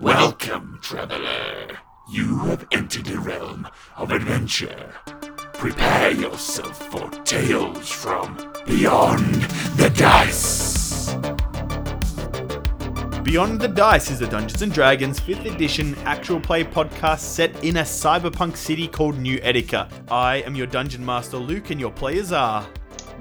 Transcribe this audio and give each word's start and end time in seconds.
Welcome, 0.00 0.78
traveler. 0.80 1.76
You 2.08 2.38
have 2.44 2.68
entered 2.70 3.06
the 3.06 3.18
realm 3.18 3.66
of 3.96 4.12
adventure. 4.12 4.94
Prepare 5.54 6.12
yourself 6.12 6.88
for 6.92 7.10
tales 7.24 7.90
from 7.90 8.36
beyond 8.64 9.42
the 9.76 9.90
dice. 9.90 11.12
Beyond 13.24 13.60
the 13.60 13.66
Dice 13.66 14.12
is 14.12 14.20
a 14.22 14.28
Dungeons 14.28 14.62
and 14.62 14.72
Dragons 14.72 15.18
5th 15.18 15.52
edition 15.52 15.96
actual 16.04 16.38
play 16.38 16.62
podcast 16.62 17.18
set 17.18 17.64
in 17.64 17.78
a 17.78 17.82
cyberpunk 17.82 18.56
city 18.56 18.86
called 18.86 19.18
New 19.18 19.38
Etica. 19.40 19.90
I 20.12 20.36
am 20.42 20.54
your 20.54 20.68
dungeon 20.68 21.04
master 21.04 21.38
Luke, 21.38 21.70
and 21.70 21.80
your 21.80 21.90
players 21.90 22.30
are. 22.30 22.64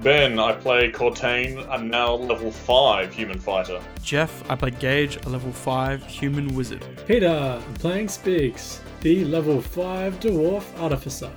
Ben, 0.03 0.37
I 0.37 0.53
play 0.53 0.91
Cortain, 0.91 1.67
I'm 1.69 1.89
now 1.89 2.13
level 2.13 2.51
5 2.51 3.11
human 3.11 3.39
fighter. 3.39 3.81
Jeff, 4.03 4.47
I 4.49 4.55
play 4.55 4.69
Gage, 4.71 5.17
a 5.25 5.29
level 5.29 5.51
5 5.51 6.05
human 6.05 6.53
wizard. 6.55 6.85
Peter, 7.07 7.27
I'm 7.27 7.73
playing 7.75 8.07
Spigs, 8.07 8.79
the 9.01 9.25
level 9.25 9.59
5 9.59 10.19
dwarf 10.19 10.63
artificer. 10.79 11.31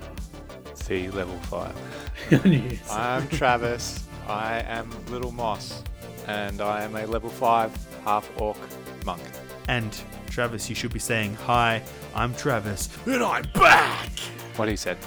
C 0.75 1.09
level 1.11 1.39
5. 1.45 1.75
Yes. 2.45 2.91
I'm 2.93 3.27
Travis. 3.29 4.05
I 4.29 4.61
am 4.61 4.91
Little 5.07 5.33
Moss. 5.33 5.83
And 6.29 6.61
I 6.61 6.83
am 6.83 6.95
a 6.95 7.07
level 7.07 7.31
5 7.31 7.73
half 8.05 8.31
orc 8.41 8.59
monk. 9.07 9.23
And 9.69 9.97
Travis, 10.29 10.69
you 10.69 10.77
should 10.77 10.93
be 10.93 10.99
saying, 10.99 11.35
Hi, 11.47 11.83
I'm 12.15 12.35
Travis, 12.35 12.89
and 13.07 13.23
I'm 13.23 13.45
back! 13.55 14.11
What 14.57 14.69
he 14.69 14.77
said. 14.77 14.99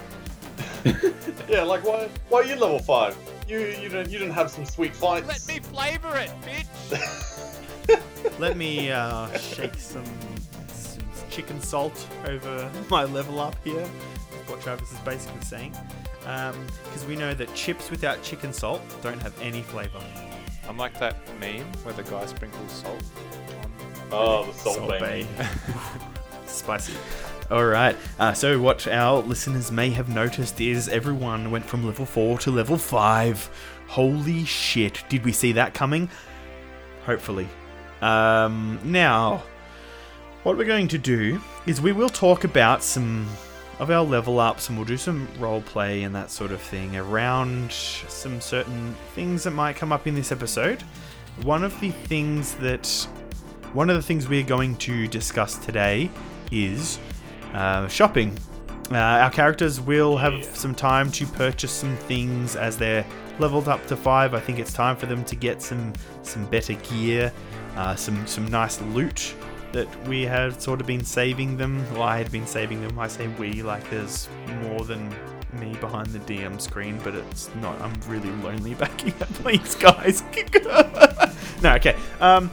Yeah, 1.50 1.64
like 1.64 1.84
why 1.86 2.10
why 2.30 2.40
are 2.42 2.46
you 2.46 2.56
level 2.56 2.80
5? 2.80 3.16
You 3.48 3.60
you 3.60 3.90
didn't 3.90 4.10
you 4.10 4.20
didn't 4.20 4.34
have 4.34 4.50
some 4.50 4.66
sweet 4.66 4.96
fights. 4.96 5.28
Let 5.28 5.48
me 5.48 5.60
flavor 5.62 6.18
it, 6.18 6.32
bitch! 6.42 8.00
Let 8.40 8.58
me 8.58 8.92
uh, 8.92 9.38
shake 9.38 9.76
some, 9.76 10.06
some 10.68 11.04
chicken 11.30 11.60
salt 11.62 12.08
over 12.26 12.72
my 12.90 13.04
level 13.04 13.40
up 13.40 13.56
here. 13.64 13.86
What 14.48 14.62
Travis 14.62 14.92
is 14.92 15.00
basically 15.00 15.42
saying. 15.42 15.76
Because 16.20 17.06
we 17.08 17.16
know 17.16 17.34
that 17.34 17.54
chips 17.54 17.92
without 17.92 18.22
chicken 18.24 18.54
salt 18.54 18.82
don't 19.02 19.22
have 19.22 19.34
any 19.42 19.62
flavour. 19.62 20.02
I'm 20.68 20.78
like 20.78 20.98
that 21.00 21.18
meme 21.40 21.66
where 21.84 21.94
the 21.94 22.04
guy 22.04 22.26
sprinkles 22.26 22.72
salt 22.72 23.04
on. 23.62 23.72
Oh, 24.12 24.46
the 24.46 24.54
salt, 24.54 24.76
Salt 24.78 24.90
Bae. 24.90 25.00
Bae. 25.00 25.50
Spicy. 26.46 26.94
All 27.54 27.66
right. 27.66 27.96
Uh, 28.18 28.34
so 28.34 28.60
what 28.60 28.88
our 28.88 29.22
listeners 29.22 29.72
may 29.72 29.92
have 29.92 30.10
noticed 30.10 30.60
is 30.60 30.90
everyone 30.90 31.52
went 31.52 31.64
from 31.64 31.86
level 31.86 32.04
four 32.04 32.40
to 32.40 32.50
level 32.50 32.80
five. 32.80 33.48
Holy 33.86 34.44
shit! 34.44 35.04
Did 35.08 35.24
we 35.24 35.34
see 35.34 35.52
that 35.52 35.76
coming? 35.76 36.10
Hopefully. 37.06 37.48
Um, 38.02 38.80
now, 38.84 39.44
what 40.42 40.58
we're 40.58 40.66
going 40.66 40.88
to 40.88 40.98
do 40.98 41.40
is 41.68 41.80
we 41.80 41.92
will 41.92 42.10
talk 42.10 42.44
about 42.44 42.82
some 42.82 43.28
of 43.78 43.92
our 43.92 44.04
level 44.04 44.40
ups 44.40 44.70
and 44.70 44.78
we'll 44.80 44.88
do 44.88 44.98
some 44.98 45.28
role 45.38 45.62
play 45.62 46.02
and 46.02 46.16
that 46.16 46.32
sort 46.32 46.52
of 46.52 46.60
thing 46.60 46.98
around 46.98 47.72
some 47.72 48.42
certain 48.42 48.96
things 49.14 49.44
that 49.44 49.52
might 49.52 49.76
come 49.76 49.92
up 49.92 50.08
in 50.08 50.16
this 50.16 50.32
episode. 50.32 50.82
One 51.44 51.64
of 51.64 51.80
the 51.80 51.92
things 51.92 52.56
that 52.56 52.88
one 53.74 53.92
of 53.92 53.96
the 53.96 54.02
things 54.02 54.28
we're 54.28 54.42
going 54.42 54.76
to 54.78 55.08
discuss 55.08 55.60
today 55.60 56.10
is 56.52 56.98
uh, 57.54 57.88
shopping. 57.88 58.38
Uh, 58.92 58.98
our 58.98 59.32
characters 59.32 59.80
will 59.80 60.18
have 60.18 60.44
some 60.44 60.76
time 60.76 61.12
to 61.12 61.26
purchase 61.26 61.72
some 61.72 61.96
things 61.96 62.56
as 62.56 62.78
they're 62.78 63.06
leveled 63.40 63.68
up 63.68 63.86
to 63.88 63.96
five. 63.96 64.34
I 64.34 64.40
think 64.40 64.60
it's 64.60 64.74
time 64.74 64.96
for 64.96 65.06
them 65.06 65.24
to 65.26 65.36
get 65.36 65.62
some 65.62 65.94
some 66.22 66.46
better 66.48 66.74
gear, 66.74 67.32
uh, 67.76 67.96
some 67.96 68.28
some 68.28 68.48
nice 68.48 68.82
loot 68.82 69.34
that 69.72 70.08
we 70.08 70.22
had 70.22 70.62
sort 70.62 70.80
of 70.80 70.88
been 70.88 71.04
saving 71.04 71.58
them. 71.58 71.84
Well, 71.94 72.04
I 72.04 72.18
had 72.18 72.32
been 72.32 72.46
saving 72.46 72.82
them. 72.82 73.00
I 73.00 73.08
say 73.08 73.28
we 73.40 73.64
like 73.64 73.90
there's 73.90 74.30
more 74.62 74.82
than 74.82 75.14
me 75.54 75.76
behind 75.76 76.08
the 76.08 76.20
DM 76.20 76.60
screen, 76.62 77.00
but 77.04 77.16
it's 77.16 77.54
not. 77.56 77.80
I'm 77.82 77.94
really 78.08 78.32
lonely 78.44 78.74
backing 78.76 79.14
up. 79.22 79.30
Please, 79.36 79.76
guys. 79.76 80.24
no, 81.64 81.74
okay. 81.76 81.96
Um, 82.20 82.52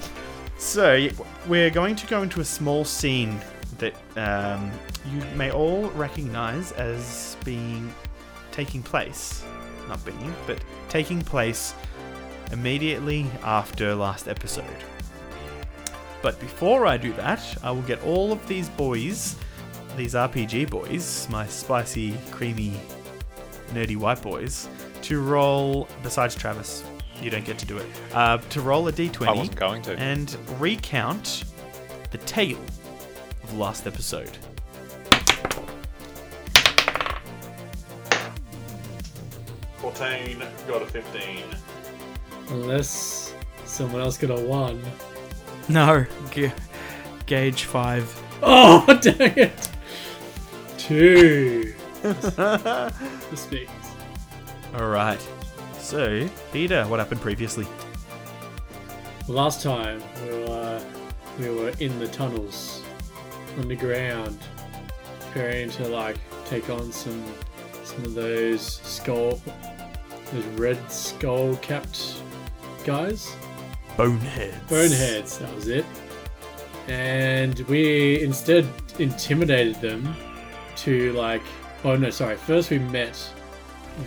so 0.59 1.09
we're 1.47 1.71
going 1.71 1.97
to 1.97 2.07
go 2.07 2.23
into 2.23 2.41
a 2.41 2.45
small 2.45 2.85
scene 2.85 3.41
that 3.79 3.95
um, 4.17 4.71
you 5.13 5.23
may 5.37 5.51
all 5.51 5.89
recognize 5.91 6.73
as 6.73 7.37
being 7.45 7.93
taking 8.53 8.83
place, 8.83 9.45
not 9.89 10.05
being, 10.05 10.35
but 10.47 10.59
taking 10.89 11.21
place 11.23 11.75
immediately 12.53 13.27
after 13.43 13.95
last 13.95 14.29
episode. 14.29 14.65
But 16.23 16.39
before 16.41 16.87
I 16.87 16.97
do 16.97 17.13
that, 17.15 17.41
I 17.63 17.71
will 17.71 17.83
get 17.83 18.03
all 18.05 18.33
of 18.33 18.47
these 18.47 18.69
boys, 18.71 19.37
these 19.97 20.15
RPG 20.15 20.69
boys, 20.69 21.27
my 21.31 21.47
spicy, 21.47 22.15
creamy, 22.31 22.75
nerdy 23.73 23.97
white 23.97 24.21
boys, 24.21 24.69
to 25.03 25.21
roll. 25.23 25.89
Besides 26.03 26.35
Travis, 26.35 26.85
you 27.23 27.31
don't 27.31 27.45
get 27.45 27.59
to 27.59 27.67
do 27.67 27.79
it. 27.79 27.87
Uh, 28.13 28.39
to 28.39 28.61
roll 28.61 28.87
a 28.89 28.93
d20 28.93 29.27
I 29.27 29.33
wasn't 29.33 29.57
going 29.57 29.83
to. 29.83 29.97
and 29.99 30.37
recount 30.59 31.45
the 32.11 32.19
tale 32.19 32.61
of 33.43 33.57
last 33.57 33.87
episode. 33.87 34.37
Cortain 39.81 40.39
got 40.69 40.83
a 40.83 40.87
15. 40.87 41.43
Unless 42.51 43.35
someone 43.65 44.01
else 44.01 44.19
got 44.19 44.31
a 44.31 44.41
1. 44.41 44.83
No, 45.69 46.05
G- 46.31 46.51
Gage 47.27 47.65
5. 47.65 48.23
Oh, 48.43 48.99
dang 49.03 49.39
it! 49.39 49.71
2. 50.79 51.75
The 52.03 52.93
Spigs. 53.35 53.71
All 54.75 54.89
right. 54.89 55.21
So, 55.79 56.29
Peter, 56.53 56.85
what 56.85 56.99
happened 56.99 57.21
previously? 57.21 57.67
Last 59.29 59.63
time 59.63 60.03
we 60.25 60.31
were, 60.45 60.83
we 61.39 61.51
were 61.51 61.73
in 61.81 61.99
the 61.99 62.09
tunnels, 62.09 62.83
underground, 63.59 64.39
preparing 65.21 65.71
to 65.71 65.89
like 65.89 66.17
take 66.45 66.69
on 66.71 66.91
some 66.93 67.23
some 67.85 68.05
of 68.05 68.15
those 68.15 68.63
skull, 68.63 69.41
those 70.33 70.45
red 70.59 70.91
skull 70.91 71.57
capped 71.57 72.23
guys. 72.85 73.35
Boneheads. 73.97 74.57
Boneheads, 74.69 75.39
that 75.39 75.55
was 75.55 75.69
it. 75.69 75.85
And 76.89 77.59
we 77.61 78.23
instead 78.23 78.67
intimidated 78.99 79.77
them 79.77 80.15
to 80.77 81.13
like 81.13 81.43
oh 81.85 81.97
no 81.97 82.11
sorry, 82.11 82.37
first 82.37 82.71
we 82.71 82.79
met 82.79 83.19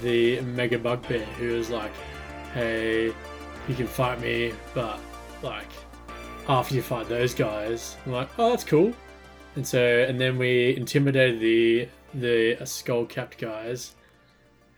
the 0.02 0.42
Mega 0.42 0.78
Bugbear 0.78 1.26
who 1.38 1.54
was 1.54 1.70
like, 1.70 1.92
Hey, 2.54 3.14
you 3.68 3.76
can 3.76 3.88
fight 3.88 4.20
me, 4.22 4.54
but 4.74 5.00
like 5.42 5.70
after 6.48 6.76
you 6.76 6.82
fight 6.82 7.08
those 7.08 7.34
guys, 7.34 7.98
I'm 8.06 8.12
like, 8.12 8.30
Oh 8.38 8.50
that's 8.50 8.64
cool. 8.64 8.94
And 9.56 9.68
so 9.68 9.80
and 9.80 10.20
then 10.20 10.38
we 10.38 10.76
intimidated 10.76 11.40
the 11.40 11.88
the 12.14 12.66
skull 12.66 13.06
capped 13.06 13.38
guys 13.38 13.96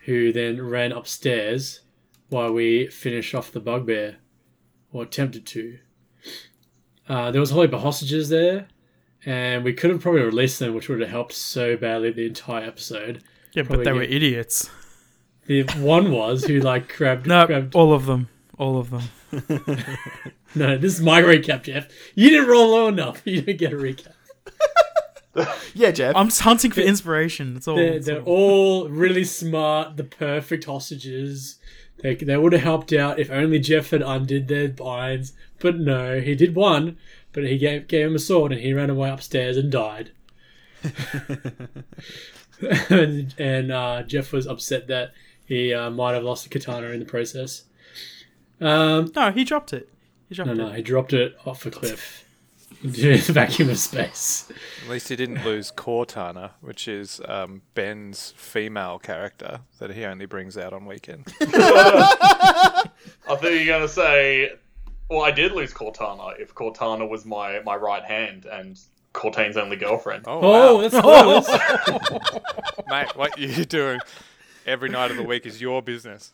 who 0.05 0.31
then 0.31 0.61
ran 0.61 0.91
upstairs 0.91 1.81
while 2.29 2.51
we 2.51 2.87
finished 2.87 3.33
off 3.35 3.51
the 3.51 3.59
bugbear 3.59 4.17
or 4.91 5.03
attempted 5.03 5.45
to. 5.47 5.79
Uh, 7.07 7.31
there 7.31 7.41
was 7.41 7.51
a 7.51 7.53
whole 7.53 7.63
heap 7.63 7.73
of 7.73 7.81
hostages 7.81 8.29
there, 8.29 8.67
and 9.25 9.63
we 9.63 9.73
could 9.73 9.89
have 9.89 10.01
probably 10.01 10.21
released 10.21 10.59
them, 10.59 10.73
which 10.73 10.89
would 10.89 11.01
have 11.01 11.09
helped 11.09 11.33
so 11.33 11.75
badly 11.75 12.11
the 12.11 12.25
entire 12.25 12.65
episode. 12.65 13.23
Yeah, 13.53 13.63
but 13.63 13.83
they 13.83 13.93
were 13.93 14.03
idiots. 14.03 14.69
The 15.47 15.63
one 15.77 16.11
was 16.11 16.45
who 16.45 16.59
like 16.59 16.95
grabbed. 16.95 17.27
No, 17.27 17.45
grabbed 17.45 17.75
all 17.75 17.93
of 17.93 18.05
them. 18.05 18.29
All 18.57 18.77
of 18.77 18.89
them. 18.89 19.03
no, 20.55 20.77
this 20.77 20.93
is 20.93 21.01
my 21.01 21.21
recap, 21.21 21.63
Jeff. 21.63 21.87
You 22.15 22.29
didn't 22.29 22.47
roll 22.47 22.71
low 22.71 22.87
enough. 22.87 23.21
You 23.25 23.41
didn't 23.41 23.59
get 23.59 23.73
a 23.73 23.75
recap. 23.75 24.13
Yeah, 25.73 25.91
Jeff. 25.91 26.15
I'm 26.15 26.27
just 26.29 26.41
hunting 26.41 26.71
for 26.71 26.79
inspiration. 26.81 27.53
That's 27.55 27.67
all. 27.67 27.75
They're, 27.75 27.93
That's 27.93 28.05
they're 28.05 28.21
all. 28.21 28.83
all 28.85 28.89
really 28.89 29.25
smart, 29.25 29.97
the 29.97 30.05
perfect 30.05 30.63
hostages. 30.65 31.57
They, 31.97 32.15
they 32.15 32.37
would 32.37 32.53
have 32.53 32.61
helped 32.61 32.93
out 32.93 33.19
if 33.19 33.29
only 33.29 33.59
Jeff 33.59 33.89
had 33.89 34.01
undid 34.01 34.47
their 34.47 34.69
binds. 34.69 35.33
But 35.59 35.77
no, 35.77 36.19
he 36.21 36.35
did 36.35 36.55
one, 36.55 36.97
but 37.33 37.43
he 37.43 37.57
gave, 37.57 37.87
gave 37.87 38.07
him 38.07 38.15
a 38.15 38.19
sword 38.19 38.51
and 38.51 38.61
he 38.61 38.73
ran 38.73 38.89
away 38.89 39.09
upstairs 39.09 39.57
and 39.57 39.71
died. 39.71 40.11
and 42.61 43.33
and 43.37 43.71
uh, 43.71 44.03
Jeff 44.03 44.31
was 44.31 44.47
upset 44.47 44.87
that 44.87 45.13
he 45.45 45.73
uh, 45.73 45.89
might 45.89 46.13
have 46.13 46.23
lost 46.23 46.43
the 46.43 46.49
katana 46.49 46.87
in 46.89 46.99
the 46.99 47.05
process. 47.05 47.63
Um, 48.61 49.11
No, 49.15 49.31
he 49.31 49.43
dropped 49.43 49.73
it. 49.73 49.89
He 50.29 50.35
dropped 50.35 50.47
no, 50.47 50.53
it. 50.53 50.57
no, 50.57 50.69
he 50.71 50.81
dropped 50.81 51.13
it 51.13 51.35
off 51.45 51.65
a 51.65 51.71
cliff 51.71 52.24
into 52.24 52.24
the 52.83 53.17
vacuum 53.33 53.69
of 53.69 53.79
space. 53.79 54.51
At 54.83 54.89
least 54.89 55.09
he 55.09 55.15
didn't 55.15 55.43
lose 55.43 55.71
Cortana, 55.71 56.51
which 56.61 56.87
is 56.87 57.21
um, 57.25 57.61
Ben's 57.73 58.33
female 58.37 58.99
character 58.99 59.61
that 59.79 59.91
he 59.91 60.05
only 60.05 60.25
brings 60.25 60.57
out 60.57 60.73
on 60.73 60.85
weekends. 60.85 61.33
I 61.41 62.83
thought 63.27 63.43
you 63.43 63.59
were 63.59 63.65
going 63.65 63.81
to 63.81 63.87
say 63.87 64.51
Well, 65.09 65.23
I 65.23 65.31
did 65.31 65.51
lose 65.51 65.73
Cortana. 65.73 66.39
If 66.39 66.53
Cortana 66.55 67.07
was 67.07 67.25
my 67.25 67.59
my 67.65 67.75
right 67.75 68.03
hand 68.03 68.45
and 68.45 68.79
Cortane's 69.13 69.57
only 69.57 69.77
girlfriend. 69.77 70.25
Oh, 70.27 70.39
Oh, 70.43 70.75
wow. 70.75 70.81
that's 70.89 70.99
close. 72.19 72.85
mate, 72.89 73.15
what 73.15 73.37
you 73.37 73.65
doing 73.65 73.99
every 74.65 74.89
night 74.89 75.11
of 75.11 75.17
the 75.17 75.23
week 75.23 75.45
is 75.45 75.61
your 75.61 75.81
business. 75.81 76.33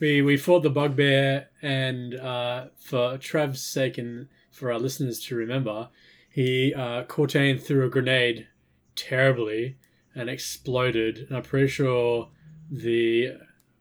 we 0.00 0.22
we 0.22 0.36
fought 0.36 0.62
the 0.62 0.70
bugbear, 0.70 1.48
and 1.62 2.14
uh, 2.14 2.66
for 2.78 3.18
Trav's 3.18 3.60
sake 3.60 3.98
and 3.98 4.28
for 4.56 4.72
our 4.72 4.78
listeners 4.78 5.20
to 5.26 5.36
remember, 5.36 5.90
he 6.30 6.72
uh, 6.74 7.04
Cortane 7.04 7.60
threw 7.62 7.84
a 7.84 7.90
grenade 7.90 8.48
terribly 8.94 9.76
and 10.14 10.30
exploded. 10.30 11.26
And 11.28 11.36
I'm 11.36 11.42
pretty 11.42 11.68
sure 11.68 12.30
the 12.70 13.34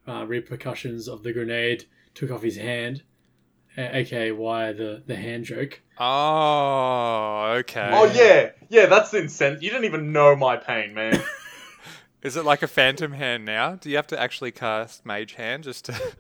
uh, 0.08 0.26
repercussions 0.28 1.08
of 1.08 1.24
the 1.24 1.32
grenade 1.34 1.86
took 2.14 2.30
off 2.30 2.44
his 2.44 2.58
hand, 2.58 3.04
a- 3.78 3.98
aka 4.00 4.32
why 4.32 4.74
the 4.74 5.02
the 5.06 5.16
hand 5.16 5.46
joke. 5.46 5.82
Oh, 5.98 7.54
okay. 7.60 7.90
Oh 7.94 8.06
yeah, 8.14 8.52
yeah. 8.70 8.86
That's 8.88 9.12
the 9.12 9.20
incentive. 9.20 9.64
You 9.64 9.70
didn't 9.70 9.86
even 9.86 10.12
know 10.12 10.36
my 10.36 10.58
pain, 10.58 10.94
man. 10.94 11.24
Is 12.22 12.36
it 12.36 12.44
like 12.44 12.64
a 12.64 12.68
phantom 12.68 13.14
hand 13.14 13.46
now? 13.46 13.76
Do 13.76 13.90
you 13.90 13.96
have 13.96 14.08
to 14.08 14.20
actually 14.20 14.52
cast 14.52 15.06
mage 15.06 15.34
hand 15.34 15.64
just 15.64 15.86
to? 15.86 16.16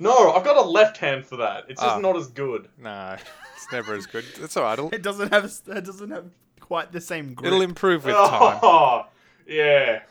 No, 0.00 0.32
I've 0.32 0.44
got 0.44 0.56
a 0.56 0.62
left 0.62 0.96
hand 0.98 1.24
for 1.26 1.36
that. 1.36 1.64
It's 1.68 1.80
just 1.80 1.96
Ah. 1.96 2.00
not 2.00 2.16
as 2.16 2.28
good. 2.28 2.68
no, 2.78 3.16
it's 3.56 3.66
never 3.72 3.94
as 3.94 4.06
good. 4.06 4.24
It's 4.40 4.56
alright. 4.56 4.78
It'll, 4.78 4.90
It 4.94 5.02
doesn't 5.02 5.32
have 5.32 5.44
it 5.44 5.84
doesn't 5.84 6.10
have 6.10 6.26
quite 6.60 6.92
the 6.92 7.00
same 7.00 7.34
grip. 7.34 7.46
it'll 7.48 7.62
improve 7.62 8.04
with 8.04 8.14
time. 8.16 8.58
Oh, 8.62 9.06
yeah. 9.46 10.02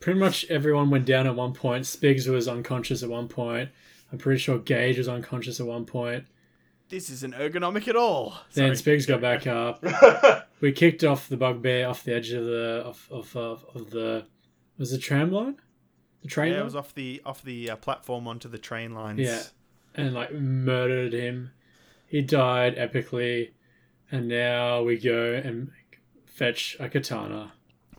Pretty 0.00 0.20
much 0.20 0.44
everyone 0.50 0.90
went 0.90 1.04
down 1.04 1.26
at 1.26 1.34
one 1.34 1.52
point. 1.52 1.84
Spigs 1.84 2.28
was 2.28 2.46
unconscious 2.46 3.02
at 3.02 3.08
one 3.08 3.28
point. 3.28 3.70
I'm 4.12 4.18
pretty 4.18 4.38
sure 4.38 4.58
Gage 4.58 4.98
was 4.98 5.08
unconscious 5.08 5.58
at 5.58 5.66
one 5.66 5.84
point. 5.84 6.26
this 6.88 7.10
isn't 7.10 7.34
ergonomic 7.34 7.88
at 7.88 7.96
all. 7.96 8.34
Then 8.54 8.76
Sorry. 8.76 8.96
Spigs 8.98 9.06
got 9.08 9.20
back 9.20 9.46
up. 9.48 9.82
we 10.60 10.70
kicked 10.70 11.02
off 11.02 11.28
the 11.28 11.36
bugbear 11.36 11.88
off 11.88 12.04
the 12.04 12.14
edge 12.14 12.30
of 12.30 12.44
the 12.44 12.82
of 12.86 13.08
of, 13.10 13.36
of, 13.36 13.64
of 13.74 13.90
the 13.90 14.24
was 14.78 14.90
the 14.92 14.98
tram 14.98 15.32
line, 15.32 15.56
the 16.26 16.30
train 16.32 16.48
Yeah, 16.52 16.54
line, 16.58 16.62
it 16.62 16.64
was 16.64 16.76
off 16.76 16.94
the 16.94 17.22
off 17.24 17.42
the 17.42 17.70
uh, 17.70 17.76
platform 17.76 18.26
onto 18.28 18.48
the 18.48 18.58
train 18.58 18.94
lines. 18.94 19.20
Yeah. 19.20 19.42
and 19.94 20.12
like 20.14 20.32
murdered 20.32 21.12
him. 21.12 21.52
He 22.06 22.22
died 22.22 22.76
epically, 22.76 23.50
and 24.10 24.28
now 24.28 24.82
we 24.82 24.98
go 24.98 25.32
and 25.34 25.70
fetch 26.26 26.76
a 26.78 26.88
katana. 26.88 27.52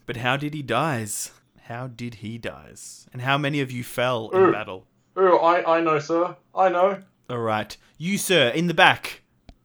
But 0.05 0.17
how 0.17 0.37
did 0.37 0.53
he 0.53 0.61
dies? 0.61 1.31
How 1.63 1.87
did 1.87 2.15
he 2.15 2.37
dies? 2.37 3.07
And 3.11 3.21
how 3.23 3.37
many 3.37 3.59
of 3.59 3.71
you 3.71 3.83
fell 3.83 4.31
Ooh. 4.33 4.45
in 4.45 4.51
battle? 4.53 4.85
Ooh, 5.17 5.37
I 5.37 5.77
I 5.77 5.81
know, 5.81 5.99
sir. 5.99 6.35
I 6.55 6.69
know. 6.69 7.03
All 7.29 7.39
right, 7.39 7.75
you 7.97 8.17
sir, 8.17 8.49
in 8.49 8.67
the 8.67 8.73
back. 8.73 9.21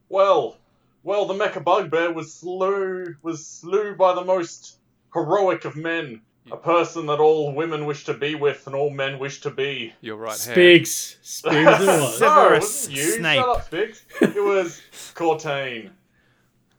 Well, 0.08 0.56
well, 1.04 1.26
the 1.26 1.34
mecha 1.34 1.62
bugbear 1.62 2.12
was 2.12 2.32
slew 2.34 3.14
was 3.22 3.46
slew 3.46 3.94
by 3.94 4.14
the 4.14 4.24
most 4.24 4.78
heroic 5.14 5.64
of 5.64 5.76
men, 5.76 6.22
a 6.50 6.56
person 6.56 7.06
that 7.06 7.20
all 7.20 7.52
women 7.54 7.86
wish 7.86 8.04
to 8.04 8.14
be 8.14 8.34
with 8.34 8.66
and 8.66 8.74
all 8.74 8.90
men 8.90 9.18
wish 9.18 9.40
to 9.42 9.50
be. 9.50 9.92
Your 10.00 10.16
right 10.16 10.38
hand. 10.38 10.56
Spigs, 10.58 11.16
Spigs 11.22 11.80
it 11.80 12.20
no, 12.20 12.46
it 12.48 12.60
wasn't 12.60 12.96
you. 12.96 13.02
Snape. 13.12 13.38
Shut 13.40 13.48
up, 13.48 13.70
Spigs. 13.70 14.02
It 14.20 14.42
was 14.44 14.80
Cortain. 15.14 15.90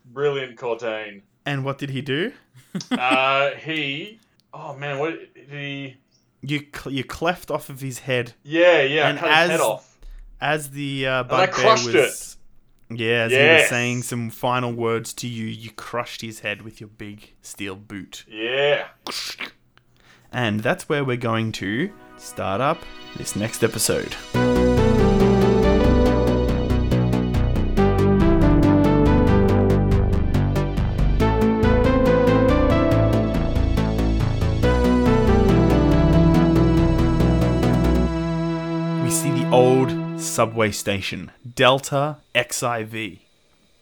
Brilliant 0.05 0.57
Cortain. 0.57 1.21
And 1.45 1.63
what 1.65 1.77
did 1.77 1.89
he 1.89 2.01
do? 2.01 2.33
Uh, 2.91 3.51
he. 3.51 4.19
Oh 4.53 4.75
man, 4.75 4.99
what 4.99 5.33
did 5.33 5.49
he? 5.49 5.95
You 6.41 6.59
cl- 6.75 6.93
you 6.93 7.03
cleft 7.03 7.49
off 7.49 7.69
of 7.69 7.79
his 7.79 7.99
head 7.99 8.33
Yeah, 8.43 8.81
yeah. 8.81 9.09
And 9.09 9.17
cut 9.17 9.29
his 9.29 9.37
as- 9.37 9.49
head 9.51 9.59
off. 9.61 9.97
as 10.41 10.69
the 10.71 11.07
uh, 11.07 11.23
bugbear 11.23 11.47
crushed 11.53 11.85
was. 11.93 12.37
Yeah, 12.89 13.23
as 13.23 13.31
he 13.31 13.37
was 13.37 13.69
saying 13.69 14.03
some 14.03 14.29
final 14.29 14.71
words 14.71 15.13
to 15.15 15.27
you, 15.27 15.45
you 15.45 15.71
crushed 15.71 16.21
his 16.21 16.41
head 16.41 16.61
with 16.61 16.79
your 16.79 16.89
big 16.89 17.33
steel 17.41 17.75
boot. 17.75 18.25
Yeah. 18.27 18.87
And 20.31 20.59
that's 20.61 20.89
where 20.89 21.03
we're 21.03 21.17
going 21.17 21.51
to 21.53 21.91
start 22.17 22.61
up 22.61 22.79
this 23.17 23.35
next 23.35 23.63
episode. 23.63 24.15
Subway 40.33 40.71
station, 40.71 41.29
Delta 41.53 42.17
XIV. 42.33 43.19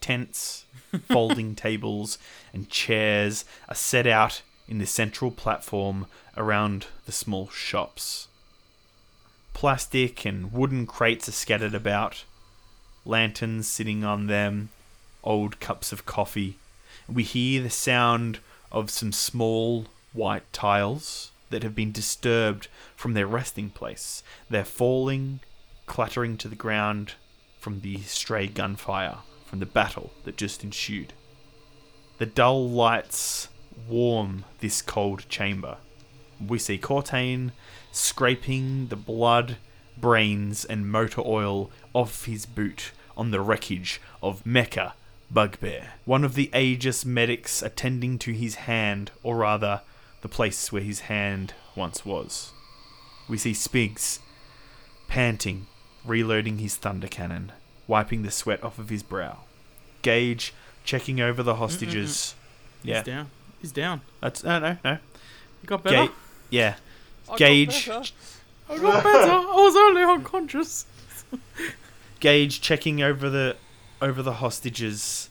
Tents, 0.01 0.65
folding 1.07 1.55
tables, 1.55 2.17
and 2.51 2.69
chairs 2.69 3.45
are 3.69 3.75
set 3.75 4.05
out 4.05 4.41
in 4.67 4.77
the 4.77 4.85
central 4.85 5.31
platform 5.31 6.07
around 6.35 6.87
the 7.05 7.13
small 7.13 7.47
shops. 7.47 8.27
Plastic 9.53 10.25
and 10.25 10.51
wooden 10.51 10.85
crates 10.85 11.29
are 11.29 11.31
scattered 11.31 11.73
about, 11.73 12.25
lanterns 13.05 13.69
sitting 13.69 14.03
on 14.03 14.27
them, 14.27 14.71
old 15.23 15.61
cups 15.61 15.93
of 15.93 16.05
coffee. 16.05 16.57
We 17.07 17.23
hear 17.23 17.63
the 17.63 17.69
sound 17.69 18.39
of 18.73 18.89
some 18.89 19.13
small 19.13 19.85
white 20.11 20.51
tiles 20.51 21.31
that 21.49 21.63
have 21.63 21.75
been 21.75 21.93
disturbed 21.93 22.67
from 22.97 23.13
their 23.13 23.27
resting 23.27 23.69
place. 23.69 24.21
They're 24.49 24.65
falling, 24.65 25.39
clattering 25.91 26.37
to 26.37 26.47
the 26.47 26.55
ground 26.55 27.15
from 27.59 27.81
the 27.81 27.97
stray 28.03 28.47
gunfire 28.47 29.17
from 29.45 29.59
the 29.59 29.65
battle 29.65 30.09
that 30.23 30.37
just 30.37 30.63
ensued. 30.63 31.11
The 32.17 32.25
dull 32.25 32.69
lights 32.69 33.49
warm 33.89 34.45
this 34.61 34.81
cold 34.81 35.27
chamber. 35.27 35.79
We 36.47 36.59
see 36.59 36.77
Cortane 36.77 37.51
scraping 37.91 38.87
the 38.87 38.95
blood, 38.95 39.57
brains, 39.97 40.63
and 40.63 40.89
motor 40.89 41.23
oil 41.25 41.69
off 41.91 42.23
his 42.23 42.45
boot 42.45 42.93
on 43.17 43.31
the 43.31 43.41
wreckage 43.41 43.99
of 44.23 44.45
Mecha 44.45 44.93
Bugbear, 45.29 45.95
one 46.05 46.23
of 46.23 46.35
the 46.35 46.49
Aegis 46.55 47.03
medics 47.03 47.61
attending 47.61 48.17
to 48.19 48.31
his 48.31 48.55
hand, 48.55 49.11
or 49.23 49.35
rather, 49.35 49.81
the 50.21 50.29
place 50.29 50.71
where 50.71 50.81
his 50.81 51.01
hand 51.01 51.53
once 51.75 52.05
was. 52.05 52.53
We 53.27 53.37
see 53.37 53.51
Spigs 53.51 54.19
panting, 55.09 55.67
reloading 56.05 56.57
his 56.59 56.75
thunder 56.75 57.07
cannon, 57.07 57.51
wiping 57.87 58.23
the 58.23 58.31
sweat 58.31 58.63
off 58.63 58.79
of 58.79 58.89
his 58.89 59.03
brow. 59.03 59.39
Gage 60.01 60.53
checking 60.83 61.21
over 61.21 61.43
the 61.43 61.55
hostages. 61.55 62.35
Yeah, 62.83 62.97
He's 62.97 63.05
down. 63.05 63.29
He's 63.61 63.71
down. 63.71 64.01
that's 64.21 64.43
uh, 64.43 64.59
no, 64.59 64.69
no, 64.71 64.77
no. 64.83 64.97
He 65.61 65.67
got 65.67 65.83
better. 65.83 66.07
Ga- 66.07 66.13
yeah, 66.49 66.75
I 67.25 67.31
got 67.31 67.37
Gage. 67.37 67.87
better. 67.87 68.03
I 68.69 68.77
got 68.77 69.03
better. 69.03 69.31
I 69.31 69.55
was 69.55 69.75
only 69.75 70.03
unconscious. 70.03 70.85
Gage 72.19 72.61
checking 72.61 73.01
over 73.01 73.29
the 73.29 73.55
over 74.01 74.21
the 74.21 74.33
hostages, 74.33 75.29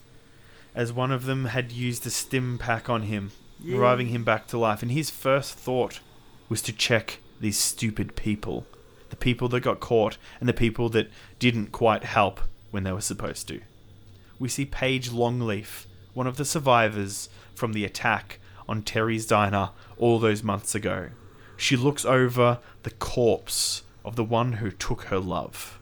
as 0.74 0.92
one 0.92 1.10
of 1.10 1.24
them 1.24 1.46
had 1.46 1.72
used 1.72 2.06
a 2.06 2.10
stim 2.10 2.58
pack 2.58 2.88
on 2.88 3.02
him, 3.02 3.32
reviving 3.64 4.08
him 4.08 4.22
back 4.24 4.46
to 4.48 4.58
life. 4.58 4.82
And 4.82 4.92
his 4.92 5.10
first 5.10 5.54
thought 5.54 6.00
was 6.48 6.62
to 6.62 6.72
check 6.72 7.18
these 7.40 7.58
stupid 7.58 8.14
people, 8.16 8.66
the 9.10 9.16
people 9.16 9.48
that 9.48 9.60
got 9.60 9.80
caught, 9.80 10.16
and 10.38 10.48
the 10.48 10.54
people 10.54 10.88
that 10.90 11.10
didn't 11.38 11.72
quite 11.72 12.04
help 12.04 12.40
when 12.70 12.84
they 12.84 12.92
were 12.92 13.00
supposed 13.00 13.48
to. 13.48 13.60
We 14.38 14.48
see 14.48 14.64
Paige 14.64 15.10
Longleaf, 15.10 15.86
one 16.14 16.26
of 16.26 16.36
the 16.36 16.44
survivors 16.44 17.28
from 17.54 17.72
the 17.72 17.84
attack 17.84 18.38
on 18.68 18.82
Terry's 18.82 19.26
diner 19.26 19.70
all 19.98 20.18
those 20.18 20.42
months 20.42 20.74
ago. 20.74 21.10
She 21.56 21.76
looks 21.76 22.06
over 22.06 22.58
the 22.84 22.90
corpse 22.92 23.82
of 24.02 24.16
the 24.16 24.24
one 24.24 24.54
who 24.54 24.70
took 24.70 25.02
her 25.04 25.18
love. 25.18 25.78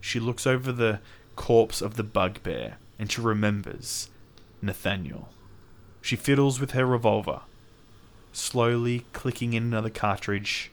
She 0.00 0.18
looks 0.18 0.44
over 0.44 0.72
the 0.72 0.98
corpse 1.36 1.80
of 1.80 1.94
the 1.94 2.02
bugbear 2.02 2.78
and 2.98 3.10
she 3.12 3.20
remembers 3.20 4.10
Nathaniel. 4.60 5.28
She 6.00 6.16
fiddles 6.16 6.58
with 6.58 6.72
her 6.72 6.84
revolver, 6.84 7.42
slowly 8.32 9.06
clicking 9.12 9.52
in 9.52 9.62
another 9.62 9.90
cartridge 9.90 10.71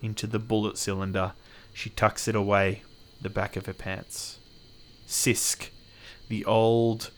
into 0.00 0.26
the 0.26 0.38
bullet 0.38 0.78
cylinder. 0.78 1.32
She 1.72 1.90
tucks 1.90 2.28
it 2.28 2.34
away 2.34 2.82
the 3.20 3.30
back 3.30 3.56
of 3.56 3.66
her 3.66 3.74
pants. 3.74 4.38
Sisk, 5.06 5.68
the 6.28 6.44
old 6.44 7.10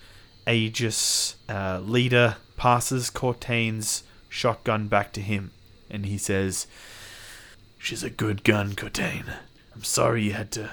Aegis 0.46 1.36
uh, 1.48 1.80
leader, 1.80 2.36
passes 2.56 3.10
Cortane's 3.10 4.02
shotgun 4.28 4.88
back 4.88 5.12
to 5.12 5.20
him 5.20 5.50
and 5.90 6.06
he 6.06 6.18
says, 6.18 6.66
She's 7.78 8.02
a 8.02 8.10
good 8.10 8.44
gun, 8.44 8.72
Cortane. 8.72 9.34
I'm 9.74 9.84
sorry 9.84 10.22
you 10.22 10.32
had 10.32 10.50
to 10.52 10.70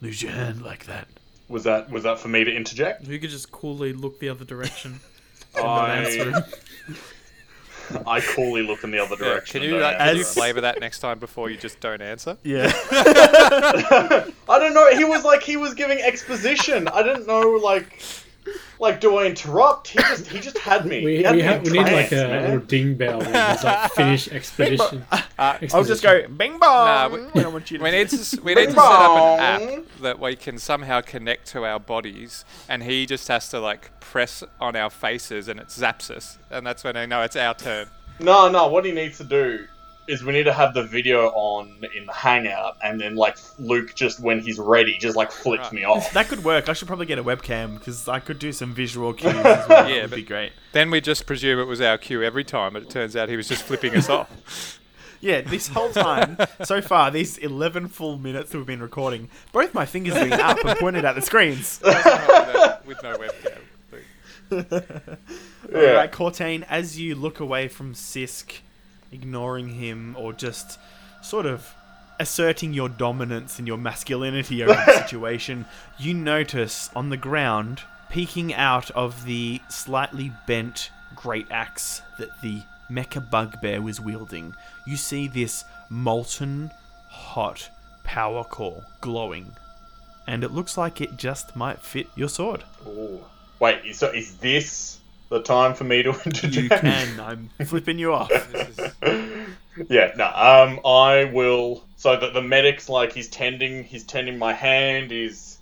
lose 0.00 0.22
your 0.22 0.32
hand 0.32 0.62
like 0.62 0.86
that. 0.86 1.08
Was 1.48 1.64
that 1.64 1.90
was 1.90 2.02
that 2.04 2.18
for 2.18 2.28
me 2.28 2.44
to 2.44 2.54
interject? 2.54 3.06
You 3.06 3.18
could 3.18 3.30
just 3.30 3.50
coolly 3.50 3.92
look 3.92 4.20
the 4.20 4.28
other 4.28 4.44
direction. 4.44 5.00
I, 5.56 6.42
I 8.06 8.20
coolly 8.20 8.62
look 8.62 8.84
in 8.84 8.90
the 8.90 8.98
other 8.98 9.16
Yeah, 9.18 9.28
direction. 9.30 9.60
Can 9.60 9.68
you, 9.68 9.78
don't 9.78 9.94
uh, 9.94 9.98
can 9.98 10.16
you 10.16 10.24
flavour 10.24 10.60
that 10.62 10.80
next 10.80 11.00
time 11.00 11.18
before 11.18 11.50
you 11.50 11.56
just 11.56 11.80
don't 11.80 12.02
answer? 12.02 12.36
Yeah. 12.42 12.72
I 12.90 14.58
don't 14.58 14.74
know. 14.74 14.90
He 14.96 15.04
was 15.04 15.24
like 15.24 15.42
he 15.42 15.56
was 15.56 15.74
giving 15.74 15.98
exposition. 16.00 16.88
I 16.88 17.02
didn't 17.02 17.26
know 17.26 17.40
like 17.50 18.02
like 18.78 19.00
do 19.00 19.16
I 19.16 19.26
interrupt? 19.26 19.88
He 19.88 19.98
just 19.98 20.26
he 20.28 20.40
just 20.40 20.58
had 20.58 20.86
me. 20.86 21.04
We, 21.04 21.22
had 21.22 21.32
we, 21.36 21.42
me 21.42 21.46
ha- 21.46 21.54
in 21.54 21.62
we 21.62 21.70
need 21.70 21.78
like 21.92 22.12
a 22.12 22.14
man. 22.16 22.42
little 22.44 22.58
ding 22.66 22.94
bell 22.94 23.18
when 23.18 23.34
it's 23.34 23.64
like 23.64 23.92
finish 23.94 24.28
expedition. 24.28 25.04
Uh, 25.38 25.58
I'll 25.74 25.84
just 25.84 26.02
go 26.02 26.26
bing 26.28 26.58
bong. 26.58 26.60
Nah, 26.86 27.08
we- 27.08 27.40
I 27.40 27.42
don't 27.42 27.52
want 27.52 27.70
you 27.70 27.76
to 27.76 27.84
we 27.84 27.90
need 27.90 28.08
to, 28.08 28.40
we 28.40 28.54
need 28.54 28.66
to 28.66 28.72
set 28.72 28.80
up 28.80 29.18
an 29.38 29.40
app 29.40 29.84
that 30.00 30.18
we 30.18 30.34
can 30.34 30.56
somehow 30.56 31.02
connect 31.02 31.48
to 31.48 31.66
our 31.66 31.78
bodies, 31.78 32.46
and 32.70 32.82
he 32.82 33.04
just 33.04 33.28
has 33.28 33.50
to 33.50 33.60
like 33.60 33.90
press 34.00 34.42
on 34.58 34.76
our 34.76 34.88
faces, 34.88 35.48
and 35.48 35.60
it 35.60 35.66
zaps 35.66 36.10
us, 36.10 36.38
and 36.50 36.66
that's 36.66 36.84
when 36.84 36.96
I 36.96 37.04
know 37.04 37.20
it's 37.20 37.36
our 37.36 37.52
turn. 37.52 37.88
No, 38.18 38.48
no. 38.48 38.68
What 38.68 38.86
he 38.86 38.92
needs 38.92 39.18
to 39.18 39.24
do 39.24 39.66
is 40.08 40.22
we 40.24 40.32
need 40.32 40.44
to 40.44 40.52
have 40.52 40.74
the 40.74 40.82
video 40.84 41.28
on 41.30 41.78
in 41.94 42.06
the 42.06 42.12
Hangout, 42.12 42.76
and 42.84 43.00
then 43.00 43.16
like 43.16 43.36
Luke 43.58 43.94
just 43.94 44.20
when 44.20 44.40
he's 44.40 44.58
ready, 44.58 44.96
just 44.98 45.16
like 45.16 45.30
flips 45.32 45.64
Right. 45.64 45.72
me 45.72 45.84
off. 45.84 46.12
That 46.12 46.28
could 46.28 46.44
work. 46.44 46.68
I 46.68 46.72
should 46.72 46.88
probably 46.88 47.06
get 47.06 47.18
a 47.18 47.24
webcam 47.24 47.78
because 47.78 48.08
I 48.08 48.20
could 48.20 48.38
do 48.38 48.52
some 48.52 48.72
visual 48.74 49.12
cues. 49.12 49.34
As 49.34 49.68
well. 49.68 49.88
Yeah, 49.88 50.02
that 50.02 50.10
would 50.10 50.16
be 50.16 50.22
great. 50.22 50.52
Then 50.72 50.90
we 50.90 51.00
just 51.00 51.26
presume 51.26 51.58
it 51.58 51.64
was 51.64 51.80
our 51.80 51.98
cue 51.98 52.22
every 52.22 52.44
time, 52.44 52.74
but 52.74 52.82
it 52.82 52.90
turns 52.90 53.16
out 53.16 53.28
he 53.28 53.36
was 53.36 53.48
just 53.48 53.62
flipping 53.64 53.96
us 53.96 54.08
off. 54.08 54.78
Yeah, 55.18 55.40
this 55.40 55.66
whole 55.68 55.90
time 55.90 56.36
so 56.62 56.82
far, 56.82 57.10
these 57.10 57.38
eleven 57.38 57.88
full 57.88 58.18
minutes 58.18 58.50
that 58.52 58.58
we've 58.58 58.66
been 58.66 58.82
recording, 58.82 59.30
both 59.50 59.72
my 59.72 59.86
fingers 59.86 60.12
have 60.14 60.28
been 60.28 60.38
up 60.38 60.62
and 60.62 60.78
pointed 60.78 61.06
at 61.06 61.14
the 61.14 61.22
screens. 61.22 61.80
with, 61.84 62.04
no, 62.04 62.78
with 62.84 63.02
no 63.02 63.16
webcam. 63.16 64.76
Yeah. 65.72 65.78
Alright, 65.88 66.12
Cortain, 66.12 66.64
as 66.68 67.00
you 67.00 67.14
look 67.14 67.40
away 67.40 67.66
from 67.68 67.94
Sisk, 67.94 68.58
ignoring 69.12 69.70
him 69.70 70.14
or 70.18 70.32
just 70.32 70.78
sort 71.22 71.46
of 71.46 71.74
asserting 72.18 72.72
your 72.72 72.88
dominance 72.88 73.58
and 73.58 73.68
your 73.68 73.76
masculinity 73.76 74.62
over 74.62 74.72
the 74.72 75.02
situation, 75.02 75.66
you 75.98 76.14
notice 76.14 76.90
on 76.94 77.10
the 77.10 77.16
ground, 77.16 77.82
peeking 78.08 78.54
out 78.54 78.90
of 78.92 79.24
the 79.24 79.60
slightly 79.68 80.32
bent 80.46 80.90
great 81.14 81.46
axe 81.50 82.02
that 82.18 82.40
the 82.42 82.62
mecha 82.90 83.30
bugbear 83.30 83.82
was 83.82 84.00
wielding, 84.00 84.54
you 84.86 84.96
see 84.96 85.28
this 85.28 85.64
molten 85.88 86.70
hot 87.08 87.70
power 88.04 88.44
core 88.44 88.84
glowing. 89.00 89.52
And 90.26 90.42
it 90.42 90.50
looks 90.50 90.76
like 90.76 91.00
it 91.00 91.16
just 91.16 91.54
might 91.54 91.80
fit 91.80 92.08
your 92.16 92.28
sword. 92.28 92.64
Ooh. 92.86 93.24
Wait, 93.58 93.94
so 93.94 94.08
is 94.08 94.36
this 94.36 94.95
the 95.28 95.42
time 95.42 95.74
for 95.74 95.84
me 95.84 96.02
to 96.02 96.10
introduce? 96.24 96.56
You 96.64 96.68
can. 96.68 97.20
I'm 97.20 97.48
flipping 97.66 97.98
you 97.98 98.12
off. 98.12 98.30
Is, 98.54 98.80
yeah, 99.88 100.12
no. 100.16 100.26
Um, 100.26 100.80
I 100.84 101.30
will. 101.32 101.84
So 101.96 102.16
that 102.16 102.34
the 102.34 102.42
medic's 102.42 102.88
like 102.88 103.12
he's 103.12 103.28
tending, 103.28 103.84
he's 103.84 104.04
tending 104.04 104.38
my 104.38 104.52
hand. 104.52 105.10
He's 105.10 105.58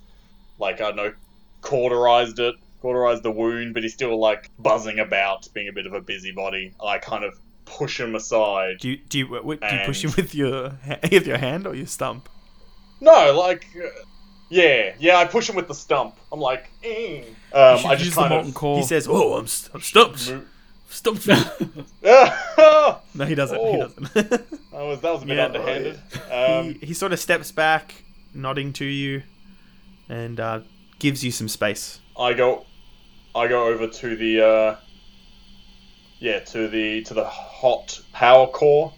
like 0.59 0.75
I 0.75 0.91
don't 0.91 0.95
know, 0.95 1.13
cauterized 1.61 2.39
it, 2.39 2.55
cauterized 2.81 3.23
the 3.23 3.31
wound, 3.31 3.73
but 3.73 3.83
he's 3.83 3.93
still 3.93 4.17
like 4.19 4.49
buzzing 4.59 4.99
about, 4.99 5.47
being 5.53 5.67
a 5.67 5.73
bit 5.73 5.85
of 5.85 5.93
a 5.93 6.01
busybody. 6.01 6.73
I 6.83 6.97
kind 6.97 7.23
of 7.23 7.39
push 7.65 7.99
him 7.99 8.15
aside. 8.15 8.77
Do 8.79 8.89
you 8.89 8.97
do 8.97 9.19
you, 9.19 9.27
what, 9.27 9.61
do 9.61 9.75
you 9.75 9.81
push 9.85 10.03
him 10.03 10.13
with 10.15 10.35
your 10.35 10.77
with 11.11 11.27
your 11.27 11.37
hand 11.37 11.67
or 11.67 11.75
your 11.75 11.87
stump? 11.87 12.29
No, 13.01 13.37
like, 13.37 13.67
uh, 13.75 13.87
yeah, 14.55 14.93
yeah. 14.99 15.17
I 15.17 15.25
push 15.25 15.49
him 15.49 15.55
with 15.55 15.67
the 15.67 15.73
stump. 15.73 16.15
I'm 16.31 16.39
like, 16.39 16.69
eh. 16.83 17.21
um, 17.53 17.85
I 17.85 17.95
just 17.95 18.13
kind 18.15 18.33
of. 18.33 18.53
core. 18.53 18.77
He 18.77 18.83
says, 18.83 19.07
"Oh, 19.09 19.33
I'm, 19.33 19.47
st- 19.47 19.75
I'm 19.75 19.81
stumped. 19.81 20.31
Mo- 20.31 20.41
Stumped." 20.87 21.27
no, 22.03 23.25
he 23.25 23.35
doesn't. 23.35 23.57
He 23.59 23.65
Oh. 23.65 23.87
doesn't. 23.87 24.15
was 24.71 25.01
that 25.01 25.11
was 25.13 25.23
a 25.23 25.25
bit 25.25 25.37
Yeah, 25.37 25.45
underhanded. 25.45 25.99
Um, 26.31 26.73
he, 26.79 26.87
he 26.87 26.93
sort 26.93 27.11
of 27.11 27.19
steps 27.19 27.51
back, 27.51 28.03
nodding 28.33 28.71
to 28.73 28.85
you, 28.85 29.23
and 30.09 30.39
uh, 30.39 30.59
gives 30.99 31.23
you 31.23 31.31
some 31.31 31.49
space. 31.49 31.99
I 32.17 32.33
go, 32.33 32.65
I 33.35 33.47
go 33.47 33.67
over 33.67 33.87
to 33.87 34.15
the, 34.15 34.41
uh, 34.45 34.75
yeah, 36.19 36.39
to 36.39 36.67
the 36.69 37.03
to 37.03 37.13
the 37.13 37.25
hot 37.25 37.99
power 38.13 38.47
core. 38.47 38.93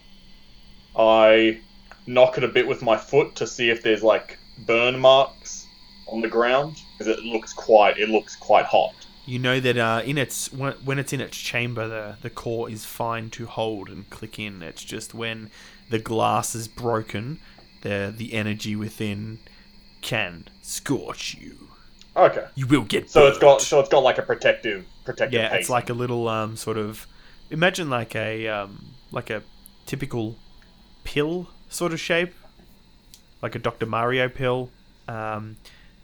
I 0.96 1.60
knock 2.06 2.38
it 2.38 2.44
a 2.44 2.48
bit 2.48 2.66
with 2.66 2.82
my 2.82 2.96
foot 2.96 3.34
to 3.36 3.46
see 3.46 3.70
if 3.70 3.82
there's 3.82 4.02
like 4.02 4.37
burn 4.66 4.98
marks 4.98 5.66
on 6.06 6.20
the 6.20 6.28
ground 6.28 6.80
because 6.96 7.06
it 7.06 7.24
looks 7.24 7.52
quite 7.52 7.98
it 7.98 8.08
looks 8.08 8.36
quite 8.36 8.64
hot. 8.64 8.94
You 9.26 9.38
know 9.38 9.60
that 9.60 9.76
uh, 9.76 10.02
in 10.04 10.16
its 10.16 10.50
when, 10.52 10.98
it's 10.98 11.12
in 11.12 11.20
its 11.20 11.36
chamber, 11.36 11.86
the 11.86 12.16
the 12.22 12.30
core 12.30 12.70
is 12.70 12.84
fine 12.84 13.28
to 13.30 13.46
hold 13.46 13.88
and 13.88 14.08
click 14.08 14.38
in. 14.38 14.62
It's 14.62 14.82
just 14.82 15.12
when 15.14 15.50
the 15.90 15.98
glass 15.98 16.54
is 16.54 16.66
broken, 16.66 17.38
the 17.82 18.12
the 18.16 18.32
energy 18.32 18.74
within 18.74 19.38
can 20.00 20.48
scorch 20.62 21.36
you. 21.38 21.68
Okay, 22.16 22.46
You 22.54 22.66
will 22.66 22.82
get 22.82 23.10
so 23.10 23.26
it's 23.26 23.38
got 23.38 23.60
so 23.60 23.78
it's 23.80 23.88
got 23.88 24.02
like 24.02 24.18
a 24.18 24.22
protective 24.22 24.86
protective. 25.04 25.38
yeah, 25.40 25.54
it's 25.54 25.68
like 25.70 25.88
a 25.90 25.94
little 25.94 26.26
um 26.26 26.56
sort 26.56 26.76
of 26.78 27.06
imagine 27.50 27.88
like 27.90 28.16
a 28.16 28.48
um 28.48 28.86
like 29.12 29.30
a 29.30 29.42
typical 29.86 30.36
pill 31.04 31.48
sort 31.68 31.92
of 31.92 32.00
shape, 32.00 32.34
like 33.42 33.54
a 33.54 33.58
Dr. 33.58 33.86
Mario 33.86 34.28
pill, 34.28 34.70
um, 35.06 35.56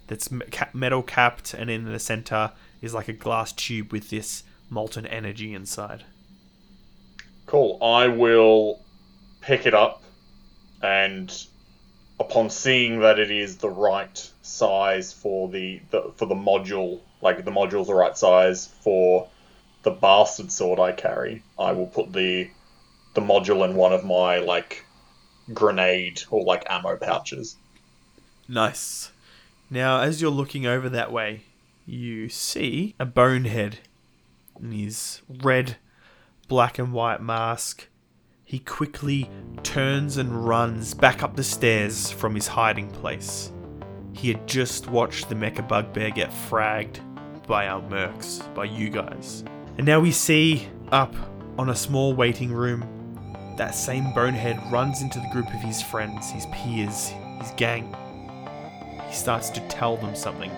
that's 0.07 0.29
metal 0.73 1.03
capped, 1.03 1.55
and 1.55 1.71
in 1.71 1.85
the 1.85 1.99
center 1.99 2.53
is 2.83 2.95
like 2.95 3.09
a 3.09 3.12
glass 3.12 3.53
tube 3.53 3.93
with 3.93 4.11
this 4.11 4.45
molten 4.71 5.07
energy 5.07 5.55
inside. 5.55 6.05
Cool. 7.47 7.79
I 7.83 8.09
will 8.09 8.81
pick 9.41 9.67
it 9.67 9.75
up, 9.75 10.03
and 10.83 11.33
upon 12.21 12.50
seeing 12.50 13.00
that 13.00 13.19
it 13.19 13.31
is 13.31 13.57
the 13.59 13.71
right 13.71 14.31
size 14.43 15.12
for 15.12 15.49
the, 15.49 15.81
the 15.91 16.12
for 16.17 16.26
the 16.26 16.35
module, 16.35 17.00
like 17.21 17.45
the 17.45 17.50
module's 17.50 17.88
the 17.88 17.95
right 17.95 18.17
size 18.17 18.67
for 18.67 19.29
the 19.83 19.91
bastard 19.91 20.50
sword 20.50 20.81
I 20.81 20.93
carry, 20.93 21.43
I 21.59 21.73
will 21.73 21.87
put 21.87 22.12
the 22.12 22.50
the 23.14 23.21
module 23.21 23.69
in 23.69 23.76
one 23.76 23.93
of 23.93 24.05
my 24.05 24.38
like 24.38 24.85
grenade 25.53 26.23
or 26.31 26.45
like 26.45 26.65
ammo 26.69 26.97
pouches. 26.97 27.57
Nice. 28.49 29.13
Now, 29.71 30.01
as 30.01 30.21
you're 30.21 30.31
looking 30.31 30.67
over 30.67 30.89
that 30.89 31.13
way, 31.13 31.43
you 31.87 32.29
see 32.29 32.95
a 32.99 33.05
bonehead 33.05 33.79
in 34.61 34.73
his 34.73 35.21
red, 35.29 35.77
black, 36.49 36.79
and 36.79 36.93
white 36.93 37.21
mask. 37.21 37.89
He 38.45 38.59
quickly 38.59 39.31
turns 39.63 40.17
and 40.17 40.47
runs 40.47 40.95
back 40.95 41.23
up 41.23 41.35
the 41.35 41.43
stairs 41.43 42.11
from 42.11 42.35
his 42.35 42.47
hiding 42.47 42.91
place. 42.91 43.51
He 44.13 44.29
had 44.29 44.47
just 44.47 44.89
watched 44.89 45.29
the 45.29 45.35
Mecha 45.35 45.67
Bugbear 45.67 46.11
get 46.11 46.31
fragged 46.31 47.01
by 47.47 47.67
our 47.67 47.83
mercs, 47.83 48.55
by 48.55 48.65
you 48.65 48.91
guys. 48.91 49.45
And 49.77 49.87
now 49.87 49.99
we 49.99 50.13
see 50.13 50.69
up 50.93 51.15
on 51.59 51.71
a 51.71 51.75
small 51.75 52.15
waiting 52.15 52.53
room 52.53 52.87
that 53.56 53.75
same 53.75 54.12
bonehead 54.12 54.61
runs 54.70 55.02
into 55.02 55.20
the 55.20 55.28
group 55.28 55.46
of 55.49 55.61
his 55.61 55.82
friends, 55.82 56.30
his 56.30 56.46
peers, 56.46 57.08
his 57.40 57.50
gang. 57.56 57.94
He 59.08 59.14
starts 59.14 59.50
to 59.50 59.61
tell 59.68 59.96
them 59.96 60.14
something. 60.14 60.50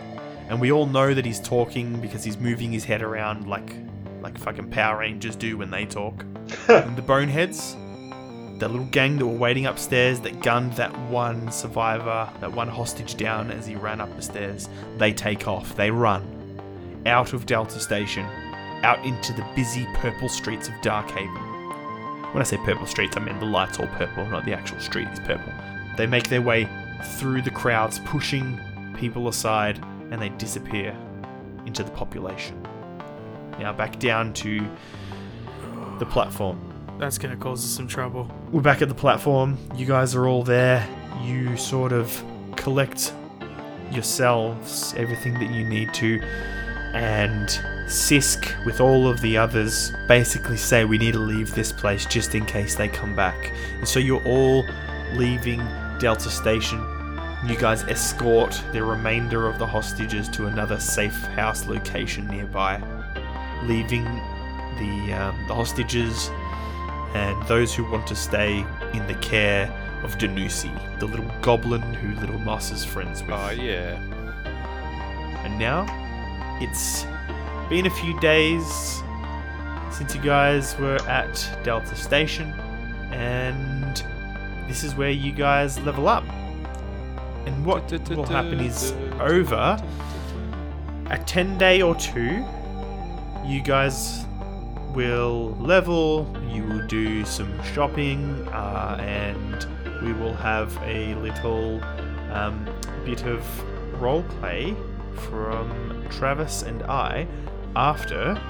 And 0.48 0.60
we 0.60 0.72
all 0.72 0.86
know 0.86 1.12
that 1.12 1.24
he's 1.24 1.40
talking 1.40 2.00
because 2.00 2.24
he's 2.24 2.38
moving 2.38 2.72
his 2.72 2.84
head 2.84 3.02
around 3.02 3.46
like 3.46 3.74
like 4.22 4.38
fucking 4.38 4.70
Power 4.70 4.98
Rangers 4.98 5.36
do 5.36 5.56
when 5.56 5.70
they 5.70 5.86
talk. 5.86 6.24
and 6.68 6.96
the 6.96 7.02
boneheads, 7.02 7.76
that 8.58 8.70
little 8.70 8.86
gang 8.86 9.18
that 9.18 9.26
were 9.26 9.36
waiting 9.36 9.66
upstairs 9.66 10.20
that 10.20 10.42
gunned 10.42 10.72
that 10.72 10.96
one 11.10 11.50
survivor, 11.52 12.28
that 12.40 12.52
one 12.52 12.68
hostage 12.68 13.16
down 13.16 13.50
as 13.50 13.66
he 13.66 13.76
ran 13.76 14.00
up 14.00 14.14
the 14.16 14.22
stairs, 14.22 14.68
they 14.96 15.12
take 15.12 15.46
off. 15.46 15.76
They 15.76 15.90
run 15.90 16.32
out 17.06 17.32
of 17.32 17.46
Delta 17.46 17.78
Station, 17.78 18.26
out 18.82 19.04
into 19.04 19.32
the 19.32 19.46
busy 19.54 19.86
purple 19.94 20.28
streets 20.28 20.68
of 20.68 20.74
Darkhaven. 20.74 21.45
When 22.32 22.42
I 22.42 22.44
say 22.44 22.58
purple 22.58 22.86
streets, 22.86 23.16
I 23.16 23.20
mean 23.20 23.38
the 23.38 23.46
lights 23.46 23.78
all 23.78 23.86
purple, 23.86 24.26
not 24.26 24.44
the 24.44 24.52
actual 24.52 24.78
street 24.80 25.08
is 25.08 25.20
purple. 25.20 25.52
They 25.96 26.06
make 26.06 26.28
their 26.28 26.42
way 26.42 26.68
through 27.18 27.42
the 27.42 27.50
crowds, 27.50 28.00
pushing 28.00 28.60
people 28.94 29.28
aside, 29.28 29.82
and 30.10 30.20
they 30.20 30.28
disappear 30.30 30.96
into 31.64 31.82
the 31.82 31.90
population. 31.90 32.60
Now 33.58 33.72
back 33.72 33.98
down 33.98 34.32
to 34.34 34.60
the 35.98 36.06
platform. 36.06 36.60
That's 36.98 37.18
gonna 37.18 37.36
cause 37.36 37.64
us 37.64 37.70
some 37.70 37.88
trouble. 37.88 38.30
We're 38.52 38.60
back 38.60 38.82
at 38.82 38.88
the 38.88 38.94
platform. 38.94 39.58
You 39.74 39.86
guys 39.86 40.14
are 40.14 40.26
all 40.26 40.42
there. 40.42 40.86
You 41.22 41.56
sort 41.56 41.92
of 41.92 42.22
collect 42.56 43.12
yourselves 43.90 44.94
everything 44.96 45.34
that 45.34 45.50
you 45.50 45.64
need 45.64 45.94
to, 45.94 46.20
and 46.92 47.48
Sisk, 47.86 48.64
with 48.64 48.80
all 48.80 49.06
of 49.08 49.20
the 49.20 49.36
others, 49.36 49.92
basically 50.08 50.56
say 50.56 50.84
we 50.84 50.98
need 50.98 51.12
to 51.12 51.20
leave 51.20 51.54
this 51.54 51.70
place 51.70 52.04
just 52.04 52.34
in 52.34 52.44
case 52.44 52.74
they 52.74 52.88
come 52.88 53.14
back. 53.14 53.52
And 53.78 53.86
so 53.86 54.00
you're 54.00 54.24
all 54.24 54.64
leaving 55.14 55.58
Delta 55.98 56.28
Station. 56.28 56.80
You 57.46 57.56
guys 57.56 57.84
escort 57.84 58.60
the 58.72 58.82
remainder 58.82 59.46
of 59.46 59.58
the 59.60 59.66
hostages 59.66 60.28
to 60.30 60.46
another 60.46 60.80
safe 60.80 61.14
house 61.14 61.66
location 61.66 62.26
nearby, 62.26 62.82
leaving 63.64 64.04
the 64.04 65.12
um, 65.12 65.44
the 65.46 65.54
hostages 65.54 66.28
and 67.14 67.40
those 67.46 67.72
who 67.74 67.88
want 67.90 68.06
to 68.08 68.16
stay 68.16 68.66
in 68.92 69.06
the 69.06 69.14
care 69.20 69.70
of 70.02 70.18
Danusi, 70.18 70.72
the 70.98 71.06
little 71.06 71.30
goblin 71.40 71.82
who 71.94 72.18
Little 72.20 72.38
Moss 72.38 72.72
is 72.72 72.84
friends 72.84 73.22
with. 73.22 73.30
Oh 73.30 73.50
yeah. 73.50 73.96
And 75.44 75.56
now 75.58 75.86
it's 76.60 77.06
been 77.68 77.86
a 77.86 77.90
few 77.90 78.18
days 78.20 79.02
since 79.90 80.14
you 80.14 80.20
guys 80.20 80.78
were 80.78 81.00
at 81.08 81.58
Delta 81.64 81.96
Station, 81.96 82.52
and 83.10 84.04
this 84.68 84.84
is 84.84 84.94
where 84.94 85.10
you 85.10 85.32
guys 85.32 85.76
level 85.80 86.06
up. 86.06 86.22
And 87.44 87.66
what 87.66 87.90
will 88.10 88.24
happen 88.24 88.60
is 88.60 88.92
over 89.20 89.78
a 91.10 91.18
10 91.18 91.58
day 91.58 91.82
or 91.82 91.96
two, 91.96 92.44
you 93.44 93.60
guys 93.62 94.24
will 94.94 95.56
level, 95.58 96.32
you 96.48 96.62
will 96.62 96.86
do 96.86 97.24
some 97.24 97.60
shopping, 97.64 98.46
uh, 98.52 98.96
and 99.00 99.66
we 100.04 100.12
will 100.12 100.34
have 100.34 100.76
a 100.84 101.16
little 101.16 101.82
um, 102.32 102.64
bit 103.04 103.24
of 103.24 103.42
roleplay 103.94 104.76
from 105.16 106.06
Travis 106.10 106.62
and 106.62 106.82
I 106.84 107.26
after 107.76 108.40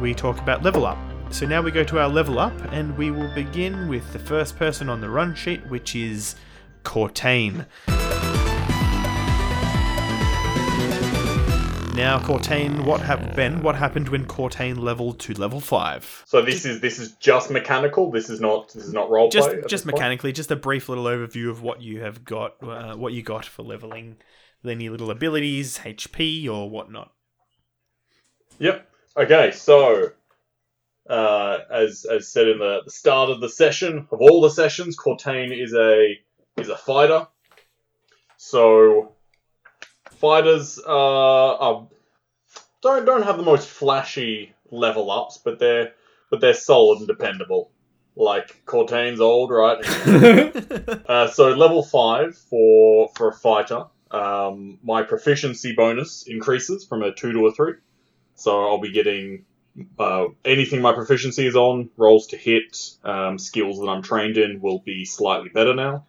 we 0.00 0.14
talk 0.14 0.38
about 0.38 0.62
level 0.62 0.86
up. 0.86 0.96
So 1.30 1.44
now 1.44 1.60
we 1.60 1.70
go 1.70 1.84
to 1.84 1.98
our 1.98 2.08
level 2.08 2.38
up, 2.38 2.54
and 2.72 2.96
we 2.96 3.10
will 3.10 3.32
begin 3.34 3.88
with 3.88 4.10
the 4.12 4.18
first 4.18 4.56
person 4.56 4.88
on 4.88 5.00
the 5.00 5.10
run 5.10 5.34
sheet, 5.34 5.66
which 5.66 5.94
is 5.94 6.36
Cortain. 6.84 7.66
Now, 11.94 12.20
Cortain, 12.20 12.84
what 12.84 13.00
happened? 13.00 13.34
Ben, 13.34 13.60
what 13.60 13.74
happened 13.74 14.08
when 14.08 14.24
Cortain 14.24 14.78
leveled 14.78 15.18
to 15.20 15.34
level 15.34 15.60
five? 15.60 16.22
So 16.26 16.40
this 16.40 16.64
is 16.64 16.80
this 16.80 17.00
is 17.00 17.12
just 17.14 17.50
mechanical. 17.50 18.12
This 18.12 18.30
is 18.30 18.40
not 18.40 18.72
this 18.72 18.84
is 18.84 18.92
not 18.92 19.10
roleplay. 19.10 19.32
Just, 19.32 19.50
just 19.50 19.68
this 19.68 19.82
point? 19.82 19.96
mechanically, 19.96 20.32
just 20.32 20.50
a 20.52 20.56
brief 20.56 20.88
little 20.88 21.04
overview 21.04 21.50
of 21.50 21.60
what 21.62 21.82
you 21.82 22.02
have 22.02 22.24
got, 22.24 22.54
uh, 22.62 22.94
what 22.94 23.12
you 23.12 23.22
got 23.22 23.44
for 23.44 23.64
leveling, 23.64 24.16
any 24.64 24.88
little 24.88 25.10
abilities, 25.10 25.78
HP 25.78 26.48
or 26.48 26.70
whatnot. 26.70 27.12
Yep. 28.58 28.88
Okay. 29.16 29.50
So, 29.52 30.12
uh, 31.08 31.58
as 31.70 32.04
as 32.04 32.28
said 32.28 32.48
in 32.48 32.58
the, 32.58 32.80
the 32.84 32.90
start 32.90 33.30
of 33.30 33.40
the 33.40 33.48
session, 33.48 34.08
of 34.10 34.20
all 34.20 34.40
the 34.40 34.50
sessions, 34.50 34.96
Cortain 34.96 35.52
is 35.52 35.74
a 35.74 36.18
is 36.56 36.68
a 36.68 36.76
fighter. 36.76 37.26
So, 38.36 39.12
fighters 40.10 40.78
uh, 40.78 41.56
are 41.56 41.88
don't 42.82 43.04
don't 43.04 43.22
have 43.22 43.36
the 43.36 43.42
most 43.42 43.68
flashy 43.68 44.54
level 44.70 45.10
ups, 45.10 45.38
but 45.38 45.58
they're 45.58 45.92
but 46.30 46.40
they're 46.40 46.54
solid 46.54 46.98
and 46.98 47.08
dependable. 47.08 47.70
Like 48.16 48.64
Cortain's 48.66 49.20
old, 49.20 49.50
right? 49.50 49.78
Uh, 51.08 51.26
so 51.26 51.48
level 51.48 51.82
five 51.82 52.36
for 52.36 53.08
for 53.16 53.28
a 53.28 53.32
fighter, 53.32 53.84
um, 54.10 54.78
my 54.82 55.02
proficiency 55.02 55.72
bonus 55.72 56.24
increases 56.26 56.84
from 56.84 57.02
a 57.02 57.12
two 57.14 57.32
to 57.32 57.46
a 57.46 57.52
three. 57.52 57.74
So 58.38 58.66
I'll 58.68 58.78
be 58.80 58.92
getting 58.92 59.44
uh, 59.98 60.26
anything 60.44 60.80
my 60.80 60.92
proficiency 60.92 61.46
is 61.46 61.56
on, 61.56 61.90
rolls 61.96 62.28
to 62.28 62.36
hit, 62.36 62.78
um, 63.04 63.36
skills 63.38 63.78
that 63.80 63.86
I'm 63.86 64.02
trained 64.02 64.38
in 64.38 64.60
will 64.60 64.78
be 64.78 65.04
slightly 65.04 65.48
better 65.50 65.74
now, 65.74 66.06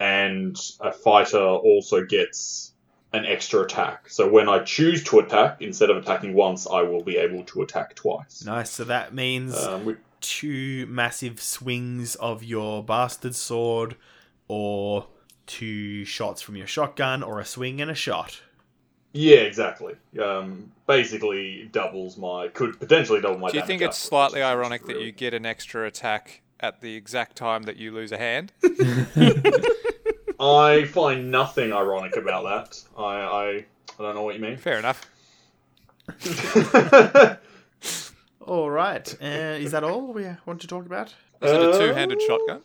and 0.00 0.56
a 0.80 0.92
fighter 0.92 1.38
also 1.38 2.04
gets 2.04 2.72
an 3.12 3.24
extra 3.26 3.62
attack. 3.62 4.08
So 4.08 4.28
when 4.28 4.48
I 4.48 4.60
choose 4.64 5.04
to 5.04 5.18
attack, 5.20 5.62
instead 5.62 5.90
of 5.90 5.96
attacking 5.96 6.34
once, 6.34 6.66
I 6.66 6.82
will 6.82 7.02
be 7.02 7.16
able 7.16 7.44
to 7.44 7.62
attack 7.62 7.94
twice. 7.94 8.44
Nice. 8.44 8.70
So 8.70 8.84
that 8.84 9.14
means 9.14 9.56
Um, 9.56 9.84
we- 9.84 9.96
two 10.20 10.86
massive 10.86 11.40
swings 11.40 12.14
of 12.16 12.42
your 12.42 12.82
bastard 12.82 13.34
sword, 13.34 13.96
or 14.48 15.06
two 15.46 16.04
shots 16.04 16.40
from 16.40 16.56
your 16.56 16.66
shotgun, 16.66 17.22
or 17.22 17.38
a 17.40 17.44
swing 17.44 17.80
and 17.80 17.90
a 17.90 17.94
shot. 17.94 18.40
Yeah, 19.14 19.38
exactly. 19.38 19.94
Um, 20.22 20.70
basically 20.86 21.70
doubles 21.72 22.18
my 22.18 22.48
could 22.48 22.78
potentially 22.78 23.22
double 23.22 23.38
my. 23.38 23.48
Do 23.50 23.56
you 23.56 23.60
damage 23.62 23.66
think 23.68 23.80
it's 23.82 23.96
output, 24.04 24.08
slightly 24.32 24.40
which 24.40 24.46
is 24.46 24.50
ironic 24.52 24.84
that 24.86 24.92
really- 24.94 25.06
you 25.06 25.12
get 25.12 25.32
an 25.32 25.46
extra 25.46 25.86
attack 25.86 26.42
at 26.60 26.80
the 26.82 26.94
exact 26.94 27.36
time 27.36 27.62
that 27.62 27.76
you 27.76 27.90
lose 27.92 28.12
a 28.12 28.18
hand? 28.18 28.52
I 30.40 30.84
find 30.86 31.30
nothing 31.30 31.72
ironic 31.72 32.16
about 32.16 32.44
that. 32.44 32.82
I 32.98 33.02
I, 33.04 33.46
I 33.98 34.02
don't 34.02 34.14
know 34.14 34.22
what 34.22 34.34
you 34.34 34.40
mean. 34.42 34.56
Fair 34.58 34.78
enough. 34.78 35.06
All 38.46 38.68
right. 38.70 39.16
Uh, 39.22 39.26
is 39.58 39.70
that 39.70 39.84
all 39.84 40.12
we 40.12 40.26
want 40.44 40.60
to 40.60 40.66
talk 40.66 40.84
about? 40.84 41.14
Is 41.40 41.50
it 41.50 41.60
a 41.60 41.70
Uh, 41.70 41.78
two-handed 41.78 42.20
shotgun? 42.20 42.60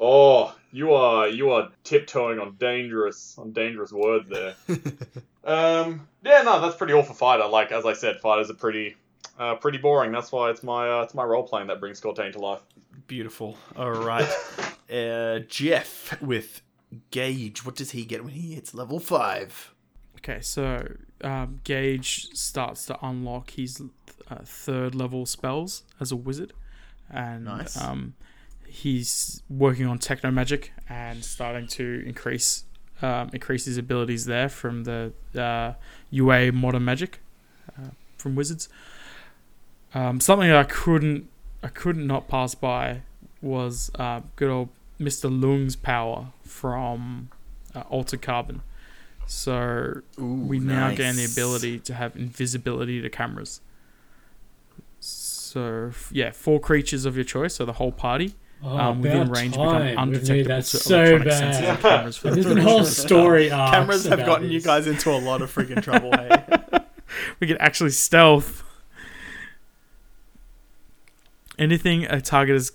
Oh, 0.00 0.54
you 0.72 0.92
are 0.92 1.28
you 1.28 1.50
are 1.50 1.70
tiptoeing 1.84 2.38
on 2.38 2.56
dangerous 2.58 3.36
on 3.38 3.52
dangerous 3.52 3.92
words 3.92 4.28
there. 4.28 4.54
um, 5.44 6.06
yeah, 6.24 6.42
no, 6.42 6.60
that's 6.60 6.76
pretty 6.76 6.92
all 6.92 7.02
for 7.02 7.14
fighter. 7.14 7.46
Like 7.46 7.70
as 7.72 7.86
I 7.86 7.92
said, 7.92 8.20
fighters 8.20 8.50
are 8.50 8.54
pretty 8.54 8.96
uh, 9.38 9.54
pretty 9.56 9.78
boring. 9.78 10.12
That's 10.12 10.32
why 10.32 10.50
it's 10.50 10.62
my 10.62 10.90
uh, 10.90 11.02
it's 11.02 11.14
my 11.14 11.24
role 11.24 11.44
playing 11.44 11.68
that 11.68 11.80
brings 11.80 12.00
Cortain 12.00 12.32
to 12.32 12.38
life. 12.40 12.60
Beautiful. 13.06 13.56
All 13.76 13.92
right. 13.92 14.28
uh, 14.92 15.40
Jeff 15.48 16.20
with 16.20 16.62
Gage. 17.10 17.64
What 17.64 17.76
does 17.76 17.92
he 17.92 18.04
get 18.04 18.24
when 18.24 18.32
he 18.34 18.54
hits 18.54 18.74
level 18.74 18.98
five? 18.98 19.72
Okay, 20.18 20.40
so 20.40 20.86
um, 21.22 21.60
Gage 21.64 22.32
starts 22.34 22.86
to 22.86 22.98
unlock 23.06 23.50
his 23.50 23.82
uh, 24.30 24.36
third 24.44 24.94
level 24.94 25.26
spells 25.26 25.82
as 26.00 26.10
a 26.10 26.16
wizard, 26.16 26.54
and 27.10 27.44
Nice. 27.44 27.76
um, 27.76 28.14
he's 28.74 29.40
working 29.48 29.86
on 29.86 29.98
techno 29.98 30.32
magic 30.32 30.72
and 30.88 31.24
starting 31.24 31.68
to 31.68 32.02
increase 32.04 32.64
um, 33.02 33.30
increase 33.32 33.66
his 33.66 33.78
abilities 33.78 34.24
there 34.24 34.48
from 34.48 34.84
the 34.84 35.12
uh, 35.38 35.74
UA 36.10 36.52
modern 36.52 36.84
magic 36.84 37.20
uh, 37.78 37.90
from 38.16 38.34
wizards. 38.34 38.68
Um, 39.94 40.20
something 40.20 40.50
I 40.50 40.64
couldn't 40.64 41.28
I 41.62 41.68
couldn't 41.68 42.06
not 42.06 42.26
pass 42.26 42.54
by 42.54 43.02
was 43.40 43.90
uh, 43.94 44.22
good 44.36 44.50
old 44.50 44.70
Mister 44.98 45.28
Lung's 45.28 45.76
power 45.76 46.32
from 46.42 47.30
uh, 47.74 47.82
Altered 47.90 48.22
Carbon. 48.22 48.62
So 49.26 50.02
we 50.18 50.58
now 50.58 50.90
gain 50.94 51.16
the 51.16 51.24
ability 51.24 51.78
to 51.78 51.94
have 51.94 52.16
invisibility 52.16 53.00
to 53.00 53.08
cameras. 53.08 53.60
So 55.00 55.92
yeah, 56.10 56.32
four 56.32 56.58
creatures 56.58 57.04
of 57.04 57.14
your 57.16 57.24
choice, 57.24 57.54
so 57.54 57.64
the 57.64 57.74
whole 57.74 57.92
party 57.92 58.34
Oh, 58.62 58.78
um, 58.78 59.02
within 59.02 59.30
range 59.30 59.54
time. 59.56 59.90
become 59.90 60.02
undetectable 60.08 60.48
that 60.48 60.64
to 60.64 60.76
so 60.78 61.00
electronic 61.02 61.28
sensors 61.28 61.40
and 61.42 61.82
bad. 61.82 61.98
cameras 61.98 62.16
for 62.16 62.28
the 62.30 62.34
There's 62.34 62.46
been 62.46 62.54
duration 62.56 62.68
whole 62.70 62.80
of 62.80 62.86
the 62.88 62.94
time. 62.94 63.06
story 63.08 63.50
arcs 63.50 63.70
Cameras 63.72 64.04
have 64.04 64.12
about 64.20 64.26
gotten 64.26 64.50
you 64.50 64.60
guys 64.60 64.86
into 64.86 65.10
a 65.10 65.18
lot 65.18 65.42
of 65.42 65.54
freaking 65.54 65.82
trouble. 65.82 66.10
Hey. 66.12 66.80
We 67.40 67.46
can 67.46 67.56
actually 67.58 67.90
stealth. 67.90 68.62
Anything 71.58 72.04
a 72.06 72.20
target 72.20 72.56
is 72.56 72.72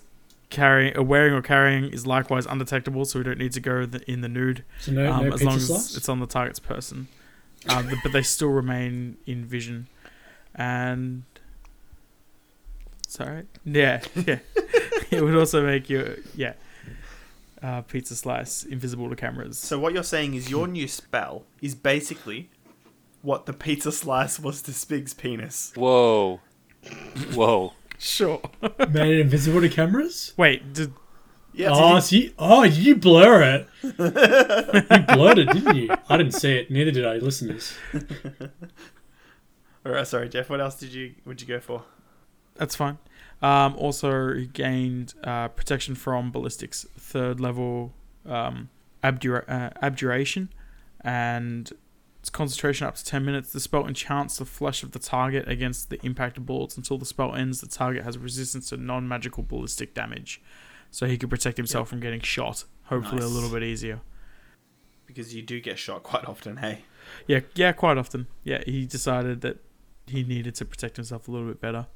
carrying, 0.48 0.96
uh, 0.96 1.02
wearing 1.02 1.34
or 1.34 1.42
carrying 1.42 1.84
is 1.92 2.06
likewise 2.06 2.46
undetectable, 2.46 3.04
so 3.04 3.18
we 3.18 3.24
don't 3.24 3.38
need 3.38 3.52
to 3.52 3.60
go 3.60 3.84
the, 3.84 4.00
in 4.10 4.22
the 4.22 4.28
nude 4.28 4.64
So 4.80 4.92
no, 4.92 5.12
um, 5.12 5.28
no 5.28 5.34
as 5.34 5.42
long 5.42 5.56
as 5.56 5.66
slice? 5.66 5.96
it's 5.96 6.08
on 6.08 6.20
the 6.20 6.26
target's 6.26 6.58
person. 6.58 7.08
Um, 7.68 7.90
but 8.02 8.12
they 8.12 8.22
still 8.22 8.48
remain 8.48 9.18
in 9.26 9.44
vision, 9.44 9.88
and 10.54 11.24
sorry, 13.10 13.44
yeah, 13.64 14.00
yeah. 14.14 14.38
it 15.10 15.22
would 15.22 15.34
also 15.34 15.64
make 15.66 15.90
your 15.90 16.16
yeah, 16.34 16.54
uh, 17.62 17.82
pizza 17.82 18.14
slice 18.14 18.64
invisible 18.64 19.08
to 19.10 19.16
cameras. 19.16 19.58
So 19.58 19.78
what 19.78 19.92
you're 19.92 20.02
saying 20.02 20.34
is 20.34 20.50
your 20.50 20.66
new 20.66 20.88
spell 20.88 21.44
is 21.60 21.74
basically 21.74 22.50
what 23.22 23.46
the 23.46 23.52
pizza 23.52 23.92
slice 23.92 24.38
was 24.38 24.62
to 24.62 24.72
Spig's 24.72 25.12
penis. 25.12 25.72
Whoa. 25.74 26.40
Whoa. 27.34 27.74
sure. 27.98 28.40
Made 28.62 29.12
it 29.14 29.20
invisible 29.26 29.60
to 29.60 29.68
cameras? 29.68 30.32
Wait, 30.36 30.72
did, 30.72 30.94
Yeah. 31.52 31.70
oh, 31.72 32.00
so 32.00 32.16
you, 32.16 32.32
oh, 32.38 32.62
you 32.62 32.96
blur 32.96 33.42
it. 33.42 33.68
you 33.82 35.14
blurred 35.14 35.38
it, 35.38 35.52
didn't 35.52 35.76
you? 35.76 35.90
I 36.08 36.16
didn't 36.16 36.32
see 36.32 36.52
it. 36.52 36.70
Neither 36.70 36.92
did 36.92 37.04
I, 37.04 37.16
listeners. 37.16 37.74
All 39.84 39.92
right, 39.92 40.06
sorry, 40.06 40.28
Jeff. 40.28 40.48
What 40.48 40.60
else 40.60 40.76
did 40.76 40.94
you 40.94 41.14
would 41.24 41.40
you 41.42 41.46
go 41.48 41.58
for? 41.60 41.82
That's 42.60 42.76
fine. 42.76 42.98
Um, 43.42 43.74
also, 43.76 44.34
he 44.34 44.46
gained 44.46 45.14
uh, 45.24 45.48
protection 45.48 45.94
from 45.94 46.30
ballistics, 46.30 46.86
third 46.98 47.40
level 47.40 47.94
um, 48.26 48.68
abdura- 49.02 49.48
uh, 49.48 49.70
abjuration, 49.80 50.52
and 51.00 51.72
its 52.18 52.28
concentration 52.28 52.86
up 52.86 52.96
to 52.96 53.04
10 53.04 53.24
minutes. 53.24 53.50
The 53.52 53.60
spell 53.60 53.86
enchants 53.86 54.36
the 54.36 54.44
flesh 54.44 54.82
of 54.82 54.92
the 54.92 54.98
target 54.98 55.48
against 55.48 55.88
the 55.88 55.98
impact 56.04 56.36
of 56.36 56.44
bullets. 56.44 56.76
Until 56.76 56.98
the 56.98 57.06
spell 57.06 57.34
ends, 57.34 57.62
the 57.62 57.66
target 57.66 58.04
has 58.04 58.18
resistance 58.18 58.68
to 58.68 58.76
non 58.76 59.08
magical 59.08 59.42
ballistic 59.42 59.94
damage. 59.94 60.42
So 60.90 61.06
he 61.06 61.16
could 61.16 61.30
protect 61.30 61.56
himself 61.56 61.88
from 61.88 62.00
getting 62.00 62.20
shot, 62.20 62.64
hopefully 62.84 63.22
Nice. 63.22 63.30
a 63.30 63.32
little 63.34 63.48
bit 63.50 63.62
easier. 63.62 64.00
Because 65.06 65.34
you 65.34 65.40
do 65.40 65.60
get 65.60 65.78
shot 65.78 66.02
quite 66.02 66.26
often. 66.26 66.58
Hey. 66.58 66.80
Yeah, 67.26 67.40
yeah, 67.54 67.72
quite 67.72 67.96
often. 67.96 68.26
Yeah, 68.44 68.62
he 68.66 68.84
decided 68.84 69.40
that 69.40 69.64
he 70.06 70.24
needed 70.24 70.54
to 70.56 70.66
protect 70.66 70.96
himself 70.96 71.26
a 71.26 71.30
little 71.30 71.48
bit 71.48 71.58
better. 71.60 71.86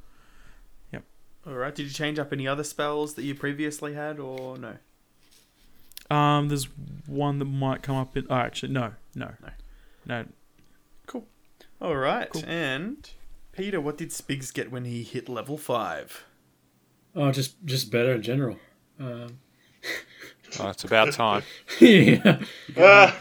All 1.47 1.55
right. 1.55 1.75
Did 1.75 1.85
you 1.87 1.93
change 1.93 2.19
up 2.19 2.33
any 2.33 2.49
other 2.49 2.65
spells 2.65 3.15
that 3.15 3.23
you 3.25 3.35
previously 3.35 3.95
had, 3.95 4.19
or 4.19 4.57
no? 4.59 4.77
Um, 6.15 6.49
there's 6.49 6.69
one 7.07 7.39
that 7.39 7.45
might 7.47 7.83
come 7.83 7.97
up 7.97 8.17
in. 8.17 8.27
Oh, 8.31 8.35
actually, 8.37 8.73
no, 8.73 8.93
no, 9.15 9.33
No. 9.43 9.51
no. 10.07 10.25
Cool. 11.07 11.27
All 11.81 11.97
right. 11.97 12.29
Cool. 12.31 12.43
And 12.47 13.09
Peter, 13.53 13.81
what 13.81 13.99
did 13.99 14.11
Spigs 14.11 14.53
get 14.53 14.71
when 14.71 14.85
he 14.85 15.03
hit 15.03 15.29
level 15.29 15.57
five? 15.59 16.25
Oh, 17.15 17.31
just 17.31 17.65
just 17.65 17.91
better 17.91 18.13
in 18.15 18.23
general. 18.23 18.59
Um, 18.99 19.39
Oh, 20.61 20.69
it's 20.69 20.85
about 20.85 21.13
time. 21.13 21.43
yeah. 21.81 22.39
Ah, 22.77 23.19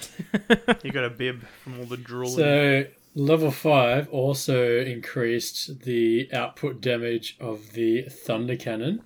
You 0.83 0.91
got 0.91 1.03
a 1.05 1.09
bib 1.17 1.43
from 1.63 1.79
all 1.79 1.85
the 1.85 1.97
drooling. 1.97 2.35
So 2.35 2.85
level 3.15 3.51
five 3.51 4.09
also 4.09 4.79
increased 4.79 5.81
the 5.81 6.29
output 6.33 6.81
damage 6.81 7.37
of 7.39 7.73
the 7.73 8.03
thunder 8.03 8.55
cannon. 8.55 9.01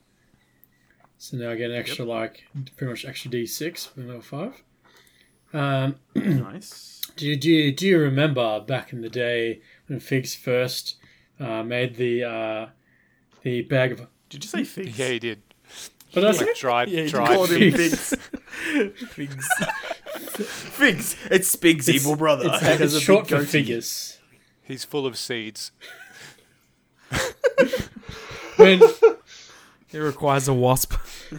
So 1.18 1.38
now 1.38 1.52
I 1.52 1.56
get 1.56 1.72
an 1.72 1.78
extra 1.78 2.06
like 2.06 2.44
pretty 2.78 2.92
much 2.92 3.06
extra 3.06 3.32
d6 3.32 3.90
for 3.90 4.02
level 4.02 4.22
five. 4.22 4.62
Um, 5.54 5.96
nice. 6.16 7.02
do 7.16 7.26
you, 7.28 7.36
do 7.38 7.50
you, 7.50 7.72
do 7.72 7.88
you 7.88 8.00
remember 8.00 8.60
back 8.60 8.92
in 8.94 9.02
the 9.02 9.10
day 9.10 9.62
when 9.88 10.00
Figs 10.00 10.36
first 10.36 10.98
uh, 11.40 11.64
made 11.64 11.96
the 11.96 12.24
uh, 12.24 12.68
the 13.44 13.62
bag 13.62 13.94
of 13.94 14.08
Did 14.30 14.44
you 14.44 14.50
say 14.50 14.64
figs? 14.64 15.00
Yeah, 15.00 15.10
he 15.10 15.20
did. 15.20 15.42
what 16.12 16.22
did 16.22 16.26
I 16.26 16.32
say? 16.34 16.46
Like 16.46 16.56
dried, 16.58 16.90
Yeah, 16.90 17.04
he 17.04 17.10
dried 17.10 17.28
Called 17.30 17.50
him 17.50 17.72
figs. 17.72 18.14
figs. 18.54 19.08
figs. 19.14 19.50
figs. 20.44 21.16
It's 21.32 21.50
Spigs' 21.56 21.90
evil 21.90 22.16
brother. 22.16 22.46
It's, 22.48 22.60
He 22.62 22.66
has 22.66 22.82
it's 22.82 22.94
a 22.96 23.00
short 23.02 23.28
for 23.28 23.44
figures. 23.44 24.18
He's 24.64 24.84
full 24.84 25.06
of 25.06 25.18
seeds. 25.18 25.72
When 28.58 28.82
It 29.94 30.00
requires 30.00 30.48
a 30.48 30.54
wasp. 30.54 30.94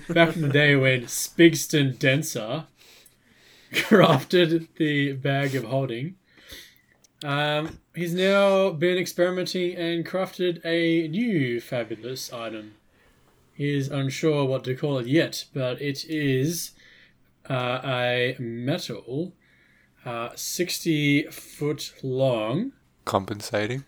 back 0.08 0.36
in 0.36 0.42
the 0.42 0.48
day 0.48 0.76
when 0.76 1.02
Spigston 1.02 1.98
Denser 1.98 2.64
crafted 3.72 4.68
the 4.76 5.12
bag 5.14 5.54
of 5.56 5.64
holding, 5.64 6.14
um, 7.24 7.80
he's 7.94 8.14
now 8.14 8.70
been 8.70 8.96
experimenting 8.96 9.74
and 9.74 10.06
crafted 10.06 10.64
a 10.64 11.08
new 11.08 11.60
fabulous 11.60 12.32
item. 12.32 12.74
He 13.52 13.74
is 13.76 13.88
unsure 13.88 14.44
what 14.44 14.62
to 14.64 14.76
call 14.76 14.98
it 14.98 15.08
yet, 15.08 15.46
but 15.52 15.82
it 15.82 16.04
is 16.08 16.70
uh, 17.48 17.80
a 17.84 18.36
metal, 18.38 19.32
uh, 20.04 20.30
60 20.34 21.24
foot 21.30 21.94
long, 22.02 22.72
Compensating. 23.04 23.84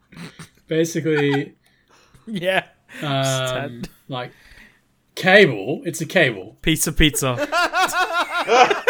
basically 0.66 1.54
yeah. 2.26 2.66
um, 3.02 3.82
like 4.08 4.32
cable. 5.14 5.82
It's 5.84 6.00
a 6.00 6.06
cable. 6.06 6.56
Pizza, 6.62 6.92
pizza. 6.92 7.36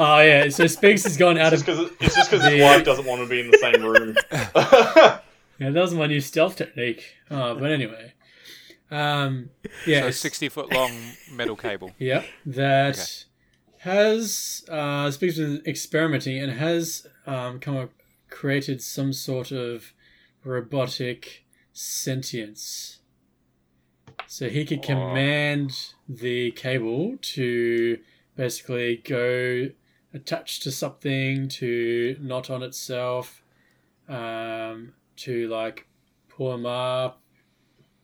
Oh 0.00 0.20
yeah, 0.20 0.48
so 0.48 0.62
Spigs 0.64 1.02
has 1.02 1.16
gone 1.16 1.38
out 1.38 1.52
it's 1.52 1.62
of 1.62 1.66
just 1.66 1.90
because 1.90 2.06
it's 2.06 2.14
just 2.14 2.30
because 2.30 2.46
his 2.46 2.62
wife 2.62 2.84
doesn't 2.84 3.04
want 3.04 3.20
to 3.20 3.26
be 3.26 3.40
in 3.40 3.50
the 3.50 3.58
same 3.58 3.82
room. 3.82 4.14
Yeah, 5.58 5.70
that 5.70 5.80
was 5.80 5.92
my 5.92 6.06
new 6.06 6.20
stealth 6.20 6.54
technique. 6.54 7.16
Uh, 7.28 7.54
but 7.54 7.72
anyway, 7.72 8.12
um, 8.90 9.50
yeah, 9.86 10.02
So 10.02 10.10
60 10.10 10.48
foot 10.48 10.72
long 10.72 10.90
metal 11.30 11.56
cable. 11.56 11.92
yeah, 11.98 12.24
that 12.46 12.98
Okay. 12.98 13.04
has 13.78 14.64
uh, 14.68 15.10
speaks 15.10 15.38
with 15.38 15.66
experimenting 15.66 16.38
and 16.38 16.52
has 16.52 17.06
um, 17.26 17.60
come 17.60 17.76
up, 17.76 17.90
created 18.30 18.82
some 18.82 19.12
sort 19.12 19.50
of 19.52 19.92
robotic 20.44 21.44
sentience. 21.72 22.98
So 24.26 24.48
he 24.48 24.64
could 24.64 24.82
command 24.82 25.92
the 26.08 26.50
cable 26.52 27.16
to 27.20 27.98
basically 28.36 28.96
go 28.96 29.68
attached 30.12 30.62
to 30.64 30.70
something, 30.72 31.48
to 31.48 32.16
knot 32.20 32.50
on 32.50 32.62
itself, 32.62 33.42
um, 34.08 34.92
to 35.16 35.48
like 35.48 35.86
pull 36.28 36.54
him 36.54 36.66
up, 36.66 37.22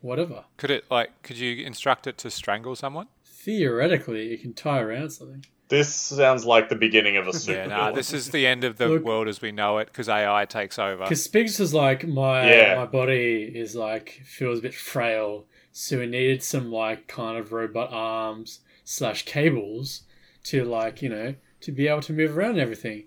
whatever. 0.04 0.44
Could 0.56 0.70
it, 0.70 0.84
like, 0.90 1.10
could 1.22 1.38
you 1.38 1.64
instruct 1.64 2.06
it 2.06 2.18
to 2.18 2.30
strangle 2.30 2.76
someone? 2.76 3.08
Theoretically, 3.24 4.32
it 4.32 4.42
can 4.42 4.52
tie 4.54 4.80
around 4.80 5.10
something. 5.10 5.44
This 5.68 5.92
sounds 5.94 6.44
like 6.44 6.68
the 6.68 6.76
beginning 6.76 7.16
of 7.16 7.26
a 7.26 7.32
super. 7.32 7.58
Yeah, 7.60 7.66
nah, 7.66 7.90
this 7.90 8.12
is 8.12 8.30
the 8.30 8.46
end 8.46 8.64
of 8.64 8.76
the 8.76 8.86
Look- 8.86 9.04
world 9.04 9.28
as 9.28 9.40
we 9.40 9.50
know 9.50 9.78
it 9.78 9.86
because 9.86 10.08
AI 10.08 10.44
takes 10.44 10.78
over. 10.78 11.02
Because 11.04 11.26
Spigs 11.26 11.58
was 11.58 11.72
like, 11.72 12.06
my 12.06 12.48
Yeah. 12.48 12.74
my 12.76 12.84
body 12.86 13.50
is 13.54 13.74
like 13.74 14.20
feels 14.24 14.58
a 14.58 14.62
bit 14.62 14.74
frail, 14.74 15.46
so 15.72 15.98
we 15.98 16.06
needed 16.06 16.42
some 16.42 16.70
like 16.70 17.06
kind 17.08 17.38
of 17.38 17.50
robot 17.52 17.88
arms 17.92 18.60
slash 18.84 19.24
cables 19.24 20.02
to 20.44 20.64
like 20.64 21.00
you 21.00 21.08
know 21.08 21.34
to 21.62 21.72
be 21.72 21.88
able 21.88 22.02
to 22.02 22.12
move 22.12 22.36
around 22.36 22.50
and 22.52 22.60
everything, 22.60 23.04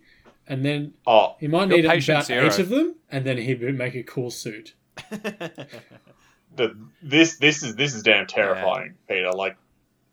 and 0.47 0.65
then 0.65 0.93
Oh, 1.05 1.35
he 1.39 1.47
might 1.47 1.69
need 1.69 1.85
about 1.85 1.93
patient 1.93 2.25
zero. 2.25 2.47
eight 2.47 2.57
of 2.59 2.69
them, 2.69 2.95
and 3.11 3.23
then 3.23 3.37
he'd 3.37 3.61
make 3.77 3.93
a 3.95 4.03
cool 4.03 4.31
suit. 4.31 4.73
the, 6.57 6.77
this 7.01 7.37
this 7.37 7.63
is 7.63 7.75
this 7.75 7.95
is 7.95 8.03
damn 8.03 8.27
terrifying, 8.27 8.95
Peter. 9.07 9.31
Like, 9.31 9.57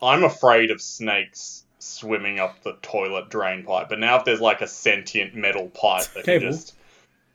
I'm 0.00 0.24
afraid 0.24 0.70
of 0.70 0.80
snakes 0.80 1.64
swimming 1.78 2.38
up 2.38 2.62
the 2.62 2.76
toilet 2.82 3.28
drain 3.28 3.64
pipe, 3.64 3.88
but 3.88 3.98
now 3.98 4.16
if 4.16 4.24
there's 4.24 4.40
like 4.40 4.60
a 4.60 4.68
sentient 4.68 5.34
metal 5.34 5.68
pipe 5.68 6.06
that 6.14 6.24
can 6.24 6.40
just 6.40 6.74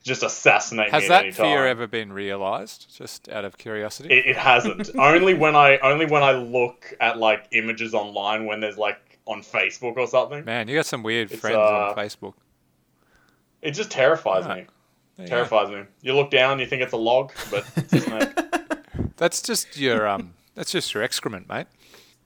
just 0.04 0.24
assassinate 0.24 0.92
Has 0.92 1.08
me 1.08 1.14
at 1.14 1.24
that 1.24 1.34
fear 1.36 1.68
ever 1.68 1.86
been 1.88 2.14
realised? 2.14 2.96
Just 2.96 3.30
out 3.30 3.46
of 3.46 3.58
curiosity. 3.58 4.10
It, 4.10 4.28
it 4.28 4.38
hasn't. 4.38 4.90
only 4.98 5.34
when 5.34 5.56
I 5.56 5.78
only 5.80 6.06
when 6.06 6.24
I 6.24 6.32
look 6.32 6.94
at 7.00 7.18
like 7.18 7.48
images 7.52 7.94
online 7.94 8.46
when 8.46 8.60
there's 8.60 8.78
like 8.78 9.20
on 9.26 9.42
Facebook 9.42 9.98
or 9.98 10.08
something. 10.08 10.46
Man, 10.46 10.68
you 10.68 10.76
got 10.76 10.86
some 10.86 11.04
weird 11.04 11.32
It's, 11.32 11.42
friends 11.42 11.58
uh, 11.58 11.90
on 11.90 11.96
Facebook. 11.96 12.34
It 13.62 13.72
just 13.72 13.92
terrifies 13.92 14.46
Right. 14.46 14.64
me. 14.64 14.70
There. 15.18 15.28
Terrifies 15.28 15.70
me. 15.70 15.84
You 16.02 16.16
look 16.16 16.32
down, 16.32 16.60
you 16.60 16.66
think 16.66 16.82
it's 16.82 16.94
a 16.94 16.98
log, 16.98 17.34
but 17.52 17.66
it's 17.76 17.94
a 17.94 18.00
snake. 18.00 18.30
That's 19.20 19.42
just 19.42 19.78
your 19.78 20.08
um. 20.08 20.34
That's 20.56 20.72
just 20.72 20.94
your 20.94 21.04
excrement, 21.04 21.48
mate. 21.48 21.68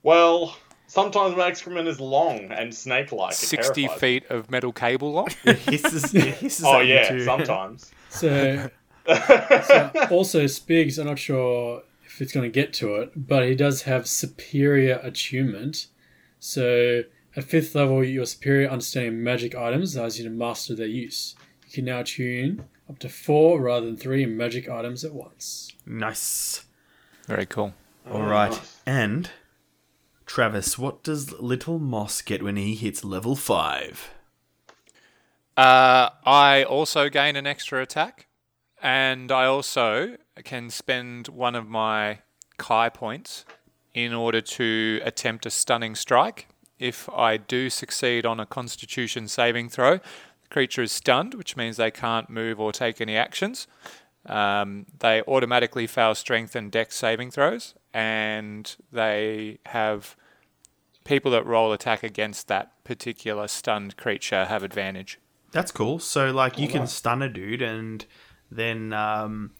well, 0.02 0.56
sometimes 0.88 1.36
my 1.36 1.46
excrement 1.48 1.86
is 1.86 2.00
long 2.00 2.50
and 2.50 2.74
snake-like. 2.74 3.32
It 3.32 3.36
Sixty 3.36 3.82
terrifies 3.82 4.02
me. 4.02 4.20
feet 4.20 4.30
of 4.30 4.50
metal 4.50 4.72
cable 4.72 5.12
long. 5.12 5.28
It 5.44 5.58
hisses, 5.58 6.14
it 6.14 6.34
hisses 6.36 6.64
Oh 6.64 6.80
at 6.80 6.86
you 6.86 6.94
yeah, 6.94 7.08
too. 7.10 7.24
sometimes. 7.24 7.92
So, 8.08 8.70
so 9.06 9.90
also 10.10 10.44
Spigs, 10.46 10.98
I'm 10.98 11.06
not 11.06 11.18
sure 11.18 11.82
if 12.06 12.20
it's 12.20 12.32
going 12.32 12.50
to 12.50 12.52
get 12.52 12.72
to 12.74 12.96
it, 12.96 13.12
but 13.14 13.46
he 13.46 13.54
does 13.54 13.82
have 13.82 14.06
superior 14.08 14.98
attunement. 15.02 15.86
So 16.40 17.02
at 17.36 17.44
fifth 17.44 17.74
level, 17.76 18.02
your 18.04 18.26
superior 18.26 18.68
understanding 18.68 19.12
of 19.14 19.18
magic 19.20 19.54
items 19.54 19.94
allows 19.94 20.18
you 20.18 20.24
to 20.24 20.30
master 20.30 20.74
their 20.74 20.86
use. 20.86 21.36
You 21.68 21.72
can 21.72 21.84
now 21.84 22.02
tune 22.02 22.64
up 22.88 22.98
to 23.00 23.08
four 23.08 23.60
rather 23.60 23.86
than 23.86 23.96
three 23.96 24.26
magic 24.26 24.68
items 24.68 25.04
at 25.04 25.12
once. 25.14 25.70
Nice. 25.86 26.64
Very 27.26 27.46
cool. 27.46 27.74
All 28.10 28.22
right. 28.22 28.60
And 28.86 29.30
Travis, 30.26 30.78
what 30.78 31.02
does 31.02 31.32
Little 31.40 31.78
Moss 31.78 32.22
get 32.22 32.42
when 32.42 32.56
he 32.56 32.74
hits 32.74 33.04
level 33.04 33.36
five? 33.36 34.10
Uh, 35.56 36.10
I 36.26 36.64
also 36.64 37.08
gain 37.08 37.36
an 37.36 37.46
extra 37.46 37.80
attack, 37.80 38.26
and 38.82 39.30
I 39.30 39.44
also 39.44 40.16
can 40.42 40.68
spend 40.68 41.28
one 41.28 41.54
of 41.54 41.68
my 41.68 42.18
ki 42.58 42.90
points 42.92 43.44
in 43.94 44.12
order 44.12 44.40
to 44.40 45.00
attempt 45.04 45.46
a 45.46 45.50
stunning 45.50 45.94
strike. 45.94 46.48
If 46.78 47.08
I 47.08 47.36
do 47.36 47.70
succeed 47.70 48.26
on 48.26 48.40
a 48.40 48.46
Constitution 48.46 49.28
saving 49.28 49.68
throw, 49.68 49.98
the 49.98 50.48
creature 50.50 50.82
is 50.82 50.90
stunned, 50.90 51.34
which 51.34 51.56
means 51.56 51.76
they 51.76 51.92
can't 51.92 52.28
move 52.28 52.58
or 52.58 52.72
take 52.72 53.00
any 53.00 53.16
actions. 53.16 53.68
Um, 54.26 54.86
they 54.98 55.22
automatically 55.22 55.86
fail 55.86 56.14
Strength 56.14 56.56
and 56.56 56.70
Dex 56.70 56.96
saving 56.96 57.30
throws, 57.30 57.74
and 57.92 58.74
they 58.92 59.58
have 59.66 60.16
people 61.04 61.30
that 61.32 61.46
roll 61.46 61.72
attack 61.72 62.02
against 62.02 62.48
that 62.48 62.72
particular 62.84 63.46
stunned 63.46 63.96
creature 63.96 64.46
have 64.46 64.62
advantage. 64.62 65.18
That's 65.52 65.70
cool. 65.70 65.98
So 65.98 66.32
like 66.32 66.58
you 66.58 66.66
can 66.66 66.86
stun 66.86 67.22
a 67.22 67.28
dude 67.28 67.62
and 67.62 68.04
then 68.50 68.92
um 68.92 69.52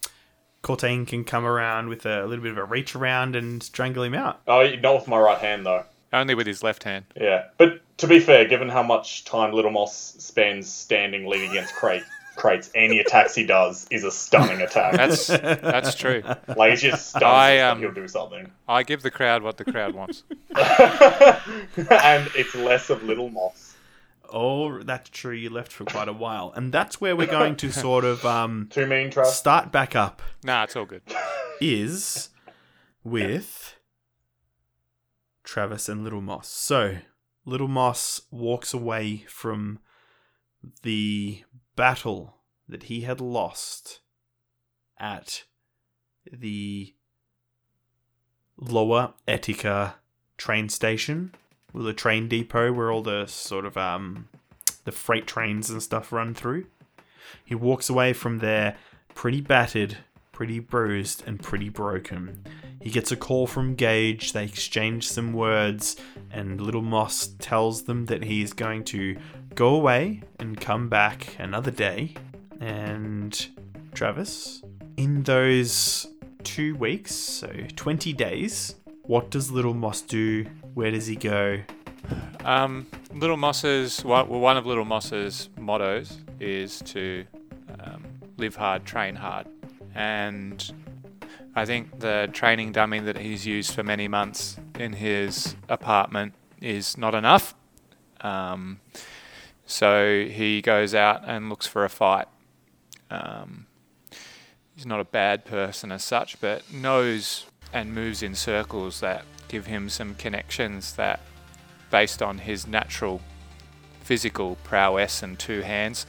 Cortain 0.61 1.07
can 1.07 1.23
come 1.23 1.45
around 1.45 1.89
with 1.89 2.05
a 2.05 2.25
little 2.25 2.41
bit 2.43 2.51
of 2.51 2.57
a 2.57 2.63
reach 2.63 2.95
around 2.95 3.35
and 3.35 3.61
strangle 3.61 4.03
him 4.03 4.15
out. 4.15 4.41
Oh, 4.47 4.67
not 4.81 4.95
with 4.95 5.07
my 5.07 5.19
right 5.19 5.37
hand 5.37 5.65
though. 5.65 5.85
Only 6.11 6.33
with 6.33 6.47
his 6.47 6.63
left 6.63 6.83
hand. 6.83 7.05
Yeah, 7.15 7.45
but 7.57 7.81
to 7.97 8.07
be 8.07 8.19
fair, 8.19 8.45
given 8.45 8.69
how 8.69 8.83
much 8.83 9.25
time 9.25 9.53
Little 9.53 9.71
Moss 9.71 10.15
spends 10.17 10.71
standing 10.71 11.27
leaning 11.27 11.51
against 11.51 11.75
crate, 11.75 12.03
crates, 12.35 12.69
any 12.75 12.99
attacks 12.99 13.35
he 13.35 13.45
does 13.45 13.87
is 13.91 14.03
a 14.03 14.11
stunning 14.11 14.61
attack. 14.61 14.93
That's 14.93 15.27
that's 15.27 15.95
true. 15.95 16.21
like 16.55 16.73
it's 16.73 16.81
just 16.81 17.09
stuns, 17.09 17.23
I, 17.23 17.59
um, 17.59 17.79
he'll 17.79 17.91
do 17.91 18.07
something, 18.07 18.51
I 18.67 18.83
give 18.83 19.01
the 19.01 19.11
crowd 19.11 19.43
what 19.43 19.57
the 19.57 19.65
crowd 19.65 19.95
wants. 19.95 20.23
and 20.55 22.29
it's 22.35 22.55
less 22.55 22.89
of 22.89 23.03
Little 23.03 23.29
Moss. 23.29 23.75
Oh, 24.31 24.81
that's 24.83 25.09
true. 25.09 25.33
You 25.33 25.49
left 25.49 25.71
for 25.71 25.85
quite 25.85 26.07
a 26.07 26.13
while, 26.13 26.51
and 26.55 26.73
that's 26.73 26.99
where 26.99 27.15
we're 27.15 27.27
going 27.27 27.55
to 27.57 27.71
sort 27.71 28.03
of 28.03 28.25
um, 28.25 28.67
Too 28.71 28.87
mean, 28.87 29.09
Trav. 29.11 29.27
start 29.27 29.71
back 29.71 29.95
up. 29.95 30.21
Nah, 30.43 30.63
it's 30.63 30.75
all 30.75 30.85
good. 30.85 31.03
Is 31.61 32.29
with 33.03 33.77
Travis 35.43 35.87
and 35.87 36.03
Little 36.03 36.21
Moss. 36.21 36.49
So 36.49 36.97
Little 37.45 37.67
Moss 37.67 38.21
walks 38.31 38.73
away 38.73 39.23
from 39.27 39.79
the 40.81 41.43
battle 41.75 42.37
that 42.67 42.83
he 42.83 43.01
had 43.01 43.21
lost 43.21 44.01
at 44.99 45.43
the 46.31 46.93
Lower 48.57 49.13
Etika 49.27 49.95
train 50.37 50.69
station, 50.69 51.35
or 51.73 51.83
the 51.83 51.93
train 51.93 52.27
depot 52.27 52.71
where 52.71 52.91
all 52.91 53.01
the 53.01 53.25
sort 53.25 53.65
of 53.65 53.75
um 53.77 54.29
the 54.85 54.91
freight 54.91 55.27
trains 55.27 55.69
and 55.69 55.83
stuff 55.83 56.11
run 56.11 56.33
through. 56.33 56.65
He 57.43 57.55
walks 57.55 57.89
away 57.89 58.13
from 58.13 58.39
there 58.39 58.77
pretty 59.13 59.41
battered, 59.41 59.97
pretty 60.31 60.59
bruised, 60.59 61.23
and 61.25 61.41
pretty 61.41 61.69
broken. 61.69 62.45
He 62.81 62.91
gets 62.91 63.11
a 63.11 63.17
call 63.17 63.47
from 63.47 63.75
Gage, 63.75 64.33
they 64.33 64.45
exchange 64.45 65.09
some 65.09 65.33
words, 65.33 65.95
and 66.31 66.61
Little 66.61 66.81
Moss 66.83 67.27
tells 67.39 67.83
them 67.83 68.05
that 68.05 68.23
he 68.23 68.41
is 68.41 68.53
going 68.53 68.83
to 68.85 69.17
go 69.55 69.75
away 69.75 70.21
and 70.39 70.59
come 70.59 70.89
back 70.89 71.35
another 71.39 71.71
day. 71.71 72.13
And 72.59 73.47
Travis, 73.93 74.61
in 74.97 75.23
those 75.23 76.07
two 76.43 76.75
weeks, 76.75 77.15
so 77.15 77.49
20 77.75 78.13
days, 78.13 78.75
what 79.03 79.31
does 79.31 79.51
Little 79.51 79.73
Moss 79.73 80.01
do? 80.01 80.45
Where 80.73 80.91
does 80.91 81.07
he 81.07 81.15
go? 81.15 81.61
Um, 82.43 82.85
Little 83.13 83.37
Moss's 83.37 84.03
well, 84.03 84.25
one 84.25 84.57
of 84.57 84.65
Little 84.65 84.85
Moss's 84.85 85.49
mottos 85.57 86.19
is 86.39 86.79
to 86.81 87.25
um, 87.79 88.03
live 88.37 88.55
hard, 88.55 88.85
train 88.85 89.15
hard, 89.15 89.47
and 89.95 90.71
I 91.55 91.65
think 91.65 91.99
the 91.99 92.29
training 92.33 92.73
dummy 92.73 92.99
that 92.99 93.17
he's 93.17 93.45
used 93.47 93.73
for 93.73 93.83
many 93.83 94.07
months 94.07 94.57
in 94.77 94.93
his 94.93 95.55
apartment 95.69 96.33
is 96.61 96.97
not 96.97 97.15
enough. 97.15 97.55
Um, 98.21 98.79
so 99.65 100.25
he 100.25 100.61
goes 100.61 100.93
out 100.93 101.23
and 101.25 101.49
looks 101.49 101.67
for 101.67 101.83
a 101.85 101.89
fight. 101.89 102.27
Um, 103.09 103.67
he's 104.75 104.85
not 104.85 104.99
a 104.99 105.05
bad 105.05 105.45
person 105.45 105.91
as 105.91 106.03
such, 106.03 106.39
but 106.39 106.71
knows 106.71 107.45
and 107.73 107.93
moves 107.93 108.23
in 108.23 108.35
circles 108.35 108.99
that 108.99 109.25
give 109.47 109.65
him 109.65 109.89
some 109.89 110.15
connections 110.15 110.93
that 110.95 111.19
based 111.91 112.21
on 112.21 112.39
his 112.39 112.67
natural 112.67 113.21
physical 114.01 114.55
prowess 114.63 115.23
and 115.23 115.39
two 115.39 115.61
hands, 115.61 116.05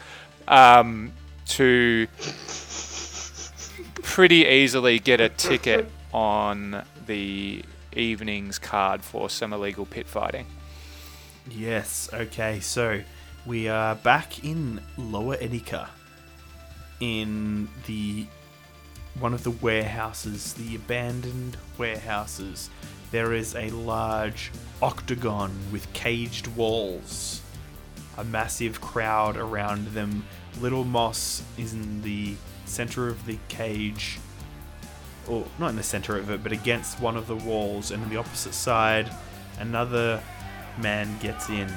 um, 0.48 1.12
to 1.46 2.06
pretty 4.02 4.44
easily 4.46 4.98
get 4.98 5.20
a 5.20 5.28
ticket 5.28 5.90
on 6.12 6.84
the 7.06 7.62
evening's 7.92 8.58
card 8.58 9.02
for 9.02 9.30
some 9.30 9.52
illegal 9.52 9.86
pit 9.86 10.06
fighting. 10.06 10.46
Yes, 11.48 12.10
okay, 12.12 12.60
so 12.60 13.00
we 13.46 13.68
are 13.68 13.94
back 13.94 14.44
in 14.44 14.80
Lower 14.96 15.36
Etika 15.36 15.88
in 16.98 17.68
the 17.86 18.26
one 19.20 19.32
of 19.32 19.44
the 19.44 19.52
warehouses, 19.52 20.54
the 20.54 20.74
abandoned 20.74 21.56
warehouses. 21.78 22.70
There 23.12 23.32
is 23.32 23.54
a 23.54 23.70
large 23.70 24.50
octagon 24.82 25.52
with 25.70 25.90
caged 25.92 26.48
walls. 26.48 27.40
A 28.18 28.24
massive 28.24 28.80
crowd 28.80 29.36
around 29.36 29.88
them. 29.88 30.24
Little 30.60 30.84
Moss 30.84 31.42
is 31.56 31.72
in 31.72 32.02
the 32.02 32.34
center 32.64 33.06
of 33.08 33.24
the 33.26 33.38
cage. 33.48 34.18
Or 35.28 35.46
not 35.58 35.70
in 35.70 35.76
the 35.76 35.82
center 35.82 36.18
of 36.18 36.30
it, 36.30 36.42
but 36.42 36.52
against 36.52 37.00
one 37.00 37.16
of 37.16 37.26
the 37.26 37.36
walls, 37.36 37.90
and 37.90 38.02
on 38.02 38.10
the 38.10 38.16
opposite 38.16 38.54
side, 38.54 39.10
another 39.60 40.22
man 40.78 41.16
gets 41.20 41.48
in. 41.48 41.72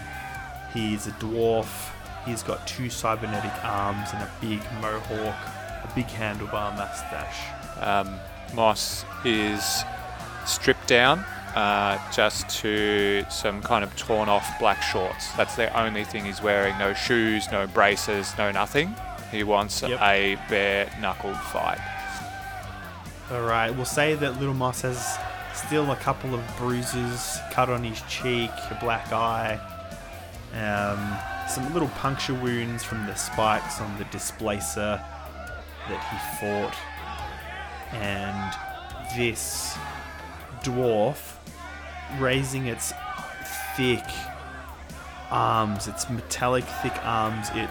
He's 0.73 1.07
a 1.07 1.11
dwarf. 1.11 1.89
He's 2.25 2.43
got 2.43 2.67
two 2.67 2.89
cybernetic 2.89 3.51
arms 3.63 4.09
and 4.13 4.21
a 4.21 4.31
big 4.41 4.59
mohawk, 4.81 5.35
a 5.83 5.91
big 5.95 6.07
handlebar 6.07 6.75
mustache. 6.77 7.37
Um, 7.79 8.19
Moss 8.53 9.05
is 9.25 9.83
stripped 10.45 10.87
down 10.87 11.19
uh, 11.55 11.97
just 12.11 12.49
to 12.61 13.23
some 13.29 13.61
kind 13.61 13.83
of 13.83 13.95
torn 13.95 14.27
off 14.29 14.59
black 14.59 14.81
shorts. 14.81 15.31
That's 15.33 15.55
the 15.55 15.75
only 15.79 16.03
thing 16.03 16.25
he's 16.25 16.41
wearing. 16.41 16.77
No 16.77 16.93
shoes, 16.93 17.49
no 17.51 17.67
braces, 17.67 18.33
no 18.37 18.51
nothing. 18.51 18.93
He 19.31 19.43
wants 19.43 19.81
Yep. 19.81 19.99
a 20.01 20.35
bare 20.49 20.89
knuckled 20.99 21.37
fight. 21.37 21.79
All 23.31 23.41
right, 23.41 23.69
we'll 23.69 23.85
say 23.85 24.15
that 24.15 24.39
Little 24.39 24.55
Moss 24.55 24.81
has 24.81 25.17
still 25.53 25.91
a 25.91 25.95
couple 25.97 26.33
of 26.33 26.41
bruises, 26.57 27.37
cut 27.51 27.69
on 27.69 27.83
his 27.83 28.01
cheek, 28.09 28.49
a 28.71 28.77
black 28.81 29.11
eye, 29.13 29.59
um, 30.53 31.17
some 31.47 31.71
little 31.73 31.89
puncture 31.89 32.33
wounds 32.33 32.83
from 32.83 33.05
the 33.05 33.15
spikes 33.15 33.79
on 33.81 33.97
the 33.97 34.05
displacer 34.05 35.01
that 35.87 36.03
he 36.09 36.39
fought, 36.39 36.75
and 37.93 39.17
this 39.17 39.77
dwarf 40.63 41.35
raising 42.19 42.67
its 42.67 42.93
thick 43.75 44.03
arms, 45.31 45.87
its 45.87 46.09
metallic 46.09 46.65
thick 46.81 46.97
arms, 47.03 47.49
it 47.53 47.69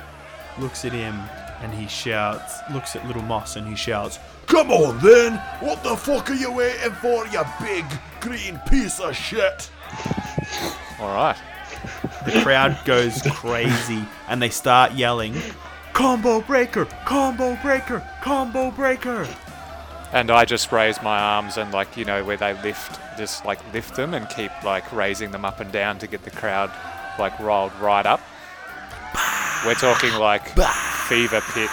looks 0.59 0.85
at 0.85 0.93
him 0.93 1.21
and 1.61 1.75
he 1.75 1.89
shouts, 1.89 2.59
looks 2.73 2.95
at 2.95 3.07
Little 3.07 3.23
Moss 3.23 3.57
and 3.57 3.67
he 3.67 3.75
shouts, 3.75 4.19
Come 4.47 4.71
on 4.71 4.99
then! 5.01 5.37
What 5.61 5.83
the 5.83 5.97
fuck 5.97 6.31
are 6.31 6.35
you 6.35 6.53
waiting 6.53 6.93
for, 6.93 7.27
you 7.27 7.43
big 7.61 7.85
green 8.21 8.61
piece 8.69 9.01
of 9.01 9.15
shit? 9.15 9.71
All 11.01 11.15
right. 11.15 11.37
The 12.25 12.41
crowd 12.43 12.79
goes 12.85 13.23
crazy 13.31 14.05
and 14.29 14.43
they 14.43 14.51
start 14.51 14.93
yelling, 14.93 15.35
Combo 15.93 16.41
breaker! 16.43 16.85
Combo 17.05 17.57
breaker! 17.63 18.07
Combo 18.23 18.71
breaker! 18.71 19.27
And 20.13 20.31
I 20.31 20.45
just 20.45 20.71
raise 20.71 21.03
my 21.03 21.19
arms 21.19 21.57
and 21.57 21.73
like 21.73 21.97
you 21.97 22.05
know 22.05 22.25
where 22.25 22.37
they 22.37 22.55
lift, 22.63 23.01
just 23.19 23.45
like 23.45 23.59
lift 23.73 23.97
them 23.97 24.15
and 24.15 24.29
keep 24.29 24.51
like 24.63 24.91
raising 24.93 25.33
them 25.33 25.45
up 25.45 25.61
and 25.61 25.73
down 25.73 25.99
to 25.99 26.07
get 26.07 26.23
the 26.23 26.31
crowd 26.31 26.71
like 27.19 27.39
rolled 27.41 27.73
right 27.81 28.07
up. 28.07 28.21
We're 29.67 29.75
talking 29.75 30.15
like 30.15 30.47
fever 31.09 31.41
pitch, 31.53 31.71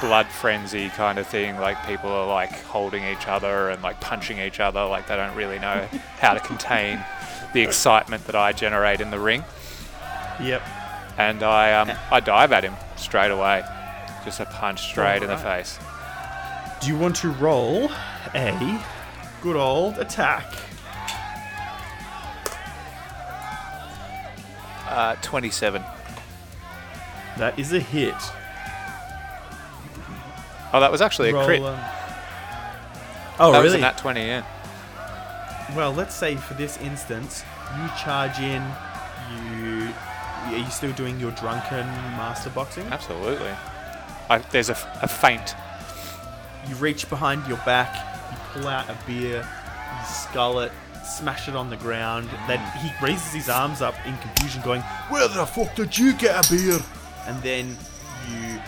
blood 0.00 0.28
frenzy 0.28 0.88
kind 0.90 1.18
of 1.18 1.26
thing. 1.26 1.58
Like 1.58 1.84
people 1.84 2.10
are 2.10 2.26
like 2.26 2.52
holding 2.64 3.04
each 3.04 3.26
other 3.26 3.70
and 3.70 3.82
like 3.82 4.00
punching 4.00 4.38
each 4.38 4.60
other. 4.60 4.84
Like 4.84 5.08
they 5.08 5.16
don't 5.16 5.34
really 5.34 5.58
know 5.58 5.88
how 6.20 6.32
to 6.32 6.40
contain 6.40 7.04
the 7.54 7.62
excitement 7.62 8.26
that 8.26 8.34
I 8.36 8.52
generate 8.52 9.00
in 9.00 9.10
the 9.10 9.18
ring. 9.18 9.44
Yep. 10.40 10.62
And 11.16 11.42
I 11.42 11.72
um 11.74 11.90
I 12.10 12.20
dive 12.20 12.52
at 12.52 12.62
him 12.64 12.74
straight 12.96 13.30
away, 13.30 13.64
just 14.24 14.40
a 14.40 14.44
punch 14.46 14.80
straight 14.82 15.22
in 15.22 15.28
the 15.28 15.38
face. 15.38 15.78
Do 16.80 16.86
you 16.88 16.96
want 16.96 17.16
to 17.16 17.30
roll 17.30 17.90
a 18.34 18.80
good 19.42 19.56
old 19.56 19.98
attack? 19.98 20.46
Uh, 24.88 25.16
27. 25.22 25.82
That 27.36 27.58
is 27.58 27.72
a 27.72 27.80
hit. 27.80 28.14
Oh, 30.72 30.80
that 30.80 30.90
was 30.90 31.00
actually 31.02 31.30
a 31.30 31.34
Roll, 31.34 31.44
crit. 31.44 31.62
um, 31.62 31.78
Oh, 33.40 33.52
that 33.52 33.58
was 33.62 33.72
really? 33.72 33.78
a 33.78 33.80
nat 33.82 33.98
20, 33.98 34.26
yeah. 34.26 34.42
Well, 35.76 35.92
let's 35.92 36.14
say 36.14 36.36
for 36.36 36.54
this 36.54 36.78
instance, 36.78 37.44
you 37.76 37.88
charge 38.02 38.38
in. 38.38 38.62
You 39.30 39.92
are 40.46 40.56
you 40.56 40.70
still 40.70 40.92
doing 40.92 41.20
your 41.20 41.32
drunken 41.32 41.86
master 42.16 42.50
boxing? 42.50 42.86
Absolutely. 42.86 43.52
I, 44.30 44.38
there's 44.50 44.70
a 44.70 44.74
feint. 44.74 45.54
You 46.68 46.74
reach 46.76 47.08
behind 47.08 47.46
your 47.46 47.58
back, 47.58 47.94
you 48.30 48.38
pull 48.52 48.68
out 48.68 48.88
a 48.88 48.96
beer, 49.06 49.38
you 49.38 50.06
skull 50.06 50.60
it, 50.60 50.72
smash 51.04 51.48
it 51.48 51.56
on 51.56 51.70
the 51.70 51.76
ground. 51.76 52.28
Mm. 52.28 52.46
Then 52.46 52.80
he 52.80 52.90
raises 53.04 53.32
his 53.32 53.48
arms 53.48 53.82
up 53.82 53.94
in 54.06 54.16
confusion, 54.18 54.62
going, 54.62 54.82
Where 55.10 55.28
the 55.28 55.44
fuck 55.46 55.74
did 55.74 55.96
you 55.96 56.14
get 56.14 56.46
a 56.46 56.50
beer? 56.50 56.78
and 57.28 57.42
then 57.42 57.76
you 58.30 58.58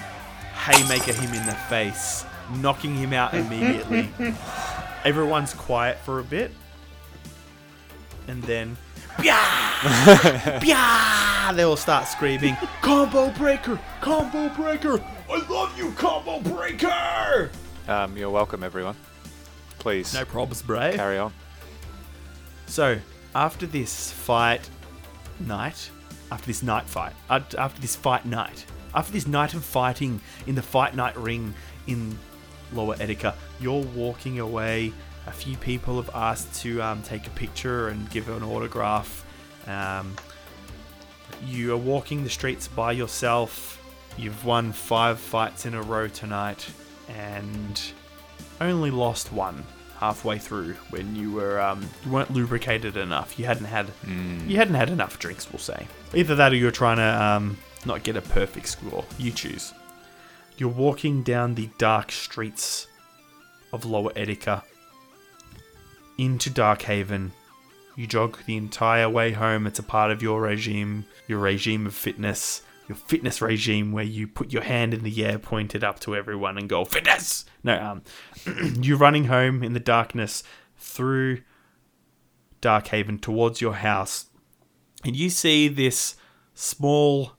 haymaker 0.52 1.14
him 1.14 1.32
in 1.32 1.46
the 1.46 1.54
face, 1.54 2.26
knocking 2.56 2.94
him 2.94 3.12
out 3.14 3.32
immediately. 3.32 4.10
Everyone's 5.04 5.54
quiet 5.54 5.98
for 6.00 6.20
a 6.20 6.22
bit, 6.24 6.52
and 8.31 8.43
then. 8.45 8.77
Pya! 9.19 10.61
Pya! 10.61 11.55
They 11.57 11.64
will 11.64 11.77
start 11.77 12.07
screaming, 12.07 12.57
Combo 12.81 13.31
breaker! 13.31 13.79
Combo 14.01 14.49
breaker! 14.51 15.03
I 15.29 15.47
love 15.49 15.77
you, 15.77 15.90
combo 15.93 16.40
breaker! 16.40 17.51
Um, 17.88 18.16
you're 18.16 18.31
welcome, 18.31 18.62
everyone. 18.62 18.97
Please 19.81 20.14
No 20.14 20.25
probs, 20.25 20.64
bro. 20.64 20.93
carry 20.95 21.19
on. 21.19 21.33
So, 22.66 22.99
after 23.35 23.66
this 23.66 24.12
fight 24.12 24.69
night, 25.40 25.90
after 26.31 26.47
this 26.47 26.62
night 26.62 26.87
fight, 26.87 27.12
uh, 27.29 27.40
after 27.59 27.81
this 27.81 27.97
fight 27.97 28.25
night, 28.27 28.64
after 28.95 29.12
this 29.12 29.27
night 29.27 29.55
of 29.55 29.64
fighting 29.64 30.21
in 30.47 30.55
the 30.55 30.62
fight 30.62 30.95
night 30.95 31.16
ring 31.16 31.53
in 31.88 32.16
Lower 32.73 32.95
Etica, 32.97 33.35
you're 33.61 33.85
walking 33.87 34.38
away. 34.38 34.93
A 35.26 35.33
few 35.33 35.56
people 35.56 35.96
have 36.00 36.11
asked 36.14 36.54
to 36.62 36.83
um, 36.83 37.02
take 37.02 37.26
a 37.26 37.30
picture 37.30 37.88
and 37.88 38.09
give 38.11 38.28
an 38.28 38.42
autograph. 38.42 39.24
Um, 39.66 40.16
you 41.46 41.72
are 41.72 41.76
walking 41.76 42.24
the 42.24 42.30
streets 42.30 42.68
by 42.68 42.92
yourself. 42.92 43.76
You've 44.16 44.44
won 44.44 44.72
five 44.72 45.18
fights 45.18 45.66
in 45.66 45.74
a 45.74 45.83
row 45.83 46.09
tonight 46.09 46.68
and 47.09 47.80
only 48.61 48.90
lost 48.90 49.33
one 49.33 49.64
halfway 49.98 50.38
through 50.38 50.72
when 50.88 51.14
you 51.14 51.30
were 51.30 51.61
um, 51.61 51.87
you 52.04 52.11
weren't 52.11 52.30
lubricated 52.30 52.96
enough. 52.96 53.38
You 53.38 53.44
hadn't 53.44 53.66
had 53.66 53.87
you 54.46 54.56
hadn't 54.56 54.74
had 54.74 54.90
enough 54.90 55.18
drinks. 55.18 55.50
We'll 55.52 55.59
say 55.61 55.87
either 56.14 56.35
that 56.35 56.52
or 56.52 56.56
you're 56.56 56.70
trying 56.70 56.96
to 56.96 57.22
um, 57.22 57.59
not 57.85 58.02
get 58.02 58.16
a 58.16 58.22
perfect 58.22 58.68
score. 58.68 59.04
You 59.18 59.30
choose. 59.30 59.72
You're 60.56 60.70
walking 60.70 61.22
down 61.22 61.54
the 61.54 61.70
dark 61.78 62.12
streets 62.12 62.87
of 63.72 63.85
Lower 63.85 64.12
Etica 64.12 64.62
into 66.20 66.50
Darkhaven. 66.50 67.30
You 67.96 68.06
jog 68.06 68.38
the 68.44 68.56
entire 68.56 69.09
way 69.09 69.33
home. 69.33 69.66
It's 69.66 69.78
a 69.78 69.83
part 69.83 70.11
of 70.11 70.22
your 70.22 70.42
regime, 70.42 71.06
your 71.26 71.38
regime 71.38 71.87
of 71.87 71.94
fitness, 71.94 72.62
your 72.88 72.96
fitness 72.96 73.40
regime, 73.40 73.90
where 73.90 74.04
you 74.04 74.26
put 74.26 74.52
your 74.52 74.62
hand 74.62 74.92
in 74.92 75.02
the 75.02 75.24
air, 75.24 75.38
pointed 75.38 75.83
up 75.83 75.98
to 76.00 76.14
everyone, 76.14 76.59
and 76.59 76.68
go 76.68 76.85
fitness. 76.85 77.46
No, 77.64 77.80
um, 77.83 78.02
you're 78.83 78.98
running 78.98 79.24
home 79.24 79.62
in 79.62 79.72
the 79.72 79.80
darkness 79.80 80.42
through 80.76 81.40
Darkhaven 82.61 83.20
towards 83.20 83.62
your 83.62 83.74
house, 83.74 84.26
and 85.02 85.16
you 85.16 85.30
see 85.30 85.68
this 85.68 86.16
small, 86.52 87.33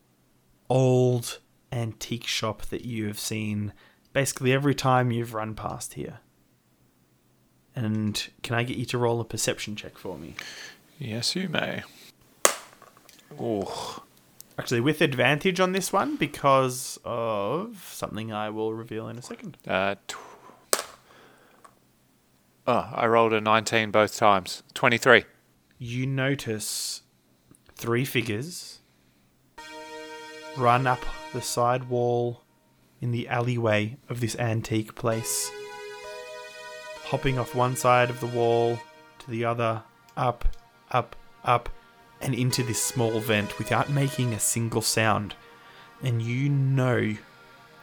old 0.69 1.39
antique 1.71 2.25
shop 2.25 2.63
that 2.63 2.83
you 2.83 3.05
have 3.05 3.19
seen 3.19 3.73
basically 4.13 4.51
every 4.51 4.75
time 4.75 5.11
you've 5.11 5.35
run 5.35 5.53
past 5.53 5.93
here. 5.93 6.19
And 7.75 8.29
can 8.43 8.55
I 8.55 8.63
get 8.63 8.77
you 8.77 8.85
to 8.85 8.97
roll 8.97 9.21
a 9.21 9.25
perception 9.25 9.75
check 9.75 9.97
for 9.97 10.17
me? 10.17 10.35
Yes, 10.99 11.35
you 11.35 11.47
may. 11.49 11.83
Oh, 13.39 14.03
Actually, 14.59 14.81
with 14.81 15.01
advantage 15.01 15.59
on 15.59 15.71
this 15.71 15.91
one 15.93 16.17
because 16.17 16.99
of 17.05 17.89
something 17.91 18.31
I 18.31 18.49
will 18.49 18.73
reveal 18.73 19.07
in 19.07 19.17
a 19.17 19.21
second. 19.21 19.57
uh, 19.67 19.95
tw- 20.07 20.17
oh, 22.67 22.89
I 22.93 23.07
rolled 23.07 23.33
a 23.33 23.41
19 23.41 23.89
both 23.89 24.15
times. 24.15 24.61
23. 24.73 25.23
You 25.79 26.05
notice 26.05 27.01
three 27.75 28.05
figures 28.05 28.79
run 30.57 30.85
up 30.85 30.99
the 31.33 31.41
side 31.41 31.85
wall 31.89 32.43
in 32.99 33.11
the 33.11 33.27
alleyway 33.29 33.97
of 34.09 34.19
this 34.19 34.35
antique 34.37 34.93
place, 34.93 35.49
hopping 37.11 37.37
off 37.37 37.53
one 37.53 37.75
side 37.75 38.09
of 38.09 38.21
the 38.21 38.25
wall 38.27 38.79
to 39.19 39.29
the 39.29 39.43
other, 39.43 39.83
up, 40.15 40.45
up, 40.91 41.13
up, 41.43 41.67
and 42.21 42.33
into 42.33 42.63
this 42.63 42.81
small 42.81 43.19
vent 43.19 43.57
without 43.57 43.89
making 43.89 44.33
a 44.33 44.39
single 44.39 44.81
sound. 44.81 45.35
And 46.01 46.21
you 46.21 46.47
know 46.47 47.17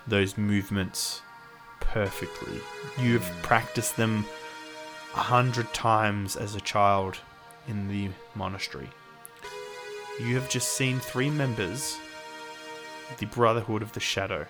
those 0.06 0.38
movements 0.38 1.20
perfectly. 1.78 2.58
You've 2.98 3.30
practiced 3.42 3.98
them 3.98 4.24
a 5.14 5.20
hundred 5.20 5.74
times 5.74 6.34
as 6.34 6.54
a 6.54 6.60
child 6.62 7.18
in 7.68 7.86
the 7.88 8.08
monastery. 8.34 8.88
You 10.18 10.36
have 10.36 10.48
just 10.48 10.72
seen 10.72 11.00
three 11.00 11.28
members 11.28 11.98
the 13.18 13.26
Brotherhood 13.26 13.82
of 13.82 13.92
the 13.92 14.00
Shadow 14.00 14.46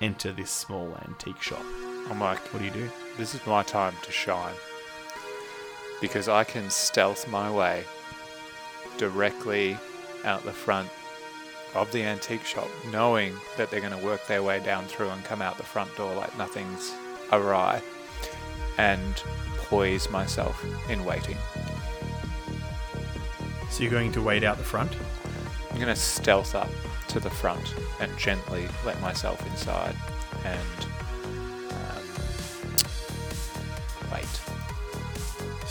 enter 0.00 0.32
this 0.32 0.50
small 0.50 0.96
antique 1.06 1.42
shop. 1.42 1.64
I'm 2.08 2.20
like, 2.20 2.40
What 2.54 2.60
do 2.60 2.64
you 2.64 2.70
do? 2.70 2.90
This 3.18 3.34
is 3.34 3.46
my 3.46 3.62
time 3.62 3.94
to 4.02 4.12
shine. 4.12 4.54
Because 6.00 6.28
I 6.28 6.44
can 6.44 6.70
stealth 6.70 7.28
my 7.28 7.50
way 7.50 7.84
directly 8.98 9.76
out 10.24 10.44
the 10.44 10.52
front 10.52 10.88
of 11.74 11.90
the 11.92 12.02
antique 12.02 12.44
shop, 12.44 12.68
knowing 12.90 13.34
that 13.56 13.70
they're 13.70 13.80
going 13.80 13.98
to 13.98 14.04
work 14.04 14.26
their 14.26 14.42
way 14.42 14.60
down 14.60 14.84
through 14.84 15.08
and 15.08 15.24
come 15.24 15.40
out 15.40 15.56
the 15.56 15.62
front 15.62 15.94
door 15.96 16.14
like 16.14 16.36
nothing's 16.36 16.92
awry, 17.30 17.80
and 18.78 19.22
poise 19.56 20.10
myself 20.10 20.64
in 20.90 21.04
waiting. 21.04 21.36
So 23.70 23.82
you're 23.82 23.90
going 23.90 24.12
to 24.12 24.22
wait 24.22 24.44
out 24.44 24.58
the 24.58 24.64
front? 24.64 24.94
I'm 25.70 25.76
going 25.76 25.88
to 25.88 25.96
stealth 25.96 26.54
up 26.54 26.68
to 27.08 27.20
the 27.20 27.30
front 27.30 27.74
and 28.00 28.16
gently 28.18 28.68
let 28.84 29.00
myself 29.00 29.44
inside 29.46 29.96
and 30.44 30.91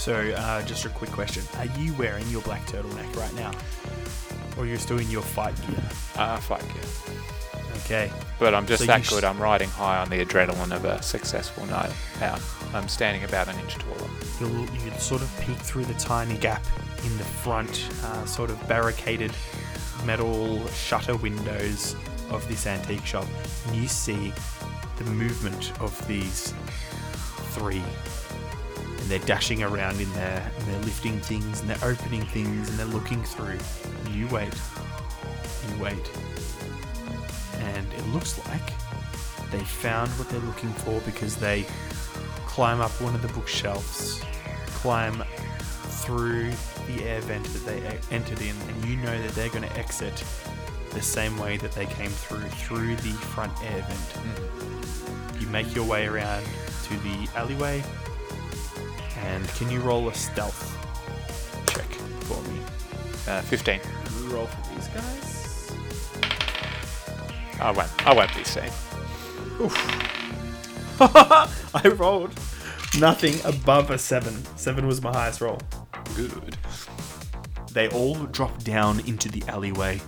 So, 0.01 0.15
uh, 0.15 0.63
just 0.63 0.83
a 0.85 0.89
quick 0.89 1.11
question. 1.11 1.43
Are 1.59 1.67
you 1.79 1.93
wearing 1.93 2.27
your 2.29 2.41
black 2.41 2.65
turtleneck 2.65 3.15
right 3.15 3.31
now? 3.35 3.51
Or 4.57 4.65
you're 4.65 4.79
still 4.79 4.97
in 4.97 5.11
your 5.11 5.21
fight 5.21 5.55
gear? 5.67 5.83
Ah, 6.17 6.37
fight 6.37 6.63
gear. 6.73 7.61
Okay. 7.85 8.11
But 8.39 8.55
I'm 8.55 8.65
just 8.65 8.79
So 8.81 8.87
that 8.87 9.05
sh- 9.05 9.09
good. 9.11 9.23
I'm 9.23 9.39
riding 9.39 9.69
high 9.69 9.99
on 9.99 10.09
the 10.09 10.25
adrenaline 10.25 10.75
of 10.75 10.85
a 10.85 11.03
successful 11.03 11.67
night 11.67 11.91
out. 12.19 12.41
I'm 12.73 12.87
standing 12.87 13.23
about 13.25 13.47
an 13.47 13.59
inch 13.59 13.75
taller. 13.75 14.09
You'll, 14.39 14.65
you 14.73 14.91
sort 14.97 15.21
of 15.21 15.29
peek 15.39 15.57
through 15.57 15.85
the 15.85 15.93
tiny 15.93 16.35
gap 16.39 16.65
in 17.05 17.15
the 17.19 17.23
front, 17.23 17.87
uh, 18.03 18.25
sort 18.25 18.49
of 18.49 18.67
barricaded 18.67 19.31
metal 20.03 20.65
shutter 20.69 21.15
windows 21.15 21.95
of 22.31 22.47
this 22.47 22.65
antique 22.65 23.05
shop, 23.05 23.27
and 23.67 23.75
you 23.75 23.87
see 23.87 24.33
the 24.97 25.03
movement 25.11 25.79
of 25.79 25.95
these 26.07 26.55
three. 27.51 27.83
They're 29.11 29.19
dashing 29.19 29.61
around 29.61 29.99
in 29.99 30.09
there, 30.13 30.49
and 30.57 30.67
they're 30.67 30.81
lifting 30.83 31.19
things, 31.19 31.59
and 31.59 31.69
they're 31.69 31.89
opening 31.89 32.21
things, 32.27 32.69
and 32.69 32.79
they're 32.79 32.85
looking 32.85 33.21
through. 33.21 33.57
You 34.09 34.25
wait. 34.27 34.53
You 35.67 35.83
wait. 35.83 36.11
And 37.59 37.91
it 37.91 38.07
looks 38.13 38.39
like 38.47 38.71
they 39.51 39.59
found 39.59 40.09
what 40.11 40.29
they're 40.29 40.39
looking 40.39 40.71
for 40.71 41.01
because 41.01 41.35
they 41.35 41.65
climb 42.45 42.79
up 42.79 42.91
one 43.01 43.13
of 43.13 43.21
the 43.21 43.27
bookshelves, 43.27 44.23
climb 44.67 45.21
through 46.05 46.49
the 46.87 47.03
air 47.03 47.19
vent 47.19 47.43
that 47.47 47.65
they 47.65 48.15
entered 48.15 48.39
in, 48.39 48.55
and 48.69 48.85
you 48.85 48.95
know 48.95 49.21
that 49.23 49.31
they're 49.31 49.49
going 49.49 49.67
to 49.67 49.77
exit 49.77 50.23
the 50.91 51.01
same 51.01 51.37
way 51.37 51.57
that 51.57 51.73
they 51.73 51.85
came 51.85 52.11
through, 52.11 52.47
through 52.47 52.95
the 52.95 53.11
front 53.11 53.51
air 53.61 53.85
vent. 53.89 54.23
Mm. 54.23 55.41
You 55.41 55.47
make 55.47 55.75
your 55.75 55.83
way 55.85 56.07
around 56.07 56.45
to 56.83 56.95
the 56.99 57.27
alleyway, 57.35 57.83
and 59.21 59.47
can 59.49 59.69
you 59.69 59.79
roll 59.81 60.09
a 60.09 60.13
stealth 60.13 60.77
check 61.67 61.87
for 62.25 62.41
me? 62.49 62.59
Uh, 63.27 63.41
15. 63.41 63.79
Can 63.79 64.23
you 64.23 64.35
roll 64.35 64.45
for 64.47 64.75
these 64.75 64.87
guys? 64.87 65.71
I 67.59 67.71
won't. 67.71 68.07
I 68.07 68.13
won't 68.13 68.35
be 68.35 68.43
seen. 68.43 68.71
I 70.99 71.87
rolled 71.95 72.31
nothing 72.99 73.35
above 73.45 73.91
a 73.91 73.97
seven. 73.97 74.33
Seven 74.57 74.87
was 74.87 75.01
my 75.01 75.11
highest 75.11 75.41
roll. 75.41 75.59
Good. 76.15 76.57
They 77.71 77.87
all 77.89 78.15
drop 78.15 78.63
down 78.63 78.99
into 79.01 79.29
the 79.29 79.43
alleyway. 79.47 80.01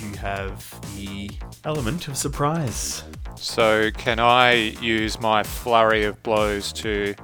You 0.00 0.14
have 0.16 0.78
the 0.96 1.30
element 1.64 2.08
of 2.08 2.16
surprise. 2.16 3.02
So 3.36 3.90
can 3.90 4.20
I 4.20 4.52
use 4.80 5.20
my 5.20 5.42
flurry 5.42 6.04
of 6.04 6.22
blows 6.22 6.72
to 6.74 7.14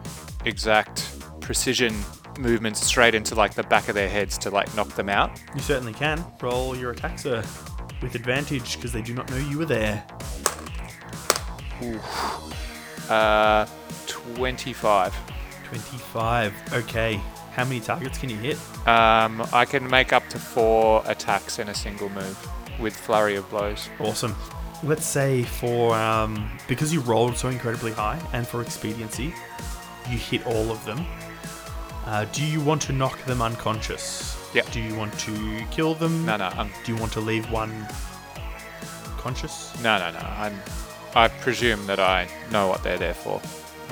exact 0.45 1.07
precision 1.41 1.95
movements 2.39 2.85
straight 2.85 3.15
into 3.15 3.35
like 3.35 3.55
the 3.55 3.63
back 3.65 3.89
of 3.89 3.95
their 3.95 4.09
heads 4.09 4.39
to 4.39 4.51
like 4.51 4.75
knock 4.75 4.89
them 4.89 5.09
out? 5.09 5.41
You 5.55 5.61
certainly 5.61 5.93
can. 5.93 6.25
Roll 6.41 6.77
your 6.77 6.91
attack, 6.93 7.19
sir, 7.19 7.45
with 8.03 8.15
advantage 8.15 8.77
because 8.77 8.93
they 8.93 9.03
do 9.03 9.15
not 9.15 9.31
know 9.31 9.37
you 9.37 9.59
were 9.59 9.67
there. 9.67 10.05
Uh, 13.09 13.67
25. 14.07 15.15
25. 15.65 16.55
Okay. 16.73 17.21
How 17.53 17.65
many 17.65 17.81
targets 17.81 18.19
can 18.19 18.31
you 18.31 18.37
hit? 18.37 18.57
Um, 18.87 19.47
I 19.53 19.65
can 19.65 19.89
make 19.89 20.13
up 20.13 20.29
to 20.29 20.39
four 20.39 21.03
attacks 21.07 21.59
in 21.59 21.69
a 21.69 21.75
single 21.75 22.09
move 22.11 22.49
with 22.81 22.97
flurry 22.97 23.37
of 23.37 23.49
blows. 23.51 23.89
Awesome. 23.99 24.35
Let's 24.83 25.05
say 25.05 25.43
for 25.43 25.95
um, 25.95 26.51
because 26.69 26.93
you 26.93 27.01
rolled 27.01 27.37
so 27.37 27.49
incredibly 27.49 27.93
high, 27.93 28.19
and 28.33 28.47
for 28.47 28.63
expediency, 28.63 29.35
you 30.11 30.19
hit 30.19 30.47
all 30.47 30.71
of 30.71 30.85
them. 30.85 31.05
Uh, 32.07 32.25
do 32.33 32.45
you 32.45 32.61
want 32.61 32.83
to 32.83 32.93
knock 32.93 33.23
them 33.25 33.41
unconscious? 33.43 34.37
Yeah. 34.55 34.63
Do 34.73 34.81
you 34.81 34.95
want 34.95 35.17
to 35.21 35.65
kill 35.71 35.95
them? 35.95 36.25
No, 36.27 36.37
no, 36.37 36.47
I'm, 36.47 36.71
Do 36.85 36.93
you 36.93 36.99
want 36.99 37.13
to 37.13 37.21
leave 37.21 37.51
one 37.51 37.87
conscious? 39.19 39.73
no, 39.83 39.99
no, 39.99 40.11
no. 40.11 40.19
I'm, 40.19 40.59
I 41.15 41.29
presume 41.29 41.87
that 41.87 42.01
I 42.01 42.29
know 42.51 42.69
what 42.69 42.83
they're 42.83 42.99
there 42.99 43.15
for. 43.15 43.41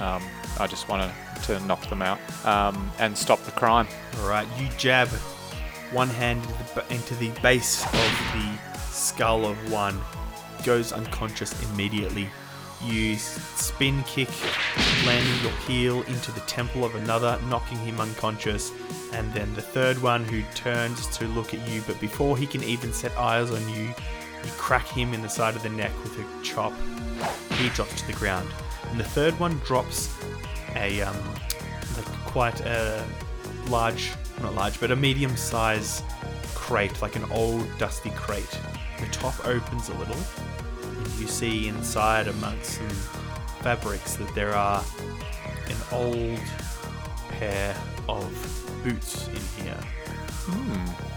Um, 0.02 0.22
I 0.58 0.66
just 0.66 0.88
want 0.88 1.02
to, 1.02 1.42
to 1.58 1.60
knock 1.66 1.88
them 1.88 2.02
out 2.02 2.18
um, 2.44 2.90
and 2.98 3.16
stop 3.16 3.40
the 3.44 3.50
crime. 3.52 3.86
All 4.20 4.28
right. 4.28 4.46
You 4.58 4.68
jab 4.78 5.08
one 5.92 6.08
hand 6.08 6.42
into 6.42 6.54
the, 6.58 6.64
ba- 6.74 6.94
into 6.94 7.14
the 7.16 7.30
base 7.40 7.84
of 7.84 7.92
the 7.92 8.58
skull 8.90 9.46
of 9.46 9.70
one, 9.72 10.00
goes 10.64 10.92
unconscious 10.92 11.54
immediately. 11.72 12.28
You 12.84 13.16
spin 13.16 14.02
kick, 14.04 14.28
landing 15.04 15.42
your 15.42 15.52
heel 15.66 16.02
into 16.04 16.30
the 16.32 16.40
temple 16.40 16.84
of 16.84 16.94
another, 16.94 17.38
knocking 17.48 17.78
him 17.78 18.00
unconscious. 18.00 18.72
And 19.12 19.32
then 19.32 19.52
the 19.54 19.62
third 19.62 20.00
one 20.00 20.24
who 20.24 20.42
turns 20.54 21.06
to 21.18 21.26
look 21.28 21.54
at 21.54 21.68
you, 21.68 21.82
but 21.86 22.00
before 22.00 22.36
he 22.36 22.46
can 22.46 22.62
even 22.62 22.92
set 22.92 23.16
eyes 23.16 23.50
on 23.50 23.68
you, 23.68 23.84
you 24.44 24.50
crack 24.56 24.86
him 24.86 25.12
in 25.12 25.22
the 25.22 25.28
side 25.28 25.56
of 25.56 25.62
the 25.62 25.70
neck 25.70 25.92
with 26.04 26.18
a 26.18 26.42
chop. 26.44 26.72
He 27.54 27.68
drops 27.70 28.00
to 28.00 28.06
the 28.06 28.12
ground. 28.12 28.48
And 28.90 29.00
the 29.00 29.04
third 29.04 29.38
one 29.40 29.58
drops 29.64 30.14
a 30.76 31.02
um, 31.02 31.16
like 31.96 32.06
quite 32.26 32.60
a 32.60 33.04
large, 33.68 34.12
not 34.40 34.54
large, 34.54 34.78
but 34.78 34.90
a 34.90 34.96
medium-sized 34.96 36.04
crate, 36.54 37.02
like 37.02 37.16
an 37.16 37.24
old 37.32 37.66
dusty 37.78 38.10
crate. 38.10 38.58
The 39.00 39.06
top 39.06 39.46
opens 39.46 39.88
a 39.88 39.94
little, 39.94 40.16
you 41.20 41.26
see 41.26 41.68
inside, 41.68 42.28
amongst 42.28 42.74
some 42.74 42.88
fabrics, 43.62 44.16
that 44.16 44.34
there 44.34 44.54
are 44.54 44.84
an 45.66 45.76
old 45.92 46.40
pair 47.30 47.76
of 48.08 48.30
boots 48.84 49.28
in 49.28 49.64
here. 49.64 49.80
Hmm. 50.46 51.08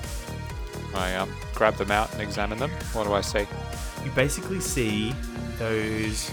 I 0.95 1.15
um, 1.15 1.33
grab 1.55 1.75
them 1.75 1.91
out 1.91 2.11
and 2.13 2.21
examine 2.21 2.57
them. 2.57 2.69
What 2.93 3.05
do 3.05 3.13
I 3.13 3.21
see? 3.21 3.45
You 4.03 4.11
basically 4.11 4.59
see 4.59 5.13
those, 5.57 6.29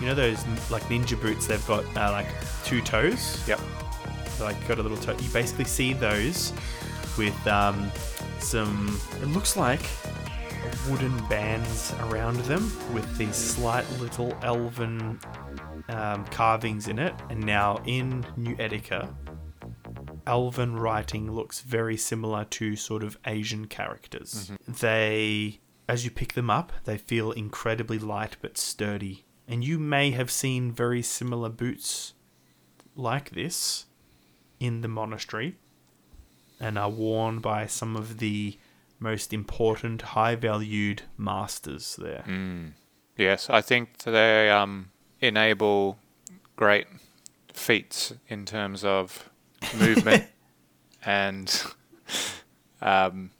you 0.00 0.06
know, 0.06 0.14
those 0.14 0.46
like 0.70 0.82
ninja 0.84 1.20
boots. 1.20 1.46
They've 1.46 1.66
got 1.66 1.84
uh, 1.96 2.12
like 2.12 2.28
two 2.64 2.80
toes. 2.80 3.42
Yep. 3.48 3.60
like 4.40 4.68
got 4.68 4.78
a 4.78 4.82
little 4.82 4.98
toe. 4.98 5.16
You 5.20 5.30
basically 5.30 5.64
see 5.64 5.92
those 5.92 6.52
with 7.18 7.46
um, 7.46 7.90
some. 8.38 9.00
It 9.22 9.26
looks 9.26 9.56
like 9.56 9.82
wooden 10.88 11.16
bands 11.28 11.94
around 12.00 12.36
them 12.40 12.70
with 12.92 13.16
these 13.16 13.36
slight 13.36 13.88
little 14.00 14.36
elven 14.42 15.18
um, 15.88 16.24
carvings 16.26 16.88
in 16.88 16.98
it. 16.98 17.14
And 17.30 17.44
now 17.44 17.82
in 17.86 18.24
New 18.36 18.56
Etica, 18.56 19.14
elven 20.26 20.76
writing 20.76 21.30
looks 21.30 21.60
very 21.60 21.96
similar 21.96 22.44
to 22.44 22.76
sort 22.76 23.02
of 23.02 23.18
Asian 23.26 23.66
characters. 23.66 24.50
They, 24.66 25.60
as 25.88 26.04
you 26.04 26.10
pick 26.10 26.34
them 26.34 26.50
up, 26.50 26.72
they 26.84 26.98
feel 26.98 27.32
incredibly 27.32 27.98
light 27.98 28.36
but 28.40 28.58
sturdy. 28.58 29.24
And 29.48 29.64
you 29.64 29.78
may 29.78 30.10
have 30.10 30.30
seen 30.30 30.72
very 30.72 31.02
similar 31.02 31.48
boots 31.48 32.14
like 32.96 33.30
this 33.30 33.86
in 34.58 34.80
the 34.80 34.88
monastery 34.88 35.56
and 36.58 36.78
are 36.78 36.90
worn 36.90 37.38
by 37.38 37.66
some 37.66 37.96
of 37.96 38.18
the 38.18 38.58
most 38.98 39.32
important, 39.32 40.02
high 40.02 40.34
valued 40.34 41.02
masters 41.16 41.96
there. 41.96 42.24
Yes, 43.16 43.48
I 43.50 43.60
think 43.60 43.98
they 43.98 44.50
um, 44.50 44.90
enable 45.20 45.98
great 46.56 46.86
feats 47.52 48.12
in 48.28 48.44
terms 48.44 48.84
of 48.84 49.30
movement 49.78 50.24
and 51.04 51.64
um, 52.82 53.30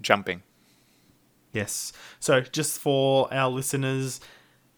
jumping. 0.00 0.42
Yes. 1.52 1.92
So, 2.18 2.40
just 2.40 2.78
for 2.78 3.32
our 3.32 3.50
listeners, 3.50 4.20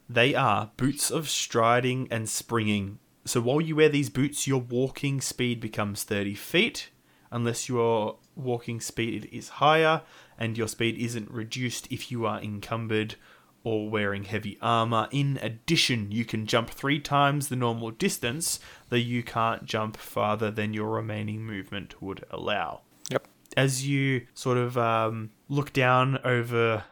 they 0.09 0.35
are 0.35 0.71
boots 0.77 1.11
of 1.11 1.29
striding 1.29 2.07
and 2.11 2.29
springing. 2.29 2.99
So, 3.25 3.41
while 3.41 3.61
you 3.61 3.77
wear 3.77 3.89
these 3.89 4.11
boots, 4.11 4.47
your 4.47 4.61
walking 4.61 5.21
speed 5.21 5.61
becomes 5.61 6.05
30 6.05 6.35
feet, 6.35 6.91
unless 7.31 7.69
your 7.69 8.19
walking 8.37 8.81
speed 8.81 9.29
is 9.33 9.49
higher, 9.49 10.03
and 10.39 10.57
your 10.57 10.69
speed 10.69 10.97
isn't 10.99 11.31
reduced 11.31 11.91
if 11.91 12.13
you 12.13 12.27
are 12.27 12.41
encumbered 12.41 13.17
or 13.65 13.91
wearing 13.91 14.23
heavy 14.25 14.57
armor. 14.63 15.09
In 15.11 15.41
addition, 15.43 16.13
you 16.13 16.25
can 16.25 16.47
jump 16.47 16.71
three 16.71 17.01
times 17.01 17.49
the 17.49 17.57
normal 17.57 17.91
distance, 17.91 18.61
though 18.91 18.97
you 18.97 19.25
can't 19.25 19.65
jump 19.65 19.97
farther 19.97 20.53
than 20.53 20.73
your 20.73 20.91
remaining 20.91 21.45
movement 21.45 22.01
would 22.01 22.25
allow 22.31 22.83
Yep. 23.11 23.27
as 23.57 23.87
you 23.89 24.27
sort 24.35 24.59
of 24.59 24.79
um, 24.79 25.31
look 25.49 25.73
down 25.73 26.19
over 26.25 26.85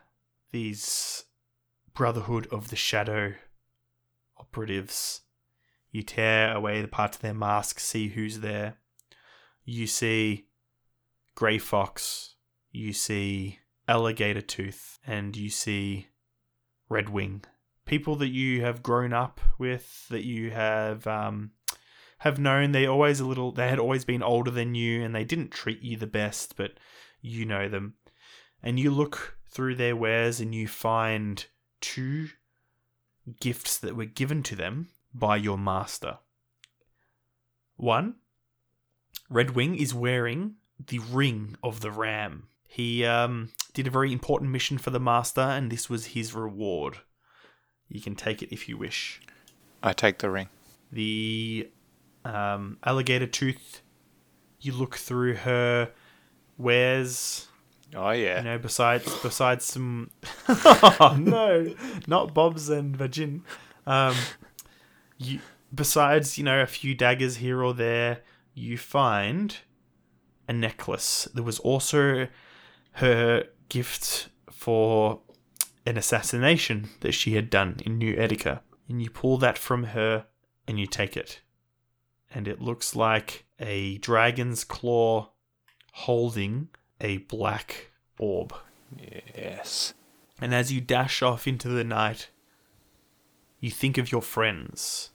these 0.51 1.25
Brotherhood 1.95 2.49
of 2.51 2.71
the 2.71 2.77
Shadow 2.77 3.35
operatives, 4.37 5.21
you 5.93 6.03
tear 6.03 6.53
away 6.53 6.83
the 6.83 6.89
parts 6.89 7.17
of 7.17 7.23
their 7.23 7.35
mask, 7.35 7.79
see 7.79 8.09
who's 8.09 8.41
there. 8.41 8.79
You 9.65 9.87
see 9.87 10.47
Grey 11.35 11.59
Fox, 11.59 12.35
you 12.71 12.93
see 12.93 13.59
Alligator 13.89 14.41
Tooth, 14.41 14.99
and 15.07 15.37
you 15.37 15.51
see 15.51 16.09
Red 16.89 17.09
Wing. 17.09 17.45
People 17.87 18.17
that 18.17 18.29
you 18.29 18.63
have 18.63 18.83
grown 18.83 19.13
up 19.13 19.41
with, 19.59 20.09
that 20.09 20.25
you 20.25 20.51
have 20.51 21.07
um, 21.07 21.51
have 22.25 22.39
known 22.39 22.73
they 22.73 22.87
always 22.87 23.21
a 23.21 23.27
little 23.27 23.53
they 23.53 23.69
had 23.69 23.79
always 23.79 24.07
been 24.07 24.23
older 24.23 24.51
than 24.51 24.75
you 24.75 25.03
and 25.03 25.15
they 25.15 25.25
didn't 25.25 25.51
treat 25.51 25.83
you 25.83 25.95
the 25.95 26.07
best 26.07 26.57
but 26.57 26.73
you 27.21 27.45
know 27.45 27.69
them 27.69 27.95
and 28.63 28.81
you 28.81 28.91
look 28.91 29.37
through 29.47 29.75
their 29.75 29.95
wares 29.95 30.41
and 30.41 30.55
you 30.55 30.67
find 30.67 31.45
two 31.83 32.29
gifts 33.41 33.77
that 33.79 33.95
were 33.95 34.07
given 34.07 34.43
to 34.43 34.57
them 34.57 34.89
by 35.13 35.37
your 35.37 35.59
master 35.59 36.17
one 37.77 38.15
red 39.29 39.51
wing 39.51 39.77
is 39.77 39.93
wearing 39.93 40.55
the 40.87 40.99
ring 40.99 41.57
of 41.63 41.81
the 41.81 41.91
ram 41.91 42.49
he 42.67 43.05
um, 43.05 43.51
did 43.73 43.87
a 43.87 43.91
very 43.91 44.13
important 44.13 44.51
mission 44.51 44.79
for 44.79 44.91
the 44.91 45.01
master 45.01 45.41
and 45.41 45.71
this 45.71 45.89
was 45.89 46.07
his 46.07 46.35
reward 46.35 46.99
you 47.89 48.01
can 48.01 48.15
take 48.15 48.43
it 48.43 48.53
if 48.53 48.69
you 48.69 48.77
wish 48.77 49.21
I 49.83 49.93
take 49.93 50.19
the 50.19 50.31
ring. 50.31 50.49
the 50.91 51.69
um, 52.25 52.79
alligator 52.85 53.27
tooth. 53.27 53.83
You 54.61 54.73
look 54.73 54.97
through 54.97 55.35
her 55.35 55.91
wares, 56.57 57.49
Oh 57.95 58.11
yeah. 58.11 58.39
you 58.39 58.45
know, 58.45 58.59
besides 58.59 59.15
besides 59.23 59.65
some. 59.67 60.11
oh 60.49 61.17
no, 61.21 61.75
not 62.07 62.33
bobs 62.33 62.71
and 62.71 62.97
vagin. 62.97 63.43
Um, 63.87 64.17
you 65.19 65.41
besides 65.75 66.39
you 66.39 66.45
know 66.45 66.63
a 66.63 66.67
few 66.67 66.95
daggers 66.95 67.37
here 67.37 67.63
or 67.63 67.75
there, 67.75 68.23
you 68.55 68.79
find 68.79 69.59
a 70.49 70.53
necklace. 70.53 71.29
There 71.35 71.45
was 71.45 71.59
also 71.61 72.29
her 72.93 73.45
gift 73.69 74.29
for 74.51 75.21
an 75.87 75.97
assassination 75.97 76.89
that 77.01 77.13
she 77.13 77.35
had 77.35 77.51
done 77.51 77.81
in 77.85 77.99
New 77.99 78.15
Etica. 78.17 78.61
And 78.89 79.03
you 79.03 79.11
pull 79.11 79.39
that 79.39 79.59
from 79.59 79.85
her 79.85 80.27
and 80.67 80.79
you 80.79 80.87
take 80.87 81.17
it. 81.17 81.41
And 82.35 82.49
it 82.49 82.61
looks 82.61 82.97
like 82.97 83.47
a 83.61 83.99
dragon's 83.99 84.65
claw 84.65 85.31
holding 85.93 86.69
a 87.01 87.19
black 87.19 87.91
orb. 88.19 88.55
Yes. 89.37 89.95
And 90.41 90.55
as 90.55 90.73
you 90.73 90.81
dash 90.81 91.23
off 91.23 91.47
into 91.47 91.69
the 91.69 91.85
night, 91.85 92.31
you 93.61 93.71
think 93.71 93.99
of 93.99 94.11
your 94.11 94.23
friends. 94.23 95.11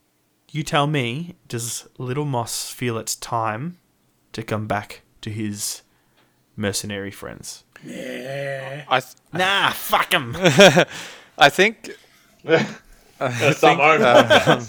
You 0.51 0.63
tell 0.63 0.87
me, 0.87 1.35
does 1.47 1.87
Little 1.97 2.25
Moss 2.25 2.71
feel 2.71 2.97
it's 2.97 3.15
time 3.15 3.77
to 4.33 4.41
come 4.41 4.65
back 4.65 5.01
to 5.21 5.29
his 5.29 5.81
mercenary 6.55 7.11
friends? 7.11 7.63
I 7.85 8.83
th- 8.99 9.13
Nah, 9.33 9.71
fuck 9.71 10.11
him. 10.13 10.35
I 11.37 11.49
think 11.49 11.91
There's 12.43 13.57
some 13.57 13.79
over. 13.79 14.61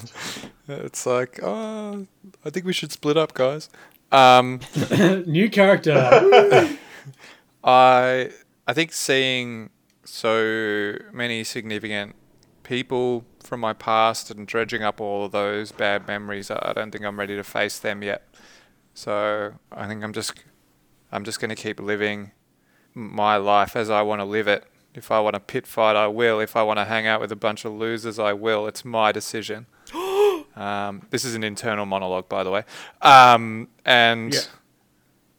it's 0.69 1.07
like 1.07 1.41
oh 1.43 2.07
I 2.45 2.51
think 2.51 2.67
we 2.67 2.73
should 2.73 2.93
split 2.93 3.17
up, 3.17 3.35
guys. 3.35 3.69
Um, 4.13 4.61
New 5.27 5.49
character. 5.51 5.95
I 7.65 8.31
I 8.67 8.73
think 8.73 8.93
seeing 8.93 9.71
so 10.05 10.97
many 11.13 11.45
significant 11.45 12.15
people 12.63 13.25
from 13.43 13.61
my 13.61 13.73
past 13.73 14.31
and 14.31 14.47
dredging 14.47 14.83
up 14.83 15.01
all 15.01 15.25
of 15.25 15.33
those 15.33 15.73
bad 15.73 16.07
memories, 16.07 16.51
I 16.51 16.59
I 16.63 16.73
don't 16.73 16.91
think 16.91 17.05
I'm 17.05 17.19
ready 17.19 17.37
to 17.37 17.45
face 17.45 17.79
them 17.79 18.03
yet. 18.03 18.23
So 19.01 19.55
I 19.73 19.87
think 19.87 20.05
I'm 20.05 20.13
just 20.13 20.35
I'm 21.11 21.25
just 21.25 21.41
going 21.41 21.49
to 21.49 21.55
keep 21.55 21.81
living 21.81 22.33
my 22.93 23.39
life 23.39 23.75
as 23.75 23.89
I 23.89 24.03
want 24.03 24.21
to 24.21 24.27
live 24.27 24.47
it. 24.47 24.65
If 24.95 25.11
I 25.11 25.21
want 25.21 25.33
to 25.33 25.41
pit 25.41 25.67
fight, 25.67 25.97
I 25.97 26.07
will. 26.07 26.39
If 26.39 26.55
I 26.55 26.63
want 26.63 26.81
to 26.81 26.85
hang 26.85 27.07
out 27.07 27.19
with 27.19 27.33
a 27.33 27.37
bunch 27.37 27.65
of 27.65 27.73
losers, 27.73 28.19
I 28.19 28.35
will. 28.35 28.67
It's 28.67 28.85
my 28.85 29.11
decision. 29.11 29.65
um, 30.55 31.07
this 31.09 31.25
is 31.25 31.35
an 31.35 31.43
internal 31.43 31.87
monologue, 31.87 32.29
by 32.29 32.45
the 32.45 32.51
way. 32.51 32.65
Um, 33.01 33.69
and 33.87 34.35
Yeah. 34.35 34.41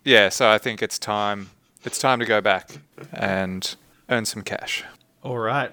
yeah, 0.06 0.30
so 0.30 0.50
I 0.50 0.58
think 0.58 0.82
it's 0.82 0.98
time. 0.98 1.52
It's 1.84 2.00
time 2.00 2.18
to 2.20 2.26
go 2.26 2.42
back 2.42 2.80
and 3.14 3.76
earn 4.10 4.26
some 4.26 4.42
cash. 4.42 4.84
All 5.22 5.38
right. 5.38 5.72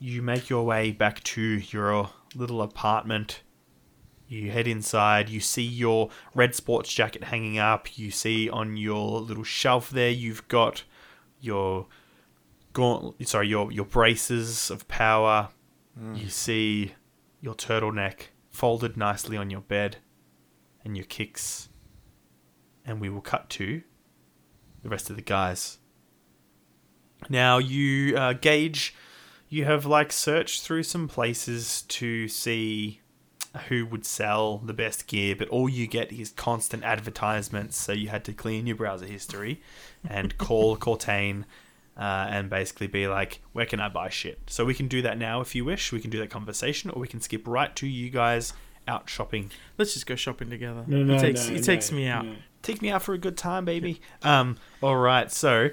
You 0.00 0.20
make 0.20 0.50
your 0.50 0.64
way 0.64 0.90
back 0.90 1.22
to 1.34 1.40
your 1.40 2.10
little 2.34 2.60
apartment. 2.60 3.42
You 4.30 4.52
head 4.52 4.68
inside. 4.68 5.28
You 5.28 5.40
see 5.40 5.64
your 5.64 6.08
red 6.36 6.54
sports 6.54 6.92
jacket 6.92 7.24
hanging 7.24 7.58
up. 7.58 7.98
You 7.98 8.12
see 8.12 8.48
on 8.48 8.76
your 8.76 9.20
little 9.20 9.42
shelf 9.42 9.90
there, 9.90 10.10
you've 10.10 10.46
got 10.46 10.84
your 11.40 11.88
gaunt, 12.72 13.26
sorry, 13.26 13.48
your 13.48 13.72
your 13.72 13.84
braces 13.84 14.70
of 14.70 14.86
power. 14.86 15.48
You 16.14 16.28
see 16.28 16.94
your 17.40 17.54
turtleneck 17.54 18.28
folded 18.50 18.96
nicely 18.96 19.36
on 19.36 19.50
your 19.50 19.62
bed, 19.62 19.96
and 20.84 20.96
your 20.96 21.06
kicks. 21.06 21.68
And 22.86 23.00
we 23.00 23.08
will 23.08 23.20
cut 23.20 23.50
to 23.50 23.82
the 24.82 24.88
rest 24.88 25.10
of 25.10 25.16
the 25.16 25.22
guys. 25.22 25.78
Now 27.28 27.58
you 27.58 28.16
uh, 28.16 28.34
Gage. 28.34 28.94
You 29.48 29.64
have 29.64 29.84
like 29.84 30.12
searched 30.12 30.62
through 30.62 30.84
some 30.84 31.08
places 31.08 31.82
to 31.82 32.28
see 32.28 33.00
who 33.68 33.84
would 33.86 34.06
sell 34.06 34.58
the 34.58 34.72
best 34.72 35.06
gear, 35.06 35.34
but 35.34 35.48
all 35.48 35.68
you 35.68 35.86
get 35.86 36.12
is 36.12 36.30
constant 36.30 36.84
advertisements. 36.84 37.76
So 37.76 37.92
you 37.92 38.08
had 38.08 38.24
to 38.24 38.32
clean 38.32 38.66
your 38.66 38.76
browser 38.76 39.06
history 39.06 39.60
and 40.08 40.36
call 40.38 40.76
Cortain 40.76 41.44
uh, 41.96 42.26
and 42.30 42.48
basically 42.48 42.86
be 42.86 43.08
like, 43.08 43.40
"Where 43.52 43.66
can 43.66 43.80
I 43.80 43.88
buy 43.88 44.08
shit?" 44.08 44.40
So 44.46 44.64
we 44.64 44.74
can 44.74 44.88
do 44.88 45.02
that 45.02 45.18
now 45.18 45.40
if 45.40 45.54
you 45.54 45.64
wish. 45.64 45.92
We 45.92 46.00
can 46.00 46.10
do 46.10 46.18
that 46.20 46.30
conversation, 46.30 46.90
or 46.90 47.00
we 47.00 47.08
can 47.08 47.20
skip 47.20 47.46
right 47.46 47.74
to 47.76 47.86
you 47.86 48.10
guys 48.10 48.52
out 48.86 49.08
shopping. 49.08 49.50
Let's 49.78 49.94
just 49.94 50.06
go 50.06 50.14
shopping 50.14 50.48
together. 50.50 50.84
No, 50.86 51.02
no, 51.02 51.14
it 51.14 51.20
takes 51.20 51.48
no, 51.48 51.56
it 51.56 51.64
takes 51.64 51.90
no, 51.90 51.96
me 51.96 52.06
out. 52.06 52.26
no. 52.26 52.36
Take 52.62 52.82
me 52.82 52.90
out 52.90 53.02
for 53.02 53.14
a 53.14 53.18
good 53.18 53.36
time, 53.36 53.64
baby. 53.64 54.00
Um, 54.22 54.58
all 54.82 54.96
right. 54.96 55.30
So 55.32 55.70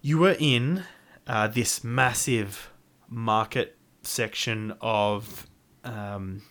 you 0.00 0.18
were 0.18 0.36
in 0.38 0.84
uh, 1.26 1.48
this 1.48 1.82
massive 1.82 2.70
market 3.08 3.78
section 4.02 4.74
of 4.80 5.46
um, 5.84 6.42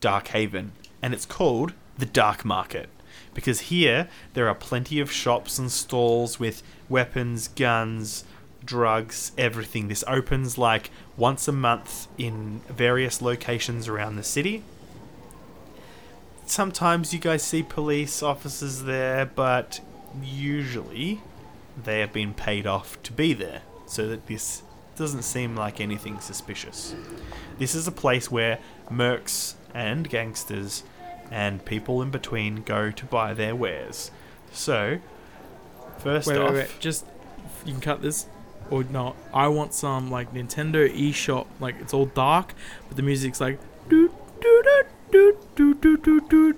Dark 0.00 0.28
Haven, 0.28 0.72
and 1.02 1.12
it's 1.12 1.26
called 1.26 1.72
the 1.96 2.06
Dark 2.06 2.44
Market 2.44 2.88
because 3.34 3.60
here 3.62 4.08
there 4.34 4.48
are 4.48 4.54
plenty 4.54 5.00
of 5.00 5.10
shops 5.10 5.58
and 5.58 5.70
stalls 5.70 6.40
with 6.40 6.62
weapons, 6.88 7.48
guns, 7.48 8.24
drugs, 8.64 9.32
everything. 9.38 9.88
This 9.88 10.04
opens 10.06 10.58
like 10.58 10.90
once 11.16 11.48
a 11.48 11.52
month 11.52 12.08
in 12.16 12.60
various 12.68 13.22
locations 13.22 13.88
around 13.88 14.16
the 14.16 14.22
city. 14.22 14.62
Sometimes 16.46 17.12
you 17.12 17.20
guys 17.20 17.42
see 17.42 17.62
police 17.62 18.22
officers 18.22 18.84
there, 18.84 19.26
but 19.26 19.80
usually 20.22 21.20
they 21.82 22.00
have 22.00 22.12
been 22.12 22.34
paid 22.34 22.66
off 22.66 23.00
to 23.02 23.12
be 23.12 23.34
there, 23.34 23.62
so 23.86 24.08
that 24.08 24.26
this 24.26 24.62
doesn't 24.96 25.22
seem 25.22 25.54
like 25.54 25.80
anything 25.80 26.18
suspicious. 26.18 26.94
This 27.58 27.74
is 27.74 27.86
a 27.86 27.92
place 27.92 28.30
where 28.30 28.58
mercs 28.90 29.54
and 29.74 30.08
gangsters 30.08 30.82
and 31.30 31.64
people 31.64 32.00
in 32.02 32.10
between 32.10 32.62
go 32.62 32.90
to 32.90 33.04
buy 33.04 33.34
their 33.34 33.54
wares. 33.54 34.10
So, 34.52 34.98
first 35.98 36.26
Wait, 36.26 36.38
off, 36.38 36.50
wait, 36.52 36.68
wait. 36.68 36.80
Just 36.80 37.04
you 37.64 37.72
can 37.72 37.80
cut 37.80 38.02
this 38.02 38.26
or 38.70 38.84
not. 38.84 39.16
I 39.32 39.48
want 39.48 39.74
some 39.74 40.10
like 40.10 40.32
Nintendo 40.32 40.88
eShop. 40.90 41.46
Like 41.60 41.76
it's 41.80 41.92
all 41.94 42.06
dark, 42.06 42.54
but 42.88 42.96
the 42.96 43.02
music's 43.02 43.40
like. 43.40 43.58
Doot, 43.88 44.12
doot, 44.40 44.66
doot, 45.10 45.54
doot, 45.56 45.80
doot, 45.80 46.02
doot, 46.02 46.28
doot. 46.28 46.56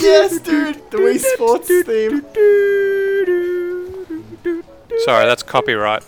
yes, 0.00 0.40
dude, 0.40 0.90
the 0.90 0.98
Wii 0.98 1.18
Sports 1.18 1.68
theme. 1.68 2.22
Sorry, 5.04 5.26
that's 5.26 5.42
copyright. 5.42 6.04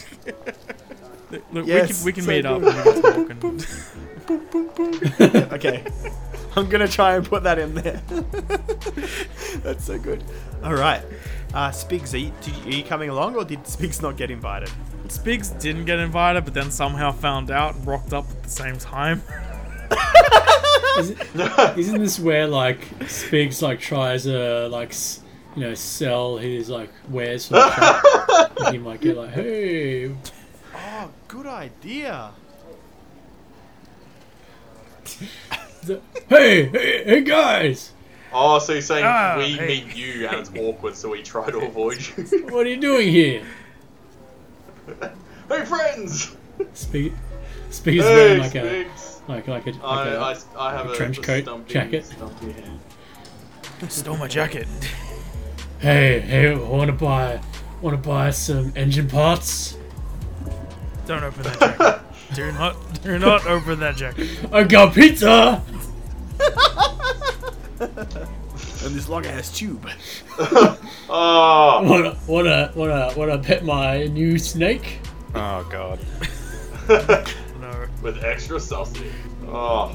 Look, 1.50 1.66
Yes, 1.66 2.04
we 2.04 2.12
can 2.12 2.26
we 2.26 2.34
can 2.36 2.44
so 2.44 2.58
meet 2.58 2.64
up 2.64 3.28
good. 4.26 4.40
and 4.54 4.54
we 4.54 4.98
can 4.98 5.18
talk. 5.18 5.20
And 5.34 5.52
okay. 5.54 5.84
I'm 6.56 6.68
gonna 6.68 6.88
try 6.88 7.16
and 7.16 7.24
put 7.26 7.42
that 7.44 7.58
in 7.58 7.74
there. 7.74 8.02
That's 9.62 9.84
so 9.84 9.98
good. 9.98 10.22
All 10.62 10.74
right, 10.74 11.02
uh, 11.54 11.70
Spigs, 11.70 12.12
are 12.14 12.18
you, 12.18 12.32
did 12.42 12.54
you- 12.56 12.64
are 12.64 12.76
you 12.76 12.84
coming 12.84 13.08
along, 13.08 13.36
or 13.36 13.44
did 13.44 13.60
Spigs 13.64 14.00
not 14.02 14.16
get 14.16 14.30
invited? 14.30 14.70
Spigs 15.08 15.58
didn't 15.60 15.84
get 15.86 15.98
invited, 15.98 16.44
but 16.44 16.54
then 16.54 16.70
somehow 16.70 17.10
found 17.10 17.50
out 17.50 17.74
and 17.74 17.86
rocked 17.86 18.12
up 18.12 18.26
at 18.30 18.42
the 18.44 18.50
same 18.50 18.76
time. 18.78 19.22
Isn't 21.76 22.00
this 22.00 22.18
where 22.20 22.46
like 22.46 22.80
Spigs 23.00 23.62
like 23.62 23.80
tries 23.80 24.24
to 24.24 24.68
like 24.68 24.90
s- 24.90 25.20
you 25.56 25.62
know 25.62 25.74
sell 25.74 26.36
his 26.36 26.68
like 26.68 26.90
wares 27.08 27.46
for 27.48 27.54
the 27.54 27.70
shop? 28.28 28.52
and 28.60 28.72
he 28.74 28.78
might 28.78 29.00
get 29.00 29.16
like, 29.16 29.30
hey, 29.30 30.14
Oh, 30.74 31.10
good 31.28 31.46
idea. 31.46 32.30
The- 35.84 36.00
hey, 36.28 36.66
hey, 36.66 37.04
hey 37.04 37.20
guys, 37.22 37.92
Oh, 38.34 38.58
so 38.58 38.72
you're 38.72 38.80
saying 38.82 39.04
Ah, 39.06 39.34
we 39.36 39.52
hey. 39.52 39.66
meet 39.66 39.94
you 39.96 40.26
and 40.26 40.38
it's 40.38 40.50
awkward, 40.58 40.96
so 40.96 41.10
we 41.10 41.22
try 41.22 41.50
to 41.50 41.58
avoid 41.58 41.98
you. 42.16 42.46
what 42.48 42.66
are 42.66 42.70
you 42.70 42.80
doing 42.80 43.08
here? 43.08 43.42
hey, 45.48 45.64
friends! 45.66 46.34
Spig, 46.74 47.12
Spig 47.70 47.98
is 47.98 48.04
Hey, 48.04 48.38
wearing 48.38 48.40
like 48.40 48.54
a 48.54 48.86
like 49.28 49.48
like 49.48 49.66
a, 49.66 49.70
like 49.70 49.82
I, 49.82 50.08
a 50.12 50.20
I, 50.20 50.36
I 50.58 50.72
have 50.72 50.90
a, 50.90 50.96
trench 50.96 51.18
a 51.18 51.22
coat 51.22 51.42
stumpy, 51.44 51.72
jacket. 51.72 52.04
Stumpy. 52.06 52.54
Stole 53.88 54.16
my 54.16 54.28
jacket. 54.28 54.66
hey 55.80 56.20
hey, 56.20 56.54
want 56.54 56.86
to 56.88 56.92
buy 56.96 57.40
want 57.80 58.00
to 58.00 58.08
buy 58.08 58.30
some 58.30 58.72
engine 58.76 59.08
parts? 59.08 59.76
Don't 61.06 61.22
open 61.24 61.42
that 61.42 61.58
jacket. 61.60 62.00
Do 62.34 62.50
not 62.58 63.02
do 63.02 63.18
not 63.18 63.46
open 63.46 63.80
that 63.80 63.96
jacket. 63.96 64.28
I 64.52 64.64
got 64.64 64.94
pizza. 64.94 65.62
And 68.84 68.96
this 68.96 69.08
long 69.08 69.24
ass 69.26 69.56
tube. 69.56 69.88
Ah. 71.14 71.80
Oh, 71.80 71.82
Wanna 71.90 72.16
wanna 72.26 72.72
wanna 72.74 73.12
wanna 73.16 73.38
pet 73.38 73.64
my 73.64 74.04
new 74.06 74.38
snake? 74.38 74.98
Oh 75.34 75.62
god. 75.70 75.98
No. 77.60 77.86
with 78.02 78.24
extra 78.24 78.58
sausage. 78.58 79.12
Oh. 79.46 79.94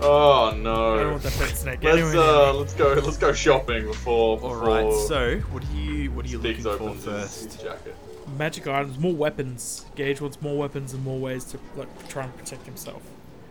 Oh 0.00 0.54
no. 0.56 0.94
I 0.94 0.96
don't 0.96 1.04
no. 1.04 1.10
want 1.10 1.22
that 1.24 1.32
pet 1.34 1.56
snake 1.56 1.82
Let's 1.84 1.98
anyway. 1.98 2.16
uh, 2.16 2.52
let's 2.54 2.74
go. 2.74 2.94
Let's 2.94 3.18
go 3.18 3.32
shopping 3.34 3.86
before. 3.86 4.38
All 4.40 4.54
before 4.54 4.58
right. 4.58 4.92
So, 5.08 5.36
what 5.52 5.62
are 5.62 5.76
you 5.76 6.10
what 6.12 6.24
are 6.24 6.28
you 6.28 6.38
looking 6.38 6.62
for 6.62 6.70
opens 6.70 7.04
his, 7.04 7.14
his 7.14 7.46
first? 7.46 7.62
jacket. 7.62 7.96
Magic 8.36 8.66
items, 8.66 8.98
more 8.98 9.14
weapons. 9.14 9.86
Gage 9.94 10.20
wants 10.20 10.40
more 10.42 10.56
weapons 10.58 10.92
and 10.92 11.04
more 11.04 11.18
ways 11.18 11.44
to 11.44 11.58
like 11.76 12.08
try 12.08 12.24
and 12.24 12.36
protect 12.36 12.66
himself. 12.66 13.02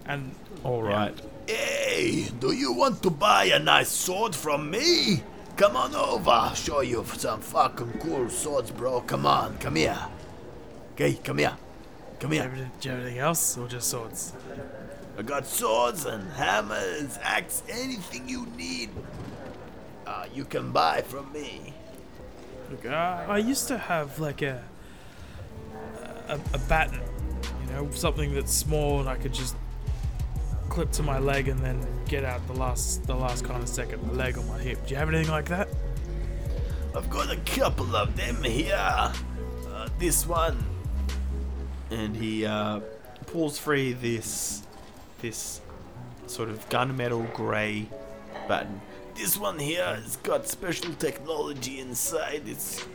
And 0.05 0.35
All 0.63 0.83
right. 0.83 1.17
Hey, 1.47 2.27
do 2.39 2.51
you 2.53 2.73
want 2.73 3.01
to 3.03 3.09
buy 3.09 3.45
a 3.45 3.59
nice 3.59 3.89
sword 3.89 4.35
from 4.35 4.69
me? 4.69 5.23
Come 5.55 5.75
on 5.75 5.93
over, 5.95 6.29
I'll 6.31 6.55
show 6.55 6.81
you 6.81 7.05
some 7.15 7.39
fucking 7.39 7.99
cool 7.99 8.29
swords, 8.29 8.71
bro. 8.71 9.01
Come 9.01 9.25
on, 9.25 9.57
come 9.59 9.75
here. 9.75 9.97
Okay, 10.93 11.13
come 11.13 11.37
here. 11.37 11.55
Come 12.19 12.31
do 12.31 12.35
you 12.37 12.41
here. 12.41 12.51
have- 12.51 12.79
do 12.81 12.89
you 12.89 12.95
have 12.95 13.03
anything 13.03 13.19
else 13.19 13.57
or 13.57 13.67
just 13.67 13.89
swords? 13.89 14.33
I 15.17 15.21
got 15.21 15.45
swords 15.45 16.05
and 16.05 16.27
hammers, 16.33 17.19
axe, 17.21 17.61
anything 17.69 18.27
you 18.27 18.47
need. 18.57 18.89
Uh, 20.07 20.25
you 20.33 20.43
can 20.43 20.71
buy 20.71 21.01
from 21.01 21.31
me. 21.31 21.73
Look, 22.71 22.85
I, 22.87 23.25
I 23.29 23.37
used 23.37 23.67
to 23.67 23.77
have 23.77 24.19
like 24.19 24.41
a, 24.41 24.63
a 26.33 26.55
a 26.55 26.59
baton, 26.67 27.01
you 27.61 27.73
know, 27.73 27.89
something 27.91 28.33
that's 28.33 28.53
small 28.53 28.99
and 28.99 29.09
I 29.09 29.15
could 29.15 29.33
just 29.33 29.55
clip 30.69 30.91
to 30.91 31.03
my 31.03 31.19
leg 31.19 31.47
and 31.47 31.59
then 31.59 31.79
get 32.07 32.25
out 32.25 32.45
the 32.47 32.53
last 32.53 33.05
the 33.05 33.15
last 33.15 33.45
kind 33.45 33.61
of 33.61 33.69
second, 33.69 34.05
my 34.07 34.13
leg 34.13 34.37
on 34.37 34.47
my 34.47 34.59
hip. 34.59 34.85
Do 34.85 34.91
you 34.91 34.97
have 34.97 35.09
anything 35.09 35.31
like 35.31 35.47
that? 35.49 35.67
I've 36.95 37.09
got 37.09 37.31
a 37.31 37.37
couple 37.37 37.95
of 37.95 38.15
them 38.15 38.43
here. 38.43 38.75
Uh, 38.75 39.89
this 39.99 40.27
one. 40.27 40.63
And 41.89 42.15
he 42.15 42.45
uh, 42.45 42.79
pulls 43.27 43.59
free 43.59 43.93
this 43.93 44.63
this 45.21 45.61
sort 46.27 46.49
of 46.49 46.67
gunmetal 46.69 47.31
grey 47.33 47.87
button. 48.47 48.81
This 49.15 49.37
one 49.37 49.59
here 49.59 49.85
has 49.85 50.17
got 50.17 50.47
special 50.47 50.93
technology 50.95 51.79
inside. 51.79 52.43
It's 52.45 52.85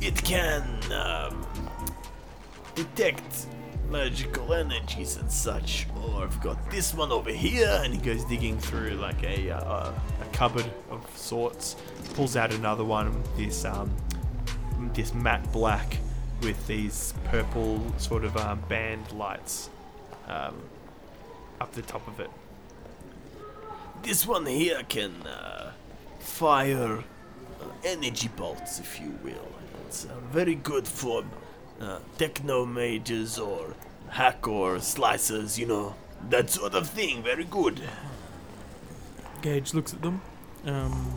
it 0.00 0.22
can 0.24 0.62
um, 0.92 1.46
detect 2.74 3.46
magical 3.88 4.54
energies 4.54 5.16
and 5.16 5.30
such. 5.30 5.86
Or 6.02 6.24
I've 6.24 6.40
got 6.40 6.70
this 6.70 6.94
one 6.94 7.12
over 7.12 7.30
here, 7.30 7.80
And 7.84 7.92
he 7.92 8.00
goes 8.00 8.24
digging 8.24 8.58
through 8.58 8.92
like 8.92 9.22
a 9.22 9.50
uh, 9.50 9.92
a 10.20 10.24
cupboard 10.32 10.70
of 10.90 11.06
sorts, 11.16 11.76
pulls 12.14 12.36
out 12.36 12.52
another 12.52 12.84
one. 12.84 13.22
This 13.36 13.64
um 13.64 13.94
this 14.94 15.14
matte 15.14 15.50
black 15.52 15.98
with 16.42 16.66
these 16.66 17.14
purple 17.24 17.80
sort 17.98 18.24
of 18.24 18.36
um, 18.36 18.60
band 18.68 19.10
lights 19.12 19.70
um, 20.26 20.60
up 21.60 21.72
the 21.72 21.82
top 21.82 22.06
of 22.08 22.18
it. 22.18 22.30
This 24.02 24.26
one 24.26 24.46
here 24.46 24.82
can 24.88 25.22
uh, 25.22 25.72
fire 26.18 26.98
uh, 26.98 27.64
energy 27.84 28.28
bolts, 28.36 28.80
if 28.80 29.00
you 29.00 29.16
will. 29.22 29.48
It's 29.86 30.04
uh, 30.06 30.14
very 30.32 30.56
good 30.56 30.88
for 30.88 31.22
uh, 31.80 31.98
techno 32.18 32.64
mages 32.66 33.38
or 33.38 33.74
hack 34.10 34.46
or 34.46 34.76
slicers, 34.76 35.58
you 35.58 35.66
know, 35.66 35.94
that 36.30 36.50
sort 36.50 36.74
of 36.74 36.88
thing. 36.88 37.22
Very 37.22 37.44
good. 37.44 37.80
Gage 39.42 39.74
looks 39.74 39.92
at 39.92 40.02
them. 40.02 40.20
Um, 40.66 41.12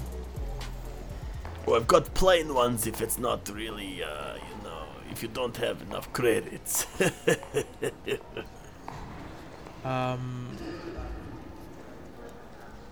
Well, 1.66 1.78
I've 1.78 1.88
got 1.88 2.14
plain 2.14 2.54
ones 2.54 2.86
if 2.86 3.02
it's 3.02 3.18
not 3.18 3.50
really, 3.50 4.04
uh, 4.04 4.36
you 4.36 4.64
know, 4.64 4.84
if 5.12 5.24
you 5.24 5.30
don't 5.30 5.58
have 5.58 5.82
enough 5.82 6.12
credits. 6.14 6.86
um, 9.84 10.50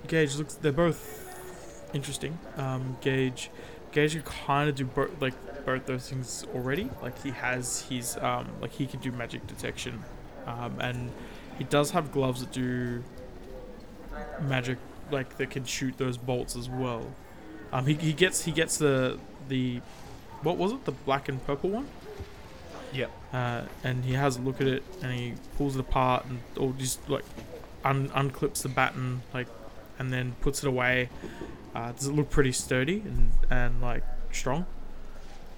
Gage 0.08 0.36
looks. 0.36 0.56
They're 0.56 0.72
both 0.72 1.90
interesting. 1.94 2.38
Um, 2.58 2.98
Gage, 3.02 3.50
Gage 3.92 4.14
can 4.14 4.24
kind 4.24 4.70
of 4.70 4.76
do 4.76 4.86
both, 4.86 5.22
like 5.22 5.34
both 5.66 5.86
those 5.86 6.10
things 6.10 6.46
already. 6.54 6.90
Like 7.02 7.22
he 7.22 7.32
has 7.32 7.82
his, 7.90 8.18
um, 8.18 8.48
like 8.62 8.72
he 8.72 8.86
can 8.86 9.00
do 9.00 9.12
magic 9.12 9.46
detection, 9.48 10.04
um, 10.46 10.80
and 10.80 11.12
he 11.58 11.64
does 11.64 11.92
have 11.92 12.12
gloves 12.12 12.42
that 12.42 12.52
do 12.52 13.04
magic, 14.42 14.78
like 15.12 15.38
that 15.38 15.50
can 15.50 15.66
shoot 15.66 15.98
those 15.98 16.18
bolts 16.18 16.56
as 16.56 16.70
well. 16.70 17.06
Um, 17.72 17.86
he, 17.86 17.96
he 17.96 18.14
gets 18.14 18.44
he 18.44 18.52
gets 18.52 18.78
the 18.78 19.20
the, 19.50 19.82
what 20.42 20.58
was 20.58 20.72
it? 20.72 20.86
The 20.86 20.92
black 20.92 21.30
and 21.30 21.44
purple 21.46 21.70
one. 21.70 21.88
Yep. 22.94 23.12
Uh, 23.34 23.62
and 23.84 24.06
he 24.06 24.14
has 24.14 24.38
a 24.38 24.42
look 24.42 24.62
at 24.62 24.68
it 24.68 24.84
and 25.02 25.12
he 25.12 25.34
pulls 25.58 25.76
it 25.76 25.80
apart 25.80 26.26
and 26.26 26.40
or 26.58 26.74
just 26.74 27.10
like 27.10 27.26
un- 27.84 28.10
unclips 28.10 28.62
the 28.62 28.70
baton 28.70 29.24
like 29.34 29.48
and 30.00 30.14
then 30.14 30.36
puts 30.42 30.64
it 30.64 30.68
away. 30.68 31.10
Uh, 31.74 31.92
does 31.92 32.08
it 32.08 32.14
look 32.14 32.30
pretty 32.30 32.52
sturdy 32.52 33.02
and, 33.06 33.32
and 33.50 33.82
like 33.82 34.04
strong? 34.32 34.66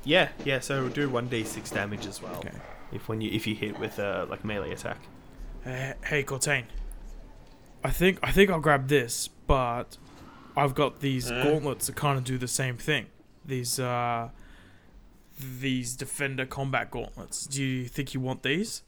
Yeah, 0.05 0.29
yeah. 0.45 0.59
So 0.59 0.77
it'll 0.77 0.89
do 0.89 1.09
one 1.09 1.27
d 1.27 1.43
six 1.43 1.71
damage 1.71 2.05
as 2.05 2.21
well. 2.21 2.35
Okay. 2.37 2.51
If 2.93 3.09
when 3.09 3.19
you 3.21 3.31
if 3.31 3.45
you 3.47 3.55
hit 3.55 3.79
with 3.79 3.99
a 3.99 4.25
like 4.29 4.45
melee 4.45 4.71
attack. 4.71 4.99
Uh, 5.65 5.93
hey 6.05 6.23
Cortain, 6.23 6.65
I 7.83 7.89
think 7.89 8.19
I 8.21 8.31
think 8.31 8.49
I'll 8.51 8.59
grab 8.59 8.87
this, 8.87 9.27
but 9.47 9.97
I've 10.55 10.75
got 10.75 10.99
these 10.99 11.31
gauntlets 11.31 11.87
that 11.87 11.95
kind 11.95 12.17
of 12.19 12.23
do 12.23 12.37
the 12.37 12.47
same 12.47 12.77
thing. 12.77 13.07
These 13.43 13.79
uh, 13.79 14.29
these 15.59 15.95
defender 15.95 16.45
combat 16.45 16.91
gauntlets. 16.91 17.47
Do 17.47 17.63
you 17.63 17.87
think 17.87 18.13
you 18.13 18.19
want 18.19 18.43
these? 18.43 18.83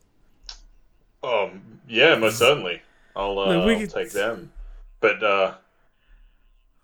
Um, 1.23 1.81
yeah, 1.87 2.15
most 2.15 2.37
certainly. 2.37 2.81
I'll, 3.15 3.37
uh, 3.39 3.55
Look, 3.55 3.65
we 3.65 3.73
I'll 3.73 3.79
could- 3.81 3.89
take 3.89 4.11
them. 4.11 4.51
But 4.99 5.23
uh, 5.23 5.55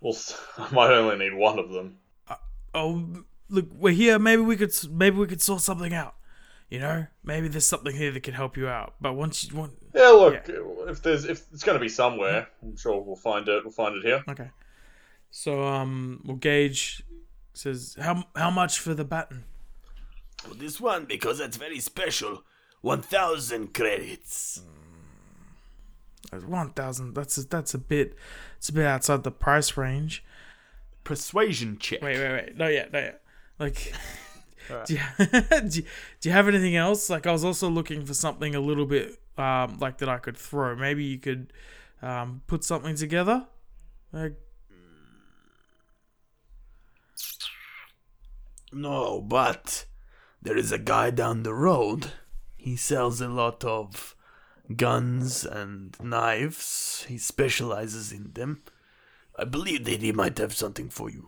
we'll. 0.01 0.13
s- 0.13 0.37
I 0.57 0.73
might 0.73 0.91
only 0.91 1.17
need 1.17 1.35
one 1.37 1.59
of 1.59 1.69
them. 1.69 1.97
Oh, 2.73 3.23
look, 3.53 3.67
we're 3.73 3.93
here. 3.93 4.19
Maybe 4.19 4.41
we 4.41 4.57
could 4.57 4.73
maybe 4.91 5.17
we 5.17 5.27
could 5.27 5.41
sort 5.41 5.61
something 5.61 5.93
out. 5.93 6.15
You 6.69 6.79
know, 6.79 7.05
maybe 7.23 7.47
there's 7.47 7.67
something 7.67 7.95
here 7.95 8.11
that 8.11 8.23
can 8.23 8.33
help 8.33 8.57
you 8.57 8.67
out. 8.67 8.95
But 8.99 9.13
once 9.13 9.43
you 9.43 9.55
want, 9.55 9.73
Yeah, 9.93 10.07
look. 10.09 10.43
If 10.89 11.03
there's 11.03 11.23
if 11.25 11.43
it's 11.53 11.63
going 11.63 11.77
to 11.77 11.81
be 11.81 11.89
somewhere, 11.89 12.47
I'm 12.63 12.75
sure 12.75 12.99
we'll 13.01 13.15
find 13.15 13.47
it. 13.47 13.63
We'll 13.63 13.71
find 13.71 13.95
it 13.95 14.03
here. 14.03 14.23
okay. 14.27 14.49
So 15.29 15.63
um, 15.63 16.21
well, 16.25 16.37
Gage 16.37 17.03
says 17.53 17.95
how 18.01 18.23
how 18.35 18.49
much 18.49 18.79
for 18.79 18.93
the 18.93 19.05
baton? 19.05 19.43
well, 20.45 20.55
this 20.55 20.81
one, 20.81 21.05
because 21.05 21.39
it's 21.39 21.57
very 21.57 21.79
special, 21.79 22.43
1,000 22.81 23.73
credits. 23.73 24.61
One 26.47 26.71
thousand. 26.71 27.13
That's 27.13 27.37
a, 27.37 27.47
that's 27.47 27.73
a 27.75 27.77
bit. 27.77 28.15
It's 28.57 28.69
a 28.69 28.73
bit 28.73 28.85
outside 28.87 29.23
the 29.23 29.31
price 29.31 29.77
range. 29.77 30.23
Persuasion 31.03 31.77
check. 31.77 32.01
Wait, 32.01 32.17
wait, 32.17 32.31
wait. 32.31 32.57
Not 32.57 32.71
yet. 32.73 32.91
Not 32.91 32.99
yet. 33.03 33.21
Like, 33.59 33.93
Alright. 34.69 34.85
do, 34.87 34.93
you, 34.93 34.99
do, 35.69 35.79
you, 35.79 35.85
do 36.21 36.29
you 36.29 36.31
have 36.31 36.47
anything 36.47 36.75
else? 36.75 37.09
Like, 37.09 37.27
I 37.27 37.31
was 37.31 37.43
also 37.43 37.69
looking 37.69 38.05
for 38.05 38.13
something 38.13 38.55
a 38.55 38.59
little 38.59 38.85
bit 38.85 39.19
um 39.37 39.77
like 39.79 39.97
that 39.97 40.09
I 40.09 40.17
could 40.19 40.37
throw. 40.37 40.75
Maybe 40.75 41.03
you 41.03 41.17
could 41.17 41.53
um 42.01 42.41
put 42.47 42.63
something 42.63 42.95
together. 42.95 43.47
Like, 44.11 44.35
No, 48.71 49.21
but 49.21 49.85
there 50.41 50.57
is 50.57 50.71
a 50.71 50.79
guy 50.79 51.11
down 51.11 51.43
the 51.43 51.53
road. 51.53 52.11
He 52.57 52.75
sells 52.75 53.21
a 53.21 53.27
lot 53.27 53.63
of 53.63 54.15
guns 54.75 55.45
and 55.45 55.95
knives. 56.01 57.05
He 57.07 57.17
specializes 57.17 58.11
in 58.11 58.31
them. 58.33 58.63
I 59.37 59.43
believe 59.45 59.85
that 59.85 60.01
he 60.01 60.11
might 60.11 60.37
have 60.39 60.53
something 60.53 60.89
for 60.89 61.09
you. 61.09 61.27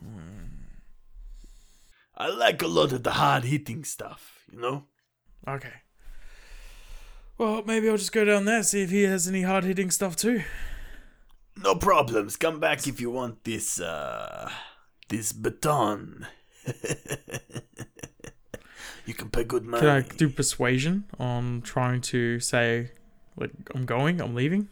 I 2.18 2.30
like 2.30 2.62
a 2.62 2.68
lot 2.68 2.92
of 2.94 3.04
the 3.04 3.12
hard 3.12 3.44
hitting 3.44 3.84
stuff, 3.84 4.46
you 4.52 4.60
know? 4.60 4.86
okay. 5.48 5.74
Well, 7.38 7.64
maybe 7.66 7.90
I'll 7.90 7.98
just 7.98 8.14
go 8.14 8.24
down 8.24 8.46
there 8.46 8.64
see 8.64 8.82
if 8.82 8.92
he 8.92 9.04
has 9.04 9.28
any 9.28 9.42
hard 9.42 9.66
hitting 9.66 9.92
stuff 9.92 10.16
too. 10.16 10.44
No 11.62 11.76
problems. 11.76 12.38
Come 12.38 12.62
back 12.62 12.88
if 12.88 13.02
you 13.02 13.12
want 13.12 13.44
this, 13.44 13.80
uh, 13.80 14.50
this 15.10 15.34
baton. 15.34 16.28
you 19.06 19.14
can 19.14 19.30
pay 19.30 19.44
good 19.44 19.66
money. 19.66 19.82
Can 19.82 19.90
I 19.90 20.02
do 20.02 20.30
persuasion 20.30 21.06
on 21.20 21.62
trying 21.62 22.00
to 22.02 22.40
say 22.40 22.92
like 23.36 23.52
I'm 23.74 23.86
going, 23.86 24.22
I'm 24.22 24.36
leaving? 24.36 24.70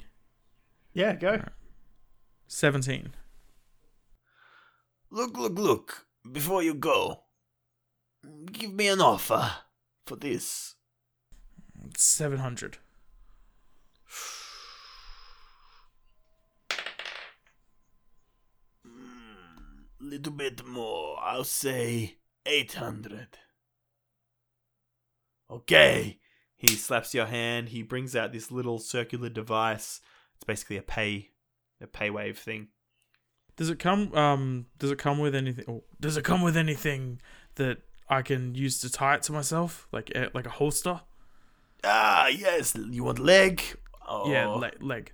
Yeah, 0.94 1.16
go. 1.16 1.44
Seventeen. 2.48 3.14
Look, 5.10 5.38
look, 5.38 5.58
look. 5.58 6.06
Before 6.32 6.64
you 6.64 6.74
go, 6.74 7.23
give 8.52 8.74
me 8.74 8.88
an 8.88 9.02
offer 9.02 9.52
for 10.06 10.16
this. 10.16 10.76
Seven 11.98 12.40
hundred. 12.40 12.78
Little 20.00 20.34
bit 20.34 20.66
more. 20.68 21.18
I'll 21.22 21.46
say 21.46 22.18
800. 22.46 23.38
Okay. 25.50 26.20
He 26.58 26.68
slaps 26.76 27.14
your 27.14 27.26
hand. 27.26 27.70
He 27.70 27.84
brings 27.84 28.16
out 28.16 28.34
this 28.34 28.52
little 28.52 28.80
circular 28.80 29.30
device. 29.30 30.02
It's 30.36 30.44
basically 30.44 30.78
a 30.78 30.82
pay, 30.82 31.30
a 31.82 31.88
pay 31.88 32.10
wave 32.10 32.38
thing. 32.38 32.68
Does 33.56 33.70
it 33.70 33.80
come? 33.80 34.14
Um, 34.14 34.66
does 34.78 34.92
it 34.92 34.98
come 34.98 35.20
with 35.20 35.36
anything? 35.36 35.66
Oh, 35.68 35.84
does 36.00 36.18
it 36.18 36.26
come 36.26 36.42
with 36.42 36.58
anything 36.58 37.22
that 37.56 37.80
I 38.10 38.22
can 38.22 38.56
use 38.56 38.80
to 38.82 38.92
tie 38.92 39.16
it 39.16 39.24
to 39.24 39.32
myself, 39.32 39.88
like 39.92 40.12
a, 40.16 40.30
like 40.34 40.46
a 40.46 40.50
holster? 40.52 41.02
Ah, 41.84 42.28
yes. 42.28 42.76
You 42.76 43.04
want 43.06 43.20
leg? 43.20 43.62
Oh, 44.08 44.32
Yeah, 44.32 44.48
leg, 44.50 44.82
leg, 44.82 45.12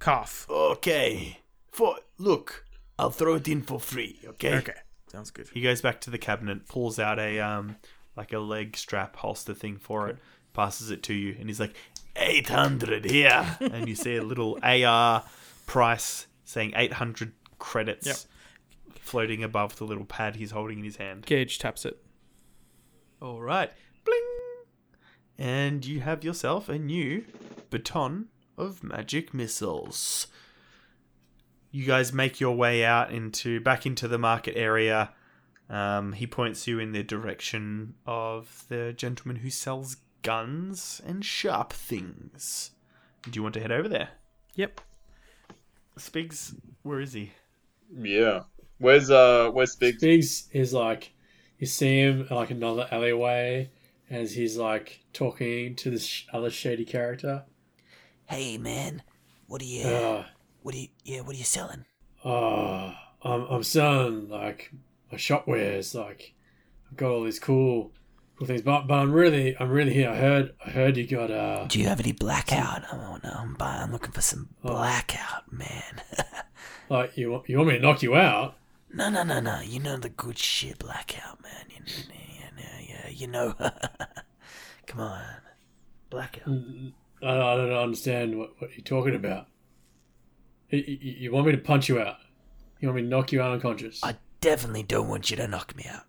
calf. 0.00 0.46
Okay. 0.48 1.38
For 1.70 1.96
look, 2.18 2.64
I'll 2.98 3.10
throw 3.10 3.34
it 3.34 3.48
in 3.48 3.62
for 3.62 3.78
free. 3.80 4.20
Okay. 4.24 4.54
Okay, 4.56 4.72
sounds 5.10 5.30
good. 5.30 5.48
He 5.52 5.60
goes 5.60 5.80
back 5.80 6.00
to 6.02 6.10
the 6.10 6.18
cabinet, 6.18 6.66
pulls 6.68 6.98
out 6.98 7.18
a 7.18 7.40
um 7.40 7.76
like 8.16 8.32
a 8.32 8.38
leg 8.38 8.76
strap 8.76 9.16
holster 9.16 9.52
thing 9.54 9.76
for 9.76 10.08
it, 10.08 10.16
passes 10.54 10.90
it 10.90 11.02
to 11.04 11.14
you, 11.14 11.36
and 11.38 11.48
he's 11.48 11.60
like, 11.60 11.74
800 12.16 13.04
here. 13.04 13.56
and 13.60 13.88
you 13.88 13.94
see 13.94 14.16
a 14.16 14.22
little 14.22 14.58
AR 14.62 15.22
price 15.66 16.26
saying 16.44 16.72
800 16.74 17.32
credits 17.58 18.06
Yep. 18.06 18.16
Floating 19.06 19.42
above 19.42 19.76
the 19.76 19.84
little 19.84 20.04
pad 20.04 20.36
he's 20.36 20.50
holding 20.50 20.78
in 20.78 20.84
his 20.84 20.96
hand. 20.96 21.24
Gage 21.26 21.58
taps 21.58 21.84
it. 21.84 21.98
All 23.22 23.40
right, 23.40 23.70
bling, 24.04 24.22
and 25.38 25.84
you 25.86 26.00
have 26.00 26.22
yourself 26.22 26.68
a 26.68 26.78
new 26.78 27.24
baton 27.70 28.26
of 28.58 28.82
magic 28.82 29.32
missiles. 29.32 30.26
You 31.70 31.84
guys 31.84 32.12
make 32.12 32.40
your 32.40 32.54
way 32.56 32.84
out 32.84 33.12
into 33.12 33.60
back 33.60 33.86
into 33.86 34.08
the 34.08 34.18
market 34.18 34.56
area. 34.56 35.10
Um, 35.68 36.12
he 36.12 36.26
points 36.26 36.66
you 36.66 36.78
in 36.78 36.92
the 36.92 37.02
direction 37.02 37.94
of 38.06 38.64
the 38.68 38.92
gentleman 38.96 39.36
who 39.36 39.50
sells 39.50 39.96
guns 40.22 41.00
and 41.06 41.24
sharp 41.24 41.72
things. 41.72 42.70
Do 43.24 43.32
you 43.32 43.42
want 43.42 43.54
to 43.54 43.60
head 43.60 43.72
over 43.72 43.88
there? 43.88 44.10
Yep. 44.54 44.80
Spigs, 45.98 46.54
where 46.82 47.00
is 47.00 47.14
he? 47.14 47.32
Yeah. 47.96 48.42
Where's 48.78 49.10
uh 49.10 49.50
Where's 49.52 49.76
Big? 49.76 49.98
Spigs 49.98 50.48
is 50.52 50.72
like, 50.74 51.12
you 51.58 51.66
see 51.66 52.00
him 52.00 52.26
like 52.30 52.50
another 52.50 52.86
alleyway 52.90 53.70
as 54.10 54.32
he's 54.34 54.56
like 54.56 55.00
talking 55.12 55.74
to 55.76 55.90
this 55.90 56.24
other 56.32 56.50
shady 56.50 56.84
character. 56.84 57.44
hey, 58.26 58.58
man. 58.58 59.02
What 59.48 59.62
are 59.62 59.66
you, 59.66 59.86
Uh, 59.86 60.24
what 60.62 60.74
are 60.74 60.78
you, 60.78 60.88
yeah, 61.04 61.20
what 61.20 61.34
are 61.34 61.38
you 61.38 61.44
selling? 61.44 61.84
oh, 62.24 62.92
I'm, 63.22 63.42
I'm 63.44 63.62
selling 63.62 64.28
like 64.28 64.72
my 65.10 65.16
shop 65.18 65.46
wares. 65.46 65.94
Like, 65.94 66.34
I've 66.90 66.96
got 66.96 67.10
all 67.12 67.22
these 67.24 67.38
cool, 67.38 67.92
cool 68.36 68.46
things. 68.46 68.62
But, 68.62 68.88
but 68.88 68.94
I'm 68.94 69.12
really, 69.12 69.56
I'm 69.58 69.70
really 69.70 69.92
here. 69.94 70.10
I 70.10 70.16
heard, 70.16 70.54
I 70.64 70.70
heard 70.70 70.96
you 70.96 71.06
got 71.06 71.30
uh, 71.30 71.66
Do 71.68 71.78
you 71.80 71.86
have 71.86 72.00
any 72.00 72.10
blackout? 72.12 72.82
Oh, 72.92 73.18
no, 73.22 73.30
I'm 73.30 73.54
buying. 73.54 73.82
I'm 73.82 73.92
looking 73.92 74.10
for 74.12 74.20
some 74.20 74.48
Oh. 74.64 74.70
blackout, 74.70 75.50
man. 75.52 76.02
like 76.88 77.16
you, 77.16 77.42
you 77.46 77.56
want 77.58 77.68
me 77.68 77.74
to 77.76 77.80
knock 77.80 78.02
you 78.02 78.16
out? 78.16 78.56
No, 78.92 79.10
no, 79.10 79.22
no, 79.22 79.40
no. 79.40 79.60
You 79.60 79.80
know 79.80 79.96
the 79.96 80.08
good 80.08 80.38
shit 80.38 80.78
blackout, 80.78 81.42
man. 81.42 81.66
You, 81.68 81.76
you, 81.86 82.02
you, 82.58 82.88
yeah, 82.88 83.08
you 83.10 83.26
know. 83.26 83.54
Come 84.86 85.00
on. 85.00 85.22
Blackout. 86.10 86.48
I, 87.22 87.28
I 87.30 87.56
don't 87.56 87.72
understand 87.72 88.38
what, 88.38 88.52
what 88.58 88.70
you're 88.76 88.84
talking 88.84 89.14
about. 89.14 89.46
You, 90.70 90.82
you, 90.86 91.12
you 91.18 91.32
want 91.32 91.46
me 91.46 91.52
to 91.52 91.58
punch 91.58 91.88
you 91.88 92.00
out? 92.00 92.16
You 92.80 92.88
want 92.88 92.96
me 92.96 93.02
to 93.02 93.08
knock 93.08 93.32
you 93.32 93.40
out 93.40 93.52
unconscious? 93.52 94.00
I 94.02 94.16
definitely 94.40 94.82
don't 94.82 95.08
want 95.08 95.30
you 95.30 95.36
to 95.38 95.48
knock 95.48 95.74
me 95.76 95.86
out. 95.90 96.02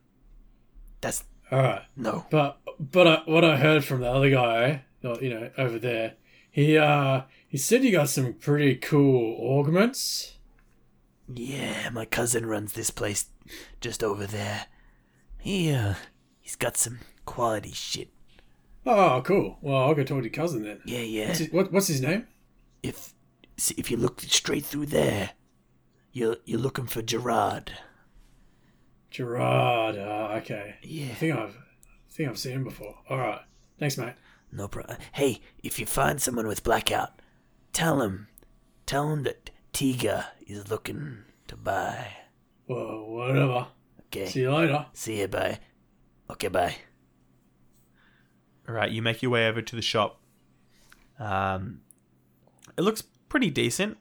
That's 1.02 1.24
All 1.52 1.60
right. 1.62 1.82
no. 1.96 2.26
But 2.30 2.60
but 2.80 3.08
I, 3.08 3.22
what 3.26 3.44
I 3.46 3.58
heard 3.58 3.84
from 3.86 4.02
the 4.02 4.12
other 4.12 4.30
guy, 4.30 4.84
you 5.02 5.30
know, 5.30 5.50
over 5.58 5.80
there, 5.80 6.14
he 6.52 6.78
uh 6.78 7.22
he 7.48 7.58
said 7.58 7.84
you 7.84 7.92
got 7.92 8.10
some 8.10 8.34
pretty 8.34 8.76
cool 8.76 9.38
augments. 9.60 10.37
Yeah, 11.34 11.90
my 11.90 12.06
cousin 12.06 12.46
runs 12.46 12.74
this 12.74 12.90
place 12.90 13.26
just 13.82 14.04
over 14.04 14.26
there. 14.26 14.68
He 15.40 15.72
uh 15.72 15.96
he's 16.40 16.56
got 16.56 16.78
some 16.78 17.00
quality 17.26 17.72
shit. 17.72 18.10
Oh, 18.86 19.22
cool. 19.26 19.58
Well, 19.62 19.78
I'll 19.78 19.94
go 19.96 20.04
talk 20.04 20.20
to 20.20 20.24
your 20.24 20.32
cousin 20.32 20.64
then. 20.64 20.80
Yeah, 20.86 21.00
yeah. 21.00 21.28
What's 21.28 21.40
his, 21.40 21.52
what, 21.52 21.74
what's 21.74 21.88
his 21.88 22.02
name? 22.02 22.28
If 22.82 23.14
if 23.58 23.92
you 23.92 23.98
look 23.98 24.22
straight 24.22 24.64
through 24.66 24.86
there, 24.88 25.32
you're 26.14 26.38
you're 26.46 26.60
looking 26.60 26.88
for 26.88 27.02
Gerard. 27.02 27.74
Gerard. 29.10 29.98
Uh, 29.98 30.36
okay. 30.38 30.76
Yeah. 30.84 31.12
I 31.12 31.16
think 31.16 31.36
I've 31.36 31.58
I 31.58 32.12
think 32.12 32.30
I've 32.30 32.40
seen 32.40 32.54
him 32.54 32.64
before. 32.64 32.96
All 33.10 33.18
right. 33.18 33.42
Thanks, 33.80 33.98
mate. 33.98 34.14
No 34.52 34.68
problem. 34.68 34.98
Hey, 35.12 35.42
if 35.62 35.78
you 35.78 35.86
find 35.86 36.22
someone 36.22 36.48
with 36.48 36.64
blackout, 36.64 37.22
tell 37.74 38.02
him, 38.02 38.28
tell 38.86 39.12
him 39.12 39.24
that 39.24 39.50
Tiga 39.74 40.26
is 40.48 40.70
looking 40.70 41.24
to 41.48 41.56
buy. 41.56 42.08
Well, 42.68 43.06
whatever. 43.06 43.68
Okay. 44.08 44.28
See 44.28 44.42
you 44.42 44.54
later. 44.54 44.86
See 44.94 45.20
you. 45.20 45.28
Bye. 45.28 45.60
Okay. 46.30 46.48
Bye. 46.48 46.76
All 48.68 48.76
right, 48.76 48.92
you 48.92 49.02
make 49.02 49.22
your 49.22 49.32
way 49.32 49.48
over 49.48 49.62
to 49.62 49.76
the 49.76 49.82
shop. 49.82 50.20
Um, 51.20 51.82
it 52.78 52.82
looks 52.82 53.02
pretty 53.30 53.50
decent. 53.50 53.98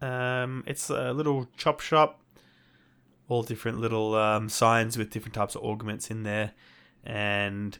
Um, 0.00 0.64
it's 0.66 0.88
a 0.88 1.12
little 1.12 1.46
chop 1.58 1.80
shop, 1.80 2.22
all 3.28 3.42
different 3.42 3.78
little 3.78 4.14
um, 4.14 4.48
signs 4.48 4.96
with 4.96 5.10
different 5.10 5.34
types 5.34 5.54
of 5.54 5.62
augments 5.62 6.10
in 6.10 6.22
there, 6.22 6.52
and 7.04 7.78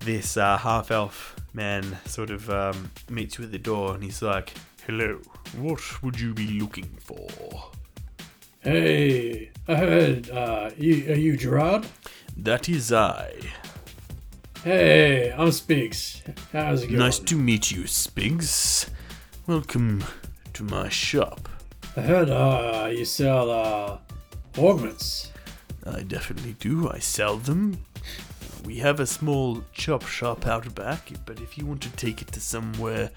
this 0.00 0.36
uh, 0.36 0.58
half 0.58 0.90
elf 0.90 1.36
man 1.52 1.98
sort 2.04 2.30
of 2.30 2.50
um, 2.50 2.90
meets 3.08 3.38
you 3.38 3.44
at 3.44 3.52
the 3.52 3.58
door, 3.58 3.94
and 3.94 4.02
he's 4.02 4.20
like, 4.20 4.52
"Hello, 4.86 5.20
what 5.56 6.02
would 6.02 6.20
you 6.20 6.32
be 6.32 6.46
looking 6.60 6.96
for?" 7.00 7.28
Hey, 8.60 9.50
I 9.66 9.74
heard. 9.74 10.30
Uh, 10.30 10.70
you 10.76 11.10
are 11.10 11.16
you 11.16 11.36
Gerard? 11.36 11.86
That 12.36 12.68
is 12.68 12.92
I. 12.92 13.32
Hey, 14.62 15.32
I'm 15.36 15.48
Spigs. 15.48 16.22
How's 16.52 16.82
it 16.82 16.86
going? 16.86 16.98
Nice 16.98 17.18
to 17.18 17.36
meet 17.36 17.70
you, 17.70 17.82
Spigs. 17.84 18.88
Welcome 19.46 20.04
to 20.54 20.62
my 20.62 20.88
shop. 20.88 21.48
I 21.96 22.02
heard 22.02 22.30
uh, 22.30 22.88
you 22.92 23.04
sell 23.04 23.50
uh, 23.50 23.98
augments. 24.58 25.32
I 25.84 26.02
definitely 26.02 26.54
do. 26.60 26.88
I 26.90 26.98
sell 26.98 27.36
them. 27.38 27.78
We 28.64 28.78
have 28.78 28.98
a 28.98 29.06
small 29.06 29.62
chop 29.72 30.04
shop 30.04 30.46
out 30.46 30.74
back, 30.74 31.12
but 31.24 31.40
if 31.40 31.56
you 31.56 31.64
want 31.66 31.82
to 31.82 31.90
take 31.90 32.20
it 32.20 32.32
to 32.32 32.40
somewhere 32.40 33.10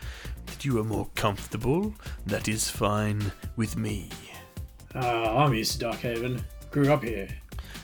that 0.50 0.66
you 0.66 0.80
are 0.80 0.84
more 0.84 1.08
comfortable, 1.16 1.93
that 2.26 2.47
is 2.47 2.70
fine 2.70 3.32
with 3.56 3.78
me. 3.78 4.10
Uh, 4.93 5.36
I'm 5.38 5.54
used 5.54 5.80
to 5.80 5.86
Darkhaven. 5.86 6.41
Grew 6.72 6.91
up 6.91 7.04
here. 7.04 7.30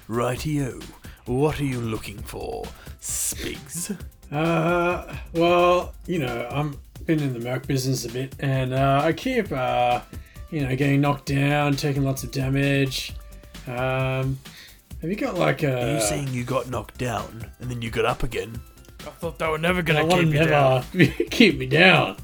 Rightio. 0.09 0.83
What 1.25 1.59
are 1.59 1.65
you 1.65 1.79
looking 1.79 2.17
for, 2.19 2.65
Spigs? 3.01 3.97
Uh, 4.31 5.15
well, 5.33 5.93
you 6.05 6.19
know, 6.19 6.47
I'm 6.51 6.77
been 7.05 7.19
in 7.19 7.33
the 7.33 7.39
merc 7.39 7.67
business 7.67 8.05
a 8.05 8.09
bit, 8.09 8.35
and 8.39 8.73
uh, 8.73 9.01
I 9.03 9.13
keep, 9.13 9.51
uh, 9.51 10.01
you 10.51 10.61
know, 10.61 10.75
getting 10.75 11.01
knocked 11.01 11.27
down, 11.27 11.75
taking 11.75 12.03
lots 12.03 12.23
of 12.23 12.31
damage. 12.31 13.13
Um, 13.67 14.39
have 15.01 15.09
you 15.09 15.15
got 15.15 15.35
like 15.35 15.63
a? 15.63 15.91
Are 15.91 15.93
you 15.95 16.01
saying 16.01 16.29
you 16.29 16.43
got 16.43 16.69
knocked 16.69 16.97
down 16.97 17.49
and 17.59 17.69
then 17.69 17.81
you 17.81 17.89
got 17.89 18.05
up 18.05 18.23
again? 18.23 18.59
I 19.01 19.11
thought 19.11 19.37
they 19.37 19.47
were 19.47 19.57
never 19.59 19.81
gonna 19.81 20.05
want 20.05 20.21
keep 20.21 20.31
to 20.31 20.37
you 20.39 20.45
down. 20.45 20.83
keep 21.31 21.57
me 21.57 21.65
down? 21.67 22.17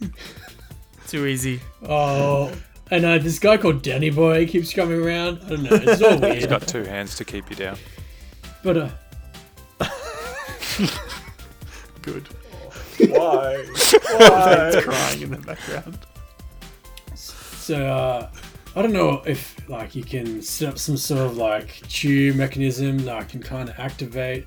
Too 1.08 1.26
easy. 1.26 1.60
Oh, 1.88 2.52
and 2.90 3.04
uh, 3.04 3.18
this 3.18 3.38
guy 3.38 3.56
called 3.56 3.82
Danny 3.82 4.10
Boy 4.10 4.46
keeps 4.46 4.72
coming 4.72 5.00
around. 5.00 5.40
I 5.44 5.48
don't 5.50 5.62
know. 5.62 5.70
It's 5.72 6.02
all 6.02 6.12
He's 6.12 6.20
weird. 6.20 6.48
got 6.50 6.66
two 6.68 6.84
hands 6.84 7.14
to 7.16 7.24
keep 7.24 7.48
you 7.50 7.56
down. 7.56 7.76
But 8.62 8.76
uh, 8.76 8.88
Good. 12.02 12.28
Why? 13.08 13.64
Why? 14.16 14.80
Crying 14.82 15.22
in 15.22 15.30
the 15.30 15.38
background. 15.44 15.98
So 17.14 17.84
uh, 17.86 18.30
I 18.76 18.82
don't 18.82 18.92
know 18.92 19.22
if 19.26 19.56
like 19.68 19.94
you 19.94 20.04
can 20.04 20.40
set 20.42 20.68
up 20.68 20.78
some 20.78 20.96
sort 20.96 21.20
of 21.20 21.36
like 21.36 21.82
chew 21.88 22.32
mechanism 22.34 22.98
that 22.98 23.16
I 23.16 23.24
can 23.24 23.42
kind 23.42 23.68
of 23.68 23.78
activate. 23.78 24.46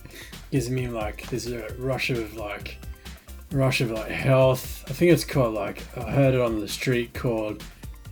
Gives 0.52 0.70
me 0.70 0.88
like 0.88 1.28
there's 1.30 1.48
a 1.48 1.68
rush 1.78 2.10
of 2.12 2.36
like 2.36 2.78
rush 3.52 3.82
of 3.82 3.92
like 3.92 4.10
health. 4.10 4.84
I 4.88 4.94
think 4.94 5.12
it's 5.12 5.26
called 5.26 5.54
like 5.54 5.84
I 5.98 6.12
heard 6.12 6.34
it 6.34 6.42
on 6.42 6.60
the 6.60 6.68
street 6.68 7.14
called 7.14 7.64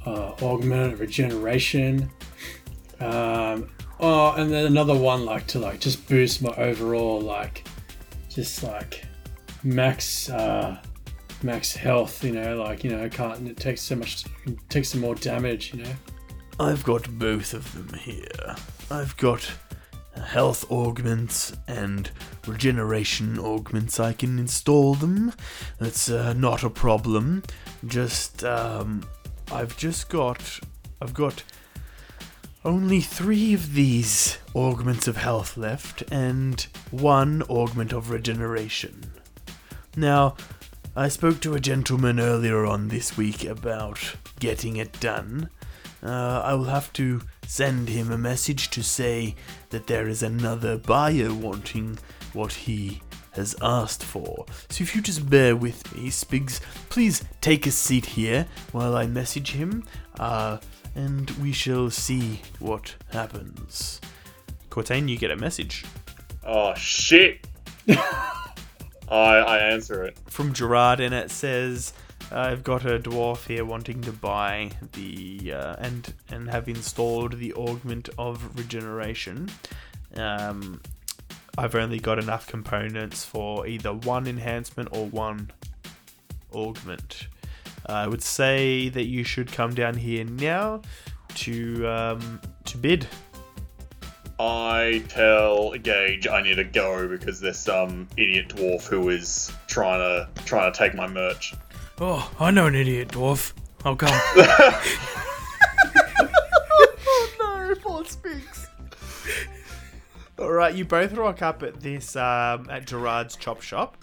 uh, 0.05 0.33
augmented 0.41 0.99
regeneration. 0.99 2.09
Um, 2.99 3.69
oh, 3.99 4.33
and 4.37 4.51
then 4.51 4.65
another 4.65 4.95
one 4.95 5.25
like 5.25 5.47
to 5.47 5.59
like 5.59 5.79
just 5.79 6.07
boost 6.07 6.41
my 6.41 6.53
overall 6.55 7.21
like 7.21 7.67
just 8.29 8.63
like 8.63 9.03
max 9.63 10.29
uh, 10.29 10.79
max 11.43 11.75
health. 11.75 12.23
You 12.23 12.33
know, 12.33 12.57
like 12.57 12.83
you 12.83 12.91
know, 12.91 13.03
I 13.03 13.09
can't. 13.09 13.47
It 13.47 13.57
takes 13.57 13.81
so 13.81 13.95
much. 13.95 14.25
It 14.45 14.57
takes 14.69 14.89
some 14.89 15.01
more 15.01 15.15
damage. 15.15 15.73
You 15.73 15.83
know. 15.83 15.93
I've 16.59 16.83
got 16.83 17.07
both 17.19 17.53
of 17.53 17.71
them 17.73 17.99
here. 17.99 18.55
I've 18.89 19.15
got 19.17 19.51
health 20.25 20.69
augments 20.71 21.55
and 21.67 22.11
regeneration 22.45 23.39
augments. 23.39 23.99
I 23.99 24.13
can 24.13 24.39
install 24.39 24.93
them. 24.95 25.33
That's 25.79 26.09
uh, 26.09 26.33
not 26.33 26.63
a 26.63 26.69
problem. 26.69 27.43
Just, 27.85 28.43
um, 28.43 29.07
I've 29.51 29.77
just 29.77 30.09
got. 30.09 30.59
I've 30.99 31.13
got 31.13 31.43
only 32.65 32.99
three 32.99 33.53
of 33.53 33.73
these 33.75 34.39
augments 34.55 35.07
of 35.07 35.15
health 35.15 35.55
left 35.55 36.03
and 36.11 36.67
one 36.91 37.43
augment 37.43 37.93
of 37.93 38.09
regeneration. 38.09 39.11
Now, 39.95 40.35
I 40.95 41.07
spoke 41.09 41.39
to 41.41 41.53
a 41.53 41.59
gentleman 41.59 42.19
earlier 42.19 42.65
on 42.65 42.87
this 42.87 43.15
week 43.15 43.45
about 43.45 44.15
getting 44.39 44.77
it 44.77 44.99
done. 44.99 45.49
Uh, 46.03 46.41
I 46.43 46.53
will 46.53 46.65
have 46.65 46.91
to 46.93 47.21
send 47.45 47.89
him 47.89 48.11
a 48.11 48.17
message 48.17 48.69
to 48.71 48.83
say 48.83 49.35
that 49.69 49.87
there 49.87 50.07
is 50.07 50.21
another 50.23 50.77
buyer 50.77 51.33
wanting 51.33 51.97
what 52.33 52.53
he 52.53 53.01
has 53.31 53.55
asked 53.61 54.03
for. 54.03 54.45
So 54.69 54.83
if 54.83 54.95
you 54.95 55.01
just 55.01 55.29
bear 55.29 55.55
with 55.55 55.95
me, 55.95 56.09
Spigs, 56.09 56.59
please 56.89 57.23
take 57.41 57.67
a 57.67 57.71
seat 57.71 58.05
here 58.05 58.47
while 58.71 58.95
I 58.95 59.07
message 59.07 59.51
him, 59.51 59.83
uh, 60.19 60.57
and 60.95 61.29
we 61.31 61.51
shall 61.51 61.89
see 61.89 62.41
what 62.59 62.95
happens. 63.11 64.01
Cortain, 64.69 65.07
you 65.07 65.17
get 65.17 65.31
a 65.31 65.35
message 65.35 65.85
Oh 66.43 66.73
shit! 66.75 67.45
I 67.89 67.97
I 69.09 69.57
answer 69.57 70.03
it. 70.03 70.17
from 70.27 70.53
Gerard, 70.53 71.01
and 71.01 71.13
it 71.13 71.29
says, 71.29 71.91
"I've 72.31 72.63
got 72.63 72.85
a 72.85 72.99
dwarf 72.99 73.47
here 73.47 73.65
wanting 73.65 74.01
to 74.01 74.11
buy 74.11 74.71
the 74.93 75.53
uh, 75.53 75.75
and 75.79 76.13
and 76.29 76.49
have 76.49 76.67
installed 76.67 77.39
the 77.39 77.53
augment 77.53 78.09
of 78.17 78.57
regeneration. 78.57 79.49
Um, 80.15 80.81
I've 81.57 81.75
only 81.75 81.99
got 81.99 82.19
enough 82.19 82.47
components 82.47 83.23
for 83.25 83.65
either 83.65 83.93
one 83.93 84.27
enhancement 84.27 84.89
or 84.91 85.07
one 85.07 85.51
augment. 86.53 87.27
I 87.85 88.07
would 88.07 88.21
say 88.21 88.89
that 88.89 89.05
you 89.05 89.23
should 89.23 89.51
come 89.51 89.73
down 89.73 89.95
here 89.95 90.25
now 90.25 90.81
to 91.35 91.87
um, 91.87 92.41
to 92.65 92.77
bid. 92.77 93.07
I 94.39 95.03
tell 95.09 95.73
Gage 95.73 96.27
I 96.27 96.43
need 96.43 96.55
to 96.55 96.63
go 96.63 97.07
because 97.07 97.39
there's 97.39 97.57
some 97.57 98.07
idiot 98.17 98.49
dwarf 98.49 98.85
who 98.85 99.09
is 99.09 99.51
trying 99.67 99.99
to 99.99 100.43
trying 100.43 100.71
to 100.71 100.77
take 100.77 100.93
my 100.93 101.07
merch. 101.07 101.55
Oh, 101.99 102.31
I 102.39 102.51
know 102.51 102.67
an 102.67 102.75
idiot 102.75 103.09
dwarf. 103.09 103.53
I'll 103.83 103.95
come. 103.95 104.19
Oh 107.39 107.67
no, 107.69 107.75
Paul 107.75 108.05
speaks. 108.05 108.67
All 110.37 110.51
right, 110.51 110.73
you 110.75 110.85
both 110.85 111.13
rock 111.13 111.41
up 111.41 111.63
at 111.63 111.79
this 111.79 112.15
um, 112.15 112.69
at 112.69 112.85
Gerard's 112.85 113.35
chop 113.35 113.61
shop, 113.61 113.97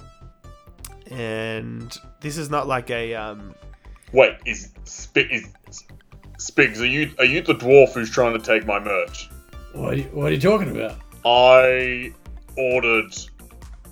and 1.11 1.97
this 2.21 2.37
is 2.39 2.51
not 2.51 2.67
like 2.67 2.91
a 2.91 3.15
um, 3.15 3.55
Wait, 4.13 4.37
is 4.47 4.71
Spig 4.85 5.31
is 5.31 5.49
Spigs? 6.39 6.81
Are 6.81 6.87
you 6.87 7.13
are 7.19 7.25
you 7.25 7.43
the 7.43 7.55
dwarf 7.55 7.93
who's 7.93 8.11
trying 8.11 8.33
to 8.39 8.45
take 8.45 8.67
my 8.67 8.79
merch? 8.79 9.29
What 9.73 9.95
are 9.95 9.97
you, 9.97 10.05
what 10.05 10.27
are 10.31 10.35
you 10.35 10.41
talking 10.41 10.71
about? 10.71 10.99
I 11.25 12.13
ordered 12.57 13.15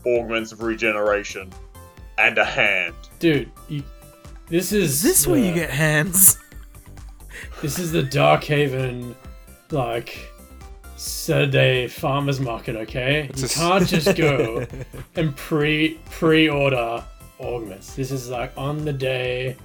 augments 0.06 0.52
of 0.52 0.62
regeneration 0.62 1.52
and 2.18 2.38
a 2.38 2.44
hand. 2.44 2.94
Dude, 3.18 3.50
you 3.68 3.82
This 4.48 4.72
is 4.72 4.92
Is 4.92 5.02
this 5.02 5.26
where 5.26 5.38
you 5.38 5.52
get 5.54 5.70
hands? 5.70 6.38
This 7.60 7.78
is 7.78 7.92
the 7.92 8.02
Dark 8.02 8.42
Haven, 8.44 9.14
like 9.70 10.18
Saturday 10.96 11.86
farmers 11.88 12.40
market. 12.40 12.76
Okay, 12.76 13.28
It's 13.30 13.40
you 13.40 13.46
a 13.46 13.50
s- 13.50 13.56
can't 13.56 13.88
just 13.88 14.16
go 14.16 14.66
and 15.16 15.34
pre 15.36 15.98
pre 16.10 16.48
order 16.48 17.02
augments. 17.40 17.94
This 17.94 18.10
is 18.10 18.28
like 18.30 18.52
on 18.56 18.84
the 18.84 18.92
day 18.92 19.56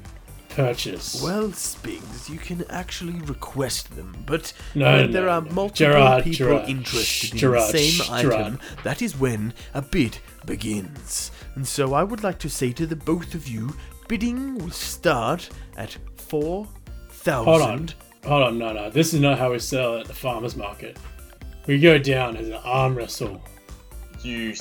purchase. 0.58 1.22
Well, 1.24 1.50
Spigs, 1.50 2.30
you 2.30 2.38
can 2.40 2.66
actually 2.70 3.20
request 3.22 3.96
them, 3.96 4.16
but 4.26 4.52
No, 4.76 4.86
when 4.92 5.08
no, 5.08 5.12
there 5.14 5.30
are 5.30 5.42
no. 5.42 5.52
multiple 5.52 5.94
Gerard, 5.94 6.24
people 6.26 6.38
Gerard, 6.48 6.70
interested 6.70 7.06
shh, 7.30 7.32
in 7.32 7.38
Gerard, 7.38 7.74
the 7.74 7.78
shh, 7.80 8.02
same 8.08 8.14
item, 8.14 8.30
Gerard. 8.32 8.60
that 8.84 9.02
is 9.02 9.18
when 9.18 9.54
a 9.74 9.82
bid 9.82 10.18
begins. 10.46 11.32
And 11.56 11.66
so 11.68 11.94
I 11.94 12.04
would 12.04 12.24
like 12.24 12.40
to 12.40 12.50
say 12.50 12.72
to 12.74 12.86
the 12.86 12.96
both 12.96 13.34
of 13.36 13.48
you, 13.48 13.74
bidding 14.08 14.56
will 14.58 14.72
start 14.72 15.50
at 15.78 15.98
four 16.18 16.68
thousand. 17.10 17.46
Hold 17.46 17.62
on, 17.62 17.88
hold 18.26 18.44
on. 18.44 18.58
No, 18.58 18.74
no. 18.74 18.90
This 18.90 19.14
is 19.14 19.20
not 19.20 19.38
how 19.38 19.52
we 19.52 19.60
sell 19.60 19.98
at 20.00 20.08
the 20.08 20.14
farmers 20.14 20.56
market. 20.56 20.98
We 21.66 21.80
go 21.80 21.98
down 21.98 22.38
as 22.38 22.48
an 22.48 22.54
arm 22.64 22.96
wrestle. 22.96 23.42
You, 24.22 24.54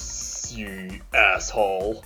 you 0.51 1.01
asshole. 1.15 2.03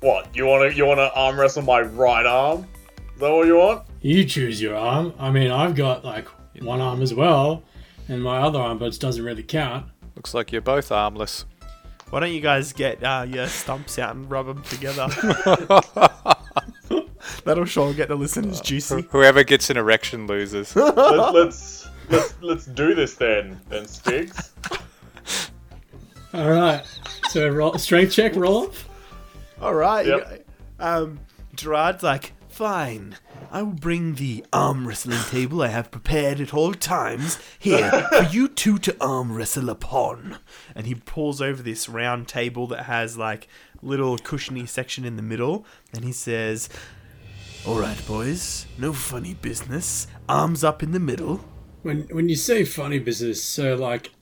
What? 0.00 0.34
You 0.36 0.46
wanna 0.46 0.70
you 0.70 0.86
wanna 0.86 1.10
arm 1.14 1.38
wrestle 1.40 1.62
my 1.62 1.80
right 1.80 2.26
arm? 2.26 2.66
Is 3.14 3.20
that 3.20 3.30
what 3.30 3.46
you 3.46 3.56
want? 3.56 3.86
You 4.00 4.24
choose 4.24 4.60
your 4.60 4.76
arm. 4.76 5.14
I 5.18 5.30
mean, 5.30 5.50
I've 5.50 5.74
got 5.74 6.04
like 6.04 6.26
one 6.60 6.80
arm 6.80 7.00
as 7.00 7.14
well, 7.14 7.62
and 8.08 8.22
my 8.22 8.38
other 8.38 8.58
arm, 8.58 8.78
but 8.78 8.94
it 8.94 9.00
doesn't 9.00 9.24
really 9.24 9.42
count. 9.42 9.86
Looks 10.16 10.34
like 10.34 10.52
you're 10.52 10.60
both 10.60 10.90
armless. 10.90 11.46
Why 12.10 12.20
don't 12.20 12.32
you 12.32 12.40
guys 12.40 12.72
get 12.72 13.02
uh, 13.02 13.26
your 13.28 13.46
stumps 13.46 13.98
out 13.98 14.14
and 14.14 14.30
rub 14.30 14.46
them 14.46 14.62
together? 14.62 15.08
That'll 17.44 17.64
sure 17.64 17.92
get 17.94 18.08
the 18.08 18.16
listeners 18.16 18.60
juicy. 18.60 19.06
Whoever 19.10 19.44
gets 19.44 19.70
an 19.70 19.76
erection 19.76 20.26
loses. 20.26 20.74
Let, 20.74 20.96
let's 21.34 21.88
let's 22.10 22.34
let's 22.42 22.66
do 22.66 22.94
this 22.94 23.14
then, 23.14 23.60
then 23.68 23.84
Spigs. 23.84 24.50
All 26.32 26.50
right. 26.50 26.84
So 27.30 27.48
roll, 27.48 27.78
strength 27.78 28.12
check, 28.12 28.34
roll 28.34 28.66
off. 28.68 28.88
All 29.60 29.74
right. 29.74 30.06
Yep. 30.06 30.46
Um, 30.80 31.20
Gerard's 31.54 32.02
like, 32.02 32.32
fine. 32.54 33.16
I 33.50 33.62
will 33.62 33.72
bring 33.72 34.14
the 34.14 34.44
arm 34.52 34.86
wrestling 34.86 35.18
table 35.28 35.60
I 35.60 35.68
have 35.68 35.90
prepared 35.90 36.40
at 36.40 36.54
all 36.54 36.72
times 36.72 37.36
here 37.58 37.90
for 38.10 38.28
you 38.30 38.46
two 38.46 38.78
to 38.78 38.96
arm 39.00 39.32
wrestle 39.34 39.70
upon. 39.70 40.38
and 40.72 40.86
he 40.86 40.94
pulls 40.94 41.42
over 41.42 41.64
this 41.64 41.88
round 41.88 42.28
table 42.28 42.68
that 42.68 42.84
has 42.84 43.18
like 43.18 43.48
little 43.82 44.18
cushiony 44.18 44.66
section 44.66 45.04
in 45.04 45.16
the 45.16 45.22
middle, 45.22 45.66
and 45.92 46.04
he 46.04 46.12
says, 46.12 46.68
All 47.66 47.80
right, 47.80 48.00
boys, 48.06 48.66
no 48.78 48.92
funny 48.92 49.34
business. 49.34 50.06
Arms 50.28 50.62
up 50.62 50.80
in 50.80 50.92
the 50.92 51.00
middle. 51.00 51.44
When 51.82 52.02
when 52.12 52.28
you 52.28 52.36
say 52.36 52.64
funny 52.64 53.00
business, 53.00 53.42
so 53.42 53.74
like 53.74 54.12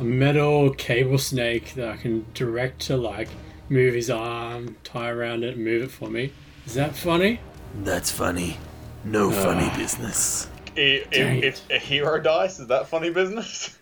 a 0.00 0.04
metal 0.04 0.70
cable 0.72 1.18
snake 1.18 1.74
that 1.74 1.88
I 1.90 1.96
can 1.98 2.24
direct 2.32 2.80
to 2.86 2.96
like 2.96 3.28
move 3.68 3.92
his 3.92 4.08
arm, 4.08 4.76
tie 4.82 5.10
around 5.10 5.44
it, 5.44 5.58
move 5.58 5.82
it 5.82 5.90
for 5.90 6.08
me. 6.08 6.32
Is 6.64 6.72
that 6.74 6.96
funny? 6.96 7.38
That's 7.84 8.10
funny. 8.10 8.58
No 9.04 9.30
uh. 9.30 9.32
funny 9.32 9.70
business. 9.76 10.48
I- 10.76 11.04
Dang 11.10 11.38
If, 11.42 11.62
if 11.70 11.70
a 11.70 11.78
hero 11.78 12.20
dice, 12.20 12.58
is 12.58 12.66
that 12.68 12.88
funny 12.88 13.10
business? 13.10 13.78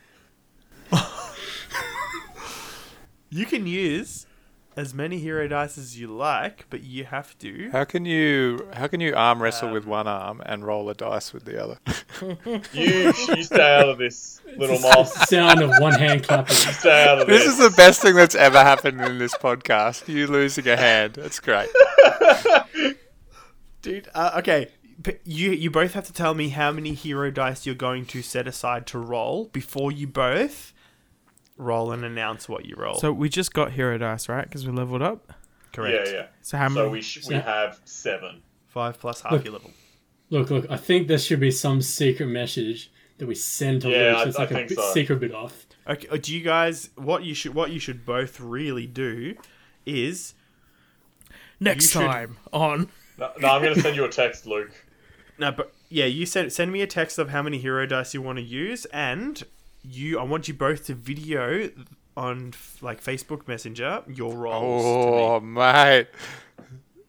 "You 3.31 3.47
can 3.47 3.67
use 3.67 4.27
as 4.77 4.93
many 4.95 5.19
hero 5.19 5.47
dice 5.49 5.77
as 5.79 5.99
you 5.99 6.09
like, 6.09 6.67
but 6.71 6.83
you 6.85 7.05
have 7.05 7.37
to." 7.39 7.71
How 7.73 7.85
can 7.85 8.05
you 8.05 8.69
how 8.75 8.87
can 8.87 9.01
you 9.01 9.15
arm 9.15 9.43
wrestle 9.43 9.69
um. 9.69 9.75
with 9.75 9.87
one 9.87 10.07
arm 10.07 10.41
and 10.47 10.65
roll 10.65 10.89
a 10.91 10.95
dice 10.95 11.33
with 11.33 11.45
the 11.45 11.63
other? 11.63 11.79
You 12.73 13.13
you 13.29 13.43
stay 13.43 13.77
out 13.77 13.89
of 13.89 13.99
this, 13.99 14.41
little 14.57 14.79
moth. 14.79 15.29
Sound 15.29 15.61
of 15.63 15.73
one 15.81 15.95
hand 15.99 16.23
clapping. 16.23 16.55
Stay 16.55 17.09
out 17.09 17.19
of 17.23 17.27
This 17.27 17.43
this. 17.45 17.55
is 17.55 17.59
the 17.59 17.75
best 17.77 18.01
thing 18.03 18.15
that's 18.15 18.37
ever 18.37 18.59
happened 18.59 19.01
in 19.01 19.19
this 19.19 19.35
podcast. 19.35 20.07
You 20.07 20.29
losing 20.29 20.69
a 20.69 20.77
hand. 20.77 21.15
That's 21.15 21.41
great. 21.41 21.69
Dude, 23.85 24.09
uh, 24.15 24.33
okay. 24.39 24.69
You 25.25 25.51
you 25.51 25.71
both 25.71 25.95
have 25.95 26.05
to 26.07 26.13
tell 26.13 26.35
me 26.35 26.51
how 26.51 26.71
many 26.71 26.95
hero 26.95 27.31
dice 27.31 27.67
you're 27.67 27.75
going 27.75 28.07
to 28.07 28.23
set 28.23 28.47
aside 28.47 28.87
to 28.89 28.99
roll 28.99 29.47
before 29.53 29.91
you 29.91 30.07
both 30.07 30.73
roll 31.57 31.91
and 31.93 32.05
announce 32.05 32.49
what 32.49 32.65
you 32.67 32.77
roll. 32.77 32.95
So 32.95 33.13
we 33.13 33.29
just 33.29 33.53
got 33.53 33.73
hero 33.73 33.99
dice, 33.99 34.29
right? 34.29 34.45
Because 34.45 34.67
we 34.67 34.73
leveled 34.73 35.03
up. 35.03 35.33
correct. 35.73 36.09
Yeah, 36.09 36.15
yeah. 36.15 36.27
So 36.43 36.57
how 36.59 36.69
many? 36.69 36.87
So 36.87 36.91
we 36.91 37.01
sh- 37.01 37.27
we 37.29 37.35
have 37.35 37.81
seven. 37.85 38.43
Five 38.69 38.99
plus 39.01 39.21
half 39.23 39.33
Look. 39.33 39.45
your 39.45 39.53
level. 39.55 39.71
Look, 40.31 40.51
look. 40.51 40.67
I 40.71 40.77
think 40.77 41.09
there 41.09 41.19
should 41.19 41.41
be 41.41 41.51
some 41.51 41.83
secret 41.83 42.27
message 42.27 42.91
that 43.19 43.27
we 43.27 43.35
send 43.35 43.83
to 43.83 43.89
Yeah, 43.91 43.97
Luke. 44.11 44.17
I- 44.17 44.29
It's 44.29 44.37
I 44.37 44.41
like 44.43 44.51
a 44.51 44.55
think 44.55 44.69
bit 44.71 44.79
so. 44.79 44.93
secret 44.93 45.21
bit 45.21 45.35
off. 45.35 45.67
Okay, 45.89 46.07
uh, 46.09 46.17
do 46.17 46.33
you 46.35 46.41
guys 46.43 46.91
what 46.97 47.25
you 47.25 47.35
should 47.35 47.53
what 47.55 47.71
you 47.73 47.79
should 47.81 48.07
both 48.07 48.39
really 48.41 48.87
do 48.87 49.35
is 49.85 50.35
Next 51.61 51.85
you 51.85 52.01
should- 52.01 52.07
time 52.07 52.37
on. 52.53 52.89
No, 53.19 53.31
no, 53.41 53.49
I'm 53.49 53.63
gonna 53.63 53.81
send 53.81 53.97
you 53.97 54.05
a 54.05 54.09
text, 54.09 54.47
Luke. 54.47 54.73
no, 55.39 55.53
but 55.53 55.73
yeah, 55.89 56.07
you 56.07 56.27
send 56.27 56.53
send 56.53 56.73
me 56.73 56.83
a 56.83 56.87
text 56.87 57.19
of 57.19 57.31
how 57.31 57.43
many 57.43 57.59
hero 57.59 57.87
dice 57.87 58.15
you 58.15 58.23
want 58.23 58.39
to 58.39 58.45
use, 58.45 58.85
and 58.87 59.43
you 59.83 60.19
I 60.19 60.25
want 60.25 60.49
you 60.49 60.55
both 60.55 60.87
to 60.87 60.95
video 60.95 61.71
on 62.17 62.55
like 62.81 63.03
Facebook 63.03 63.47
Messenger 63.47 64.03
your 64.09 64.35
rolls. 64.35 64.83
to 64.83 65.11
me. 65.11 65.17
Oh 65.17 65.41
mate. 65.41 66.09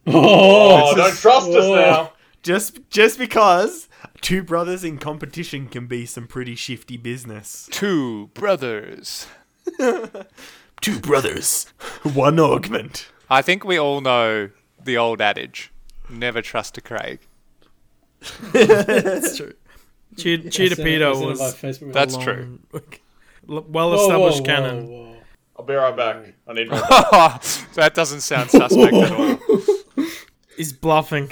Oh, 0.07 0.95
don't 0.95 1.15
trust 1.15 1.49
us 1.49 1.65
oh. 1.65 1.75
now. 1.75 2.13
Just 2.43 2.79
just 2.91 3.17
because 3.17 3.89
two 4.21 4.43
brothers 4.43 4.83
in 4.83 4.99
competition 4.99 5.67
can 5.67 5.87
be 5.87 6.05
some 6.05 6.27
pretty 6.27 6.55
shifty 6.55 6.97
business. 6.97 7.67
Two 7.71 8.27
brothers. 8.33 9.27
Two 10.81 10.99
brothers. 10.99 11.63
One 12.03 12.39
augment. 12.39 13.09
I 13.29 13.41
think 13.41 13.63
we 13.63 13.79
all 13.79 14.01
know 14.01 14.51
the 14.83 14.97
old 14.97 15.21
adage. 15.21 15.71
Never 16.09 16.41
trust 16.41 16.77
a 16.77 16.81
Craig. 16.81 17.19
That's 18.53 19.37
true. 19.37 19.53
Cheetah, 20.17 20.47
I 20.47 20.49
Cheetah 20.49 20.75
sent- 20.75 20.87
I 20.87 20.89
Peter 20.91 21.13
sent 21.13 21.25
was 21.27 21.39
Facebook. 21.55 21.93
That's 21.93 22.15
a 22.15 22.19
true. 22.21 22.59
well 22.71 22.81
Whoa, 23.45 23.63
whoa, 23.67 23.95
established 24.05 24.45
canon. 24.45 24.87
whoa. 24.87 25.17
I'll 25.57 25.65
be 25.65 25.73
right 25.73 25.95
back. 25.95 26.33
I 26.47 26.53
need 26.53 26.69
more. 26.69 26.79
that 27.75 27.91
doesn't 27.93 28.21
sound 28.21 28.49
suspect 28.49 28.93
at 28.93 29.11
all. 29.11 29.37
Is 30.57 30.71
bluffing. 30.73 31.31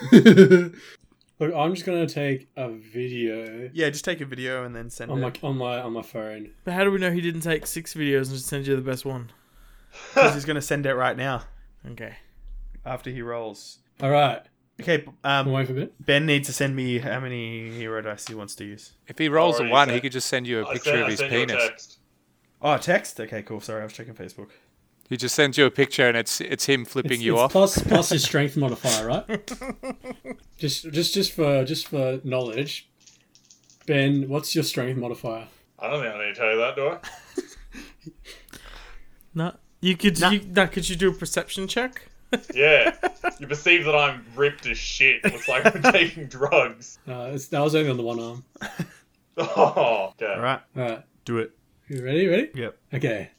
Look, 0.12 1.54
I'm 1.54 1.74
just 1.74 1.86
gonna 1.86 2.06
take 2.06 2.48
a 2.56 2.70
video 2.70 3.70
Yeah, 3.72 3.88
just 3.90 4.04
take 4.04 4.20
a 4.20 4.26
video 4.26 4.64
and 4.64 4.74
then 4.76 4.90
send 4.90 5.10
on 5.10 5.20
my 5.20 5.28
it. 5.28 5.38
on 5.42 5.56
my 5.56 5.80
on 5.80 5.92
my 5.92 6.02
phone. 6.02 6.50
But 6.64 6.74
how 6.74 6.84
do 6.84 6.90
we 6.90 6.98
know 6.98 7.10
he 7.10 7.20
didn't 7.20 7.40
take 7.42 7.66
six 7.66 7.94
videos 7.94 8.26
and 8.26 8.34
just 8.34 8.46
send 8.46 8.66
you 8.66 8.76
the 8.76 8.82
best 8.82 9.04
one? 9.04 9.30
Because 10.14 10.34
he's 10.34 10.44
gonna 10.44 10.60
send 10.62 10.86
it 10.86 10.94
right 10.94 11.16
now 11.16 11.44
Okay. 11.92 12.16
After 12.90 13.10
he 13.10 13.22
rolls. 13.22 13.78
All 14.02 14.10
right, 14.10 14.42
Okay, 14.80 15.04
I'm 15.22 15.46
um, 15.46 15.52
waiting 15.52 15.66
for 15.74 15.80
a 15.82 15.84
bit. 15.84 15.94
Ben 16.06 16.24
needs 16.24 16.48
to 16.48 16.54
send 16.54 16.74
me 16.74 16.98
how 16.98 17.20
many 17.20 17.70
hero 17.70 18.00
dice 18.00 18.26
he 18.26 18.34
wants 18.34 18.54
to 18.56 18.64
use. 18.64 18.92
If 19.06 19.18
he 19.18 19.28
rolls 19.28 19.56
a 19.56 19.58
Already 19.58 19.72
one, 19.72 19.88
he 19.88 19.92
sent- 19.94 20.02
could 20.02 20.12
just 20.12 20.28
send 20.28 20.46
you 20.46 20.60
a 20.62 20.66
I 20.68 20.72
picture 20.72 20.90
sent, 20.90 21.00
of 21.02 21.06
I 21.06 21.10
his 21.10 21.18
sent 21.18 21.32
you 21.32 21.38
a 21.42 21.46
penis. 21.46 21.68
text. 21.68 21.98
Oh, 22.62 22.76
text. 22.78 23.20
Okay, 23.20 23.42
cool. 23.42 23.60
Sorry, 23.60 23.80
I 23.82 23.84
was 23.84 23.92
checking 23.92 24.14
Facebook. 24.14 24.48
He 25.10 25.16
just 25.18 25.34
sends 25.34 25.58
you 25.58 25.66
a 25.66 25.70
picture 25.70 26.06
and 26.08 26.16
it's 26.16 26.40
it's 26.40 26.66
him 26.66 26.84
flipping 26.84 27.12
It's, 27.14 27.22
you 27.22 27.34
it's 27.34 27.42
off. 27.42 27.52
plus 27.52 27.82
plus 27.82 28.08
his 28.10 28.22
strength 28.30 28.56
modifier, 28.56 29.06
right? 29.06 29.26
just 30.56 30.90
just 30.92 31.12
just 31.14 31.32
for 31.32 31.64
just 31.64 31.88
for 31.88 32.20
knowledge. 32.24 32.88
Ben, 33.86 34.28
what's 34.28 34.54
your 34.54 34.62
strength 34.64 34.96
modifier? 34.98 35.48
I 35.78 35.88
don't 35.90 36.00
think 36.02 36.14
I 36.14 36.18
need 36.26 36.34
to 36.34 36.40
tell 36.40 36.50
you 36.52 36.58
that, 36.58 36.76
do 36.76 36.88
I? 36.88 36.98
No. 39.34 39.54
You 39.80 39.96
could 39.96 40.20
Nah. 40.20 40.30
you 40.30 40.40
nah, 40.48 40.66
could 40.66 40.88
you 40.88 40.96
do 40.96 41.10
a 41.10 41.14
perception 41.14 41.66
check? 41.68 42.09
Yeah. 42.54 42.94
you 43.38 43.46
perceive 43.46 43.84
that 43.86 43.94
I'm 43.94 44.24
ripped 44.36 44.66
as 44.66 44.78
shit. 44.78 45.24
Looks 45.24 45.48
like 45.48 45.66
I'm 45.74 45.82
taking 45.92 46.26
drugs. 46.26 46.98
Uh, 47.08 47.30
it's, 47.32 47.48
that 47.48 47.60
was 47.60 47.74
only 47.74 47.90
on 47.90 47.96
the 47.96 48.02
one 48.02 48.20
arm. 48.20 48.44
Oh, 49.38 50.12
okay. 50.20 50.34
All 50.34 50.40
right, 50.40 50.60
All 50.76 50.82
right, 50.82 51.02
do 51.24 51.38
it. 51.38 51.52
you 51.88 52.04
ready? 52.04 52.26
Ready? 52.26 52.50
Yep. 52.54 52.76
Okay. 52.94 53.30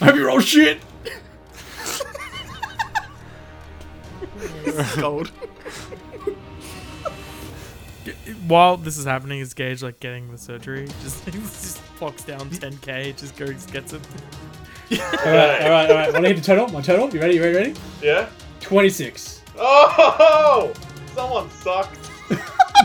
I 0.00 0.04
hope 0.04 0.14
you 0.16 0.26
roll 0.26 0.40
shit. 0.40 0.78
Gold. 5.00 5.28
While 8.46 8.76
this 8.76 8.96
is 8.98 9.04
happening, 9.06 9.40
is 9.40 9.54
Gage 9.54 9.82
like 9.82 10.00
getting 10.00 10.30
the 10.30 10.38
surgery? 10.38 10.86
Just 11.02 11.24
just 11.24 11.78
clocks 11.96 12.24
down 12.24 12.50
10k, 12.50 13.16
just 13.16 13.36
goes 13.36 13.64
gets 13.66 13.92
it. 13.94 14.02
All 14.90 14.98
right, 14.98 15.62
all 15.62 15.70
right, 15.70 15.90
all 15.90 15.96
right. 15.96 16.12
What 16.12 16.20
do 16.20 16.24
I 16.24 16.28
hit 16.28 16.36
the 16.38 16.42
total? 16.42 16.68
My 16.68 16.80
total. 16.80 17.10
You 17.10 17.20
ready? 17.20 17.34
You 17.34 17.42
ready? 17.42 17.56
Ready? 17.56 17.74
Yeah? 18.02 18.30
Twenty 18.60 18.88
six. 18.88 19.42
Oh! 19.58 20.72
Someone 21.14 21.50
sucked. 21.50 21.98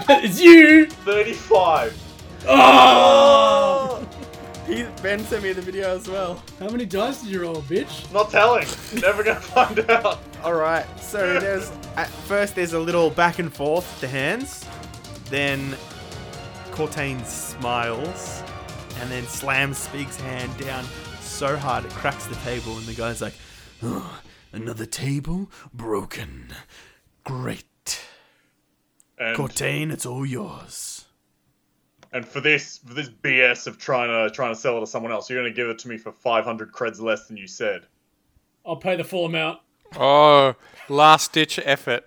it's 0.10 0.42
you. 0.42 0.88
35. 0.88 1.98
Oh! 2.46 4.06
He, 4.68 4.84
ben 5.02 5.20
sent 5.20 5.44
me 5.44 5.54
the 5.54 5.62
video 5.62 5.96
as 5.96 6.10
well. 6.10 6.44
How 6.60 6.68
many 6.68 6.86
dice 6.86 7.22
did 7.22 7.32
you 7.32 7.42
roll, 7.42 7.62
bitch? 7.62 8.12
Not 8.12 8.32
telling. 8.32 8.68
Never 9.02 9.24
gonna 9.24 9.40
find 9.40 9.80
out. 9.90 10.20
All 10.44 10.56
right. 10.56 10.86
So 11.00 11.40
there's 11.40 11.72
at 11.96 12.10
first 12.10 12.56
there's 12.56 12.74
a 12.74 12.80
little 12.80 13.12
back 13.12 13.40
and 13.40 13.54
forth 13.54 13.86
with 13.86 14.02
the 14.02 14.08
hands, 14.10 14.66
then 15.30 15.78
Cortain 16.72 17.24
smiles, 17.26 18.44
and 19.00 19.10
then 19.10 19.24
slams 19.26 19.78
Spig's 19.78 20.20
hand 20.20 20.58
down 20.58 20.86
so 21.44 21.58
hard 21.58 21.84
it 21.84 21.92
cracks 21.92 22.26
the 22.28 22.36
table, 22.36 22.78
and 22.78 22.86
the 22.86 22.94
guy's 22.94 23.22
like, 23.22 23.34
Oh, 23.82 24.22
another 24.54 24.86
table 24.86 25.52
broken. 25.74 26.54
Great. 27.26 28.02
And, 29.18 29.36
Cortain, 29.36 29.92
it's 29.92 30.06
all 30.06 30.26
yours. 30.26 31.04
and 32.14 32.26
for 32.26 32.40
this 32.40 32.78
for 32.78 32.94
this 32.94 33.10
BS 33.10 33.68
of 33.68 33.78
trying 33.78 34.08
to 34.08 34.34
trying 34.34 34.54
to 34.54 34.56
sell 34.58 34.78
it 34.78 34.80
to 34.80 34.88
someone 34.88 35.12
else, 35.12 35.30
you're 35.30 35.38
gonna 35.38 35.54
give 35.54 35.68
it 35.68 35.80
to 35.80 35.90
me 35.90 35.98
for 35.98 36.14
500 36.14 36.72
creds 36.72 37.02
less 37.02 37.28
than 37.28 37.36
you 37.36 37.48
said. 37.48 37.88
I'll 38.66 38.78
pay 38.78 38.96
the 38.96 39.04
full 39.04 39.26
amount. 39.26 39.60
Oh, 39.98 40.56
last 40.88 41.34
ditch 41.34 41.60
effort. 41.66 42.06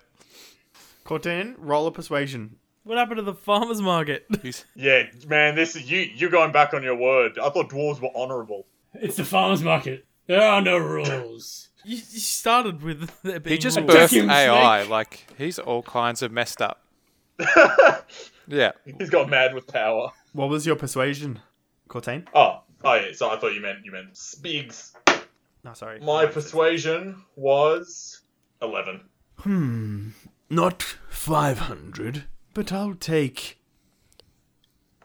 Cortain, 1.05 1.53
roll 1.59 1.85
a 1.85 1.91
persuasion. 1.91 2.55
What 2.85 2.97
happened 2.97 3.17
to 3.17 3.21
the 3.21 3.35
farmer's 3.35 3.83
market? 3.83 4.25
Yeah, 4.75 5.03
man, 5.27 5.53
this 5.53 5.75
is 5.75 5.91
you. 5.91 5.99
You're 5.99 6.31
going 6.31 6.51
back 6.51 6.73
on 6.73 6.81
your 6.81 6.95
word. 6.95 7.37
I 7.37 7.51
thought 7.51 7.69
dwarves 7.69 8.01
were 8.01 8.09
honourable. 8.15 8.65
It's 9.01 9.15
the 9.17 9.25
farmer's 9.25 9.63
market. 9.63 10.05
There 10.27 10.41
are 10.41 10.61
no 10.61 10.77
rules. 10.77 11.69
you, 11.85 11.95
you 11.97 12.01
started 12.19 12.81
with 12.83 13.11
there 13.23 13.39
being 13.39 13.55
He 13.55 13.57
just 13.57 13.77
rules. 13.77 13.89
birthed 13.91 13.99
Vacuum 14.09 14.29
AI. 14.29 14.79
snake. 14.81 14.89
Like 14.89 15.27
he's 15.37 15.59
all 15.59 15.83
kinds 15.83 16.21
of 16.21 16.31
messed 16.31 16.61
up. 16.61 16.81
Yeah. 18.49 18.71
He's 18.97 19.09
got 19.09 19.29
mad 19.29 19.53
with 19.53 19.67
power. 19.67 20.11
What 20.31 20.47
was 20.47 20.65
your 20.65 20.77
persuasion, 20.77 21.39
Cortain? 21.89 22.25
Oh, 22.33 22.61
oh 22.81 22.93
yeah. 22.95 23.11
So 23.13 23.29
I 23.29 23.35
thought 23.37 23.53
you 23.53 23.59
meant 23.61 23.79
you 23.83 23.91
meant 23.91 24.13
Spigs. 24.13 24.93
No, 25.65 25.73
sorry. 25.73 25.99
My 25.99 26.25
persuasion 26.27 27.23
was 27.35 28.21
11. 28.61 29.01
Hmm. 29.39 30.09
Not 30.49 30.81
500, 31.09 32.23
but 32.53 32.71
I'll 32.71 32.93
take 32.95 33.59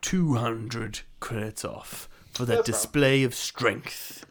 200 0.02 1.00
credits 1.20 1.64
off 1.64 2.08
for 2.32 2.44
that 2.46 2.64
display 2.64 3.22
of 3.22 3.34
strength. 3.34 4.26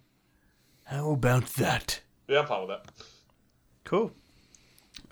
How 0.85 1.11
about 1.11 1.45
that? 1.55 2.01
Yeah, 2.27 2.39
I'm 2.39 2.47
fine 2.47 2.67
with 2.67 2.69
that. 2.69 2.91
Cool. 3.83 4.11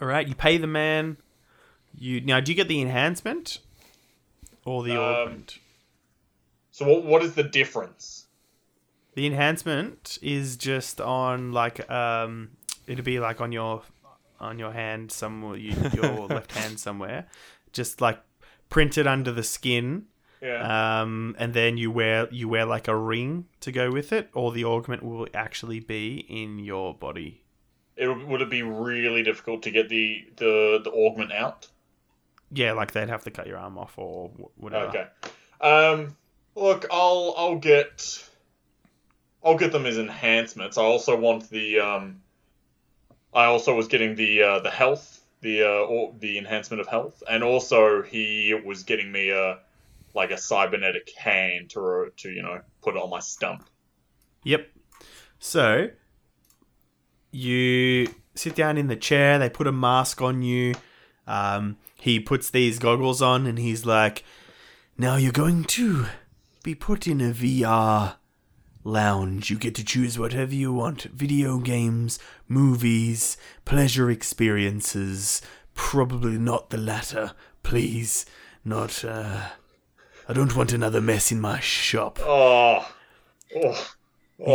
All 0.02 0.08
right, 0.08 0.28
you 0.28 0.36
pay 0.36 0.58
the 0.58 0.68
man. 0.68 1.18
You 1.98 2.22
now 2.22 2.40
do 2.40 2.52
you 2.52 2.56
get 2.56 2.68
the 2.68 2.82
enhancement 2.82 3.60
or 4.66 4.84
the 4.84 4.94
Um, 4.94 5.00
augment? 5.00 5.60
So 6.72 6.86
what 6.86 7.04
what 7.04 7.24
is 7.24 7.36
the 7.36 7.44
difference? 7.44 8.28
The 9.16 9.26
enhancement 9.26 10.18
is 10.22 10.56
just 10.56 11.02
on 11.02 11.52
like 11.52 11.90
um, 11.90 12.52
it'll 12.88 13.04
be 13.04 13.20
like 13.20 13.42
on 13.42 13.52
your 13.52 13.84
on 14.40 14.58
your 14.58 14.72
hand 14.72 15.12
somewhere, 15.12 15.58
you, 15.58 15.76
your 15.94 16.28
left 16.30 16.54
hand 16.54 16.80
somewhere, 16.80 17.28
just 17.74 18.00
like 18.00 18.20
printed 18.70 19.08
under 19.08 19.32
the 19.32 19.44
skin. 19.44 20.06
Yeah. 20.42 21.02
Um, 21.02 21.36
and 21.38 21.54
then 21.54 21.78
you 21.78 21.92
wear 21.92 22.28
you 22.32 22.48
wear 22.48 22.66
like 22.66 22.88
a 22.88 22.96
ring 22.96 23.46
to 23.60 23.72
go 23.72 23.92
with 23.92 24.14
it, 24.14 24.30
or 24.34 24.52
the 24.52 24.64
augment 24.66 25.04
will 25.04 25.28
actually 25.34 25.80
be 25.82 26.26
in 26.30 26.60
your 26.60 26.94
body. 26.94 27.44
it 27.98 28.08
would 28.28 28.42
it 28.42 28.50
be 28.50 28.64
really 28.64 29.24
difficult 29.24 29.64
to 29.64 29.72
get 29.72 29.90
the 29.90 30.26
the 30.38 30.80
the 30.84 30.92
augment 30.92 31.32
out? 31.34 31.68
Yeah, 32.52 32.72
like 32.72 32.92
they'd 32.94 33.10
have 33.10 33.24
to 33.26 33.32
cut 33.32 33.48
your 33.48 33.58
arm 33.58 33.78
off 33.78 33.94
or 33.98 34.32
whatever. 34.56 34.88
Okay. 34.88 35.08
Um. 35.62 36.16
Look, 36.56 36.86
I'll 36.92 37.34
I'll 37.38 37.58
get 37.60 38.28
I'll 39.44 39.58
get 39.58 39.72
them 39.72 39.86
as 39.86 39.98
enhancements. 39.98 40.78
I 40.78 40.84
also 40.84 41.18
want 41.18 41.50
the 41.50 41.80
um. 41.80 42.22
I 43.34 43.46
also 43.46 43.76
was 43.76 43.88
getting 43.88 44.16
the 44.16 44.42
uh, 44.42 44.60
the 44.60 44.72
health, 44.72 45.22
the 45.42 45.64
uh, 45.64 45.86
or 45.86 46.14
the 46.20 46.38
enhancement 46.38 46.82
of 46.82 46.88
health, 46.88 47.22
and 47.30 47.44
also 47.44 48.02
he 48.02 48.60
was 48.66 48.84
getting 48.84 49.12
me 49.12 49.30
a 49.30 49.60
like 50.14 50.32
a 50.32 50.38
cybernetic 50.38 51.12
hand 51.18 51.70
to 51.72 52.12
to 52.18 52.30
you 52.30 52.42
know 52.42 52.62
put 52.82 52.96
it 52.96 53.02
on 53.02 53.10
my 53.10 53.20
stump. 53.20 53.70
Yep. 54.44 54.70
So 55.40 55.90
you 57.32 58.08
sit 58.36 58.56
down 58.56 58.78
in 58.78 58.88
the 58.88 58.96
chair. 58.96 59.38
They 59.38 59.50
put 59.50 59.68
a 59.68 59.72
mask 59.72 60.22
on 60.22 60.42
you. 60.42 60.76
Um, 61.28 61.78
he 61.96 62.20
puts 62.20 62.50
these 62.50 62.80
goggles 62.80 63.22
on, 63.22 63.46
and 63.46 63.60
he's 63.60 63.86
like, 63.86 64.24
Now 64.98 65.16
you're 65.16 65.32
going 65.32 65.66
to 65.66 66.08
be 66.64 66.76
put 66.76 67.08
in 67.08 67.22
a 67.22 67.32
VR 67.32 68.16
lounge. 68.84 69.50
You 69.50 69.58
get 69.58 69.76
to 69.76 69.86
choose 69.86 70.18
whatever 70.18 70.54
you 70.54 70.74
want 70.74 71.04
video 71.04 71.60
games, 71.60 72.20
movies, 72.48 73.38
pleasure 73.66 74.10
experiences. 74.10 75.42
Probably 75.76 76.38
not 76.38 76.70
the 76.70 76.78
latter, 76.78 77.34
please. 77.64 78.26
Not, 78.66 79.06
uh. 79.06 79.50
I 80.30 80.34
don't 80.34 80.56
want 80.56 80.72
another 80.72 81.02
mess 81.02 81.32
in 81.32 81.42
my 81.42 81.60
shop. 81.60 82.20
Oh. 82.22 82.88
Oh. 83.56 83.88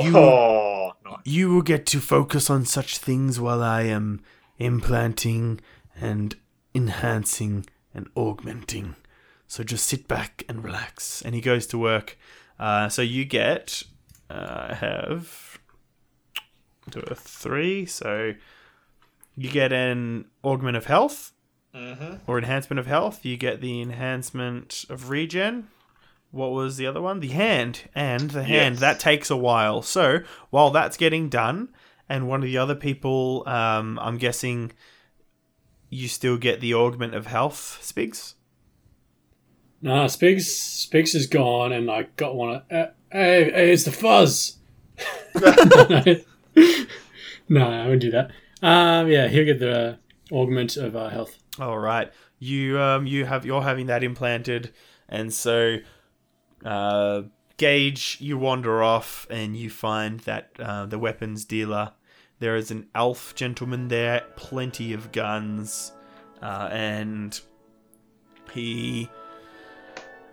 You- 0.02 0.16
Oh. 0.16 0.92
You 1.24 1.50
will 1.52 1.62
get 1.62 1.84
to 1.86 2.00
focus 2.00 2.48
on 2.48 2.64
such 2.64 2.96
things 2.98 3.38
while 3.40 3.62
I 3.62 3.82
am 3.82 4.22
implanting 4.58 5.60
and 6.00 6.34
enhancing 6.74 7.66
and 7.92 8.08
augmenting. 8.16 8.96
So 9.46 9.62
just 9.62 9.86
sit 9.86 10.08
back 10.08 10.42
and 10.48 10.64
relax. 10.64 11.20
And 11.22 11.34
he 11.34 11.40
goes 11.42 11.66
to 11.68 11.78
work. 11.78 12.16
Uh, 12.58 12.88
so 12.88 13.02
you 13.02 13.24
get, 13.26 13.82
uh, 14.30 14.68
I 14.70 14.74
have 14.74 15.58
do 16.90 17.00
a 17.00 17.14
three. 17.14 17.84
So 17.84 18.32
you 19.36 19.50
get 19.50 19.72
an 19.72 20.26
augment 20.42 20.76
of 20.78 20.86
health 20.86 21.32
Mm-hmm. 21.74 22.14
or 22.26 22.38
enhancement 22.38 22.78
of 22.78 22.86
health. 22.86 23.24
You 23.24 23.36
get 23.36 23.60
the 23.60 23.82
enhancement 23.82 24.84
of 24.88 25.10
regen. 25.10 25.68
What 26.30 26.52
was 26.52 26.76
the 26.76 26.86
other 26.86 27.02
one? 27.02 27.20
The 27.20 27.28
hand 27.28 27.82
and 27.94 28.30
the 28.30 28.44
hand. 28.44 28.76
Yes. 28.76 28.80
That 28.80 29.00
takes 29.00 29.30
a 29.30 29.36
while. 29.36 29.82
So 29.82 30.20
while 30.50 30.70
that's 30.70 30.96
getting 30.96 31.28
done, 31.28 31.68
and 32.08 32.28
one 32.28 32.40
of 32.40 32.46
the 32.46 32.58
other 32.58 32.74
people, 32.74 33.42
um, 33.46 33.98
I'm 34.00 34.18
guessing, 34.18 34.72
you 35.90 36.08
still 36.08 36.36
get 36.36 36.60
the 36.60 36.74
augment 36.74 37.14
of 37.14 37.26
health, 37.26 37.78
Spigs. 37.82 38.34
Nah, 39.80 40.06
Spigs 40.06 40.46
Spigs 40.88 41.14
is 41.14 41.26
gone, 41.26 41.72
and 41.72 41.90
I 41.90 42.06
got 42.16 42.34
one. 42.34 42.56
Of, 42.56 42.62
uh, 42.70 42.86
hey, 43.10 43.50
hey, 43.50 43.72
it's 43.72 43.84
the 43.84 43.92
fuzz. 43.92 44.58
no, 47.48 47.68
I 47.68 47.84
wouldn't 47.84 48.02
do 48.02 48.10
that. 48.12 48.30
Um, 48.62 49.08
yeah, 49.08 49.28
he'll 49.28 49.44
get 49.44 49.58
the 49.58 49.98
augment 50.30 50.76
of 50.76 50.96
our 50.96 51.10
health. 51.10 51.38
All 51.58 51.78
right, 51.78 52.12
you 52.38 52.78
um 52.80 53.06
you 53.06 53.24
have 53.24 53.44
you're 53.46 53.62
having 53.62 53.86
that 53.86 54.02
implanted, 54.02 54.72
and 55.08 55.32
so 55.32 55.78
uh, 56.64 57.22
Gage, 57.56 58.18
you 58.20 58.36
wander 58.36 58.82
off 58.82 59.26
and 59.30 59.56
you 59.56 59.70
find 59.70 60.20
that 60.20 60.50
uh, 60.58 60.86
the 60.86 60.98
weapons 60.98 61.44
dealer. 61.44 61.92
There 62.40 62.56
is 62.56 62.70
an 62.70 62.88
elf 62.94 63.34
gentleman 63.34 63.88
there, 63.88 64.22
plenty 64.34 64.92
of 64.92 65.12
guns, 65.12 65.92
uh, 66.42 66.68
and 66.72 67.40
he 68.52 69.08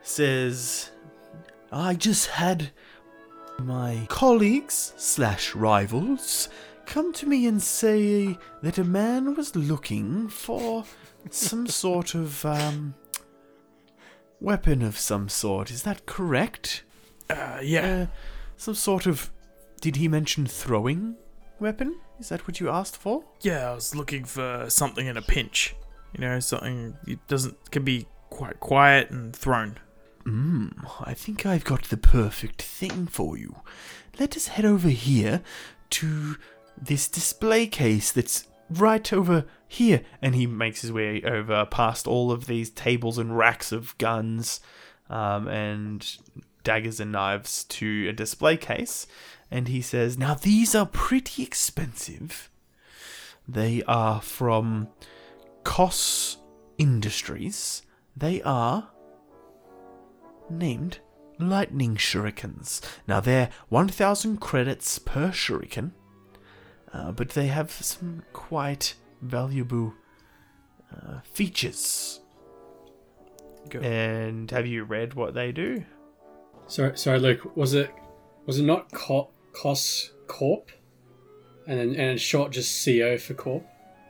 says, 0.02 0.89
I 1.72 1.94
just 1.94 2.28
had 2.28 2.72
my 3.60 4.08
colleagues 4.10 4.94
slash 4.98 5.54
rivals 5.54 6.50
come 6.92 7.14
to 7.14 7.26
me 7.26 7.48
and 7.48 7.64
say 7.64 8.38
that 8.62 8.78
a 8.78 8.84
man 8.84 9.34
was 9.34 9.56
looking 9.56 10.28
for 10.28 10.84
some 11.30 11.66
sort 11.66 12.14
of 12.14 12.46
um, 12.46 12.94
weapon 14.42 14.82
of 14.82 15.00
some 15.00 15.30
sort. 15.30 15.72
Is 15.72 15.84
that 15.84 16.06
correct? 16.06 16.84
Uh, 17.30 17.60
yeah. 17.64 17.86
Uh, 17.86 18.06
some 18.58 18.76
sort 18.76 19.08
of. 19.08 19.32
Did 19.80 19.96
he 19.96 20.10
mention 20.10 20.46
throwing 20.46 21.16
weapon? 21.62 21.98
Is 22.20 22.28
that 22.28 22.46
what 22.46 22.60
you 22.60 22.70
asked 22.70 22.98
for? 22.98 23.24
Yeah, 23.39 23.72
I 23.72 23.74
was 23.74 23.96
looking 23.96 24.26
for 24.26 24.66
something 24.68 25.08
in 25.08 25.16
a 25.16 25.22
pinch. 25.22 25.74
You 26.14 26.20
know, 26.20 26.42
something 26.42 26.98
it 27.08 27.26
doesn't 27.30 27.72
can 27.72 27.86
be 27.86 28.06
quite 28.30 28.60
quiet 28.60 29.12
and 29.12 29.34
thrown. 29.34 29.78
Mmm, 30.26 30.74
I 31.00 31.14
think 31.14 31.46
I've 31.46 31.64
got 31.64 31.86
the 31.86 31.96
perfect 31.96 32.62
thing 32.62 33.08
for 33.08 33.38
you. 33.38 33.56
Let 34.20 34.36
us 34.36 34.48
head 34.48 34.66
over 34.66 34.89
here 34.89 35.42
to 35.92 36.36
this 36.82 37.08
display 37.08 37.68
case 37.68 38.12
that's 38.12 38.48
right 38.70 39.12
over 39.14 39.46
here. 39.68 40.02
and 40.22 40.36
he 40.36 40.48
makes 40.48 40.82
his 40.82 40.92
way 40.92 41.22
over 41.24 41.66
past 41.66 42.08
all 42.08 42.32
of 42.32 42.48
these 42.48 42.70
tables 42.70 43.18
and 43.18 43.38
racks 43.38 43.72
of 43.72 43.98
guns 43.98 44.60
um, 45.10 45.48
and 45.48 46.18
daggers 46.64 47.00
and 47.00 47.12
knives 47.12 47.64
to 47.66 48.08
a 48.10 48.14
display 48.14 48.58
case. 48.58 49.08
And 49.50 49.68
he 49.68 49.82
says, 49.82 50.18
Now, 50.18 50.34
these 50.34 50.74
are 50.76 50.86
pretty 50.86 51.44
expensive. 51.44 52.50
They 53.48 53.84
are 53.84 54.22
from 54.22 54.88
Koss 55.64 56.38
Industries. 56.78 57.82
They 58.16 58.42
are 58.44 58.90
named 60.50 61.00
lightning 61.40 61.96
shurikens. 61.96 62.82
Now 63.08 63.20
they're 63.20 63.50
1,000 63.70 64.40
credits 64.40 65.00
per 65.00 65.30
shuriken, 65.30 65.92
uh, 66.94 67.12
but 67.12 67.30
they 67.30 67.48
have 67.48 67.72
some 67.72 68.24
quite 68.34 68.96
valuable 69.22 69.94
uh, 70.94 71.20
features. 71.24 72.20
And 73.74 74.50
have 74.52 74.66
you 74.68 74.84
read 74.84 75.14
what 75.14 75.34
they 75.34 75.52
do? 75.52 75.84
Sorry, 76.68 76.98
sorry, 76.98 77.20
Luke. 77.20 77.56
Was 77.56 77.74
it 77.74 77.92
was 78.46 78.60
it 78.60 78.64
not 78.64 78.92
Co- 78.92 79.30
Koss 79.54 80.10
Corp, 80.28 80.72
and 81.68 81.80
then 81.80 81.96
and 81.96 82.20
short 82.20 82.52
just 82.52 82.84
CO 82.84 83.18
for 83.18 83.34
Corp? 83.34 83.64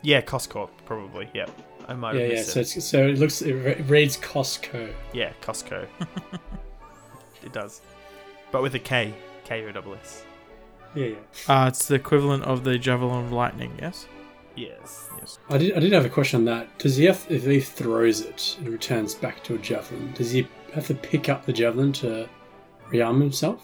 Yeah, 0.03 0.21
Koss 0.21 0.47
Corp 0.49 0.71
probably. 0.85 1.29
Yep. 1.33 1.51
I 1.87 1.93
might 1.93 2.15
Yeah, 2.15 2.21
have 2.21 2.29
yeah. 2.31 2.35
missed 2.37 2.51
So 2.51 2.59
it. 2.59 2.75
it's, 2.77 2.85
so 2.85 3.07
it 3.07 3.17
looks 3.19 3.41
it 3.41 3.53
re- 3.53 3.81
reads 3.87 4.17
Costco. 4.17 4.93
Yeah, 5.13 5.33
Costco. 5.41 5.85
it 7.43 7.51
does. 7.53 7.81
But 8.51 8.61
with 8.63 8.73
a 8.75 8.79
K. 8.79 9.13
K 9.43 9.65
O 9.65 9.71
double 9.71 9.93
S. 9.95 10.23
Yeah, 10.95 11.05
yeah. 11.07 11.15
Uh, 11.63 11.67
it's 11.67 11.87
the 11.87 11.95
equivalent 11.95 12.43
of 12.43 12.63
the 12.63 12.77
javelin 12.77 13.25
of 13.25 13.31
lightning. 13.31 13.77
Yes. 13.81 14.07
Yes. 14.55 15.09
Yes. 15.19 15.39
I 15.49 15.57
did 15.57 15.75
I 15.75 15.79
did 15.79 15.93
have 15.93 16.05
a 16.05 16.09
question 16.09 16.39
on 16.39 16.45
that. 16.45 16.77
Does 16.77 16.97
he 16.97 17.05
have 17.05 17.25
if 17.29 17.45
he 17.45 17.59
throws 17.61 18.21
it 18.21 18.57
and 18.59 18.67
returns 18.69 19.15
back 19.15 19.43
to 19.45 19.55
a 19.55 19.57
javelin? 19.57 20.11
Does 20.13 20.31
he 20.31 20.47
have 20.73 20.87
to 20.87 20.93
pick 20.95 21.29
up 21.29 21.45
the 21.45 21.53
javelin 21.53 21.93
to 21.93 22.27
rearm 22.91 23.21
himself, 23.21 23.61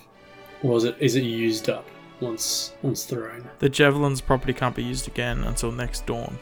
or 0.63 0.77
is 0.77 0.85
it 0.85 0.95
is 0.99 1.15
it 1.15 1.23
used 1.23 1.69
up 1.69 1.85
once 2.21 2.73
once 2.81 3.03
thrown? 3.05 3.49
The 3.59 3.69
javelin's 3.69 4.21
property 4.21 4.53
can't 4.53 4.75
be 4.75 4.83
used 4.83 5.07
again 5.07 5.43
until 5.43 5.71
next 5.71 6.05
dawn. 6.05 6.37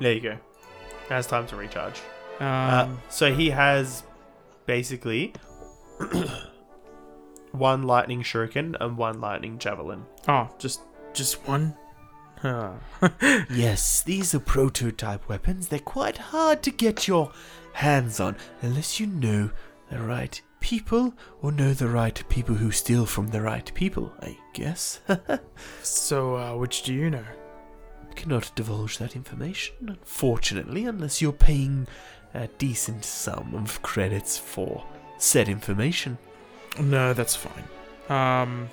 There 0.00 0.12
you 0.12 0.20
go. 0.20 0.36
Has 1.08 1.26
time 1.26 1.46
to 1.48 1.56
recharge. 1.56 2.00
Um, 2.38 2.46
Uh, 2.46 2.88
so 3.08 3.34
he 3.34 3.50
has 3.50 4.04
basically 4.66 5.32
one 7.52 7.82
lightning 7.82 8.22
shuriken 8.22 8.76
and 8.80 8.96
one 8.96 9.20
lightning 9.20 9.58
javelin. 9.58 10.04
oh, 10.28 10.48
just 10.58 10.80
just 11.12 11.46
one. 11.46 11.76
Yes, 13.50 14.02
these 14.02 14.34
are 14.34 14.40
prototype 14.40 15.28
weapons. 15.28 15.68
They're 15.68 15.78
quite 15.78 16.18
hard 16.18 16.60
to 16.64 16.72
get 16.72 17.06
your 17.06 17.30
hands 17.74 18.18
on 18.18 18.36
unless 18.62 18.98
you 18.98 19.06
know 19.06 19.50
the 19.90 19.98
right 20.00 20.40
people 20.58 21.14
or 21.40 21.52
know 21.52 21.72
the 21.72 21.86
right 21.86 22.22
people 22.28 22.54
who 22.56 22.72
steal 22.72 23.06
from 23.06 23.28
the 23.28 23.40
right 23.42 23.72
people, 23.74 24.12
I 24.20 24.36
guess. 24.54 25.00
so, 25.82 26.36
uh, 26.36 26.56
which 26.56 26.82
do 26.82 26.92
you 26.92 27.10
know? 27.10 27.24
Cannot 28.16 28.50
divulge 28.56 28.98
that 28.98 29.14
information, 29.14 29.74
unfortunately, 29.86 30.84
unless 30.86 31.22
you're 31.22 31.32
paying 31.32 31.86
a 32.34 32.48
decent 32.58 33.04
sum 33.04 33.54
of 33.54 33.82
credits 33.82 34.36
for 34.36 34.84
said 35.18 35.48
information. 35.48 36.18
No, 36.80 37.12
that's 37.12 37.36
fine. 37.36 37.64
Um, 38.08 38.68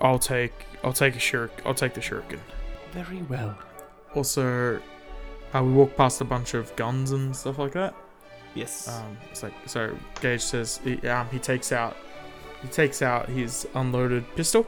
I'll 0.00 0.18
take 0.18 0.52
I'll 0.84 0.92
take 0.92 1.14
a 1.16 1.18
shuriken. 1.18 1.64
I'll 1.64 1.74
take 1.74 1.94
the 1.94 2.00
shuriken. 2.00 2.38
Very 2.92 3.22
well. 3.22 3.56
Also, 4.14 4.80
uh, 5.54 5.62
we 5.62 5.72
walk 5.72 5.96
past 5.96 6.20
a 6.20 6.24
bunch 6.24 6.54
of 6.54 6.74
guns 6.76 7.12
and 7.12 7.34
stuff 7.34 7.58
like 7.58 7.72
that. 7.72 7.94
Yes. 8.54 8.88
Um, 8.88 9.16
it's 9.30 9.42
like 9.42 9.52
so. 9.66 9.96
Gage 10.20 10.42
says 10.42 10.80
he, 10.82 11.06
um, 11.08 11.28
he 11.30 11.38
takes 11.38 11.72
out 11.72 11.96
he 12.62 12.68
takes 12.68 13.02
out 13.02 13.28
his 13.28 13.66
unloaded 13.74 14.24
pistol. 14.34 14.66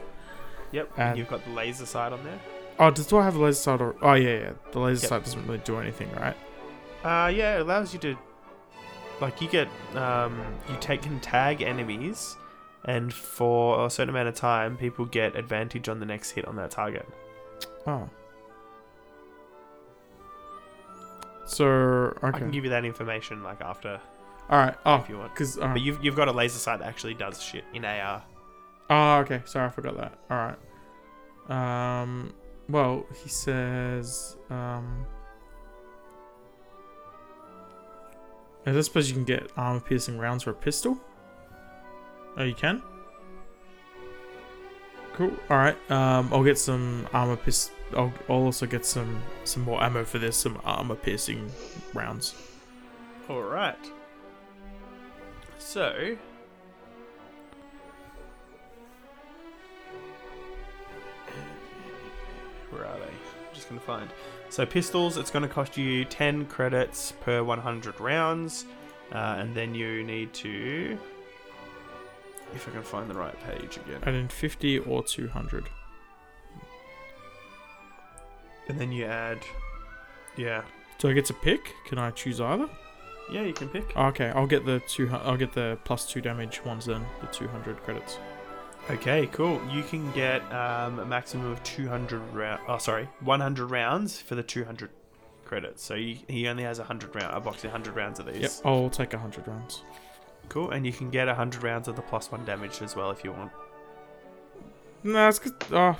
yep. 0.71 0.91
and- 0.97 1.17
you've 1.17 1.27
got 1.27 1.43
the 1.45 1.51
laser 1.51 1.85
sight 1.85 2.13
on 2.13 2.23
there. 2.23 2.39
Oh, 2.77 2.89
does 2.91 3.07
do 3.07 3.17
I 3.17 3.25
have 3.25 3.35
a 3.35 3.39
laser 3.43 3.55
sight? 3.59 3.81
Or, 3.81 3.95
oh 4.01 4.13
yeah, 4.13 4.39
yeah. 4.39 4.51
The 4.71 4.79
laser 4.79 5.01
Yep. 5.03 5.09
sight 5.09 5.23
doesn't 5.25 5.45
really 5.47 5.57
do 5.59 5.77
anything, 5.79 6.09
right? 6.13 6.37
Uh, 7.03 7.27
yeah, 7.27 7.55
it 7.57 7.61
allows 7.61 7.91
you 7.93 7.99
to, 7.99 8.17
like, 9.21 9.41
you 9.41 9.47
get, 9.47 9.67
um, 9.95 10.41
you 10.69 10.75
take 10.79 11.01
can 11.01 11.19
tag 11.19 11.61
enemies, 11.61 12.37
and 12.85 13.13
for 13.13 13.85
a 13.85 13.89
certain 13.89 14.09
amount 14.09 14.29
of 14.29 14.35
time, 14.35 14.77
people 14.77 15.05
get 15.05 15.35
advantage 15.35 15.89
on 15.89 15.99
the 15.99 16.05
next 16.05 16.31
hit 16.31 16.45
on 16.45 16.55
that 16.55 16.71
target. 16.71 17.07
Oh. 17.85 18.09
So 21.45 21.65
okay. 21.65 22.27
I 22.27 22.31
can 22.31 22.51
give 22.51 22.63
you 22.63 22.69
that 22.69 22.85
information 22.85 23.43
like 23.43 23.59
after 23.61 23.99
All 24.49 24.59
right. 24.59 24.75
Oh, 24.85 24.95
if 24.95 25.09
you 25.09 25.17
want. 25.17 25.33
because 25.33 25.57
But 25.57 25.81
you've 25.81 26.03
you've 26.03 26.15
got 26.15 26.27
a 26.27 26.31
laser 26.31 26.59
sight 26.59 26.79
that 26.79 26.87
actually 26.87 27.15
does 27.15 27.41
shit 27.41 27.63
in 27.73 27.85
AR. 27.85 28.23
Oh, 28.89 29.17
okay. 29.19 29.41
Sorry, 29.45 29.67
I 29.67 29.69
forgot 29.69 29.97
that. 29.97 30.19
All 30.29 30.37
right. 31.49 32.01
Um. 32.01 32.33
Well, 32.69 33.05
he 33.23 33.29
says. 33.29 34.37
Um. 34.49 35.05
I 38.77 38.81
suppose 38.81 39.09
you 39.09 39.15
can 39.15 39.23
get 39.23 39.51
armor-piercing 39.55 40.17
rounds 40.17 40.43
for 40.43 40.51
a 40.51 40.53
pistol. 40.55 40.97
Oh, 42.37 42.43
you 42.43 42.53
can. 42.53 42.81
Cool. 45.13 45.31
All 45.49 45.57
right. 45.57 45.77
Um. 45.91 46.29
I'll 46.31 46.43
get 46.43 46.57
some 46.57 47.07
armor 47.13 47.35
pist. 47.35 47.71
I'll, 47.95 48.13
I'll 48.29 48.37
also 48.37 48.65
get 48.65 48.85
some 48.85 49.21
some 49.43 49.63
more 49.63 49.83
ammo 49.83 50.05
for 50.05 50.19
this. 50.19 50.37
Some 50.37 50.59
armor-piercing 50.63 51.51
rounds. 51.93 52.35
All 53.27 53.41
right. 53.41 53.75
So. 55.57 56.15
Where 62.69 62.85
are 62.85 62.99
they? 62.99 63.05
I'm 63.05 63.53
just 63.53 63.67
gonna 63.67 63.81
find. 63.81 64.09
So 64.49 64.65
pistols, 64.65 65.17
it's 65.17 65.29
gonna 65.31 65.47
cost 65.47 65.77
you 65.77 66.05
10 66.05 66.45
credits 66.47 67.13
per 67.21 67.43
100 67.43 67.99
rounds, 67.99 68.65
uh, 69.11 69.35
and 69.37 69.55
then 69.55 69.75
you 69.75 70.03
need 70.03 70.33
to. 70.35 70.97
If 72.55 72.67
I 72.67 72.71
can 72.71 72.81
find 72.81 73.09
the 73.09 73.13
right 73.13 73.35
page 73.43 73.77
again. 73.77 74.01
Add 74.03 74.15
in 74.15 74.27
fifty 74.27 74.79
or 74.79 75.03
two 75.03 75.27
hundred. 75.27 75.69
And 78.67 78.79
then 78.79 78.91
you 78.91 79.05
add. 79.05 79.39
Yeah. 80.35 80.63
Do 80.97 81.09
I 81.09 81.13
get 81.13 81.25
to 81.25 81.33
pick? 81.33 81.73
Can 81.85 81.99
I 81.99 82.11
choose 82.11 82.41
either? 82.41 82.67
Yeah, 83.31 83.43
you 83.43 83.53
can 83.53 83.69
pick. 83.69 83.95
Okay, 83.95 84.29
I'll 84.29 84.47
get 84.47 84.65
the 84.65 84.81
two. 84.87 85.09
I'll 85.11 85.37
get 85.37 85.53
the 85.53 85.77
plus 85.83 86.07
two 86.07 86.21
damage 86.21 86.65
ones 86.65 86.85
then. 86.85 87.05
The 87.21 87.27
two 87.27 87.47
hundred 87.47 87.77
credits. 87.83 88.17
Okay, 88.89 89.27
cool. 89.27 89.61
You 89.71 89.83
can 89.83 90.11
get 90.13 90.41
um, 90.51 90.99
a 90.99 91.05
maximum 91.05 91.51
of 91.51 91.61
200 91.63 92.19
round. 92.33 92.61
Oh, 92.67 92.79
sorry, 92.79 93.07
100 93.21 93.69
rounds 93.69 94.19
for 94.19 94.33
the 94.35 94.41
200 94.41 94.89
credits. 95.45 95.83
So 95.83 95.93
you, 95.93 96.17
he 96.27 96.47
only 96.47 96.63
has 96.63 96.79
100 96.79 97.15
round, 97.15 97.35
a 97.35 97.39
box 97.39 97.63
of 97.63 97.71
100 97.71 97.95
rounds 97.95 98.19
of 98.19 98.25
these. 98.25 98.41
Yep, 98.41 98.51
I'll 98.65 98.89
take 98.89 99.13
hundred 99.13 99.47
rounds. 99.47 99.83
Cool, 100.47 100.71
and 100.71 100.85
you 100.85 100.91
can 100.91 101.09
get 101.09 101.27
100 101.27 101.61
rounds 101.63 101.87
of 101.87 101.95
the 101.95 102.01
plus 102.01 102.31
one 102.31 102.45
damage 102.45 102.81
as 102.81 102.95
well 102.95 103.11
if 103.11 103.23
you 103.23 103.31
want. 103.31 103.51
No, 105.03 105.27
it's 105.27 105.39
good. 105.39 105.53
Oh, 105.71 105.95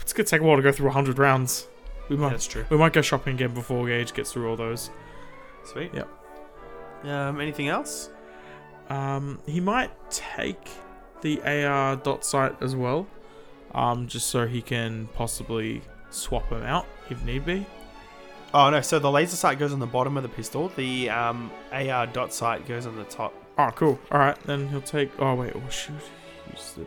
it's 0.00 0.12
gonna 0.12 0.26
take 0.26 0.40
a 0.40 0.44
while 0.44 0.56
to 0.56 0.62
go 0.62 0.72
through 0.72 0.90
hundred 0.90 1.18
rounds. 1.18 1.68
We 2.08 2.16
might. 2.16 2.30
that's 2.30 2.46
true. 2.46 2.66
We 2.70 2.76
might 2.76 2.92
go 2.92 3.02
shopping 3.02 3.34
again 3.34 3.54
before 3.54 3.86
Gage 3.86 4.12
gets 4.12 4.32
through 4.32 4.48
all 4.48 4.56
those. 4.56 4.90
Sweet. 5.64 5.92
Yep. 5.94 6.08
Um, 7.04 7.40
anything 7.40 7.68
else? 7.68 8.10
Um, 8.88 9.40
he 9.46 9.60
might 9.60 9.90
take 10.10 10.68
the 11.22 11.40
AR 11.42 11.96
dot 11.96 12.24
sight 12.24 12.54
as 12.60 12.74
well, 12.74 13.06
um, 13.74 14.06
just 14.06 14.28
so 14.28 14.46
he 14.46 14.62
can 14.62 15.08
possibly 15.14 15.82
swap 16.10 16.48
them 16.50 16.62
out 16.62 16.86
if 17.08 17.22
need 17.24 17.44
be. 17.44 17.66
Oh 18.52 18.70
no, 18.70 18.80
so 18.80 18.98
the 18.98 19.10
laser 19.10 19.36
sight 19.36 19.58
goes 19.58 19.72
on 19.72 19.78
the 19.78 19.86
bottom 19.86 20.16
of 20.16 20.22
the 20.22 20.28
pistol. 20.28 20.72
The 20.74 21.08
um, 21.10 21.50
AR 21.72 22.06
dot 22.06 22.32
sight 22.32 22.66
goes 22.66 22.86
on 22.86 22.96
the 22.96 23.04
top. 23.04 23.32
Oh, 23.58 23.70
cool. 23.74 23.98
All 24.10 24.18
right, 24.18 24.36
then 24.44 24.68
he'll 24.68 24.80
take. 24.80 25.10
Oh 25.20 25.34
wait, 25.34 25.52
oh 25.54 25.62
shoot, 25.70 25.94
use 26.50 26.72
the. 26.76 26.86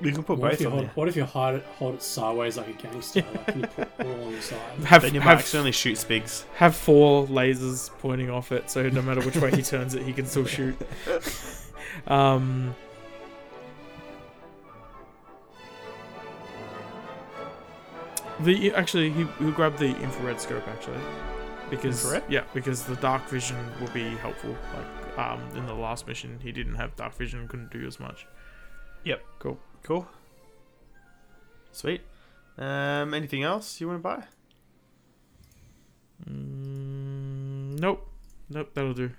You 0.00 0.12
can 0.12 0.22
put 0.24 0.38
What 0.38 0.52
if 0.52 0.58
both 0.58 0.60
you 0.60 0.66
on 0.66 0.72
hold, 0.72 0.84
there. 0.84 0.92
what 0.94 1.08
if 1.08 1.16
you 1.16 1.24
hold 1.24 1.54
it, 1.54 1.64
hold 1.78 1.94
it 1.94 2.02
sideways 2.02 2.56
like 2.58 2.68
a 2.68 2.72
gangster? 2.72 3.22
like 3.34 3.46
can 3.46 3.60
you 3.60 3.66
put 3.66 3.88
all 4.00 4.24
on 4.26 4.32
the 4.32 4.42
side? 4.42 4.58
Have 4.84 5.02
Then 5.02 5.14
you 5.14 5.20
might 5.20 5.26
have, 5.26 5.38
accidentally 5.38 5.72
shoot 5.72 5.96
Spigs. 5.96 6.44
have 6.56 6.76
four 6.76 7.26
lasers 7.28 7.90
pointing 8.00 8.28
off 8.30 8.52
it, 8.52 8.70
so 8.70 8.86
no 8.90 9.00
matter 9.00 9.22
which 9.22 9.36
way 9.36 9.50
he 9.52 9.62
turns 9.62 9.94
it, 9.94 10.02
he 10.02 10.12
can 10.12 10.26
still 10.26 10.44
shoot. 10.44 10.76
um. 12.06 12.74
The 18.40 18.74
actually 18.74 19.10
he 19.10 19.24
he'll 19.38 19.50
grab 19.52 19.78
the 19.78 19.96
infrared 20.02 20.40
scope 20.40 20.66
actually, 20.68 20.98
because 21.70 22.04
Infrared? 22.04 22.24
yeah 22.28 22.44
because 22.52 22.82
the 22.84 22.96
dark 22.96 23.26
vision 23.28 23.56
will 23.80 23.88
be 23.88 24.10
helpful. 24.16 24.54
Like 24.74 25.18
um 25.18 25.40
in 25.56 25.64
the 25.66 25.72
last 25.74 26.06
mission 26.06 26.38
he 26.42 26.52
didn't 26.52 26.74
have 26.74 26.94
dark 26.96 27.14
vision 27.14 27.48
couldn't 27.48 27.70
do 27.70 27.86
as 27.86 27.98
much. 27.98 28.26
Yep. 29.04 29.22
Cool. 29.38 29.58
Cool. 29.82 30.06
Sweet. 31.72 32.00
Um, 32.58 33.14
anything 33.14 33.42
else 33.42 33.80
you 33.80 33.86
want 33.86 33.98
to 33.98 34.02
buy? 34.02 34.24
Mm, 36.28 37.78
nope, 37.78 38.08
nope 38.48 38.70
that'll 38.74 38.94
do. 38.94 39.10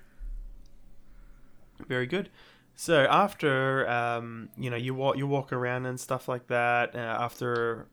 Very 1.86 2.06
good. 2.06 2.28
So 2.74 3.06
after 3.08 3.88
um, 3.88 4.48
you 4.58 4.68
know 4.70 4.76
you 4.76 4.94
walk 4.94 5.16
you 5.16 5.26
walk 5.26 5.52
around 5.52 5.86
and 5.86 5.98
stuff 5.98 6.28
like 6.28 6.48
that. 6.48 6.94
Uh, 6.94 6.98
after 6.98 7.86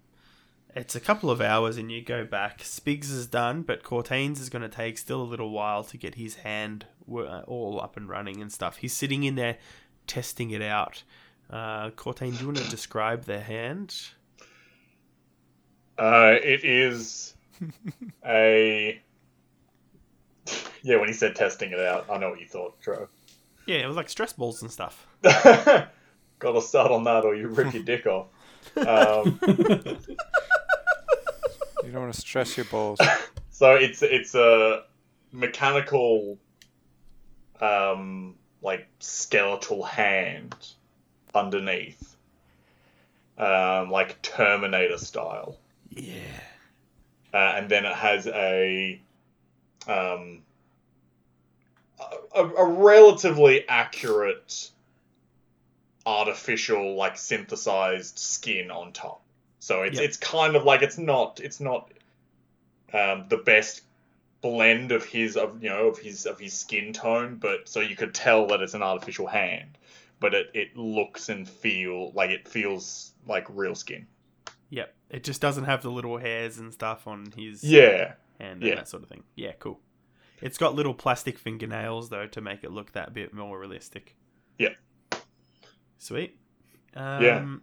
It's 0.75 0.95
a 0.95 0.99
couple 0.99 1.31
of 1.31 1.39
hours 1.39 1.77
and 1.77 1.89
you 1.89 2.01
go 2.01 2.25
back. 2.25 2.59
Spigs 2.61 3.09
is 3.09 3.27
done, 3.27 3.61
but 3.61 3.83
Cortains 3.83 4.41
is 4.41 4.49
going 4.49 4.61
to 4.61 4.69
take 4.69 4.97
still 4.97 5.21
a 5.21 5.23
little 5.23 5.51
while 5.51 5.85
to 5.85 5.97
get 5.97 6.15
his 6.15 6.35
hand 6.35 6.85
all 7.07 7.79
up 7.81 7.95
and 7.95 8.09
running 8.09 8.41
and 8.41 8.51
stuff. 8.51 8.77
He's 8.77 8.91
sitting 8.93 9.23
in 9.23 9.35
there 9.35 9.57
testing 10.07 10.51
it 10.51 10.61
out. 10.61 11.03
Uh, 11.49 11.89
Cortain, 11.91 12.31
do 12.31 12.39
you 12.39 12.45
want 12.45 12.57
to 12.57 12.69
describe 12.69 13.23
the 13.23 13.39
hand? 13.39 13.95
Uh, 15.97 16.35
it 16.43 16.63
is 16.63 17.33
a. 18.25 19.01
Yeah, 20.83 20.97
when 20.97 21.07
he 21.07 21.13
said 21.13 21.35
testing 21.35 21.71
it 21.71 21.79
out, 21.79 22.05
I 22.09 22.17
know 22.17 22.29
what 22.29 22.39
you 22.39 22.47
thought, 22.47 22.79
Tro. 22.81 23.07
Yeah, 23.65 23.77
it 23.77 23.87
was 23.87 23.95
like 23.95 24.09
stress 24.09 24.33
balls 24.33 24.61
and 24.61 24.71
stuff. 24.71 25.07
Gotta 25.23 26.61
start 26.61 26.91
on 26.91 27.03
that, 27.05 27.23
or 27.25 27.35
you 27.35 27.47
rip 27.47 27.73
your 27.73 27.83
dick 27.83 28.05
off. 28.05 28.27
Um, 28.75 29.39
You 31.85 31.91
don't 31.91 32.01
want 32.01 32.13
to 32.15 32.19
stress 32.19 32.57
your 32.57 32.65
balls. 32.65 32.99
so 33.51 33.75
it's 33.75 34.01
it's 34.01 34.33
a 34.33 34.83
mechanical, 35.31 36.39
um, 37.61 38.35
like 38.63 38.87
skeletal 38.99 39.83
hand 39.83 40.55
underneath, 41.35 42.15
um, 43.37 43.89
like 43.91 44.21
Terminator 44.21 44.97
style. 44.97 45.57
Yeah. 45.91 46.13
uh, 47.33 47.53
and 47.57 47.69
then 47.69 47.85
it 47.85 47.95
has 47.95 48.27
a 48.27 48.99
um, 49.87 50.41
a, 52.35 52.43
a 52.43 52.65
relatively 52.65 53.67
accurate 53.69 54.69
artificial 56.05 56.95
like 56.95 57.17
synthesized 57.17 58.19
skin 58.19 58.69
on 58.71 58.91
top 58.91 59.21
so 59.59 59.81
it's 59.83 59.97
Yep. 59.97 60.05
it's 60.05 60.17
kind 60.17 60.55
of 60.55 60.63
like 60.63 60.81
it's 60.83 60.97
not 60.99 61.39
it's 61.43 61.59
not 61.59 61.89
um, 62.93 63.25
the 63.29 63.37
best 63.37 63.81
blend 64.41 64.91
of 64.91 65.03
his 65.03 65.35
of 65.37 65.63
you 65.63 65.69
know 65.69 65.87
of 65.87 65.97
his 65.97 66.25
of 66.27 66.39
his 66.39 66.53
skin 66.53 66.93
tone 66.93 67.37
but 67.41 67.67
so 67.67 67.79
you 67.79 67.95
could 67.95 68.13
tell 68.13 68.47
that 68.47 68.61
it's 68.61 68.75
an 68.75 68.83
artificial 68.83 69.25
hand 69.25 69.69
but 70.19 70.33
it, 70.33 70.47
it 70.53 70.77
looks 70.77 71.29
and 71.29 71.47
feel 71.47 72.11
like 72.13 72.29
it 72.29 72.47
feels 72.47 73.13
like 73.27 73.45
real 73.49 73.75
skin 73.75 74.07
Yep. 74.69 74.93
It 75.09 75.23
just 75.23 75.41
doesn't 75.41 75.65
have 75.65 75.81
the 75.81 75.89
little 75.89 76.17
hairs 76.17 76.57
and 76.57 76.73
stuff 76.73 77.07
on 77.07 77.31
his 77.35 77.63
yeah 77.63 78.13
hand 78.39 78.61
and 78.61 78.63
yeah. 78.63 78.75
that 78.75 78.87
sort 78.87 79.03
of 79.03 79.09
thing. 79.09 79.23
Yeah, 79.35 79.53
cool. 79.59 79.79
It's 80.41 80.57
got 80.57 80.75
little 80.75 80.93
plastic 80.93 81.37
fingernails 81.37 82.09
though 82.09 82.27
to 82.27 82.41
make 82.41 82.63
it 82.63 82.71
look 82.71 82.91
that 82.93 83.13
bit 83.13 83.33
more 83.33 83.59
realistic. 83.59 84.15
Yeah. 84.57 84.73
Sweet. 85.97 86.37
Um, 86.95 87.23
Yeah. 87.23 87.55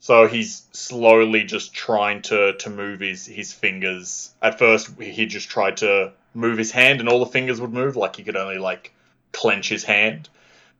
So 0.00 0.26
he's 0.26 0.66
slowly 0.72 1.44
just 1.44 1.72
trying 1.72 2.20
to, 2.22 2.54
to 2.58 2.68
move 2.68 3.00
his, 3.00 3.24
his 3.24 3.54
fingers. 3.54 4.34
At 4.42 4.58
first, 4.58 5.00
he 5.00 5.24
just 5.24 5.48
tried 5.48 5.78
to 5.78 6.12
move 6.34 6.58
his 6.58 6.70
hand, 6.70 7.00
and 7.00 7.08
all 7.08 7.20
the 7.20 7.30
fingers 7.30 7.58
would 7.58 7.72
move. 7.72 7.96
Like 7.96 8.16
he 8.16 8.22
could 8.22 8.36
only 8.36 8.58
like 8.58 8.92
clench 9.32 9.70
his 9.70 9.82
hand. 9.82 10.28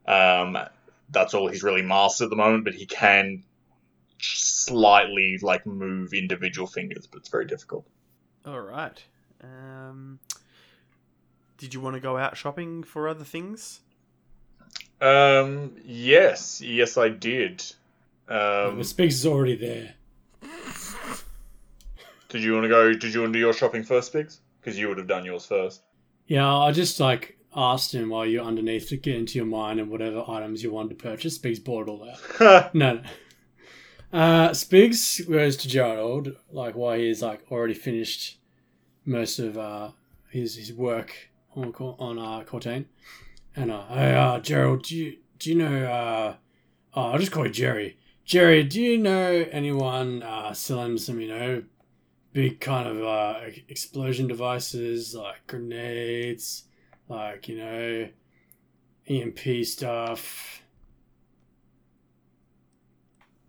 Um, 0.04 0.58
that's 1.10 1.34
all 1.34 1.48
he's 1.48 1.62
really 1.62 1.82
mastered 1.82 2.26
at 2.26 2.30
the 2.30 2.36
moment. 2.36 2.64
But 2.64 2.74
he 2.74 2.86
can 2.86 3.44
slightly 4.20 5.38
like 5.42 5.66
move 5.66 6.12
individual 6.12 6.66
fingers, 6.66 7.06
but 7.06 7.18
it's 7.18 7.28
very 7.28 7.46
difficult. 7.46 7.86
All 8.46 8.60
right. 8.60 9.02
Um, 9.42 10.18
did 11.58 11.74
you 11.74 11.80
want 11.80 11.94
to 11.94 12.00
go 12.00 12.16
out 12.16 12.36
shopping 12.36 12.82
for 12.82 13.08
other 13.08 13.24
things? 13.24 13.80
Um, 15.00 15.76
yes, 15.84 16.60
yes, 16.60 16.96
I 16.96 17.08
did. 17.08 17.62
Um, 18.28 18.78
the 18.78 18.84
Spigs 18.84 19.12
is 19.12 19.26
already 19.26 19.56
there. 19.56 19.94
did 22.28 22.42
you 22.42 22.54
want 22.54 22.64
to 22.64 22.68
go? 22.68 22.92
Did 22.92 23.12
you 23.14 23.20
want 23.20 23.32
to 23.32 23.38
do 23.38 23.40
your 23.40 23.52
shopping 23.52 23.82
first, 23.82 24.12
Spigs? 24.12 24.38
Because 24.60 24.78
you 24.78 24.88
would 24.88 24.98
have 24.98 25.06
done 25.06 25.24
yours 25.24 25.44
first. 25.44 25.82
Yeah, 26.26 26.54
I 26.54 26.72
just 26.72 27.00
like 27.00 27.38
asked 27.54 27.94
him 27.94 28.10
while 28.10 28.26
you're 28.26 28.44
underneath 28.44 28.88
to 28.88 28.96
get 28.96 29.16
into 29.16 29.38
your 29.38 29.46
mind 29.46 29.80
and 29.80 29.90
whatever 29.90 30.24
items 30.28 30.62
you 30.62 30.72
wanted 30.72 30.98
to 30.98 31.02
purchase. 31.02 31.38
Spigs 31.38 31.62
bought 31.62 31.88
it 31.88 31.90
all 31.90 32.08
out. 32.08 32.74
No, 32.74 32.94
no. 32.94 33.02
Uh, 34.12 34.50
Spigs 34.50 35.28
goes 35.28 35.56
to 35.56 35.68
Gerald, 35.68 36.36
like 36.52 36.74
while 36.76 36.96
he's 36.96 37.22
like 37.22 37.42
already 37.50 37.74
finished 37.74 38.38
most 39.04 39.38
of 39.38 39.58
uh, 39.58 39.90
his 40.30 40.56
his 40.56 40.72
work 40.72 41.30
on 41.56 41.74
on 41.74 42.18
uh, 42.18 42.44
Cortain, 42.44 42.86
and 43.56 43.72
uh, 43.72 43.86
hey, 43.88 44.14
uh, 44.14 44.38
Gerald, 44.38 44.84
do 44.84 44.96
you 44.96 45.16
do 45.38 45.50
you 45.50 45.56
know? 45.56 45.84
Uh, 45.84 46.34
oh, 46.94 47.12
I'll 47.12 47.18
just 47.18 47.32
call 47.32 47.46
you 47.46 47.52
Jerry. 47.52 47.98
Jerry, 48.24 48.62
do 48.62 48.80
you 48.80 48.96
know 48.96 49.46
anyone 49.50 50.22
uh, 50.22 50.54
selling 50.54 50.96
some, 50.96 51.20
you 51.20 51.28
know, 51.28 51.62
big 52.32 52.58
kind 52.58 52.88
of 52.88 53.02
uh, 53.02 53.40
explosion 53.68 54.26
devices 54.26 55.14
like 55.14 55.46
grenades, 55.46 56.64
like 57.08 57.48
you 57.48 57.58
know, 57.58 58.08
EMP 59.08 59.64
stuff? 59.64 60.62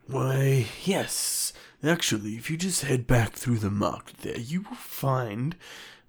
Why, 0.07 0.67
yes. 0.83 1.53
Actually, 1.83 2.35
if 2.35 2.49
you 2.49 2.57
just 2.57 2.83
head 2.83 3.07
back 3.07 3.33
through 3.33 3.57
the 3.57 3.71
market 3.71 4.17
there, 4.19 4.37
you 4.37 4.61
will 4.61 4.75
find 4.75 5.55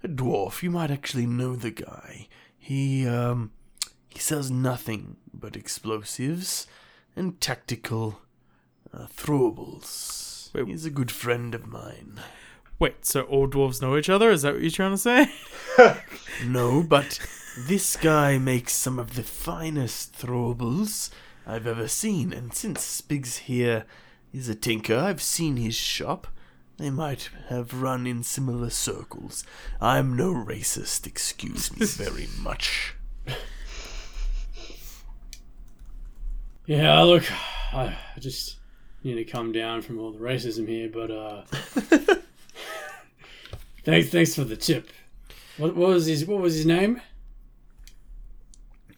a 0.03 0.07
dwarf. 0.07 0.61
You 0.61 0.69
might 0.71 0.91
actually 0.91 1.25
know 1.25 1.55
the 1.55 1.71
guy. 1.71 2.27
He, 2.57 3.07
um, 3.07 3.51
he 4.07 4.19
sells 4.19 4.51
nothing 4.51 5.17
but 5.33 5.55
explosives 5.55 6.67
and 7.15 7.39
tactical 7.41 8.21
uh, 8.93 9.07
throwables. 9.07 10.53
Wait. 10.53 10.67
He's 10.67 10.85
a 10.85 10.91
good 10.91 11.11
friend 11.11 11.55
of 11.55 11.67
mine. 11.67 12.21
Wait, 12.79 13.05
so 13.05 13.21
all 13.23 13.47
dwarves 13.47 13.81
know 13.81 13.97
each 13.97 14.09
other? 14.09 14.29
Is 14.29 14.43
that 14.43 14.53
what 14.53 14.61
you're 14.61 14.71
trying 14.71 14.91
to 14.91 14.97
say? 14.97 15.31
No, 16.45 16.83
but 16.83 17.19
this 17.57 17.95
guy 17.95 18.37
makes 18.37 18.73
some 18.73 18.99
of 18.99 19.15
the 19.15 19.23
finest 19.23 20.13
throwables 20.13 21.09
I've 21.47 21.65
ever 21.65 21.87
seen, 21.87 22.31
and 22.31 22.53
since 22.53 23.01
Spigs 23.01 23.37
here 23.39 23.85
is 24.31 24.47
a 24.47 24.53
tinker, 24.53 24.95
I've 24.95 25.21
seen 25.21 25.57
his 25.57 25.73
shop. 25.73 26.27
They 26.77 26.91
might 26.91 27.31
have 27.49 27.81
run 27.81 28.05
in 28.05 28.21
similar 28.21 28.69
circles. 28.69 29.43
I'm 29.81 30.15
no 30.15 30.31
racist, 30.31 31.07
excuse 31.07 31.75
me 31.75 31.85
very 31.87 32.27
much. 32.39 32.93
Yeah, 36.67 37.01
look, 37.01 37.23
I 37.73 37.97
I 38.15 38.19
just 38.19 38.57
need 39.03 39.15
to 39.15 39.23
come 39.23 39.51
down 39.51 39.81
from 39.81 39.99
all 39.99 40.11
the 40.11 40.19
racism 40.19 40.67
here, 40.67 40.89
but 40.89 41.09
uh, 41.09 41.43
thanks, 43.91 44.09
thanks 44.09 44.35
for 44.35 44.43
the 44.43 44.55
tip. 44.55 44.89
What, 45.57 45.75
what 45.75 45.89
was 45.89 46.05
his 46.05 46.25
What 46.25 46.41
was 46.41 46.53
his 46.55 46.65
name? 46.65 47.01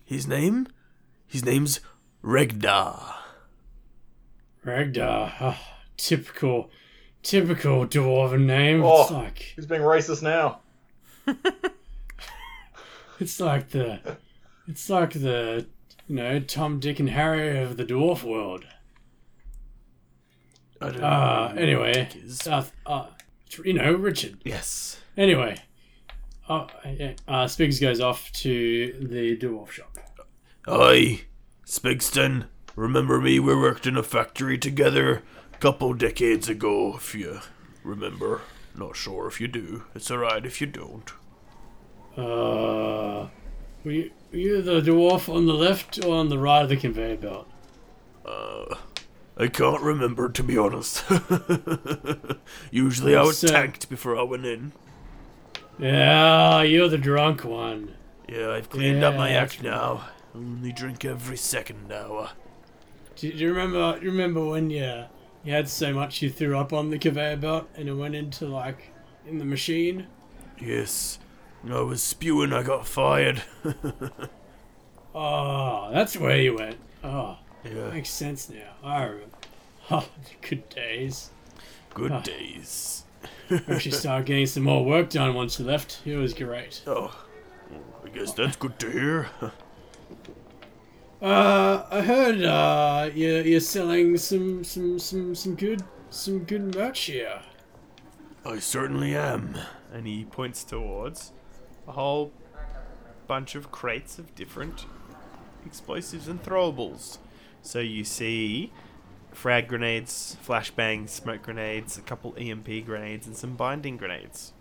His 0.06 0.28
name? 0.28 0.68
His 1.28 1.46
name's 1.46 1.80
Regdar. 2.24 3.14
Ragdar. 4.66 5.32
Ah, 5.40 5.78
typical, 5.98 6.70
typical 7.24 7.86
dwarven 7.86 8.46
name. 8.46 8.84
Oh. 8.84 9.04
It's 9.04 9.12
like 9.12 9.54
Who's 9.56 9.66
being 9.68 9.82
racist 9.82 10.22
now? 10.24 10.60
it's 13.20 13.40
like 13.40 13.70
the, 13.70 14.18
it's 14.68 14.90
like 14.90 15.14
the, 15.14 15.66
you 16.08 16.16
know, 16.16 16.40
Tom, 16.40 16.80
Dick, 16.80 17.00
and 17.00 17.10
Harry 17.12 17.60
of 17.60 17.78
the 17.78 17.86
dwarf 17.86 18.24
world. 18.24 18.66
I 20.82 20.86
don't 20.90 21.04
Uh, 21.04 21.52
know 21.54 21.62
anyway, 21.62 22.10
uh, 22.48 22.64
uh, 22.86 23.08
you 23.64 23.74
know, 23.74 23.94
Richard. 23.94 24.38
yes. 24.44 25.00
Anyway, 25.18 25.58
uh, 26.48 26.68
yeah, 26.86 27.14
uh, 27.28 27.46
Spigs 27.46 27.82
goes 27.82 28.00
off 28.00 28.32
to 28.34 28.96
the 29.02 29.38
dwarf 29.38 29.72
shop. 29.72 29.98
Aye, 30.68 31.22
Spigston. 31.66 32.46
Remember 32.76 33.20
me? 33.20 33.40
We 33.40 33.56
worked 33.56 33.86
in 33.86 33.98
a 33.98 34.04
factory 34.04 34.58
together 34.58 35.24
a 35.54 35.58
couple 35.58 35.94
decades 35.94 36.48
ago, 36.48 36.96
if 36.96 37.14
you 37.14 37.42
remember. 37.84 38.42
Not 38.76 38.96
sure 38.96 39.28
if 39.28 39.42
you 39.42 39.48
do. 39.48 39.84
It's 39.94 40.10
alright 40.10 40.46
if 40.46 40.62
you 40.62 40.68
don't. 40.68 41.12
Uh, 42.16 43.28
were 43.84 43.92
you, 43.92 44.12
were 44.32 44.38
you 44.38 44.62
the 44.62 44.82
dwarf 44.82 45.34
on 45.34 45.46
the 45.46 45.54
left 45.54 46.04
or 46.06 46.16
on 46.16 46.30
the 46.30 46.38
right 46.38 46.64
of 46.64 46.70
the 46.70 46.78
conveyor 46.78 47.18
belt? 47.18 47.48
Uh, 48.26 48.76
I 49.40 49.48
can't 49.48 49.82
remember, 49.82 50.28
to 50.30 50.44
be 50.44 50.58
honest. 50.58 51.04
Usually 52.72 53.16
I 53.16 53.22
was 53.24 53.38
So- 53.40 53.48
tanked 53.48 53.90
before 53.90 54.18
I 54.20 54.24
went 54.24 54.46
in. 54.46 54.74
Yeah, 55.80 56.62
you're 56.64 56.90
the 56.90 56.98
drunk 56.98 57.46
one. 57.46 57.96
Yeah, 58.28 58.52
I've 58.52 58.70
cleaned 58.70 59.04
up 59.04 59.16
my 59.16 59.32
act 59.32 59.64
now. 59.64 60.10
I 60.36 60.38
only 60.38 60.74
drink 60.74 61.06
every 61.06 61.38
second 61.38 61.92
hour. 61.92 62.32
Do, 63.16 63.32
do 63.32 63.38
you 63.38 63.50
remember? 63.50 63.98
Do 63.98 64.06
you 64.06 64.12
remember 64.12 64.46
when 64.46 64.70
you 64.70 65.06
you 65.46 65.54
had 65.54 65.70
so 65.70 65.94
much 65.94 66.22
you 66.22 66.30
threw 66.30 66.58
up 66.58 66.74
on 66.74 66.90
the 66.90 67.00
conveyor 67.00 67.38
belt 67.38 67.70
and 67.76 67.88
it 67.88 67.94
went 67.94 68.14
into 68.14 68.46
like 68.46 68.92
in 69.26 69.38
the 69.38 69.46
machine? 69.46 70.08
Yes. 70.60 71.18
I 71.70 71.80
was 71.82 72.04
spewing, 72.04 72.52
I 72.54 72.62
got 72.64 72.86
fired. 72.88 73.42
Oh, 75.16 75.90
that's 75.94 76.16
where 76.18 76.38
you 76.38 76.56
went. 76.56 76.78
Oh, 77.04 77.38
yeah. 77.64 77.90
makes 77.90 78.10
sense 78.10 78.50
now. 78.50 78.74
I 78.84 79.04
remember. 79.04 79.29
Oh, 79.92 80.08
good 80.42 80.68
days. 80.70 81.30
Good 81.94 82.12
Ah. 82.12 82.22
days. 82.22 83.04
Actually, 83.52 83.92
started 83.92 84.26
getting 84.28 84.46
some 84.46 84.64
more 84.64 84.86
work 84.86 85.10
done 85.10 85.34
once 85.34 85.60
you 85.60 85.66
left. 85.66 86.02
It 86.06 86.16
was 86.16 86.34
great. 86.34 86.84
Oh, 86.86 87.26
I 88.06 88.10
guess 88.10 88.32
that's 88.34 88.56
good 88.56 88.78
to 88.80 88.90
hear. 88.92 89.30
Uh, 91.22 91.86
I 91.92 92.00
heard 92.02 92.42
uh, 92.44 93.10
you're, 93.14 93.42
you're 93.42 93.60
selling 93.60 94.16
some 94.16 94.64
some 94.64 94.98
some 95.00 95.36
some 95.36 95.56
good 95.56 95.84
some 96.10 96.46
good 96.46 96.74
merch 96.74 97.02
here. 97.02 97.42
I 98.46 98.60
certainly 98.60 99.14
am. 99.18 99.58
and 99.92 100.08
he 100.08 100.24
points 100.24 100.64
towards 100.64 101.34
a 101.90 101.92
whole 101.92 102.32
bunch 103.28 103.56
of 103.56 103.70
crates 103.70 104.18
of 104.18 104.34
different 104.34 104.86
explosives 105.66 106.30
and 106.30 106.42
throwables. 106.42 107.18
So 107.64 107.80
you 107.80 108.06
see 108.06 108.72
frag 109.32 109.68
grenades, 109.68 110.38
flashbangs, 110.46 111.10
smoke 111.10 111.44
grenades, 111.44 111.98
a 111.98 112.02
couple 112.02 112.36
EMP 112.38 112.86
grenades, 112.86 113.28
and 113.28 113.36
some 113.36 113.56
binding 113.56 113.98
grenades. 113.98 114.54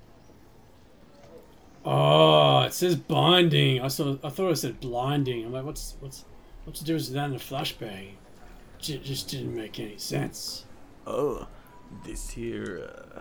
Oh, 1.84 2.62
it 2.62 2.72
says 2.72 2.96
binding. 2.96 3.80
I 3.80 3.88
saw. 3.88 4.16
I 4.22 4.28
thought 4.28 4.50
it 4.50 4.56
said 4.56 4.80
blinding. 4.80 5.44
I'm 5.44 5.52
like, 5.52 5.64
what's 5.64 5.96
what's 6.00 6.24
what's 6.64 6.80
the 6.80 6.86
difference 6.86 7.08
with 7.08 7.14
that 7.14 7.26
and 7.26 7.36
a 7.36 7.38
flashbang? 7.38 8.10
J- 8.78 8.98
just 8.98 9.28
didn't 9.28 9.54
make 9.54 9.80
any 9.80 9.96
sense. 9.98 10.64
Oh, 11.06 11.46
this 12.04 12.30
here 12.30 12.90
uh, 13.16 13.20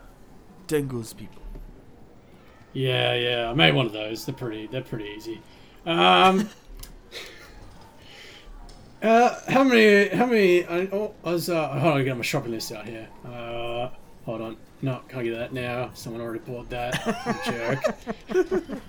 tangles 0.68 1.14
people. 1.14 1.41
Yeah, 2.74 3.14
yeah. 3.14 3.49
I 3.49 3.53
made 3.53 3.74
one 3.74 3.86
of 3.86 3.94
those. 3.94 4.26
They're 4.26 4.36
pretty. 4.36 4.68
They're 4.68 4.82
pretty 4.82 5.14
easy. 5.15 5.41
Um. 5.86 6.49
uh, 9.02 9.40
how 9.48 9.64
many? 9.64 10.10
How 10.10 10.26
many? 10.26 10.65
I, 10.65 10.88
oh, 10.91 11.14
I 11.24 11.32
was. 11.32 11.49
Uh, 11.49 11.68
hold 11.68 11.94
on, 11.94 12.02
I 12.02 12.03
got 12.03 12.18
my 12.18 12.24
shopping 12.24 12.52
list 12.52 12.72
out 12.72 12.86
here. 12.88 13.07
Uh, 13.26 13.90
hold 14.26 14.41
on. 14.41 14.57
No, 14.82 15.02
can't 15.10 15.24
get 15.24 15.36
that 15.38 15.53
now. 15.53 15.91
Someone 15.94 16.22
already 16.22 16.40
bought 16.40 16.69
that. 16.69 16.94
Jerk. 17.45 18.80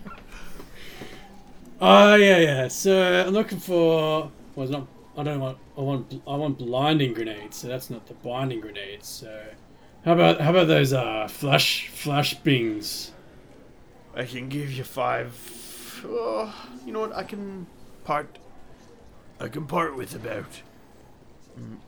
Oh 1.80 2.14
yeah, 2.16 2.38
yeah. 2.38 2.68
So 2.68 3.24
I'm 3.26 3.32
looking 3.32 3.58
for. 3.58 4.30
Well, 4.54 4.64
it's 4.64 4.72
not. 4.72 4.86
I 5.16 5.22
don't 5.22 5.40
want. 5.40 5.58
I 5.76 5.80
want. 5.80 6.22
I 6.26 6.36
want 6.36 6.58
blinding 6.58 7.14
grenades. 7.14 7.56
So 7.56 7.68
that's 7.68 7.90
not 7.90 8.06
the 8.06 8.14
blinding 8.14 8.60
grenades. 8.60 9.08
So, 9.08 9.42
how 10.04 10.12
about 10.12 10.40
how 10.40 10.50
about 10.50 10.68
those 10.68 10.92
uh 10.92 11.28
flash 11.28 11.88
flash 11.88 12.34
bings? 12.34 13.12
I 14.14 14.24
can 14.24 14.48
give 14.48 14.72
you 14.72 14.84
five. 14.84 15.32
Oh, 16.04 16.54
you 16.84 16.92
know 16.92 17.00
what? 17.00 17.14
I 17.14 17.22
can 17.22 17.66
part. 18.04 18.38
I 19.40 19.48
can 19.48 19.66
part 19.66 19.96
with 19.96 20.14
about 20.14 20.62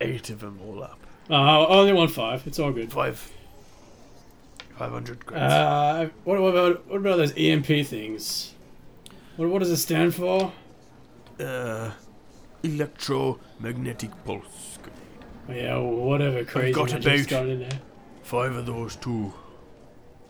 eight 0.00 0.30
of 0.30 0.40
them 0.40 0.60
all 0.64 0.82
up. 0.82 0.98
Uh, 1.28 1.34
I 1.34 1.66
only 1.68 1.92
want 1.92 2.10
five. 2.10 2.46
It's 2.46 2.58
all 2.58 2.72
good. 2.72 2.92
Five. 2.92 3.30
Five 4.76 4.92
hundred 4.92 5.24
grams. 5.26 5.52
Uh, 5.52 6.08
what, 6.24 6.40
what 6.40 6.48
about 6.50 6.86
what 6.88 6.96
about 6.98 7.16
those 7.18 7.34
EMP 7.36 7.66
things? 7.86 8.54
What 9.36 9.48
what 9.50 9.58
does 9.60 9.70
it 9.70 9.76
stand 9.76 10.14
for? 10.14 10.52
Uh, 11.38 11.90
electromagnetic 12.62 14.10
pulse. 14.24 14.78
Oh, 15.48 15.52
yeah, 15.52 15.76
whatever 15.78 16.44
crazy 16.44 16.72
got 16.72 16.92
magic's 16.92 17.26
about- 17.26 17.40
got 17.40 17.48
in 17.48 17.60
there. 17.60 17.80
Five 18.22 18.54
of 18.54 18.66
those 18.66 18.96
too. 18.96 19.32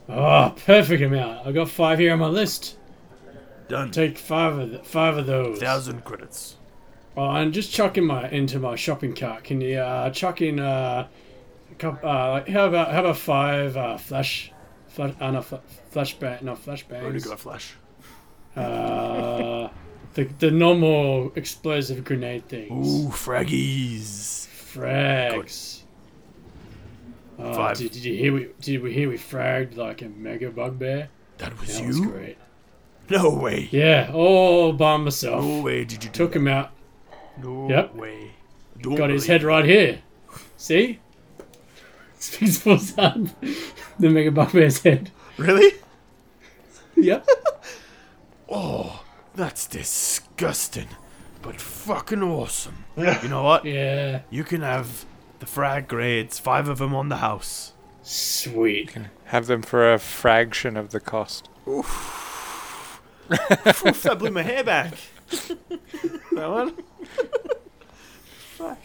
Oh, 0.09 0.53
perfect 0.65 1.01
amount. 1.03 1.45
I've 1.45 1.53
got 1.53 1.69
five 1.69 1.99
here 1.99 2.13
on 2.13 2.19
my 2.19 2.27
list. 2.27 2.77
Done. 3.67 3.91
Take 3.91 4.17
five 4.17 4.57
of 4.57 4.69
th- 4.71 4.83
five 4.85 5.17
of 5.17 5.27
those. 5.27 5.59
Thousand 5.59 6.03
credits. 6.03 6.57
Oh, 7.17 7.29
and 7.31 7.53
just 7.53 7.71
chuck 7.71 7.97
in 7.97 8.05
my 8.05 8.29
into 8.29 8.59
my 8.59 8.75
shopping 8.75 9.13
cart. 9.13 9.43
Can 9.43 9.59
you 9.61 9.77
uh, 9.79 10.09
chuck 10.11 10.41
in 10.41 10.59
uh, 10.59 11.07
a 11.71 11.75
couple, 11.75 12.07
uh, 12.09 12.31
like 12.31 12.47
how 12.47 12.65
about 12.67 12.91
how 12.91 13.01
about 13.01 13.17
five 13.17 13.75
uh, 13.75 13.97
flash, 13.97 14.51
flash, 14.87 15.13
uh, 15.19 15.31
no, 15.31 15.41
fl- 15.41 15.55
flashbang, 15.93 16.41
no 16.41 16.51
Already 16.51 16.83
flashbangs. 17.19 17.25
got 17.27 17.39
flash. 17.39 17.73
Uh, 18.55 19.69
the 20.13 20.23
the 20.39 20.51
normal 20.51 21.31
explosive 21.35 22.03
grenade 22.03 22.47
things. 22.47 22.87
Ooh, 23.05 23.09
fraggies. 23.09 24.47
Frags. 24.73 25.81
Oh, 27.37 27.53
Five. 27.53 27.77
Did, 27.77 27.91
did 27.91 28.05
you 28.05 28.15
hear 28.15 28.33
we 28.33 28.47
did 28.61 28.81
we 28.81 28.93
hear 28.93 29.09
we 29.09 29.17
fragged 29.17 29.75
like 29.75 30.01
a 30.01 30.05
Mecha 30.05 30.53
Bugbear? 30.53 31.09
That 31.39 31.59
was 31.59 31.77
That 31.77 31.87
was 31.87 31.99
great. 31.99 32.37
No 33.09 33.29
way. 33.31 33.67
Yeah, 33.71 34.11
all 34.13 34.71
by 34.71 34.95
myself. 34.97 35.43
No 35.43 35.61
way 35.61 35.83
did 35.83 36.03
you 36.03 36.09
do 36.09 36.17
Took 36.25 36.35
him 36.35 36.47
out. 36.47 36.71
That. 37.41 37.47
No 37.47 37.69
Yep. 37.69 37.95
way. 37.95 38.31
Don't 38.81 38.95
Got 38.95 39.09
his 39.09 39.27
head 39.27 39.43
right 39.43 39.65
here. 39.65 39.99
See? 40.57 40.99
Speaks 42.19 42.57
for 42.57 42.77
son. 42.77 43.31
The 43.99 44.07
Mecha 44.07 44.33
Bugbear's 44.33 44.81
head. 44.83 45.11
Really? 45.37 45.73
Yep. 46.95 47.27
Oh, 48.53 49.05
that's 49.33 49.65
disgusting, 49.65 50.89
but 51.41 51.61
fucking 51.61 52.21
awesome. 52.21 52.83
you 52.97 53.29
know 53.29 53.43
what? 53.43 53.63
Yeah. 53.63 54.23
You 54.29 54.43
can 54.43 54.59
have 54.61 55.05
the 55.39 55.45
frag 55.45 55.87
grades, 55.87 56.37
five 56.37 56.67
of 56.67 56.79
them 56.79 56.93
on 56.93 57.07
the 57.07 57.15
house. 57.17 57.71
Sweet. 58.03 58.89
Can 58.89 59.09
Have 59.27 59.47
them 59.47 59.61
for 59.61 59.93
a 59.93 59.97
fraction 59.99 60.75
of 60.75 60.89
the 60.91 60.99
cost. 60.99 61.47
Oof, 61.65 63.01
that 63.29 64.15
blew 64.19 64.31
my 64.31 64.41
hair 64.43 64.65
back. 64.65 64.95
That 65.31 66.49
one? 66.49 66.75
Fuck. 68.57 68.77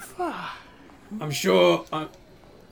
Fuck. 0.00 0.50
I'm 1.20 1.30
sure. 1.30 1.84
I, 1.92 2.08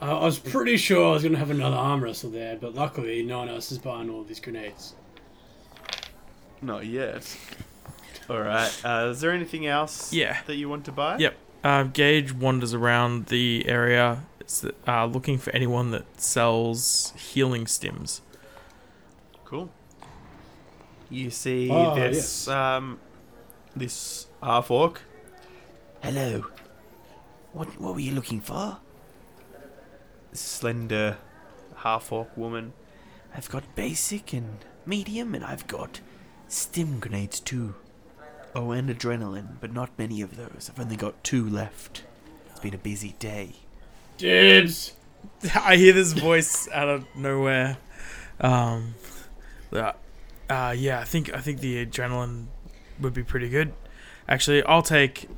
I 0.01 0.25
was 0.25 0.39
pretty 0.39 0.77
sure 0.77 1.09
I 1.11 1.13
was 1.13 1.23
gonna 1.23 1.39
have 1.39 1.51
another 1.51 1.77
arm 1.77 2.03
wrestle 2.03 2.31
there, 2.31 2.57
but 2.57 2.75
luckily 2.75 3.23
no 3.23 3.39
one 3.39 3.49
else 3.49 3.71
is 3.71 3.79
buying 3.79 4.09
all 4.11 4.25
these 4.25 4.41
grenades. 4.41 4.95
Not 6.63 6.87
yet. 6.87 7.37
Alright, 8.29 8.81
uh, 8.85 9.09
is 9.11 9.21
there 9.21 9.33
anything 9.33 9.67
else 9.67 10.13
Yeah. 10.13 10.39
that 10.47 10.55
you 10.57 10.69
want 10.69 10.85
to 10.87 10.93
buy? 10.93 11.19
Yep. 11.19 11.37
Uh, 11.65 11.83
Gage 11.85 12.33
wanders 12.33 12.73
around 12.73 13.27
the 13.27 13.67
area, 13.69 14.23
uh, 14.87 15.05
looking 15.07 15.37
for 15.37 15.51
anyone 15.51 15.91
that 15.91 16.05
sells 16.21 17.13
healing 17.17 17.65
stims. 17.65 18.21
Cool. 19.45 19.71
You 21.11 21.31
see 21.31 21.69
Ah, 21.71 21.95
this 21.95 22.47
yes. 22.47 22.49
um 22.49 22.99
this 23.77 24.27
half 24.43 24.71
orc. 24.71 25.03
Hello. 26.03 26.45
What 27.53 27.81
what 27.81 27.95
were 27.95 28.01
you 28.01 28.13
looking 28.13 28.41
for? 28.41 28.79
slender 30.33 31.19
half 31.79 32.13
orc 32.13 32.37
woman. 32.37 32.73
I've 33.37 33.49
got 33.51 33.75
basic 33.75 34.33
and 34.33 34.65
medium, 34.87 35.35
and 35.35 35.45
I've 35.45 35.67
got 35.67 36.01
stim 36.49 37.01
grenades 37.01 37.41
too. 37.41 37.75
Oh, 38.55 38.71
and 38.73 38.89
adrenaline, 38.89 39.57
but 39.61 39.73
not 39.73 39.91
many 39.99 40.21
of 40.23 40.37
those. 40.37 40.71
I've 40.73 40.81
only 40.81 40.97
got 40.97 41.23
two 41.25 41.49
left. 41.49 42.05
It's 42.51 42.61
been 42.61 42.75
a 42.75 42.79
busy 42.79 43.15
day. 43.19 43.55
Dibs. 44.19 44.93
I 45.55 45.77
hear 45.77 45.93
this 45.93 46.13
voice 46.13 46.69
out 46.73 46.89
of 46.89 47.05
nowhere. 47.17 47.77
Um, 48.41 48.95
uh, 50.51 50.75
yeah, 50.77 51.01
I 51.01 51.05
think 51.05 51.33
I 51.33 51.41
think 51.41 51.61
the 51.61 51.87
adrenaline 51.87 52.47
would 52.99 53.15
be 53.15 53.23
pretty 53.23 53.49
good. 53.49 53.73
Actually, 54.29 54.63
I'll 54.65 54.83
take. 54.83 55.29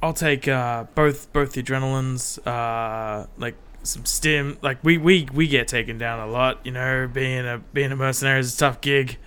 I'll 0.00 0.12
take 0.12 0.46
uh, 0.46 0.84
both 0.94 1.32
both 1.32 1.52
the 1.52 1.62
adrenalines, 1.62 2.38
uh, 2.46 3.26
like 3.36 3.56
some 3.82 4.04
stim. 4.04 4.58
Like 4.62 4.82
we, 4.84 4.96
we 4.96 5.28
we 5.34 5.48
get 5.48 5.66
taken 5.66 5.98
down 5.98 6.20
a 6.20 6.30
lot, 6.30 6.64
you 6.64 6.70
know. 6.70 7.10
Being 7.12 7.44
a 7.46 7.58
being 7.72 7.90
a 7.90 7.96
mercenary 7.96 8.38
is 8.40 8.54
a 8.54 8.58
tough 8.58 8.80
gig, 8.80 9.18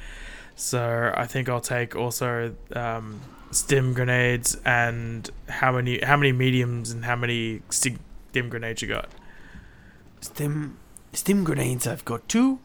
so 0.55 1.13
I 1.15 1.27
think 1.27 1.49
I'll 1.49 1.59
take 1.59 1.93
also 1.93 2.55
um, 2.73 3.19
stim 3.51 3.93
grenades 3.93 4.57
and 4.63 5.29
how 5.49 5.73
many 5.73 5.99
how 5.99 6.15
many 6.15 6.31
mediums 6.31 6.91
and 6.91 7.03
how 7.03 7.17
many 7.17 7.61
stim 7.69 7.99
grenades 8.49 8.81
you 8.81 8.87
got. 8.87 9.09
Stim 10.21 10.77
stim 11.11 11.43
grenades 11.43 11.85
I've 11.85 12.05
got 12.05 12.29
two, 12.29 12.59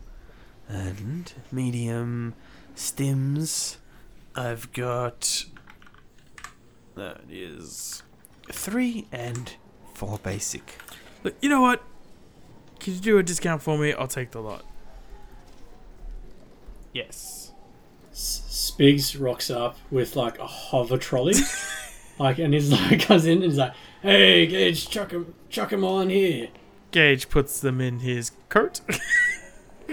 and 0.68 1.32
medium 1.52 2.34
stims 2.74 3.76
I've 4.34 4.72
got 4.72 5.44
That 6.94 7.20
is 7.30 8.02
three 8.52 9.06
and 9.12 9.55
four 9.94 10.18
basic. 10.22 10.78
Look, 11.22 11.34
you 11.40 11.48
know 11.48 11.60
what? 11.60 11.82
Could 12.80 12.94
you 12.94 13.01
do 13.01 13.18
a 13.18 13.22
discount 13.22 13.62
for 13.62 13.78
me? 13.78 13.93
I'll 13.94 14.06
take 14.06 14.30
the 14.32 14.40
lot. 14.40 14.64
yes. 16.93 17.52
S- 18.12 18.72
Spigs 18.78 19.20
rocks 19.20 19.51
up 19.51 19.76
with 19.90 20.16
like 20.16 20.38
a 20.38 20.47
hover 20.47 20.97
trolley, 20.98 21.34
like, 22.18 22.38
and 22.38 22.55
he's 22.55 22.70
like 22.72 23.01
comes 23.06 23.26
in 23.26 23.34
and 23.34 23.44
he's 23.44 23.59
like, 23.59 23.72
"Hey, 24.02 24.47
Gage, 24.47 24.88
chuck 24.88 25.10
him, 25.10 25.34
chuck 25.51 25.72
him 25.72 25.84
all 25.84 26.01
in 26.01 26.09
here." 26.10 26.48
Gage 26.93 27.28
puts 27.28 27.60
them 27.60 27.80
in 27.80 27.98
his 28.01 28.32
coat. 28.48 28.80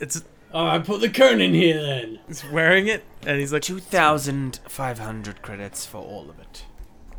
it's 0.00 0.22
All 0.52 0.66
right, 0.66 0.84
put 0.84 1.00
the 1.00 1.08
cone 1.10 1.40
in 1.40 1.54
here 1.54 1.80
then. 1.82 2.18
he's 2.28 2.44
wearing 2.50 2.86
it, 2.88 3.04
and 3.26 3.38
he's 3.40 3.52
like, 3.52 3.62
Two 3.62 3.78
thousand 3.78 4.60
five 4.68 4.98
hundred 4.98 5.42
credits 5.42 5.84
for 5.86 5.98
all 5.98 6.28
of 6.30 6.38
it. 6.38 6.64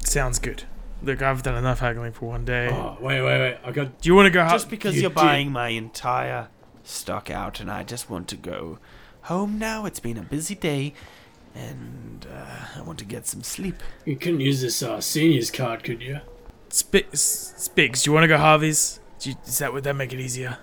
"Sounds 0.04 0.40
good." 0.40 0.64
Look, 1.04 1.22
I've 1.22 1.44
done 1.44 1.56
enough 1.56 1.80
haggling 1.80 2.12
for 2.14 2.28
one 2.30 2.44
day. 2.46 2.70
Oh, 2.72 2.98
wait, 3.00 3.22
wait, 3.22 3.40
wait. 3.40 3.58
I 3.64 3.72
got. 3.72 4.02
Do 4.02 4.10
you 4.10 4.16
want 4.16 4.26
to 4.26 4.32
go? 4.32 4.44
ha- 4.44 4.52
Just 4.54 4.70
because 4.70 4.96
you 4.96 5.02
you 5.02 5.08
are 5.08 5.10
did- 5.10 5.16
buying 5.16 5.52
my 5.52 5.70
entire 5.70 6.48
stock 6.84 7.30
out, 7.30 7.60
and 7.60 7.70
I 7.70 7.84
just 7.84 8.10
want 8.10 8.28
to 8.30 8.36
go 8.36 8.80
home 9.24 9.60
now. 9.60 9.86
It's 9.86 10.00
been 10.00 10.18
a 10.18 10.24
busy 10.24 10.56
day, 10.56 10.94
and 11.54 12.26
uh, 12.32 12.80
I 12.80 12.82
want 12.82 12.98
to 13.00 13.06
get 13.06 13.28
some 13.28 13.44
sleep. 13.44 13.76
You 14.06 14.16
couldn't 14.16 14.40
use 14.40 14.62
this 14.62 14.82
uh, 14.82 15.00
seniors 15.02 15.52
card, 15.52 15.84
could 15.84 16.02
you? 16.02 16.20
Sp- 16.74 17.10
Spigs, 17.14 18.04
do 18.04 18.10
you 18.10 18.14
want 18.14 18.24
to 18.24 18.28
go 18.28 18.38
Harvey's? 18.38 19.00
Do 19.20 19.30
you, 19.30 19.36
is 19.46 19.60
that 19.60 19.74
would 19.74 19.84
that 19.84 19.96
make 19.96 20.14
it 20.14 20.20
easier? 20.20 20.58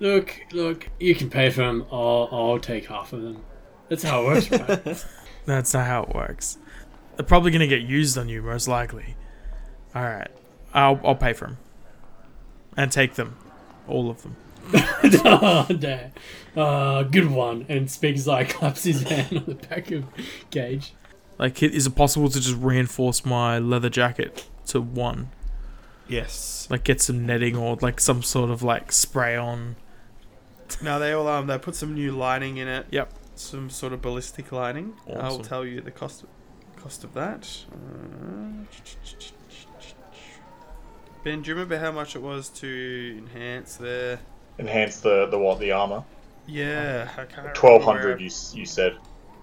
Look, 0.00 0.40
look. 0.52 0.88
You 1.00 1.14
can 1.14 1.28
pay 1.30 1.50
for 1.50 1.62
them. 1.62 1.86
I'll, 1.90 2.28
I'll 2.30 2.58
take 2.58 2.86
half 2.86 3.12
of 3.12 3.22
them. 3.22 3.44
That's 3.88 4.02
how 4.02 4.22
it 4.22 4.26
works, 4.26 4.50
right? 4.52 5.04
That's 5.46 5.74
not 5.74 5.86
how 5.86 6.02
it 6.04 6.14
works. 6.14 6.58
They're 7.16 7.26
probably 7.26 7.50
gonna 7.50 7.66
get 7.66 7.82
used 7.82 8.16
on 8.16 8.28
you, 8.28 8.42
most 8.42 8.68
likely. 8.68 9.16
All 9.94 10.02
right, 10.04 10.30
I'll 10.72 11.00
I'll 11.02 11.16
pay 11.16 11.32
for 11.32 11.46
them 11.46 11.58
and 12.76 12.92
take 12.92 13.14
them, 13.14 13.36
all 13.88 14.08
of 14.08 14.22
them. 14.22 14.36
oh, 14.74 15.66
damn. 15.68 16.12
Uh, 16.56 17.02
good 17.02 17.30
one. 17.30 17.66
And 17.68 17.88
Spigs 17.88 18.26
like 18.26 18.50
claps 18.50 18.84
his 18.84 19.02
hand 19.02 19.36
on 19.36 19.44
the 19.46 19.54
back 19.54 19.90
of 19.90 20.04
Gage. 20.50 20.92
Like, 21.38 21.62
is 21.62 21.86
it 21.86 21.94
possible 21.94 22.28
to 22.28 22.40
just 22.40 22.56
reinforce 22.56 23.24
my 23.24 23.58
leather 23.58 23.88
jacket 23.88 24.46
to 24.66 24.80
one? 24.80 25.30
Yes. 26.06 26.66
Like, 26.70 26.84
get 26.84 27.00
some 27.00 27.26
netting 27.26 27.56
or 27.56 27.76
like 27.80 28.00
some 28.00 28.22
sort 28.22 28.50
of 28.50 28.62
like 28.62 28.92
spray 28.92 29.36
on. 29.36 29.76
Now 30.82 30.98
they 30.98 31.12
all 31.12 31.26
um 31.28 31.46
they 31.46 31.58
put 31.58 31.74
some 31.74 31.94
new 31.94 32.12
lining 32.12 32.56
in 32.58 32.68
it. 32.68 32.86
Yep. 32.90 33.12
Some 33.34 33.70
sort 33.70 33.92
of 33.92 34.02
ballistic 34.02 34.52
lining. 34.52 34.94
I'll 35.18 35.38
tell 35.40 35.64
you 35.64 35.80
the 35.80 35.90
cost 35.90 36.24
cost 36.76 37.04
of 37.04 37.14
that. 37.14 37.48
Uh, 37.72 38.64
ben, 41.24 41.42
do 41.42 41.48
you 41.48 41.54
remember 41.54 41.78
how 41.78 41.92
much 41.92 42.16
it 42.16 42.22
was 42.22 42.48
to 42.50 43.14
enhance 43.18 43.76
their? 43.76 44.18
Enhance 44.58 45.00
the 45.00 45.26
the 45.26 45.38
what 45.38 45.58
the 45.60 45.72
armor. 45.72 46.04
Yeah, 46.46 47.08
I 47.12 47.16
can't 47.16 47.30
remember 47.38 47.52
Twelve 47.54 47.84
where 47.86 47.96
hundred. 47.96 48.18
I- 48.20 48.24
You 48.24 48.30
you 48.54 48.66
said. 48.66 48.96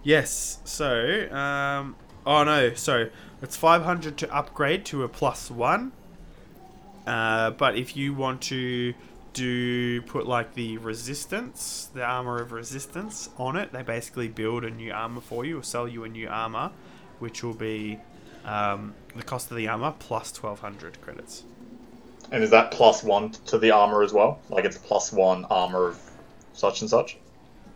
Yes. 0.04 0.60
So, 0.66 1.32
um, 1.32 1.96
oh 2.26 2.44
no, 2.44 2.74
so 2.76 3.10
it's 3.42 3.58
500 3.58 4.18
to 4.18 4.32
upgrade 4.36 4.86
to 4.86 5.04
a 5.04 5.08
plus 5.08 5.50
one. 5.50 5.94
Uh, 7.08 7.52
but 7.52 7.76
if 7.78 7.96
you 7.98 8.14
want 8.14 8.42
to 8.44 8.94
do 9.36 10.02
put 10.04 10.26
like 10.26 10.56
the 10.56 10.78
resistance, 10.80 11.90
the 11.94 12.04
armor 12.04 12.42
of 12.42 12.52
resistance 12.52 13.30
on 13.38 13.56
it, 13.56 13.72
they 13.72 13.84
basically 13.84 14.28
build 14.30 14.64
a 14.64 14.72
new 14.72 14.92
armor 14.92 15.22
for 15.22 15.46
you 15.46 15.60
or 15.60 15.64
sell 15.64 15.88
you 15.88 16.04
a 16.06 16.10
new 16.10 16.28
armor, 16.28 16.72
which 17.20 17.44
will 17.44 17.54
be 17.54 18.00
um, 18.46 18.96
the 19.16 19.22
cost 19.24 19.52
of 19.52 19.58
the 19.58 19.68
armor 19.68 19.94
plus 20.00 20.32
1200 20.42 21.02
credits. 21.02 21.44
And 22.32 22.44
is 22.44 22.50
that 22.50 22.72
plus 22.72 23.04
one 23.04 23.32
to 23.48 23.60
the 23.60 23.70
armor 23.72 24.02
as 24.02 24.14
well? 24.14 24.40
Like 24.50 24.66
it's 24.66 24.78
plus 24.78 25.12
one 25.12 25.46
armor 25.46 25.90
of 25.90 26.00
such 26.54 26.82
and 26.82 26.90
such. 26.90 27.18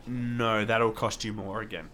No, 0.07 0.65
that'll 0.65 0.91
cost 0.91 1.23
you 1.23 1.33
more 1.33 1.61
again. 1.61 1.89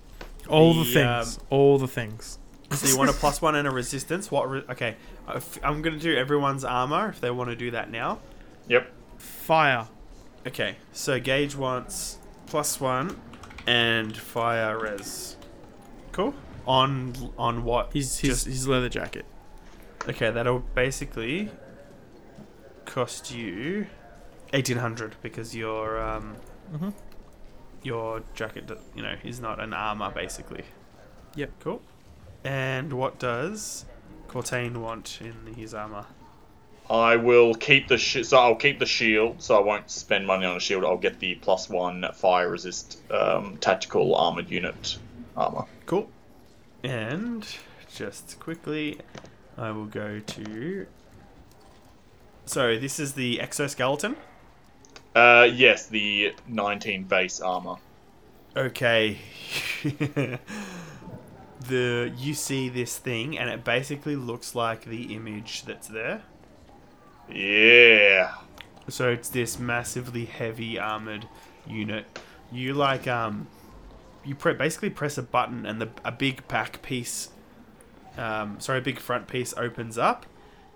All 0.48 0.74
the, 0.74 0.84
The, 0.84 0.94
things. 0.94 1.40
all 1.50 1.78
the 1.78 1.88
things. 1.88 2.40
So 2.72 2.88
you 2.88 2.98
want 2.98 3.10
a 3.10 3.14
plus 3.14 3.42
one 3.42 3.56
and 3.56 3.68
a 3.68 3.72
resistance? 3.72 4.32
What? 4.32 4.50
Re- 4.50 4.64
okay, 4.70 4.96
I'm 5.64 5.82
gonna 5.82 6.00
do 6.00 6.16
everyone's 6.16 6.64
armor 6.64 7.10
if 7.10 7.20
they 7.20 7.32
want 7.32 7.50
to 7.50 7.56
do 7.56 7.72
that 7.72 7.90
now. 7.92 8.20
Yep. 8.68 8.92
Fire. 9.46 9.88
Okay, 10.48 10.78
so 10.92 11.20
Gage 11.20 11.56
wants 11.56 12.18
plus 12.48 12.80
one 12.82 13.20
and 13.68 14.16
fire 14.18 14.80
res. 14.80 15.38
Cool. 16.12 16.34
On 16.66 17.14
on 17.38 17.64
what? 17.64 17.94
His 17.94 18.18
his, 18.20 18.30
Just- 18.32 18.46
his 18.48 18.68
leather 18.68 18.90
jacket. 18.90 19.26
Okay, 20.10 20.32
that'll 20.32 20.60
basically 20.74 21.52
cost 22.86 23.32
you 23.32 23.86
eighteen 24.54 24.78
hundred 24.78 25.16
because 25.22 25.56
your 25.56 26.00
um 26.02 26.38
Mhm. 26.74 26.94
your 27.84 28.22
jacket, 28.34 28.70
you 28.96 29.04
know, 29.04 29.16
is 29.24 29.40
not 29.40 29.60
an 29.60 29.74
armor 29.74 30.10
basically. 30.10 30.64
Yep. 31.36 31.52
Cool. 31.60 31.82
And 32.44 32.94
what 32.94 33.20
does 33.20 33.86
Cortain 34.28 34.78
want 34.78 35.20
in 35.22 35.54
his 35.56 35.74
armor? 35.76 36.06
I 36.90 37.16
will 37.16 37.56
keep 37.56 37.88
the 37.88 37.98
sh- 37.98 38.24
so 38.24 38.38
I'll 38.38 38.56
keep 38.56 38.80
the 38.80 38.86
shield, 38.86 39.41
so 39.41 39.57
I 39.57 39.62
won't 39.62 39.90
spend 39.90 40.28
money 40.28 40.45
on 40.45 40.56
a 40.56 40.60
shield. 40.60 40.86
I'll 40.86 40.98
get 40.98 41.20
the 41.20 41.36
plus 41.36 41.70
one 41.70 42.06
fire 42.14 42.49
resist 42.49 42.99
um, 43.12 43.57
tactical 43.57 44.16
armored 44.16 44.49
unit 44.49 44.98
armor. 45.36 45.66
Cool. 45.88 46.10
And 46.84 47.48
just 47.94 48.40
quickly, 48.40 48.99
I 49.57 49.72
will 49.72 49.86
go 49.88 50.20
to. 50.20 50.88
So 52.45 52.78
this 52.78 52.99
is 52.99 53.14
the 53.14 53.41
exoskeleton. 53.41 54.16
Uh, 55.16 55.49
yes, 55.52 55.88
the 55.88 56.36
19 56.48 57.06
base 57.06 57.40
armor. 57.40 57.78
Okay. 58.56 59.18
the 61.68 62.14
you 62.18 62.34
see 62.34 62.70
this 62.70 62.98
thing, 62.98 63.38
and 63.40 63.49
it 63.49 63.64
basically 63.64 64.16
looks 64.16 64.53
like 64.53 64.86
the 64.86 65.16
image 65.16 65.64
that's 65.64 65.88
there. 65.88 66.22
Yeah. 67.30 68.35
So 68.88 69.10
it's 69.10 69.30
this 69.30 69.57
massively 69.60 70.26
heavy 70.26 70.77
armored 70.77 71.27
unit. 71.65 72.06
You 72.52 72.73
like 72.73 73.07
um, 73.07 73.47
you 74.23 74.35
pre- 74.35 74.53
basically 74.53 74.89
press 74.91 75.18
a 75.18 75.23
button 75.23 75.65
and 75.65 75.81
the 75.81 75.89
a 76.03 76.11
big 76.11 76.47
back 76.47 76.81
piece, 76.81 77.30
um, 78.18 78.60
sorry, 78.60 78.80
a 78.80 78.81
big 78.81 78.99
front 78.99 79.27
piece 79.27 79.53
opens 79.57 79.97
up, 79.97 80.26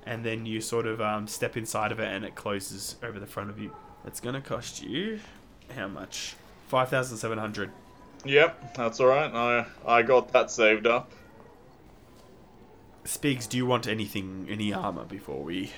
and 0.06 0.26
then 0.26 0.46
you 0.46 0.62
sort 0.62 0.88
of 0.88 1.00
um, 1.00 1.28
step 1.28 1.56
inside 1.56 1.92
of 1.92 2.00
it 2.00 2.08
and 2.08 2.26
it 2.26 2.36
closes 2.36 2.96
over 3.04 3.20
the 3.20 3.28
front 3.28 3.50
of 3.50 3.60
you. 3.60 3.76
It's 4.06 4.20
gonna 4.20 4.42
cost 4.42 4.82
you 4.82 5.20
how 5.76 5.88
much? 5.88 6.36
Five 6.68 6.90
thousand 6.90 7.18
seven 7.18 7.38
hundred. 7.38 7.72
Yep, 8.26 8.76
that's 8.76 9.00
all 9.00 9.08
right. 9.08 9.32
I 9.34 9.66
I 9.86 10.02
got 10.02 10.34
that 10.34 10.50
saved 10.52 10.88
up. 10.88 11.12
Spigs, 13.06 13.48
do 13.48 13.58
you 13.58 13.66
want 13.66 13.88
anything, 13.88 14.48
any 14.50 14.74
armor 14.74 15.06
before 15.06 15.42
we 15.42 15.72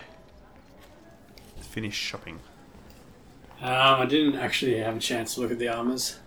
finish 1.72 1.96
shopping? 1.96 2.40
Um, 3.62 4.02
I 4.02 4.06
didn't 4.06 4.36
actually 4.36 4.78
have 4.80 4.96
a 4.98 5.00
chance 5.00 5.36
to 5.36 5.42
look 5.42 5.52
at 5.52 5.60
the 5.60 5.68
armors. 5.70 6.20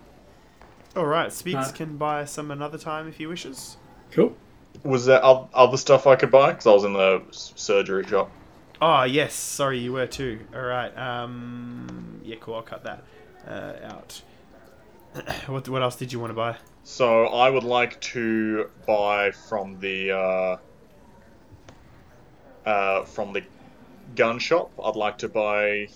All 0.95 1.05
right, 1.05 1.29
Spigs 1.29 1.69
Uh, 1.69 1.71
can 1.73 1.97
buy 1.97 2.23
some 2.25 2.49
another 2.51 2.77
time 2.77 3.07
if 3.07 3.17
he 3.17 3.25
wishes. 3.27 3.77
Cool. 4.11 4.35
Was 4.83 5.05
there 5.05 5.23
oth- 5.23 5.49
other 5.53 5.77
stuff 5.77 6.07
I 6.07 6.15
could 6.15 6.31
buy? 6.31 6.51
Because 6.51 6.67
I 6.67 6.71
was 6.71 6.83
in 6.85 6.93
the 6.93 7.21
s- 7.29 7.51
surgery 7.55 8.05
shop. 8.07 8.29
Oh 8.81 9.03
yes, 9.03 9.33
sorry 9.33 9.79
you 9.79 9.93
were 9.93 10.07
too. 10.07 10.39
All 10.53 10.61
right. 10.61 10.95
Um. 10.97 12.21
Yeah, 12.23 12.35
cool. 12.39 12.55
I'll 12.55 12.61
cut 12.61 12.83
that 12.83 13.03
uh, 13.47 13.73
out. 13.93 14.21
what 15.47 15.67
What 15.69 15.81
else 15.81 15.95
did 15.95 16.11
you 16.13 16.19
want 16.19 16.31
to 16.31 16.35
buy? 16.35 16.57
So 16.83 17.25
I 17.27 17.49
would 17.49 17.63
like 17.63 17.99
to 18.13 18.69
buy 18.85 19.31
from 19.31 19.79
the 19.79 20.11
uh, 20.11 20.57
uh, 22.65 23.03
from 23.05 23.33
the 23.33 23.43
gun 24.15 24.39
shop. 24.39 24.71
I'd 24.83 24.95
like 24.95 25.19
to 25.19 25.29
buy 25.29 25.87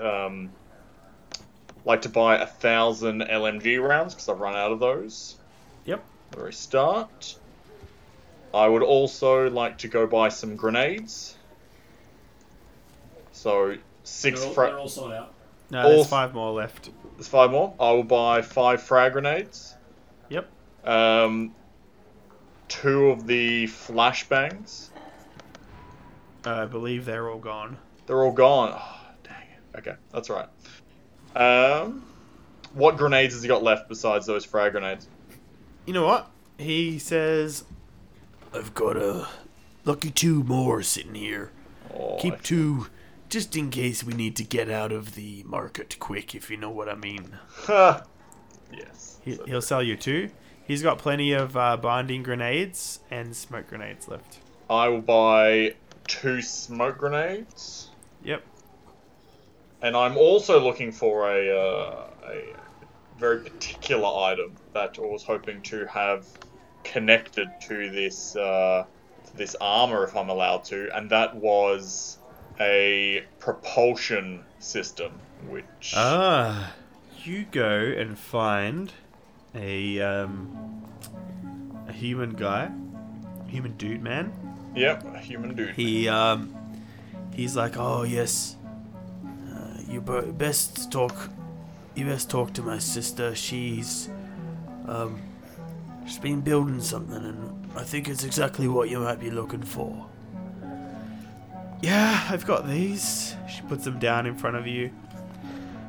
um, 0.00 0.50
like 1.84 2.02
to 2.02 2.08
buy 2.08 2.36
a 2.38 2.46
thousand 2.46 3.22
LMG 3.22 3.82
rounds 3.86 4.14
because 4.14 4.28
I've 4.28 4.40
run 4.40 4.54
out 4.54 4.72
of 4.72 4.80
those. 4.80 5.36
Yep. 5.84 6.04
Very 6.34 6.52
start. 6.52 7.36
I 8.52 8.66
would 8.66 8.82
also 8.82 9.48
like 9.48 9.78
to 9.78 9.88
go 9.88 10.06
buy 10.06 10.28
some 10.28 10.56
grenades. 10.56 11.36
So 13.32 13.76
6 14.04 14.38
They're 14.40 14.48
all, 14.48 14.54
fra- 14.54 14.66
they're 14.66 14.78
all 14.78 14.88
sold 14.88 15.12
out. 15.12 15.32
No, 15.70 15.82
All- 15.82 15.88
there's 15.90 16.08
five 16.08 16.34
more 16.34 16.52
left. 16.52 16.90
There's 17.16 17.28
five 17.28 17.50
more. 17.50 17.74
I 17.78 17.92
will 17.92 18.02
buy 18.02 18.42
five 18.42 18.82
frag 18.82 19.12
grenades. 19.12 19.74
Yep. 20.28 20.48
Um, 20.84 21.54
two 22.68 23.10
of 23.10 23.26
the 23.26 23.66
flashbangs. 23.66 24.88
Uh, 26.46 26.50
I 26.62 26.64
believe 26.66 27.04
they're 27.04 27.28
all 27.28 27.38
gone. 27.38 27.76
They're 28.06 28.22
all 28.22 28.32
gone. 28.32 28.72
Oh, 28.74 28.98
dang 29.22 29.34
it. 29.42 29.78
Okay, 29.78 29.94
that's 30.12 30.30
right. 30.30 30.48
Um, 31.36 32.04
what 32.74 32.96
grenades 32.96 33.34
has 33.34 33.42
he 33.42 33.48
got 33.48 33.62
left 33.62 33.88
besides 33.88 34.26
those 34.26 34.44
frag 34.44 34.72
grenades? 34.72 35.06
You 35.86 35.92
know 35.94 36.06
what? 36.06 36.30
He 36.58 36.98
says, 36.98 37.64
I've 38.54 38.74
got 38.74 38.96
a 38.96 39.28
lucky 39.84 40.10
two 40.10 40.42
more 40.44 40.82
sitting 40.82 41.14
here. 41.14 41.52
Oh, 41.94 42.16
I- 42.16 42.20
Keep 42.20 42.42
two 42.42 42.86
just 43.28 43.54
in 43.54 43.70
case 43.70 44.02
we 44.02 44.12
need 44.12 44.34
to 44.36 44.42
get 44.44 44.68
out 44.68 44.90
of 44.92 45.14
the 45.14 45.44
market 45.46 45.96
quick, 46.00 46.34
if 46.34 46.50
you 46.50 46.56
know 46.56 46.70
what 46.70 46.88
I 46.88 46.96
mean. 46.96 47.38
Ha. 47.66 48.02
yes. 48.72 49.18
he, 49.24 49.36
So- 49.36 49.44
he'll 49.44 49.62
sell 49.62 49.82
you 49.82 49.96
two. 49.96 50.30
He's 50.66 50.82
got 50.82 50.98
plenty 50.98 51.32
of 51.32 51.56
uh, 51.56 51.76
binding 51.76 52.22
grenades 52.22 53.00
and 53.10 53.34
smoke 53.34 53.66
grenades 53.68 54.06
left. 54.08 54.38
I 54.68 54.86
will 54.88 55.00
buy 55.00 55.74
two 56.10 56.42
smoke 56.42 56.98
grenades, 56.98 57.88
Yep. 58.24 58.42
and 59.82 59.96
I'm 59.96 60.16
also 60.16 60.60
looking 60.60 60.90
for 60.92 61.30
a 61.30 61.50
uh, 61.56 62.06
a 62.28 62.54
very 63.18 63.40
particular 63.40 64.08
item 64.32 64.56
that 64.74 64.98
I 64.98 65.02
was 65.02 65.22
hoping 65.22 65.62
to 65.62 65.86
have 65.86 66.26
connected 66.84 67.48
to 67.68 67.90
this 67.90 68.34
uh, 68.36 68.84
this 69.36 69.54
armor 69.60 70.02
if 70.04 70.16
I'm 70.16 70.28
allowed 70.30 70.64
to, 70.64 70.88
and 70.96 71.08
that 71.10 71.36
was 71.36 72.18
a 72.58 73.24
propulsion 73.38 74.44
system, 74.58 75.12
which 75.48 75.94
Ah, 75.96 76.72
you 77.22 77.46
go 77.50 77.68
and 77.70 78.18
find 78.18 78.92
a 79.54 80.00
um, 80.00 80.82
a 81.88 81.92
human 81.92 82.30
guy, 82.34 82.68
human 83.46 83.76
dude 83.76 84.02
man. 84.02 84.32
Yep, 84.74 85.04
a 85.14 85.18
human 85.18 85.54
dude. 85.54 85.74
He 85.74 86.08
um, 86.08 86.54
he's 87.34 87.56
like, 87.56 87.76
oh 87.76 88.02
yes, 88.02 88.56
uh, 89.24 89.80
you 89.88 90.00
be- 90.00 90.32
best 90.32 90.90
talk, 90.90 91.14
you 91.94 92.06
best 92.06 92.30
talk 92.30 92.52
to 92.54 92.62
my 92.62 92.78
sister. 92.78 93.34
She's 93.34 94.08
um, 94.86 95.20
she's 96.06 96.18
been 96.18 96.40
building 96.40 96.80
something, 96.80 97.24
and 97.24 97.68
I 97.76 97.82
think 97.82 98.08
it's 98.08 98.24
exactly 98.24 98.68
what 98.68 98.90
you 98.90 99.00
might 99.00 99.20
be 99.20 99.30
looking 99.30 99.62
for. 99.62 100.06
Yeah, 101.82 102.26
I've 102.28 102.46
got 102.46 102.68
these. 102.68 103.34
She 103.48 103.62
puts 103.62 103.84
them 103.84 103.98
down 103.98 104.26
in 104.26 104.36
front 104.36 104.56
of 104.56 104.66
you. 104.66 104.90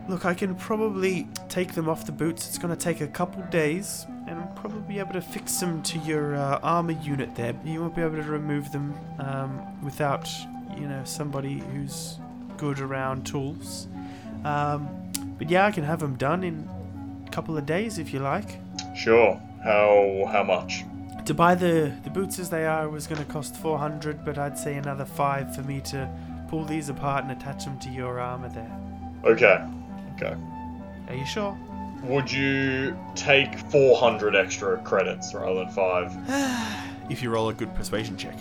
Look, 0.08 0.26
I 0.26 0.34
can 0.34 0.56
probably 0.56 1.28
take 1.50 1.74
them 1.74 1.90
off 1.90 2.06
the 2.06 2.12
boots. 2.12 2.48
It's 2.48 2.58
to 2.58 2.76
take 2.76 3.02
a 3.02 3.08
couple 3.08 3.44
days, 3.44 4.08
and 4.32 4.40
I'll 4.40 4.56
probably 4.56 4.80
be 4.82 5.00
able 5.00 5.14
to 5.14 5.22
fix 5.22 5.60
them 5.60 5.84
to 5.84 6.00
your 6.00 6.36
uh, 6.36 6.60
armor 6.64 6.94
unit 6.94 7.36
there. 7.36 7.54
You 7.66 7.82
won't 7.82 7.96
be 7.96 8.02
able 8.02 8.16
to 8.16 8.24
remove 8.24 8.72
them 8.72 8.98
um, 9.20 9.62
without, 9.84 10.30
you 10.78 10.88
know, 10.88 11.04
somebody 11.04 11.60
who's 11.60 12.18
good 12.56 12.80
around 12.80 13.26
tools. 13.26 13.90
Um, 14.46 14.88
but 15.38 15.50
yeah, 15.50 15.66
I 15.66 15.72
can 15.72 15.84
have 15.84 16.00
them 16.00 16.16
done 16.16 16.46
in 16.46 16.70
a 17.28 17.30
couple 17.30 17.58
of 17.58 17.66
days 17.66 18.00
if 18.00 18.14
you 18.14 18.20
like. 18.20 18.60
Sure. 18.96 19.42
How 19.64 20.30
how 20.32 20.44
much? 20.44 20.86
To 21.26 21.34
buy 21.34 21.54
the, 21.54 21.94
the 22.04 22.10
boots 22.10 22.40
as 22.40 22.50
they 22.50 22.66
are 22.66 22.90
was 22.90 23.08
going 23.08 23.22
to 23.24 23.32
cost 23.32 23.56
400, 23.58 24.26
but 24.26 24.38
I'd 24.38 24.58
say 24.58 24.76
another 24.76 25.06
5 25.06 25.56
for 25.56 25.62
me 25.62 25.82
to 25.82 26.10
pull 26.48 26.64
these 26.64 26.90
apart 26.90 27.24
and 27.24 27.32
attach 27.32 27.66
them 27.66 27.78
to 27.80 27.90
your 27.90 28.20
armor 28.20 28.50
there. 28.50 28.80
Okay. 29.24 29.64
Okay. 30.16 30.36
Are 31.10 31.16
you 31.16 31.26
sure? 31.26 31.58
Would 32.04 32.32
you 32.32 32.98
take 33.16 33.58
400 33.58 34.36
extra 34.36 34.78
credits 34.80 35.34
rather 35.34 35.66
than 35.66 35.70
5? 35.70 36.78
If 37.10 37.22
you 37.22 37.30
roll 37.30 37.50
a 37.50 37.54
good 37.54 37.76
persuasion 37.76 38.16
check. 38.16 38.38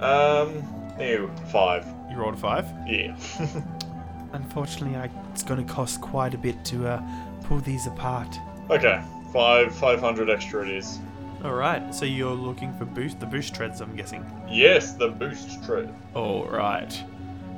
Um, 0.00 0.62
ew, 0.98 1.30
5. 1.48 1.86
You 2.10 2.16
rolled 2.16 2.34
a 2.34 2.38
5? 2.38 2.66
Yeah. 2.86 3.14
Unfortunately, 4.32 4.96
I, 4.96 5.10
it's 5.32 5.42
going 5.42 5.64
to 5.64 5.70
cost 5.72 6.00
quite 6.00 6.32
a 6.34 6.38
bit 6.38 6.64
to 6.66 6.86
uh, 6.88 7.02
pull 7.44 7.58
these 7.60 7.86
apart. 7.86 8.34
okay. 8.70 9.02
5 9.32 9.74
500 9.74 10.30
extra 10.30 10.62
it 10.62 10.70
is. 10.70 11.00
Alright, 11.44 11.94
so 11.94 12.06
you're 12.06 12.34
looking 12.34 12.72
for 12.78 12.86
boost 12.86 13.20
the 13.20 13.26
boost 13.26 13.54
treads, 13.54 13.82
I'm 13.82 13.94
guessing. 13.94 14.24
Yes, 14.48 14.92
the 14.94 15.08
boost 15.08 15.62
tread. 15.64 15.94
Alright. 16.16 17.04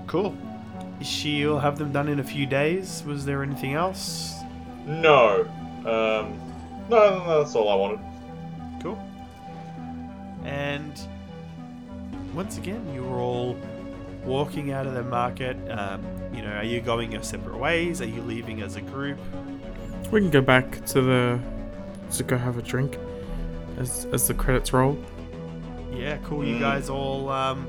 Cool. 0.08 0.36
She'll 1.02 1.58
have 1.58 1.78
them 1.78 1.92
done 1.92 2.08
in 2.08 2.20
a 2.20 2.24
few 2.24 2.46
days. 2.46 3.02
Was 3.06 3.24
there 3.24 3.42
anything 3.42 3.74
else? 3.74 4.34
No. 4.86 5.46
Um, 5.80 6.38
no, 6.88 7.08
no, 7.18 7.24
no, 7.26 7.38
that's 7.42 7.54
all 7.54 7.68
I 7.70 7.74
wanted. 7.74 8.00
Cool. 8.82 8.98
And 10.44 10.92
once 12.34 12.58
again, 12.58 12.92
you 12.92 13.02
were 13.02 13.18
all 13.18 13.56
walking 14.24 14.72
out 14.72 14.86
of 14.86 14.94
the 14.94 15.02
market. 15.02 15.56
Um, 15.70 16.02
you 16.34 16.42
know, 16.42 16.50
are 16.52 16.64
you 16.64 16.80
going 16.80 17.12
your 17.12 17.22
separate 17.22 17.56
ways? 17.56 18.02
Are 18.02 18.06
you 18.08 18.22
leaving 18.22 18.62
as 18.62 18.76
a 18.76 18.80
group? 18.80 19.18
We 20.10 20.20
can 20.20 20.30
go 20.30 20.40
back 20.40 20.84
to 20.86 21.00
the 21.00 21.40
to 22.12 22.22
go 22.24 22.36
have 22.36 22.58
a 22.58 22.62
drink 22.62 22.98
as 23.78 24.06
as 24.12 24.26
the 24.26 24.34
credits 24.34 24.72
roll. 24.72 24.98
Yeah, 25.92 26.18
cool. 26.24 26.44
You 26.44 26.56
Mm. 26.56 26.60
guys 26.60 26.90
all. 26.90 27.28
Um, 27.28 27.66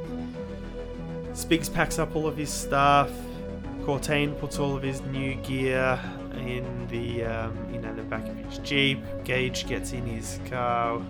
Spigs 1.33 1.69
packs 1.69 1.99
up 1.99 2.15
all 2.15 2.27
of 2.27 2.37
his 2.37 2.49
stuff. 2.49 3.09
Cortain 3.83 4.37
puts 4.39 4.59
all 4.59 4.75
of 4.75 4.83
his 4.83 5.01
new 5.01 5.35
gear 5.35 5.99
in 6.35 6.87
the 6.87 7.23
um, 7.23 7.73
you 7.73 7.79
know 7.79 7.93
the 7.95 8.03
back 8.03 8.27
of 8.27 8.35
his 8.35 8.59
jeep. 8.59 8.99
Gage 9.23 9.67
gets 9.67 9.93
in 9.93 10.05
his 10.05 10.39
car 10.49 11.01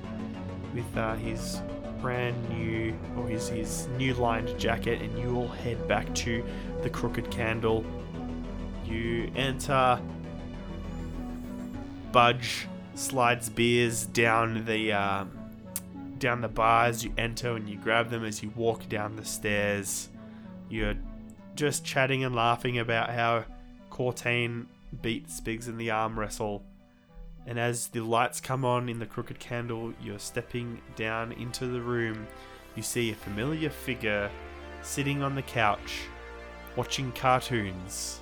with 0.73 0.97
uh, 0.97 1.15
his 1.15 1.61
brand 2.01 2.49
new 2.49 2.97
or 3.17 3.27
his 3.27 3.49
his 3.49 3.87
new 3.97 4.13
lined 4.13 4.57
jacket, 4.57 5.01
and 5.01 5.17
you 5.19 5.35
all 5.35 5.47
head 5.47 5.87
back 5.87 6.13
to 6.15 6.43
the 6.81 6.89
Crooked 6.89 7.29
Candle. 7.29 7.83
You 8.85 9.31
enter. 9.35 9.99
Budge 12.11 12.67
slides 12.95 13.49
beers 13.49 14.05
down 14.05 14.65
the. 14.65 14.93
Um, 14.93 15.37
down 16.21 16.39
the 16.39 16.47
bars, 16.47 17.03
you 17.03 17.11
enter 17.17 17.55
and 17.55 17.67
you 17.67 17.75
grab 17.77 18.11
them 18.11 18.23
as 18.23 18.43
you 18.43 18.51
walk 18.55 18.87
down 18.87 19.15
the 19.15 19.25
stairs. 19.25 20.07
You're 20.71 20.95
just 21.55 21.83
chatting 21.83 22.23
and 22.23 22.33
laughing 22.33 22.79
about 22.79 23.09
how 23.09 23.43
Cortain 23.91 24.67
beat 25.01 25.27
Spigs 25.27 25.67
in 25.67 25.77
the 25.77 25.91
arm 25.91 26.17
wrestle. 26.17 26.63
And 27.45 27.59
as 27.59 27.87
the 27.87 27.99
lights 27.99 28.39
come 28.39 28.63
on 28.63 28.87
in 28.87 28.97
the 28.97 29.05
crooked 29.05 29.37
candle, 29.37 29.93
you're 30.01 30.17
stepping 30.17 30.79
down 30.95 31.33
into 31.33 31.67
the 31.67 31.81
room. 31.81 32.25
You 32.77 32.83
see 32.83 33.11
a 33.11 33.15
familiar 33.15 33.69
figure 33.69 34.31
sitting 34.81 35.21
on 35.21 35.35
the 35.35 35.41
couch, 35.41 36.03
watching 36.77 37.11
cartoons. 37.11 38.21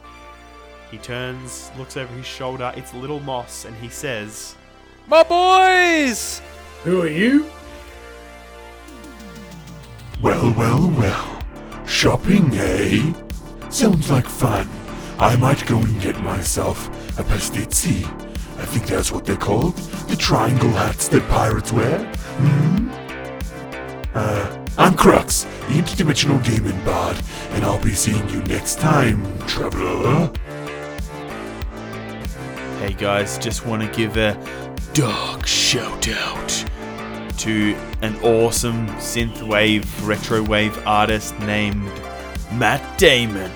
He 0.89 0.97
turns, 0.97 1.69
looks 1.77 1.97
over 1.97 2.11
his 2.15 2.26
shoulder. 2.26 2.73
It's 2.76 2.95
Little 2.95 3.19
Moss, 3.19 3.65
and 3.65 3.76
he 3.77 3.89
says, 3.89 4.55
My 5.07 5.21
boys! 5.21 6.41
Who 6.84 7.03
are 7.03 7.07
you? 7.07 7.47
Well, 10.19 10.51
well, 10.57 10.89
well. 10.97 11.38
Shopping, 11.89 12.51
eh? 12.53 13.13
Sounds 13.69 14.11
like 14.11 14.27
fun. 14.27 14.69
I 15.17 15.35
might 15.35 15.65
go 15.65 15.79
and 15.79 15.99
get 15.99 16.17
myself 16.21 16.87
a 17.19 17.23
pastizzi. 17.23 18.05
I 18.57 18.65
think 18.65 18.85
that's 18.85 19.11
what 19.11 19.25
they're 19.25 19.35
called. 19.35 19.75
The 20.07 20.15
triangle 20.15 20.69
hats 20.69 21.09
that 21.09 21.27
pirates 21.27 21.73
wear. 21.73 21.97
Hmm? 22.37 22.89
Uh, 24.13 24.65
I'm 24.77 24.93
Crux, 24.93 25.43
the 25.43 25.73
interdimensional 25.73 26.41
gaming 26.45 26.79
bard, 26.85 27.17
and 27.53 27.65
I'll 27.65 27.83
be 27.83 27.95
seeing 27.95 28.29
you 28.29 28.43
next 28.43 28.79
time, 28.79 29.25
traveler. 29.47 30.31
Hey 32.79 32.93
guys, 32.93 33.37
just 33.39 33.65
want 33.65 33.81
to 33.81 33.89
give 33.97 34.15
a 34.15 34.37
dark 34.93 35.45
shout 35.45 36.07
out 36.07 36.65
to 37.39 37.75
an 38.01 38.15
awesome 38.21 38.87
synthwave, 38.97 39.85
retrowave 40.01 40.85
artist 40.85 41.37
named 41.39 41.91
Mat 42.53 42.81
Daemon. 42.97 43.51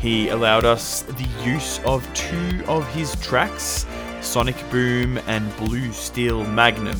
He 0.00 0.30
allowed 0.30 0.64
us 0.64 1.02
the 1.02 1.28
use 1.44 1.78
of 1.84 2.06
two 2.14 2.62
of 2.66 2.86
his 2.94 3.14
tracks, 3.16 3.86
Sonic 4.20 4.56
Boom 4.70 5.18
and 5.26 5.54
Blue 5.56 5.92
Steel 5.92 6.44
Magnum. 6.44 6.98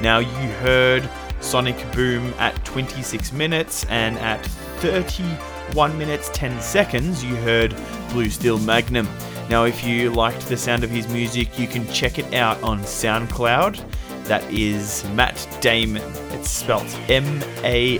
Now, 0.00 0.18
you 0.18 0.48
heard 0.60 1.08
Sonic 1.40 1.76
Boom 1.92 2.32
at 2.38 2.54
26 2.64 3.32
minutes, 3.32 3.84
and 3.90 4.18
at 4.18 4.44
31 4.80 5.98
minutes 5.98 6.30
10 6.32 6.60
seconds, 6.60 7.22
you 7.22 7.36
heard 7.36 7.74
Blue 8.10 8.30
Steel 8.30 8.58
Magnum. 8.58 9.08
Now, 9.50 9.64
if 9.64 9.84
you 9.84 10.10
liked 10.10 10.46
the 10.48 10.56
sound 10.56 10.84
of 10.84 10.90
his 10.90 11.08
music, 11.08 11.58
you 11.58 11.66
can 11.66 11.86
check 11.92 12.18
it 12.18 12.32
out 12.34 12.62
on 12.62 12.80
SoundCloud. 12.80 13.84
That 14.30 14.48
is 14.48 15.04
Mat 15.14 15.44
Daemon. 15.60 16.02
It's 16.30 16.48
spelled 16.48 16.86
M 17.08 17.42
A 17.64 17.98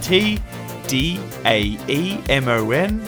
T 0.00 0.38
D 0.86 1.20
A 1.44 1.60
E 1.88 2.18
M 2.30 2.48
O 2.48 2.70
N. 2.70 3.02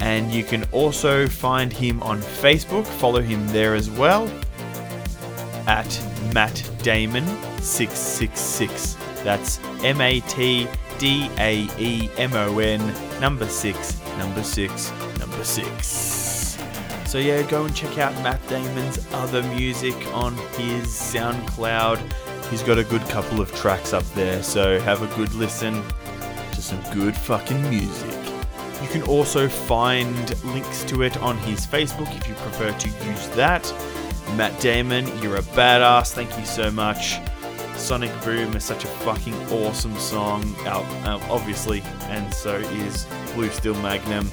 And 0.00 0.32
you 0.32 0.42
can 0.42 0.64
also 0.72 1.28
find 1.28 1.70
him 1.70 2.02
on 2.02 2.22
Facebook. 2.22 2.86
Follow 2.86 3.20
him 3.20 3.46
there 3.48 3.74
as 3.74 3.90
well 3.90 4.30
at 5.66 6.02
Mat 6.32 6.56
Daemon 6.78 7.26
666. 7.60 8.96
That's 9.22 9.60
M 9.84 10.00
A 10.00 10.20
T 10.20 10.66
D 10.96 11.28
A 11.36 11.68
E 11.78 12.08
M 12.16 12.32
O 12.32 12.60
N 12.60 13.20
number 13.20 13.46
6 13.46 14.00
number 14.16 14.42
6 14.42 14.92
number 15.18 15.44
6. 15.44 16.25
So 17.16 17.20
yeah, 17.20 17.40
go 17.44 17.64
and 17.64 17.74
check 17.74 17.96
out 17.96 18.12
Mat 18.22 18.38
Daemon's 18.46 18.98
other 19.14 19.42
music 19.42 19.94
on 20.12 20.34
his 20.58 20.88
SoundCloud. 20.88 21.98
He's 22.50 22.62
got 22.62 22.76
a 22.76 22.84
good 22.84 23.00
couple 23.08 23.40
of 23.40 23.50
tracks 23.54 23.94
up 23.94 24.04
there, 24.10 24.42
so 24.42 24.78
have 24.80 25.00
a 25.00 25.06
good 25.16 25.32
listen 25.32 25.82
to 26.52 26.60
some 26.60 26.78
good 26.92 27.16
fucking 27.16 27.70
music. 27.70 28.14
You 28.82 28.88
can 28.88 29.00
also 29.04 29.48
find 29.48 30.44
links 30.44 30.84
to 30.84 31.04
it 31.04 31.16
on 31.16 31.38
his 31.38 31.66
Facebook 31.66 32.14
if 32.14 32.28
you 32.28 32.34
prefer 32.34 32.70
to 32.72 32.88
use 33.06 33.28
that. 33.28 33.64
Mat 34.36 34.60
Daemon, 34.60 35.06
you're 35.22 35.36
a 35.36 35.42
badass. 35.42 36.12
Thank 36.12 36.38
you 36.38 36.44
so 36.44 36.70
much. 36.70 37.16
Sonic 37.76 38.12
Boom 38.24 38.54
is 38.54 38.64
such 38.64 38.84
a 38.84 38.88
fucking 38.88 39.36
awesome 39.50 39.96
song, 39.96 40.54
obviously, 40.66 41.80
and 42.10 42.34
so 42.34 42.56
is 42.56 43.06
Blue 43.32 43.48
Steel 43.48 43.74
Magnum. 43.80 44.30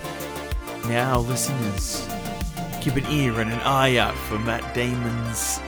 Now, 0.90 1.20
listeners, 1.20 2.06
keep 2.84 2.96
an 2.98 3.06
ear 3.10 3.40
and 3.40 3.50
an 3.50 3.60
eye 3.62 3.96
out 3.96 4.14
for 4.14 4.38
Mat 4.40 4.74
Daemon's 4.74 5.62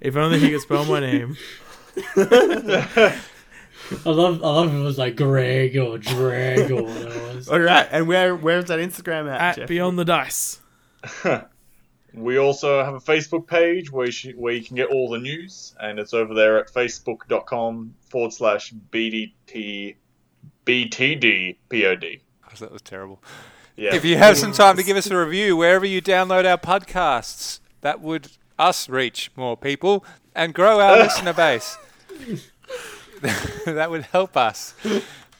If 0.00 0.14
only 0.16 0.38
he 0.38 0.50
could 0.50 0.60
spell 0.60 0.84
my 0.84 1.00
name. 1.00 1.36
I 2.16 4.10
love 4.10 4.42
I 4.42 4.48
love 4.48 4.68
if 4.68 4.74
it 4.74 4.82
was 4.82 4.98
like 4.98 5.16
Greg 5.16 5.76
or 5.76 5.98
Dreg 5.98 6.70
or 6.70 6.82
whatever 6.84 7.08
it 7.08 7.34
was. 7.34 7.48
All 7.48 7.58
right, 7.58 7.88
and 7.90 8.06
where 8.06 8.36
where's 8.36 8.66
that 8.66 8.78
Instagram 8.78 9.30
at? 9.30 9.40
At 9.40 9.56
Jeff? 9.56 9.68
Beyond 9.68 9.98
the 9.98 10.04
Dice. 10.04 10.60
We 12.14 12.38
also 12.38 12.84
have 12.84 12.94
a 12.94 13.00
Facebook 13.00 13.46
page 13.46 13.90
where 13.90 14.06
you, 14.06 14.12
sh- 14.12 14.34
where 14.36 14.52
you 14.52 14.62
can 14.62 14.76
get 14.76 14.88
all 14.88 15.10
the 15.10 15.18
news, 15.18 15.74
and 15.80 15.98
it's 15.98 16.12
over 16.12 16.34
there 16.34 16.58
at 16.58 16.68
facebook.com 16.68 17.94
forward 18.10 18.32
slash 18.32 18.72
BDT 18.90 19.96
BTDPOD. 20.66 22.20
Oh, 22.46 22.54
that 22.60 22.72
was 22.72 22.82
terrible. 22.82 23.22
Yeah. 23.76 23.94
If 23.94 24.04
you 24.04 24.16
have 24.16 24.36
some 24.36 24.52
time 24.52 24.76
to 24.76 24.82
give 24.84 24.96
us 24.96 25.10
a 25.10 25.16
review 25.16 25.56
wherever 25.56 25.86
you 25.86 26.00
download 26.02 26.44
our 26.44 26.58
podcasts, 26.58 27.60
that 27.80 28.00
would 28.00 28.28
us 28.58 28.88
reach 28.88 29.30
more 29.34 29.56
people 29.56 30.04
and 30.34 30.54
grow 30.54 30.80
our 30.80 30.96
listener 31.02 31.32
base. 31.32 31.76
that 33.64 33.90
would 33.90 34.02
help 34.02 34.36
us 34.36 34.74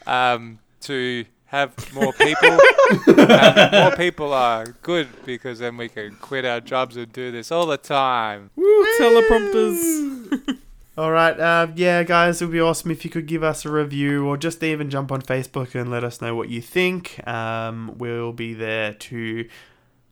um, 0.06 0.58
to 0.80 1.24
have 1.52 1.92
more 1.92 2.12
people. 2.14 2.58
and 3.06 3.72
more 3.72 3.96
people 3.96 4.32
are 4.32 4.66
good 4.82 5.08
because 5.24 5.58
then 5.58 5.76
we 5.76 5.88
can 5.88 6.16
quit 6.16 6.44
our 6.44 6.60
jobs 6.60 6.96
and 6.96 7.12
do 7.12 7.30
this 7.30 7.52
all 7.52 7.66
the 7.66 7.76
time. 7.76 8.50
Woo, 8.56 8.86
teleprompters. 8.98 10.58
All 10.94 11.10
right, 11.10 11.40
uh, 11.40 11.68
yeah, 11.74 12.02
guys, 12.02 12.42
it 12.42 12.44
would 12.44 12.52
be 12.52 12.60
awesome 12.60 12.90
if 12.90 13.02
you 13.02 13.10
could 13.10 13.24
give 13.24 13.42
us 13.42 13.64
a 13.64 13.70
review 13.70 14.26
or 14.26 14.36
just 14.36 14.62
even 14.62 14.90
jump 14.90 15.10
on 15.10 15.22
Facebook 15.22 15.74
and 15.74 15.90
let 15.90 16.04
us 16.04 16.20
know 16.20 16.34
what 16.34 16.50
you 16.50 16.60
think. 16.60 17.26
Um, 17.26 17.94
we'll 17.96 18.34
be 18.34 18.52
there 18.52 18.92
to 18.92 19.48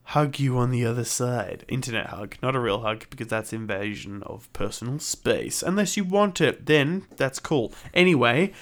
hug 0.05 0.41
you 0.41 0.57
on 0.57 0.71
the 0.71 0.87
other 0.87 1.05
side. 1.05 1.67
Internet 1.69 2.07
hug, 2.07 2.37
not 2.43 2.57
a 2.57 2.61
real 2.61 2.81
hug, 2.81 3.05
because 3.11 3.27
that's 3.27 3.53
invasion 3.53 4.23
of 4.23 4.51
personal 4.55 4.99
space. 5.01 5.62
Unless 5.62 5.99
you 5.99 6.05
want 6.05 6.41
it, 6.41 6.65
then 6.65 7.07
that's 7.17 7.39
cool. 7.39 7.75
Anyway, 7.93 8.55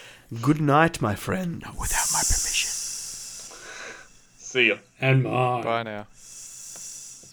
good 0.42 0.60
night, 0.60 1.00
my 1.00 1.14
friend. 1.14 1.62
Without 1.78 2.08
my 2.12 2.20
permission. 2.20 2.70
See 4.38 4.68
ya. 4.68 4.76
And 5.00 5.22
mine. 5.24 5.62
Bye 5.64 5.82
now. 5.82 6.06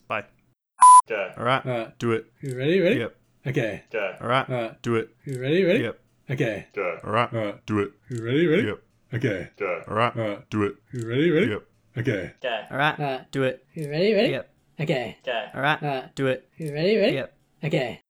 Bye. 0.07 0.23
Okay. 1.09 1.33
All 1.37 1.43
right, 1.45 1.65
Alright. 1.65 1.99
do 1.99 2.11
it. 2.11 2.25
You 2.41 2.57
ready? 2.57 2.79
Ready? 2.79 2.99
Yep. 2.99 3.15
Okay. 3.47 3.83
Okay. 3.93 4.17
All 4.21 4.27
right, 4.27 4.49
Alright. 4.49 4.81
do 4.81 4.95
it. 4.95 5.09
You 5.25 5.39
ready? 5.41 5.63
Ready? 5.63 5.83
Yep. 5.83 5.99
Okay. 6.31 6.67
Okay. 6.77 6.99
All 7.03 7.11
right, 7.13 7.31
Alright. 7.33 7.65
do 7.65 7.79
it. 7.81 7.93
You 8.09 8.23
ready? 8.25 8.47
Ready? 8.47 8.67
Yep. 8.67 8.79
Okay. 9.13 9.51
Okay. 9.61 9.81
All 9.87 9.95
right, 9.95 10.15
Alright. 10.15 10.49
do 10.51 10.63
it. 10.63 10.83
You 10.95 11.07
ready? 11.07 11.31
Ready? 11.31 11.51
Yep. 11.51 11.63
Okay. 12.01 12.33
All 12.71 12.77
right, 12.77 12.99
Alright. 12.99 13.31
do 13.31 13.43
it. 13.43 13.65
You 13.75 13.89
ready? 13.89 14.13
Ready? 14.13 14.29
Yep. 14.31 14.49
Okay. 14.81 15.17
All 15.53 15.61
right, 15.61 15.81
Alright. 15.83 16.15
do 16.15 16.27
it. 16.27 16.49
You 16.57 16.73
ready? 16.73 16.97
Ready? 16.97 17.13
Yep. 17.15 17.33
Okay. 17.63 18.01